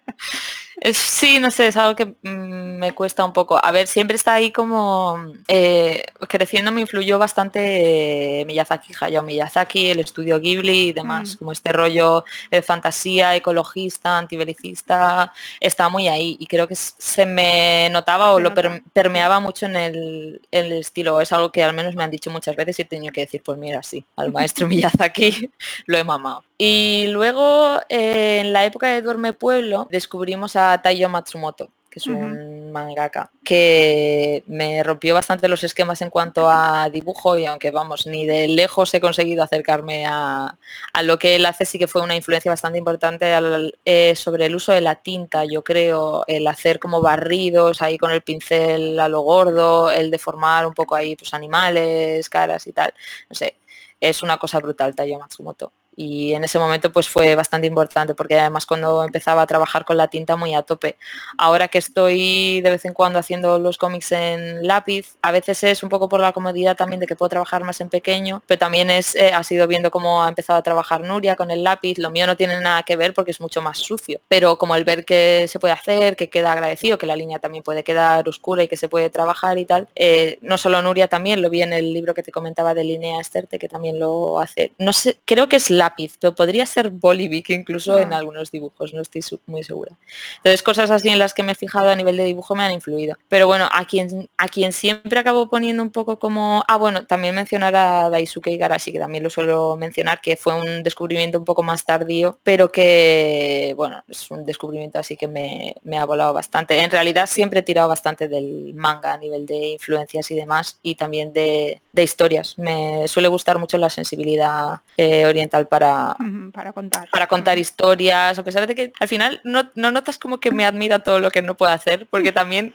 Sí, 0.92 1.38
no 1.40 1.50
sé, 1.50 1.68
es 1.68 1.76
algo 1.78 1.96
que 1.96 2.04
mm, 2.22 2.78
me 2.78 2.92
cuesta 2.94 3.24
un 3.24 3.32
poco. 3.32 3.58
A 3.64 3.72
ver, 3.72 3.86
siempre 3.86 4.14
está 4.16 4.34
ahí 4.34 4.52
como 4.52 5.32
eh, 5.48 6.04
creciendo 6.28 6.70
me 6.70 6.82
influyó 6.82 7.18
bastante 7.18 8.40
eh, 8.42 8.44
Miyazaki, 8.44 8.92
Hayao 9.00 9.22
Miyazaki, 9.22 9.90
el 9.90 10.00
estudio 10.00 10.38
Ghibli 10.38 10.88
y 10.88 10.92
demás, 10.92 11.34
Mm. 11.34 11.38
como 11.38 11.52
este 11.52 11.72
rollo 11.72 12.24
de 12.50 12.60
fantasía, 12.62 13.34
ecologista, 13.34 14.18
antibelicista, 14.18 15.32
está 15.60 15.88
muy 15.88 16.08
ahí 16.08 16.36
y 16.38 16.46
creo 16.46 16.68
que 16.68 16.74
se 16.76 17.24
me 17.24 17.88
notaba 17.90 18.32
o 18.32 18.36
Se 18.36 18.42
lo 18.42 18.50
nota, 18.50 18.82
permeaba 18.92 19.40
mucho 19.40 19.64
en 19.66 19.76
el, 19.76 20.42
en 20.50 20.66
el 20.66 20.72
estilo. 20.74 21.20
Es 21.22 21.32
algo 21.32 21.50
que 21.50 21.64
al 21.64 21.74
menos 21.74 21.94
me 21.94 22.04
han 22.04 22.10
dicho 22.10 22.30
muchas 22.30 22.54
veces 22.54 22.78
y 22.78 22.82
he 22.82 22.84
tenido 22.84 23.12
que 23.14 23.22
decir, 23.22 23.42
pues 23.42 23.56
mira, 23.58 23.82
sí, 23.82 24.04
al 24.16 24.30
maestro 24.30 24.68
Miyazaki 24.68 25.50
lo 25.86 25.96
he 25.96 26.04
mamado. 26.04 26.44
Y 26.58 27.08
luego, 27.08 27.80
eh, 27.88 28.40
en 28.40 28.52
la 28.52 28.64
época 28.64 28.88
de 28.88 29.02
Duerme 29.02 29.32
Pueblo, 29.32 29.86
descubrimos 29.90 30.56
a 30.56 30.80
Taiyo 30.80 31.08
Matsumoto, 31.10 31.68
que 31.90 31.98
es 31.98 32.06
un 32.06 32.72
mangaka, 32.72 33.30
que 33.44 34.42
me 34.46 34.82
rompió 34.82 35.14
bastante 35.14 35.48
los 35.48 35.64
esquemas 35.64 36.00
en 36.02 36.08
cuanto 36.10 36.48
a 36.50 36.88
dibujo 36.90 37.36
y 37.38 37.46
aunque 37.46 37.70
vamos, 37.70 38.06
ni 38.06 38.24
de 38.26 38.48
lejos 38.48 38.92
he 38.94 39.00
conseguido 39.00 39.42
acercarme 39.42 40.06
a, 40.06 40.56
a 40.92 41.02
lo 41.02 41.18
que 41.18 41.36
él 41.36 41.44
hace, 41.46 41.64
sí 41.66 41.78
que 41.78 41.86
fue 41.88 42.02
una 42.02 42.16
influencia 42.16 42.50
bastante 42.50 42.78
importante 42.78 43.32
al- 43.34 43.78
eh, 43.84 44.14
sobre 44.16 44.46
el 44.46 44.54
uso 44.56 44.72
de 44.72 44.80
la 44.82 44.94
tinta, 44.96 45.44
yo 45.44 45.62
creo, 45.62 46.24
el 46.26 46.46
hacer 46.46 46.78
como 46.78 47.00
barridos 47.02 47.80
ahí 47.82 47.98
con 47.98 48.10
el 48.10 48.22
pincel 48.22 48.98
a 49.00 49.08
lo 49.08 49.20
gordo, 49.20 49.90
el 49.90 50.10
deformar 50.10 50.66
un 50.66 50.74
poco 50.74 50.94
ahí 50.94 51.16
pues 51.16 51.32
animales, 51.34 52.28
caras 52.30 52.66
y 52.66 52.72
tal. 52.72 52.92
No 53.28 53.36
sé, 53.36 53.56
es 54.00 54.22
una 54.22 54.38
cosa 54.38 54.58
brutal 54.58 54.94
Taiyo 54.94 55.18
Matsumoto. 55.18 55.72
Y 55.96 56.34
en 56.34 56.44
ese 56.44 56.58
momento 56.58 56.92
pues 56.92 57.08
fue 57.08 57.34
bastante 57.34 57.66
importante 57.66 58.14
porque 58.14 58.38
además 58.38 58.66
cuando 58.66 59.02
empezaba 59.02 59.42
a 59.42 59.46
trabajar 59.46 59.84
con 59.84 59.96
la 59.96 60.08
tinta 60.08 60.36
muy 60.36 60.54
a 60.54 60.62
tope. 60.62 60.96
Ahora 61.38 61.68
que 61.68 61.78
estoy 61.78 62.60
de 62.60 62.70
vez 62.70 62.84
en 62.84 62.92
cuando 62.92 63.18
haciendo 63.18 63.58
los 63.58 63.78
cómics 63.78 64.12
en 64.12 64.66
lápiz, 64.66 65.16
a 65.22 65.32
veces 65.32 65.64
es 65.64 65.82
un 65.82 65.88
poco 65.88 66.08
por 66.08 66.20
la 66.20 66.32
comodidad 66.32 66.76
también 66.76 67.00
de 67.00 67.06
que 67.06 67.16
puedo 67.16 67.30
trabajar 67.30 67.64
más 67.64 67.80
en 67.80 67.88
pequeño, 67.88 68.42
pero 68.46 68.58
también 68.58 68.90
es, 68.90 69.14
eh, 69.16 69.32
ha 69.32 69.42
sido 69.42 69.66
viendo 69.66 69.90
cómo 69.90 70.22
ha 70.22 70.28
empezado 70.28 70.58
a 70.58 70.62
trabajar 70.62 71.00
Nuria 71.00 71.34
con 71.36 71.50
el 71.50 71.64
lápiz. 71.64 71.98
Lo 71.98 72.10
mío 72.10 72.26
no 72.26 72.36
tiene 72.36 72.60
nada 72.60 72.82
que 72.82 72.96
ver 72.96 73.14
porque 73.14 73.30
es 73.30 73.40
mucho 73.40 73.62
más 73.62 73.78
sucio, 73.78 74.20
pero 74.28 74.58
como 74.58 74.76
el 74.76 74.84
ver 74.84 75.04
que 75.04 75.46
se 75.48 75.58
puede 75.58 75.72
hacer, 75.74 76.16
que 76.16 76.28
queda 76.28 76.52
agradecido, 76.52 76.98
que 76.98 77.06
la 77.06 77.16
línea 77.16 77.38
también 77.38 77.64
puede 77.64 77.84
quedar 77.84 78.28
oscura 78.28 78.62
y 78.62 78.68
que 78.68 78.76
se 78.76 78.88
puede 78.88 79.10
trabajar 79.10 79.58
y 79.58 79.64
tal. 79.64 79.88
eh, 79.94 80.38
no 80.42 80.58
solo 80.58 80.82
Nuria 80.82 81.08
también, 81.08 81.42
lo 81.42 81.50
vi 81.50 81.62
en 81.62 81.72
el 81.72 81.92
libro 81.92 82.14
que 82.14 82.22
te 82.22 82.32
comentaba 82.32 82.74
de 82.74 82.84
Linea 82.84 83.20
Esterte, 83.20 83.58
que 83.58 83.68
también 83.68 83.98
lo 83.98 84.40
hace. 84.40 84.72
No 84.78 84.92
sé, 84.92 85.18
creo 85.24 85.48
que 85.48 85.56
es 85.56 85.70
lápiz, 85.86 86.16
pero 86.20 86.34
podría 86.34 86.66
ser 86.66 86.90
Bolivic 86.90 87.50
incluso 87.50 87.98
en 87.98 88.12
Ah. 88.12 88.18
algunos 88.18 88.50
dibujos, 88.50 88.92
no 88.92 89.02
estoy 89.02 89.22
muy 89.46 89.62
segura. 89.62 89.92
Entonces 90.38 90.62
cosas 90.62 90.90
así 90.90 91.08
en 91.08 91.18
las 91.18 91.32
que 91.34 91.42
me 91.42 91.52
he 91.52 91.54
fijado 91.54 91.88
a 91.90 91.94
nivel 91.94 92.16
de 92.16 92.24
dibujo 92.24 92.54
me 92.54 92.64
han 92.64 92.72
influido. 92.72 93.16
Pero 93.28 93.46
bueno, 93.46 93.68
a 93.70 93.84
quien, 93.84 94.28
a 94.36 94.48
quien 94.48 94.72
siempre 94.72 95.18
acabo 95.18 95.48
poniendo 95.48 95.82
un 95.82 95.90
poco 95.90 96.18
como... 96.18 96.64
Ah, 96.68 96.76
bueno, 96.76 97.06
también 97.06 97.34
mencionar 97.34 97.74
a 97.76 98.10
Daisuke 98.10 98.50
Igarashi, 98.50 98.92
que 98.92 98.98
también 98.98 99.22
lo 99.22 99.30
suelo 99.30 99.76
mencionar, 99.76 100.20
que 100.20 100.36
fue 100.36 100.54
un 100.54 100.82
descubrimiento 100.82 101.38
un 101.38 101.44
poco 101.44 101.62
más 101.62 101.84
tardío, 101.84 102.38
pero 102.42 102.70
que, 102.72 103.74
bueno, 103.76 104.02
es 104.08 104.30
un 104.30 104.44
descubrimiento 104.44 104.98
así 104.98 105.16
que 105.16 105.28
me, 105.28 105.74
me 105.82 105.98
ha 105.98 106.04
volado 106.04 106.32
bastante. 106.32 106.78
En 106.82 106.90
realidad 106.90 107.26
siempre 107.28 107.60
he 107.60 107.62
tirado 107.62 107.88
bastante 107.88 108.28
del 108.28 108.74
manga 108.74 109.12
a 109.14 109.18
nivel 109.18 109.46
de 109.46 109.56
influencias 109.76 110.30
y 110.30 110.34
demás, 110.34 110.78
y 110.82 110.94
también 110.94 111.32
de, 111.32 111.80
de 111.92 112.02
historias. 112.02 112.58
Me 112.58 113.06
suele 113.08 113.28
gustar 113.28 113.58
mucho 113.58 113.78
la 113.78 113.90
sensibilidad 113.90 114.80
eh, 114.96 115.26
oriental 115.26 115.66
para, 115.78 116.16
Para 116.52 116.72
contar. 116.72 117.08
para 117.10 117.26
contar 117.26 117.58
historias, 117.58 118.38
a 118.38 118.42
pesar 118.42 118.66
de 118.66 118.74
que 118.74 118.92
al 118.98 119.08
final 119.08 119.40
no, 119.44 119.70
no 119.74 119.90
notas 119.90 120.18
como 120.18 120.40
que 120.40 120.50
me 120.50 120.64
admira 120.64 121.00
todo 121.00 121.20
lo 121.20 121.30
que 121.30 121.42
no 121.42 121.54
puedo 121.54 121.70
hacer, 121.70 122.06
porque 122.08 122.32
también 122.40 122.74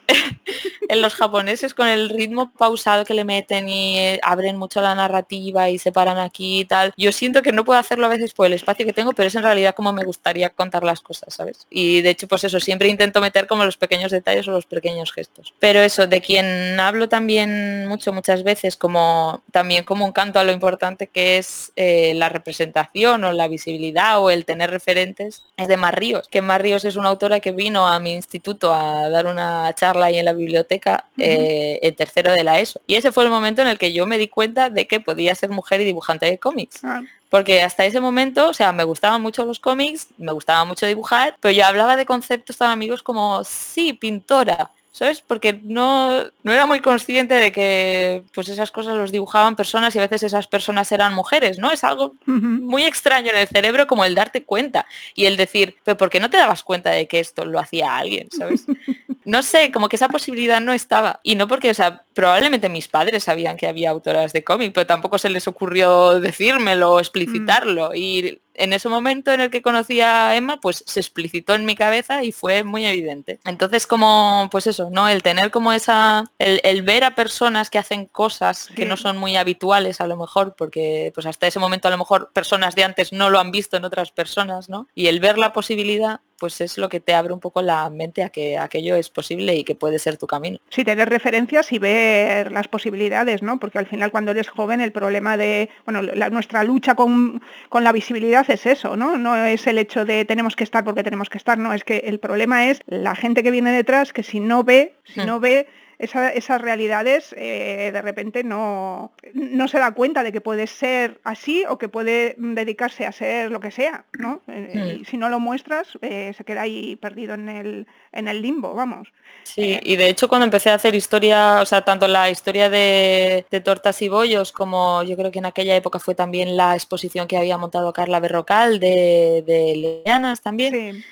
en 0.87 1.01
los 1.01 1.15
japoneses 1.15 1.73
con 1.73 1.87
el 1.87 2.09
ritmo 2.09 2.51
pausado 2.51 3.03
que 3.03 3.15
le 3.15 3.23
meten 3.23 3.69
y 3.69 3.97
eh, 3.97 4.19
abren 4.21 4.57
mucho 4.57 4.81
la 4.81 4.93
narrativa 4.93 5.69
y 5.69 5.79
se 5.79 5.91
paran 5.91 6.19
aquí 6.19 6.59
y 6.59 6.65
tal. 6.65 6.93
Yo 6.95 7.11
siento 7.11 7.41
que 7.41 7.51
no 7.51 7.65
puedo 7.65 7.79
hacerlo 7.79 8.05
a 8.05 8.09
veces 8.09 8.33
por 8.33 8.45
el 8.45 8.53
espacio 8.53 8.85
que 8.85 8.93
tengo, 8.93 9.13
pero 9.13 9.27
es 9.27 9.35
en 9.35 9.43
realidad 9.43 9.73
como 9.73 9.93
me 9.93 10.03
gustaría 10.03 10.51
contar 10.51 10.83
las 10.83 11.01
cosas, 11.01 11.33
¿sabes? 11.33 11.65
Y 11.71 12.01
de 12.01 12.11
hecho, 12.11 12.27
pues 12.27 12.43
eso, 12.43 12.59
siempre 12.59 12.87
intento 12.87 13.19
meter 13.19 13.47
como 13.47 13.65
los 13.65 13.77
pequeños 13.77 14.11
detalles 14.11 14.47
o 14.47 14.51
los 14.51 14.67
pequeños 14.67 15.11
gestos. 15.11 15.55
Pero 15.57 15.79
eso, 15.79 16.05
de 16.05 16.21
quien 16.21 16.79
hablo 16.79 17.09
también 17.09 17.87
mucho, 17.87 18.13
muchas 18.13 18.43
veces, 18.43 18.77
como 18.77 19.41
también 19.51 19.85
como 19.85 20.05
un 20.05 20.11
canto 20.11 20.37
a 20.37 20.43
lo 20.43 20.51
importante 20.51 21.07
que 21.07 21.39
es 21.39 21.71
eh, 21.75 22.13
la 22.15 22.29
representación 22.29 22.90
o 22.93 23.31
la 23.31 23.47
visibilidad 23.47 24.21
o 24.21 24.29
el 24.29 24.45
tener 24.45 24.69
referentes, 24.69 25.43
es 25.57 25.67
de 25.67 25.77
Mar 25.77 25.97
Ríos, 25.97 26.27
que 26.27 26.41
Mar 26.41 26.61
Ríos 26.61 26.85
es 26.85 26.95
una 26.95 27.09
autora 27.09 27.39
que 27.39 27.51
vino 27.51 27.87
a 27.87 27.99
mi 27.99 28.13
instituto 28.13 28.73
a 28.73 29.09
dar 29.09 29.27
una 29.27 29.73
charla 29.73 30.07
ahí 30.07 30.17
en 30.17 30.25
la 30.25 30.33
biblioteca 30.33 31.05
eh, 31.17 31.79
en 31.81 31.95
tercero 31.95 32.31
de 32.31 32.43
la 32.43 32.59
ESO. 32.59 32.81
Y 32.87 32.95
ese 32.95 33.11
fue 33.11 33.23
el 33.23 33.29
momento 33.29 33.61
en 33.61 33.67
el 33.67 33.77
que 33.77 33.93
yo 33.93 34.05
me 34.05 34.17
di 34.17 34.27
cuenta 34.27 34.69
de 34.69 34.87
que 34.87 34.99
podía 34.99 35.35
ser 35.35 35.49
mujer 35.49 35.81
y 35.81 35.85
dibujante 35.85 36.25
de 36.25 36.37
cómics. 36.37 36.83
Ah. 36.83 37.01
Porque 37.29 37.61
hasta 37.61 37.85
ese 37.85 38.01
momento, 38.01 38.49
o 38.49 38.53
sea, 38.53 38.73
me 38.73 38.83
gustaban 38.83 39.21
mucho 39.21 39.45
los 39.45 39.59
cómics, 39.59 40.09
me 40.17 40.33
gustaba 40.33 40.65
mucho 40.65 40.85
dibujar, 40.85 41.37
pero 41.39 41.53
yo 41.53 41.65
hablaba 41.65 41.95
de 41.95 42.05
conceptos 42.05 42.57
tan 42.57 42.71
amigos 42.71 43.03
como, 43.03 43.45
sí, 43.45 43.93
pintora, 43.93 44.71
¿sabes? 44.91 45.21
Porque 45.21 45.59
no, 45.63 46.23
no 46.43 46.51
era 46.51 46.65
muy 46.65 46.81
consciente 46.81 47.35
de 47.35 47.51
que 47.51 48.23
pues 48.33 48.49
esas 48.49 48.71
cosas 48.71 48.95
los 48.95 49.11
dibujaban 49.11 49.55
personas 49.55 49.95
y 49.95 49.99
a 49.99 50.03
veces 50.03 50.23
esas 50.23 50.47
personas 50.47 50.91
eran 50.91 51.13
mujeres, 51.13 51.59
¿no? 51.59 51.71
Es 51.71 51.83
algo 51.83 52.15
muy 52.25 52.83
extraño 52.83 53.31
en 53.31 53.37
el 53.37 53.47
cerebro 53.47 53.87
como 53.87 54.03
el 54.03 54.15
darte 54.15 54.43
cuenta 54.43 54.85
y 55.15 55.25
el 55.25 55.37
decir, 55.37 55.77
pero 55.83 55.97
¿por 55.97 56.09
qué 56.09 56.19
no 56.19 56.29
te 56.29 56.37
dabas 56.37 56.63
cuenta 56.63 56.91
de 56.91 57.07
que 57.07 57.19
esto 57.19 57.45
lo 57.45 57.59
hacía 57.59 57.95
alguien, 57.95 58.29
¿sabes? 58.31 58.65
No 59.23 59.43
sé, 59.43 59.71
como 59.71 59.87
que 59.87 59.97
esa 59.97 60.09
posibilidad 60.09 60.59
no 60.59 60.73
estaba. 60.73 61.19
Y 61.21 61.35
no 61.35 61.47
porque, 61.47 61.69
o 61.69 61.73
sea, 61.75 62.03
probablemente 62.15 62.69
mis 62.69 62.87
padres 62.87 63.25
sabían 63.25 63.55
que 63.55 63.67
había 63.67 63.91
autoras 63.91 64.33
de 64.33 64.43
cómic, 64.43 64.73
pero 64.73 64.87
tampoco 64.87 65.19
se 65.19 65.29
les 65.29 65.47
ocurrió 65.47 66.19
decírmelo 66.19 66.93
o 66.93 66.99
explicitarlo. 66.99 67.93
Y 67.93 68.41
en 68.61 68.73
ese 68.73 68.89
momento 68.89 69.31
en 69.31 69.41
el 69.41 69.49
que 69.49 69.61
conocí 69.61 70.01
a 70.01 70.35
Emma, 70.35 70.59
pues 70.61 70.83
se 70.85 70.99
explicitó 70.99 71.55
en 71.55 71.65
mi 71.65 71.75
cabeza 71.75 72.23
y 72.23 72.31
fue 72.31 72.63
muy 72.63 72.85
evidente. 72.85 73.39
Entonces, 73.45 73.87
como, 73.87 74.47
pues 74.51 74.67
eso, 74.67 74.89
¿no? 74.91 75.09
El 75.09 75.23
tener 75.23 75.49
como 75.49 75.73
esa, 75.73 76.25
el, 76.37 76.81
ver 76.83 77.03
a 77.03 77.15
personas 77.15 77.69
que 77.69 77.79
hacen 77.79 78.05
cosas 78.05 78.69
que 78.75 78.85
no 78.85 78.97
son 78.97 79.17
muy 79.17 79.35
habituales 79.35 79.99
a 79.99 80.07
lo 80.07 80.15
mejor, 80.15 80.55
porque 80.55 81.11
pues 81.13 81.25
hasta 81.25 81.47
ese 81.47 81.59
momento 81.59 81.87
a 81.87 81.91
lo 81.91 81.97
mejor 81.97 82.31
personas 82.33 82.75
de 82.75 82.83
antes 82.83 83.11
no 83.11 83.29
lo 83.29 83.39
han 83.39 83.51
visto 83.51 83.77
en 83.77 83.85
otras 83.85 84.11
personas, 84.11 84.69
¿no? 84.69 84.87
Y 84.93 85.07
el 85.07 85.19
ver 85.19 85.37
la 85.37 85.53
posibilidad, 85.53 86.21
pues 86.41 86.59
es 86.59 86.79
lo 86.79 86.89
que 86.89 86.99
te 86.99 87.13
abre 87.13 87.33
un 87.33 87.39
poco 87.39 87.61
la 87.61 87.87
mente 87.91 88.23
a 88.23 88.29
que 88.29 88.57
aquello 88.57 88.95
es 88.95 89.11
posible 89.11 89.53
y 89.53 89.63
que 89.63 89.75
puede 89.75 89.99
ser 89.99 90.17
tu 90.17 90.25
camino. 90.25 90.57
Sí, 90.69 90.83
tener 90.83 91.07
referencias 91.07 91.71
y 91.71 91.77
ver 91.77 92.51
las 92.51 92.67
posibilidades, 92.67 93.43
¿no? 93.43 93.59
Porque 93.59 93.77
al 93.77 93.85
final 93.85 94.09
cuando 94.09 94.31
eres 94.31 94.49
joven 94.49 94.81
el 94.81 94.91
problema 94.91 95.37
de, 95.37 95.69
bueno, 95.85 96.01
nuestra 96.31 96.63
lucha 96.63 96.95
con, 96.95 97.43
con 97.69 97.83
la 97.83 97.91
visibilidad 97.91 98.49
es 98.49 98.65
eso, 98.65 98.97
¿no? 98.97 99.19
No 99.19 99.35
es 99.35 99.67
el 99.67 99.77
hecho 99.77 100.03
de 100.03 100.25
tenemos 100.25 100.55
que 100.55 100.63
estar 100.63 100.83
porque 100.83 101.03
tenemos 101.03 101.29
que 101.29 101.37
estar, 101.37 101.59
no, 101.59 101.75
es 101.75 101.83
que 101.83 101.97
el 101.97 102.19
problema 102.19 102.71
es 102.71 102.79
la 102.87 103.13
gente 103.13 103.43
que 103.43 103.51
viene 103.51 103.71
detrás 103.71 104.11
que 104.11 104.23
si 104.23 104.39
no 104.39 104.63
ve, 104.63 104.95
si 105.03 105.19
hmm. 105.19 105.27
no 105.27 105.39
ve 105.39 105.67
esas 106.01 106.61
realidades 106.61 107.33
eh, 107.37 107.91
de 107.93 108.01
repente 108.01 108.43
no, 108.43 109.11
no 109.33 109.67
se 109.67 109.77
da 109.77 109.91
cuenta 109.91 110.23
de 110.23 110.31
que 110.31 110.41
puede 110.41 110.65
ser 110.65 111.19
así 111.23 111.63
o 111.69 111.77
que 111.77 111.89
puede 111.89 112.35
dedicarse 112.37 113.05
a 113.05 113.11
ser 113.11 113.51
lo 113.51 113.59
que 113.59 113.71
sea, 113.71 114.05
¿no? 114.17 114.41
Eh, 114.47 115.01
hmm. 115.01 115.05
si 115.05 115.17
no 115.17 115.29
lo 115.29 115.39
muestras, 115.39 115.87
eh, 116.01 116.33
se 116.35 116.43
queda 116.43 116.63
ahí 116.63 116.95
perdido 116.95 117.35
en 117.35 117.49
el, 117.49 117.87
en 118.11 118.27
el 118.27 118.41
limbo, 118.41 118.73
vamos. 118.73 119.09
Sí, 119.43 119.79
y 119.83 119.95
de 119.95 120.09
hecho 120.09 120.27
cuando 120.27 120.45
empecé 120.45 120.71
a 120.71 120.75
hacer 120.75 120.95
historia, 120.95 121.61
o 121.61 121.65
sea, 121.65 121.83
tanto 121.83 122.07
la 122.07 122.29
historia 122.29 122.69
de, 122.69 123.45
tortas 123.63 124.01
y 124.01 124.09
bollos 124.09 124.51
como 124.51 125.03
yo 125.03 125.15
creo 125.15 125.29
que 125.29 125.39
en 125.39 125.45
aquella 125.45 125.75
época 125.75 125.99
fue 125.99 126.15
también 126.15 126.57
la 126.57 126.73
exposición 126.73 127.27
que 127.27 127.37
había 127.37 127.57
montado 127.59 127.93
Carla 127.93 128.19
Berrocal 128.19 128.79
de, 128.79 129.43
de 129.45 129.75
lesbianas 129.75 130.41
también. 130.41 131.03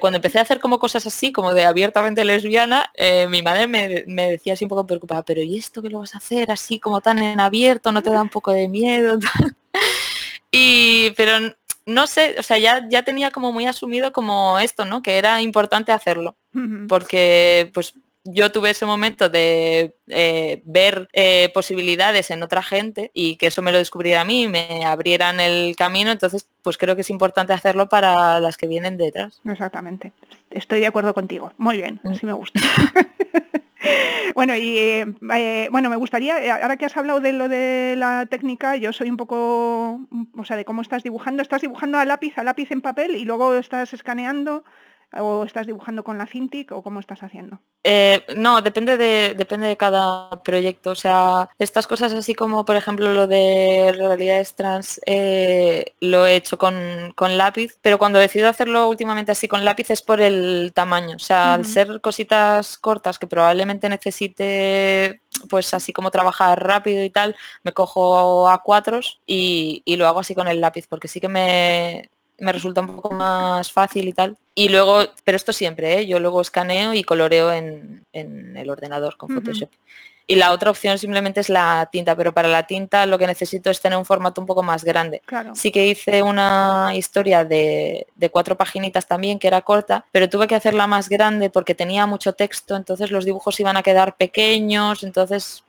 cuando 0.00 0.16
empecé 0.16 0.38
a 0.38 0.42
hacer 0.42 0.58
como 0.58 0.78
cosas 0.78 1.06
así, 1.06 1.32
como 1.32 1.52
de 1.52 1.64
abiertamente 1.64 2.24
lesbiana, 2.24 2.90
mi 3.28 3.42
madre 3.42 3.66
me, 3.66 4.04
me 4.06 4.37
decía 4.38 4.54
así 4.54 4.64
un 4.64 4.70
poco 4.70 4.86
preocupada, 4.86 5.22
pero 5.22 5.42
¿y 5.42 5.58
esto 5.58 5.82
que 5.82 5.90
lo 5.90 5.98
vas 5.98 6.14
a 6.14 6.18
hacer 6.18 6.50
así 6.50 6.78
como 6.78 7.00
tan 7.00 7.18
en 7.18 7.40
abierto? 7.40 7.92
¿No 7.92 8.02
te 8.02 8.10
da 8.10 8.22
un 8.22 8.28
poco 8.28 8.52
de 8.52 8.68
miedo? 8.68 9.18
y, 10.50 11.10
pero 11.10 11.54
no 11.86 12.06
sé, 12.06 12.36
o 12.38 12.42
sea, 12.42 12.58
ya, 12.58 12.86
ya 12.88 13.02
tenía 13.02 13.30
como 13.30 13.52
muy 13.52 13.66
asumido 13.66 14.12
como 14.12 14.58
esto, 14.58 14.84
¿no? 14.84 15.02
Que 15.02 15.18
era 15.18 15.40
importante 15.42 15.92
hacerlo. 15.92 16.36
Porque 16.88 17.70
pues 17.72 17.94
yo 18.24 18.52
tuve 18.52 18.70
ese 18.70 18.84
momento 18.84 19.28
de 19.28 19.94
eh, 20.08 20.62
ver 20.64 21.08
eh, 21.12 21.50
posibilidades 21.54 22.30
en 22.30 22.42
otra 22.42 22.62
gente 22.62 23.10
y 23.14 23.36
que 23.36 23.46
eso 23.46 23.62
me 23.62 23.72
lo 23.72 23.78
descubriera 23.78 24.20
a 24.20 24.24
mí, 24.24 24.48
me 24.48 24.84
abrieran 24.84 25.40
el 25.40 25.76
camino, 25.76 26.10
entonces 26.10 26.46
pues 26.62 26.76
creo 26.76 26.94
que 26.94 27.02
es 27.02 27.10
importante 27.10 27.52
hacerlo 27.52 27.88
para 27.88 28.40
las 28.40 28.56
que 28.56 28.66
vienen 28.66 28.96
detrás. 28.96 29.40
Exactamente. 29.44 30.12
Estoy 30.50 30.80
de 30.80 30.86
acuerdo 30.86 31.14
contigo. 31.14 31.52
Muy 31.56 31.76
bien, 31.78 32.00
mm. 32.02 32.08
así 32.08 32.26
me 32.26 32.32
gusta. 32.32 32.60
bueno, 34.34 34.54
y 34.56 34.78
eh, 34.78 35.68
bueno, 35.70 35.90
me 35.90 35.96
gustaría, 35.96 36.42
eh, 36.42 36.50
ahora 36.50 36.76
que 36.76 36.86
has 36.86 36.96
hablado 36.96 37.20
de 37.20 37.32
lo 37.32 37.48
de 37.48 37.94
la 37.96 38.26
técnica, 38.26 38.76
yo 38.76 38.92
soy 38.92 39.10
un 39.10 39.16
poco, 39.16 40.00
o 40.36 40.44
sea, 40.44 40.56
de 40.56 40.64
cómo 40.64 40.82
estás 40.82 41.02
dibujando, 41.02 41.42
estás 41.42 41.62
dibujando 41.62 41.98
a 41.98 42.04
lápiz, 42.04 42.38
a 42.38 42.44
lápiz 42.44 42.70
en 42.70 42.80
papel 42.80 43.16
y 43.16 43.24
luego 43.24 43.54
estás 43.54 43.92
escaneando 43.92 44.64
¿O 45.12 45.44
estás 45.44 45.66
dibujando 45.66 46.04
con 46.04 46.18
la 46.18 46.26
Cintiq 46.26 46.70
o 46.72 46.82
cómo 46.82 47.00
estás 47.00 47.22
haciendo? 47.22 47.60
Eh, 47.82 48.26
no, 48.36 48.60
depende 48.60 48.98
de, 48.98 49.34
depende 49.34 49.66
de 49.66 49.76
cada 49.78 50.42
proyecto. 50.42 50.90
O 50.90 50.94
sea, 50.94 51.48
estas 51.58 51.86
cosas 51.86 52.12
así 52.12 52.34
como, 52.34 52.66
por 52.66 52.76
ejemplo, 52.76 53.14
lo 53.14 53.26
de 53.26 53.94
realidades 53.96 54.54
trans, 54.54 55.00
eh, 55.06 55.94
lo 56.00 56.26
he 56.26 56.36
hecho 56.36 56.58
con, 56.58 57.14
lápiz, 57.16 57.78
pero 57.80 57.98
cuando 57.98 58.18
decido 58.18 58.48
hacerlo 58.48 58.88
últimamente 58.88 59.32
así 59.32 59.48
con 59.48 59.64
lápiz 59.64 59.90
es 59.90 60.02
por 60.02 60.20
el 60.20 60.72
tamaño. 60.74 61.16
O 61.16 61.20
sea, 61.20 61.54
al 61.54 61.64
ser 61.64 62.02
cositas 62.02 62.76
cortas 62.76 63.18
que 63.18 63.26
probablemente 63.26 63.88
necesite 63.88 65.22
pues 65.48 65.72
así 65.72 65.92
como 65.92 66.10
trabajar 66.10 66.62
rápido 66.62 67.02
y 67.04 67.10
tal, 67.10 67.36
me 67.62 67.72
cojo 67.72 68.48
a 68.48 68.62
cuatros 68.62 69.20
y, 69.26 69.82
y, 69.84 69.96
lo 69.96 70.06
hago 70.08 70.20
así 70.20 70.34
con 70.34 70.48
el 70.48 70.60
lápiz, 70.60 70.86
porque 70.88 71.06
sí 71.06 71.20
que 71.20 71.28
me, 71.28 72.10
me 72.38 72.52
resulta 72.52 72.80
un 72.80 72.96
poco 72.96 73.10
más 73.10 73.72
fácil 73.72 74.08
y 74.08 74.12
tal. 74.12 74.36
Y 74.54 74.68
luego, 74.68 75.04
pero 75.24 75.36
esto 75.36 75.52
siempre, 75.52 75.98
¿eh? 75.98 76.06
yo 76.06 76.18
luego 76.20 76.40
escaneo 76.40 76.94
y 76.94 77.04
coloreo 77.04 77.52
en, 77.52 78.06
el 78.12 78.70
ordenador 78.70 79.16
con 79.16 79.28
Photoshop. 79.30 79.70
Y 80.30 80.34
la 80.34 80.52
otra 80.52 80.70
opción 80.70 80.98
simplemente 80.98 81.40
es 81.40 81.48
la 81.48 81.88
tinta, 81.90 82.14
pero 82.14 82.34
para 82.34 82.48
la 82.48 82.66
tinta 82.66 83.06
lo 83.06 83.18
que 83.18 83.26
necesito 83.26 83.70
es 83.70 83.80
tener 83.80 83.98
un 83.98 84.04
formato 84.04 84.42
un 84.42 84.46
poco 84.46 84.62
más 84.62 84.84
grande. 84.84 85.22
Sí 85.54 85.72
que 85.72 85.86
hice 85.86 86.22
una 86.22 86.92
historia 86.94 87.46
de, 87.46 88.06
de, 88.14 88.28
cuatro 88.28 88.54
paginitas 88.54 89.06
también, 89.06 89.38
que 89.38 89.46
era 89.46 89.62
corta, 89.62 90.04
pero 90.12 90.28
tuve 90.28 90.46
que 90.46 90.54
hacerla 90.54 90.86
más 90.86 91.08
grande 91.08 91.48
porque 91.48 91.74
tenía 91.74 92.04
mucho 92.04 92.34
texto, 92.34 92.76
entonces 92.76 93.10
los 93.10 93.24
dibujos 93.24 93.58
iban 93.58 93.78
a 93.78 93.82
quedar 93.82 94.16
pequeños, 94.16 95.02
entonces 95.02 95.64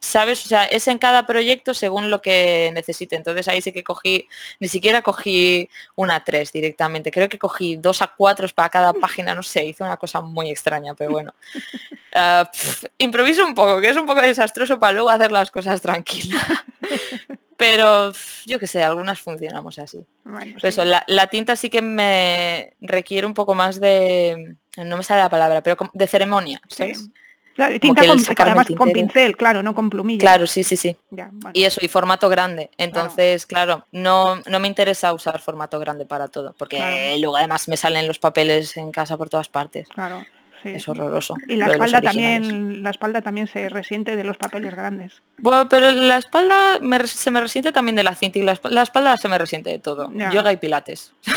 ¿sabes? 0.00 0.44
O 0.46 0.48
sea, 0.48 0.64
es 0.64 0.88
en 0.88 0.98
cada 0.98 1.26
proyecto 1.26 1.74
según 1.74 2.10
lo 2.10 2.22
que 2.22 2.70
necesite. 2.74 3.16
Entonces 3.16 3.46
ahí 3.48 3.60
sí 3.60 3.70
que 3.72 3.84
cogí, 3.84 4.26
ni 4.58 4.68
siquiera 4.68 5.02
cogí 5.02 5.68
una 5.94 6.24
3 6.24 6.52
directamente, 6.52 7.10
creo 7.10 7.28
que 7.28 7.38
cogí 7.38 7.76
dos 7.76 8.02
a 8.02 8.08
4 8.08 8.48
para 8.54 8.70
cada 8.70 8.92
página, 8.94 9.34
no 9.34 9.42
sé, 9.42 9.64
hice 9.64 9.84
una 9.84 9.98
cosa 9.98 10.20
muy 10.20 10.50
extraña, 10.50 10.94
pero 10.94 11.10
bueno. 11.10 11.34
Ah, 12.12 12.50
improviso 12.98 13.46
un 13.46 13.54
poco, 13.54 13.80
que 13.80 13.88
es 13.88 13.96
un 13.96 14.04
poco 14.04 14.20
desastroso 14.20 14.80
para 14.80 14.94
luego 14.94 15.10
hacer 15.10 15.30
las 15.30 15.48
cosas 15.48 15.80
tranquilas. 15.80 16.44
pero 17.56 18.12
yo 18.46 18.58
que 18.58 18.66
sé, 18.66 18.82
algunas 18.82 19.20
funcionamos 19.20 19.78
así. 19.78 20.04
eso, 20.60 20.84
la, 20.84 21.26
tinta 21.28 21.54
sí 21.54 21.70
que 21.70 21.82
me 21.82 22.74
requiere 22.80 23.28
un 23.28 23.34
poco 23.34 23.54
más 23.54 23.78
de, 23.78 24.56
no 24.76 24.96
me 24.96 25.04
sale 25.04 25.22
la 25.22 25.30
palabra, 25.30 25.62
pero 25.62 25.76
de 25.92 26.06
ceremonia, 26.08 26.60
¿sabes? 26.66 27.08
Claro, 27.54 27.78
tinta 27.80 28.06
con, 28.06 28.18
además 28.38 28.66
con 28.76 28.92
pincel, 28.92 29.36
claro, 29.36 29.62
no 29.62 29.74
con 29.74 29.90
plumilla. 29.90 30.20
Claro, 30.20 30.46
sí, 30.46 30.64
sí, 30.64 30.76
sí. 30.76 30.96
Y 31.52 31.64
eso, 31.64 31.80
y 31.82 31.88
formato 31.88 32.28
grande. 32.28 32.70
Entonces, 32.78 33.44
claro, 33.46 33.86
no, 33.92 34.36
no 34.46 34.60
me 34.60 34.68
interesa 34.68 35.12
usar 35.12 35.40
formato 35.40 35.78
grande 35.78 36.06
para 36.06 36.28
todo, 36.28 36.54
porque 36.56 37.16
luego 37.18 37.36
además 37.36 37.68
me 37.68 37.76
salen 37.76 38.06
los 38.06 38.18
papeles 38.18 38.76
en 38.76 38.90
casa 38.92 39.16
por 39.16 39.28
todas 39.28 39.48
partes. 39.48 39.88
Claro. 39.88 40.24
Es 40.64 40.88
horroroso. 40.88 41.36
Y 41.48 41.56
la 41.56 41.66
espalda 41.66 42.00
también, 42.00 42.82
la 42.82 42.90
espalda 42.90 43.22
también 43.22 43.46
se 43.46 43.68
resiente 43.68 44.16
de 44.16 44.24
los 44.24 44.36
papeles 44.36 44.74
grandes. 44.74 45.22
Bueno, 45.38 45.68
pero 45.68 45.90
la 45.92 46.18
espalda 46.18 46.78
se 47.06 47.30
me 47.30 47.40
resiente 47.40 47.72
también 47.72 47.96
de 47.96 48.02
la 48.02 48.14
cinta 48.14 48.38
y 48.38 48.42
la, 48.42 48.82
espalda, 48.82 49.16
se 49.16 49.28
me 49.28 49.38
resiente 49.38 49.70
de 49.70 49.78
todo. 49.78 50.10
Yoga 50.32 50.52
y 50.52 50.56
pilates. 50.56 51.12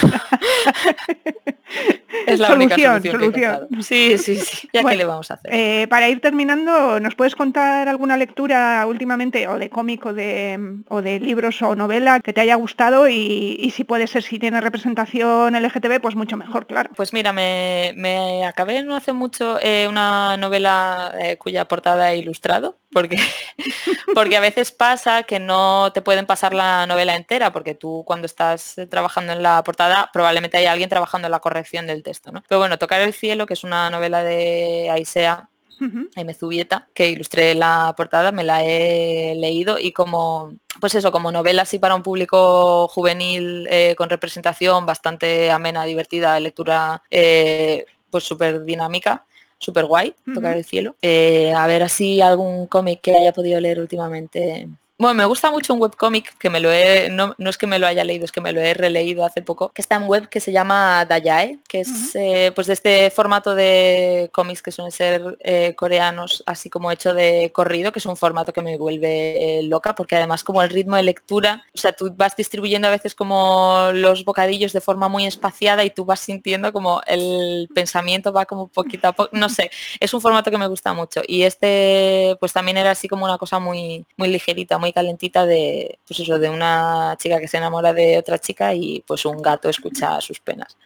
es 2.28 2.40
la 2.40 2.48
solución, 2.48 2.96
única 2.96 3.12
solución. 3.12 3.68
sí, 3.82 4.18
sí, 4.18 4.38
sí. 4.38 4.70
Ya 4.74 4.84
que 4.84 4.96
le 4.96 5.06
vamos 5.06 5.32
a 5.32 5.36
hacer. 5.36 5.54
Eh, 5.54 5.88
para 5.90 6.10
ir 6.10 6.22
terminando, 6.22 7.00
¿nos 7.00 7.16
puedes 7.16 7.36
contar 7.36 7.88
alguna 7.88 8.18
lectura 8.18 8.86
últimamente 8.88 9.48
o 9.48 9.58
de 9.58 9.70
cómic 9.70 10.06
o 10.06 10.14
de, 10.14 10.82
o 10.90 11.02
de 11.02 11.20
libros 11.20 11.62
o 11.62 11.76
novela 11.76 12.20
que 12.20 12.34
te 12.34 12.42
haya 12.42 12.56
gustado 12.56 13.08
y, 13.10 13.72
si 13.74 13.84
puede 13.84 14.08
ser 14.08 14.24
si 14.24 14.40
tiene 14.40 14.62
representación 14.62 15.54
LGTB, 15.54 16.02
pues 16.02 16.16
mucho 16.16 16.38
mejor, 16.38 16.68
claro. 16.68 16.92
Pues 16.96 17.14
mira, 17.14 17.34
me, 17.34 17.94
me 17.96 18.46
acabé 18.46 18.84
no 18.84 18.96
hace 18.96 19.13
mucho 19.14 19.60
eh, 19.62 19.88
una 19.88 20.38
novela 20.38 21.14
eh, 21.20 21.38
cuya 21.38 21.68
portada 21.68 22.12
he 22.12 22.18
ilustrado, 22.18 22.78
porque, 22.92 23.18
porque 24.16 24.38
a 24.38 24.42
veces 24.42 24.72
pasa 24.72 25.24
que 25.24 25.40
no 25.40 25.92
te 25.94 26.02
pueden 26.02 26.26
pasar 26.26 26.54
la 26.54 26.86
novela 26.86 27.16
entera, 27.16 27.52
porque 27.54 27.76
tú 27.76 28.04
cuando 28.06 28.26
estás 28.26 28.76
trabajando 28.90 29.34
en 29.34 29.44
la 29.44 29.64
portada 29.64 30.10
probablemente 30.14 30.58
hay 30.58 30.66
alguien 30.66 30.90
trabajando 30.90 31.28
en 31.28 31.32
la 31.32 31.40
corrección 31.40 31.88
del 31.88 32.04
texto. 32.04 32.32
¿no? 32.32 32.44
Pero 32.48 32.60
bueno, 32.60 32.78
Tocar 32.78 33.02
el 33.02 33.14
cielo, 33.14 33.46
que 33.46 33.54
es 33.54 33.64
una 33.64 33.90
novela 33.90 34.24
de 34.24 34.90
Aisea 34.92 35.50
Jaime 36.16 36.34
Zubieta, 36.34 36.88
que 36.94 37.10
ilustré 37.10 37.56
la 37.56 37.94
portada, 37.98 38.32
me 38.32 38.44
la 38.44 38.64
he 38.64 39.36
leído 39.36 39.80
y 39.80 39.92
como, 39.92 40.54
pues 40.80 40.96
eso, 40.96 41.12
como 41.12 41.32
novela 41.32 41.64
así 41.64 41.80
para 41.80 41.96
un 41.96 42.04
público 42.04 42.88
juvenil 42.88 43.68
eh, 43.70 43.96
con 43.98 44.10
representación 44.10 44.86
bastante 44.86 45.52
amena, 45.52 45.86
divertida, 45.86 46.40
lectura 46.40 47.04
eh, 47.10 47.86
pues 48.14 48.26
súper 48.26 48.64
dinámica, 48.64 49.26
súper 49.58 49.86
guay, 49.86 50.14
tocar 50.36 50.56
el 50.56 50.64
cielo. 50.64 50.96
Eh, 51.02 51.52
a 51.52 51.66
ver 51.66 51.82
así 51.82 52.22
algún 52.22 52.68
cómic 52.68 53.02
que 53.02 53.16
haya 53.16 53.34
podido 53.34 53.60
leer 53.60 53.80
últimamente. 53.80 54.68
Bueno, 55.04 55.16
me 55.16 55.26
gusta 55.26 55.52
mucho 55.52 55.74
un 55.74 55.82
webcómic 55.82 56.38
que 56.38 56.50
me 56.50 56.62
lo 56.62 56.72
he, 56.72 57.10
no, 57.10 57.36
es 57.38 57.58
que 57.58 57.68
me 57.68 57.78
lo 57.78 57.88
haya 57.88 58.06
leído, 58.06 58.24
es 58.24 58.32
que 58.32 58.40
me 58.40 58.54
lo 58.54 58.62
he 58.62 58.74
releído 58.74 59.26
hace 59.26 59.42
poco, 59.42 59.68
que 59.68 59.82
está 59.82 59.98
en 59.98 60.04
web 60.04 60.30
que 60.30 60.40
se 60.40 60.54
llama 60.54 61.04
Dayae, 61.04 61.60
que 61.68 61.82
es 61.82 62.16
eh, 62.16 62.54
pues 62.56 62.68
de 62.68 62.74
este 62.74 63.12
formato 63.12 63.54
de 63.54 64.30
cómics 64.32 64.62
que 64.62 64.72
suelen 64.72 64.94
ser 64.94 65.38
eh, 65.42 65.76
coreanos, 65.76 66.42
así 66.46 66.70
como 66.70 66.90
hecho 66.90 67.14
de 67.14 67.52
corrido, 67.54 67.92
que 67.92 68.00
es 68.00 68.06
un 68.06 68.16
formato 68.16 68.54
que 68.54 68.62
me 68.62 68.78
vuelve 68.78 69.60
eh, 69.60 69.64
loca, 69.64 69.94
porque 69.94 70.16
además 70.16 70.42
como 70.42 70.64
el 70.64 70.70
ritmo 70.70 70.96
de 70.96 71.04
lectura, 71.04 71.66
o 71.76 71.78
sea, 71.78 71.92
tú 71.92 72.14
vas 72.16 72.38
distribuyendo 72.38 72.88
a 72.88 72.92
veces 72.92 73.14
como 73.14 73.90
los 73.94 74.24
bocadillos 74.24 74.72
de 74.72 74.80
forma 74.80 75.10
muy 75.10 75.26
espaciada 75.26 75.84
y 75.84 75.90
tú 75.90 76.06
vas 76.06 76.22
sintiendo 76.22 76.72
como 76.72 77.02
el 77.08 77.68
pensamiento 77.76 78.32
va 78.32 78.46
como 78.46 78.70
poquito 78.70 79.10
a 79.10 79.12
poco, 79.12 79.32
no 79.34 79.50
sé, 79.50 79.70
es 80.00 80.14
un 80.14 80.22
formato 80.22 80.50
que 80.50 80.58
me 80.58 80.68
gusta 80.68 80.94
mucho. 80.94 81.20
Y 81.28 81.44
este 81.44 82.38
pues 82.40 82.54
también 82.54 82.78
era 82.78 82.92
así 82.92 83.10
como 83.10 83.26
una 83.26 83.38
cosa 83.38 83.60
muy, 83.60 84.06
muy 84.16 84.30
ligerita, 84.30 84.78
muy 84.78 84.93
calentita 84.94 85.46
de, 85.46 86.00
pues 86.08 86.20
eso, 86.22 86.40
de 86.40 86.50
una 86.50 87.16
chica 87.20 87.40
que 87.40 87.48
se 87.48 87.58
enamora 87.58 87.94
de 87.94 88.18
otra 88.18 88.40
chica 88.40 88.74
y 88.74 89.04
pues 89.06 89.26
un 89.26 89.42
gato 89.42 89.70
escucha 89.70 90.22
sus 90.22 90.40
penas. 90.40 90.78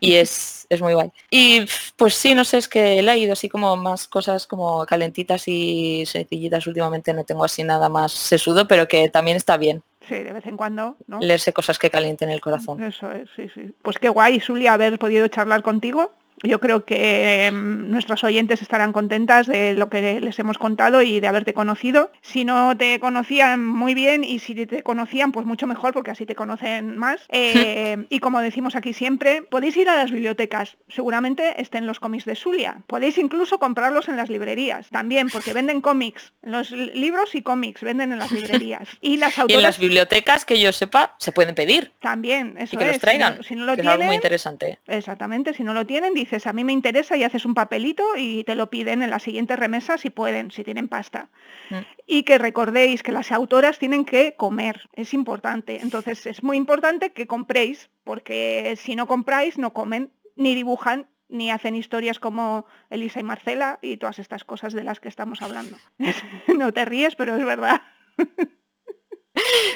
Y 0.00 0.14
es, 0.14 0.66
es 0.68 0.82
muy 0.82 0.94
guay. 0.94 1.10
Y 1.30 1.66
pues 1.96 2.14
sí, 2.14 2.34
no 2.34 2.44
sé, 2.44 2.58
es 2.58 2.68
que 2.68 2.98
he 2.98 3.02
leído 3.02 3.32
así 3.32 3.48
como 3.48 3.76
más 3.76 4.06
cosas 4.08 4.46
como 4.46 4.84
calentitas 4.84 5.48
y 5.48 6.04
sencillitas 6.06 6.66
últimamente, 6.66 7.14
no 7.14 7.24
tengo 7.24 7.44
así 7.44 7.62
nada 7.64 7.88
más 7.88 8.12
sesudo, 8.12 8.68
pero 8.68 8.86
que 8.88 9.08
también 9.08 9.36
está 9.36 9.56
bien. 9.56 9.82
Sí, 10.08 10.16
de 10.16 10.32
vez 10.32 10.44
en 10.46 10.56
cuando, 10.56 10.96
¿no? 11.06 11.20
Leerse 11.20 11.52
cosas 11.52 11.78
que 11.78 11.88
calienten 11.88 12.28
el 12.28 12.40
corazón. 12.40 12.82
Eso 12.82 13.10
es, 13.12 13.28
sí, 13.36 13.48
sí. 13.54 13.72
Pues 13.82 13.98
qué 13.98 14.08
guay, 14.08 14.40
Zulia, 14.40 14.72
haber 14.72 14.98
podido 14.98 15.28
charlar 15.28 15.62
contigo 15.62 16.12
yo 16.42 16.60
creo 16.60 16.84
que 16.84 17.46
em, 17.46 17.90
nuestros 17.90 18.24
oyentes 18.24 18.62
estarán 18.62 18.92
contentas 18.92 19.46
de 19.46 19.74
lo 19.74 19.88
que 19.88 20.20
les 20.20 20.38
hemos 20.38 20.58
contado 20.58 21.02
y 21.02 21.20
de 21.20 21.28
haberte 21.28 21.54
conocido. 21.54 22.10
Si 22.20 22.44
no 22.44 22.76
te 22.76 22.98
conocían 23.00 23.64
muy 23.64 23.94
bien 23.94 24.24
y 24.24 24.38
si 24.38 24.54
te 24.66 24.82
conocían, 24.82 25.32
pues 25.32 25.46
mucho 25.46 25.66
mejor 25.66 25.92
porque 25.92 26.10
así 26.10 26.26
te 26.26 26.34
conocen 26.34 26.96
más. 26.96 27.20
Eh, 27.34 28.06
y 28.08 28.20
como 28.20 28.40
decimos 28.40 28.76
aquí 28.76 28.92
siempre, 28.92 29.42
podéis 29.42 29.76
ir 29.76 29.88
a 29.88 29.96
las 29.96 30.10
bibliotecas. 30.10 30.76
Seguramente 30.88 31.60
estén 31.60 31.86
los 31.86 32.00
cómics 32.00 32.24
de 32.24 32.34
Zulia. 32.34 32.82
Podéis 32.86 33.18
incluso 33.18 33.58
comprarlos 33.58 34.08
en 34.08 34.16
las 34.16 34.28
librerías 34.28 34.88
también 34.90 35.28
porque 35.28 35.52
venden 35.52 35.80
cómics. 35.80 36.32
Los 36.42 36.70
libros 36.70 37.34
y 37.34 37.42
cómics 37.42 37.82
venden 37.82 38.12
en 38.12 38.18
las 38.18 38.30
librerías. 38.32 38.88
Y 39.00 39.16
las 39.16 39.38
autoras... 39.38 39.58
en 39.58 39.62
las 39.62 39.78
bibliotecas, 39.78 40.44
que 40.44 40.60
yo 40.60 40.72
sepa, 40.72 41.14
se 41.18 41.32
pueden 41.32 41.54
pedir. 41.54 41.92
También, 42.00 42.56
eso 42.58 42.76
y 42.76 42.78
que 42.78 42.84
es. 42.84 42.90
los 42.92 43.00
traigan. 43.00 43.42
Si 43.42 43.54
no, 43.54 43.64
lo 43.64 43.72
que 43.72 43.82
tienen, 43.82 43.88
es 43.88 43.94
algo 43.94 44.04
muy 44.06 44.16
interesante. 44.16 44.78
Exactamente, 44.86 45.54
si 45.54 45.64
no 45.64 45.74
lo 45.74 45.86
tienen, 45.86 46.14
a 46.46 46.52
mí 46.52 46.64
me 46.64 46.72
interesa 46.72 47.16
y 47.16 47.24
haces 47.24 47.44
un 47.44 47.54
papelito 47.54 48.04
y 48.16 48.44
te 48.44 48.54
lo 48.54 48.70
piden 48.70 49.02
en 49.02 49.10
la 49.10 49.18
siguiente 49.18 49.56
remesa 49.56 49.98
si 49.98 50.10
pueden, 50.10 50.50
si 50.50 50.64
tienen 50.64 50.88
pasta. 50.88 51.28
Mm. 51.70 51.76
Y 52.06 52.22
que 52.24 52.38
recordéis 52.38 53.02
que 53.02 53.12
las 53.12 53.32
autoras 53.32 53.78
tienen 53.78 54.04
que 54.04 54.34
comer, 54.36 54.88
es 54.94 55.14
importante. 55.14 55.80
Entonces 55.82 56.26
es 56.26 56.42
muy 56.42 56.56
importante 56.56 57.12
que 57.12 57.26
compréis, 57.26 57.90
porque 58.04 58.74
si 58.76 58.96
no 58.96 59.06
compráis 59.06 59.58
no 59.58 59.72
comen, 59.72 60.10
ni 60.36 60.54
dibujan, 60.54 61.06
ni 61.28 61.50
hacen 61.50 61.74
historias 61.74 62.18
como 62.18 62.66
Elisa 62.90 63.20
y 63.20 63.22
Marcela 63.22 63.78
y 63.82 63.96
todas 63.96 64.18
estas 64.18 64.44
cosas 64.44 64.72
de 64.72 64.84
las 64.84 65.00
que 65.00 65.08
estamos 65.08 65.42
hablando. 65.42 65.76
no 66.48 66.72
te 66.72 66.84
ríes, 66.84 67.14
pero 67.16 67.36
es 67.36 67.44
verdad. 67.44 67.82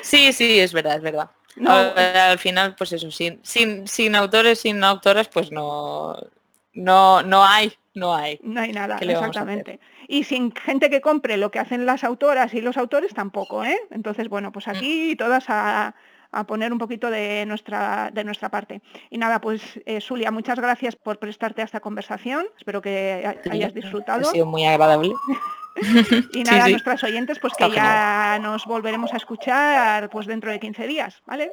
Sí, 0.02 0.32
sí, 0.32 0.60
es 0.60 0.72
verdad, 0.72 0.96
es 0.96 1.02
verdad. 1.02 1.30
No, 1.56 1.72
al 1.72 2.38
final, 2.38 2.74
pues 2.76 2.92
eso, 2.92 3.10
sin, 3.10 3.40
sin, 3.42 3.88
sin 3.88 4.14
autores, 4.14 4.60
sin 4.60 4.84
autoras, 4.84 5.28
pues 5.28 5.50
no, 5.50 6.14
no, 6.76 7.22
no 7.22 7.42
hay, 7.42 7.72
no 7.94 8.14
hay. 8.14 8.38
No 8.42 8.60
hay 8.60 8.72
nada, 8.72 8.98
exactamente. 9.00 9.80
Y 10.08 10.24
sin 10.24 10.54
gente 10.54 10.90
que 10.90 11.00
compre 11.00 11.38
lo 11.38 11.50
que 11.50 11.58
hacen 11.58 11.86
las 11.86 12.04
autoras 12.04 12.52
y 12.54 12.60
los 12.60 12.76
autores 12.76 13.14
tampoco, 13.14 13.64
¿eh? 13.64 13.78
Entonces, 13.90 14.28
bueno, 14.28 14.52
pues 14.52 14.66
mm. 14.66 14.70
aquí 14.70 15.16
todas 15.16 15.46
a, 15.48 15.94
poner 16.46 16.70
un 16.70 16.78
poquito 16.78 17.10
de 17.10 17.46
nuestra, 17.46 18.10
de 18.12 18.22
nuestra 18.22 18.50
parte. 18.50 18.82
Y 19.08 19.16
nada, 19.16 19.40
pues 19.40 19.80
eh, 19.86 20.02
Zulia, 20.02 20.30
muchas 20.30 20.60
gracias 20.60 20.94
por 20.94 21.18
prestarte 21.18 21.62
a 21.62 21.64
esta 21.64 21.80
conversación. 21.80 22.46
Espero 22.58 22.82
que 22.82 23.26
hayas 23.50 23.72
disfrutado. 23.72 24.28
Ha 24.28 24.32
sido 24.32 24.44
muy 24.44 24.66
agradable. 24.66 25.12
y 26.34 26.42
nada, 26.42 26.66
a 26.66 26.68
nuestras 26.68 27.02
oyentes, 27.04 27.38
pues 27.38 27.54
que 27.54 27.70
ya 27.70 28.38
nos 28.42 28.66
volveremos 28.66 29.14
a 29.14 29.16
escuchar 29.16 30.10
pues 30.10 30.26
dentro 30.26 30.50
de 30.50 30.60
15 30.60 30.86
días, 30.86 31.22
¿vale? 31.24 31.52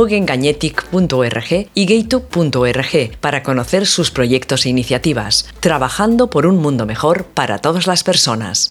mugengañetic.org 0.00 1.68
y 1.74 1.84
gaytube.org 1.84 3.18
para 3.20 3.42
conocer 3.42 3.86
sus 3.86 4.10
proyectos 4.10 4.64
e 4.64 4.70
iniciativas, 4.70 5.46
trabajando 5.60 6.30
por 6.30 6.46
un 6.46 6.56
mundo 6.56 6.86
mejor 6.86 7.26
para 7.26 7.58
todas 7.58 7.86
las 7.86 8.02
personas. 8.02 8.70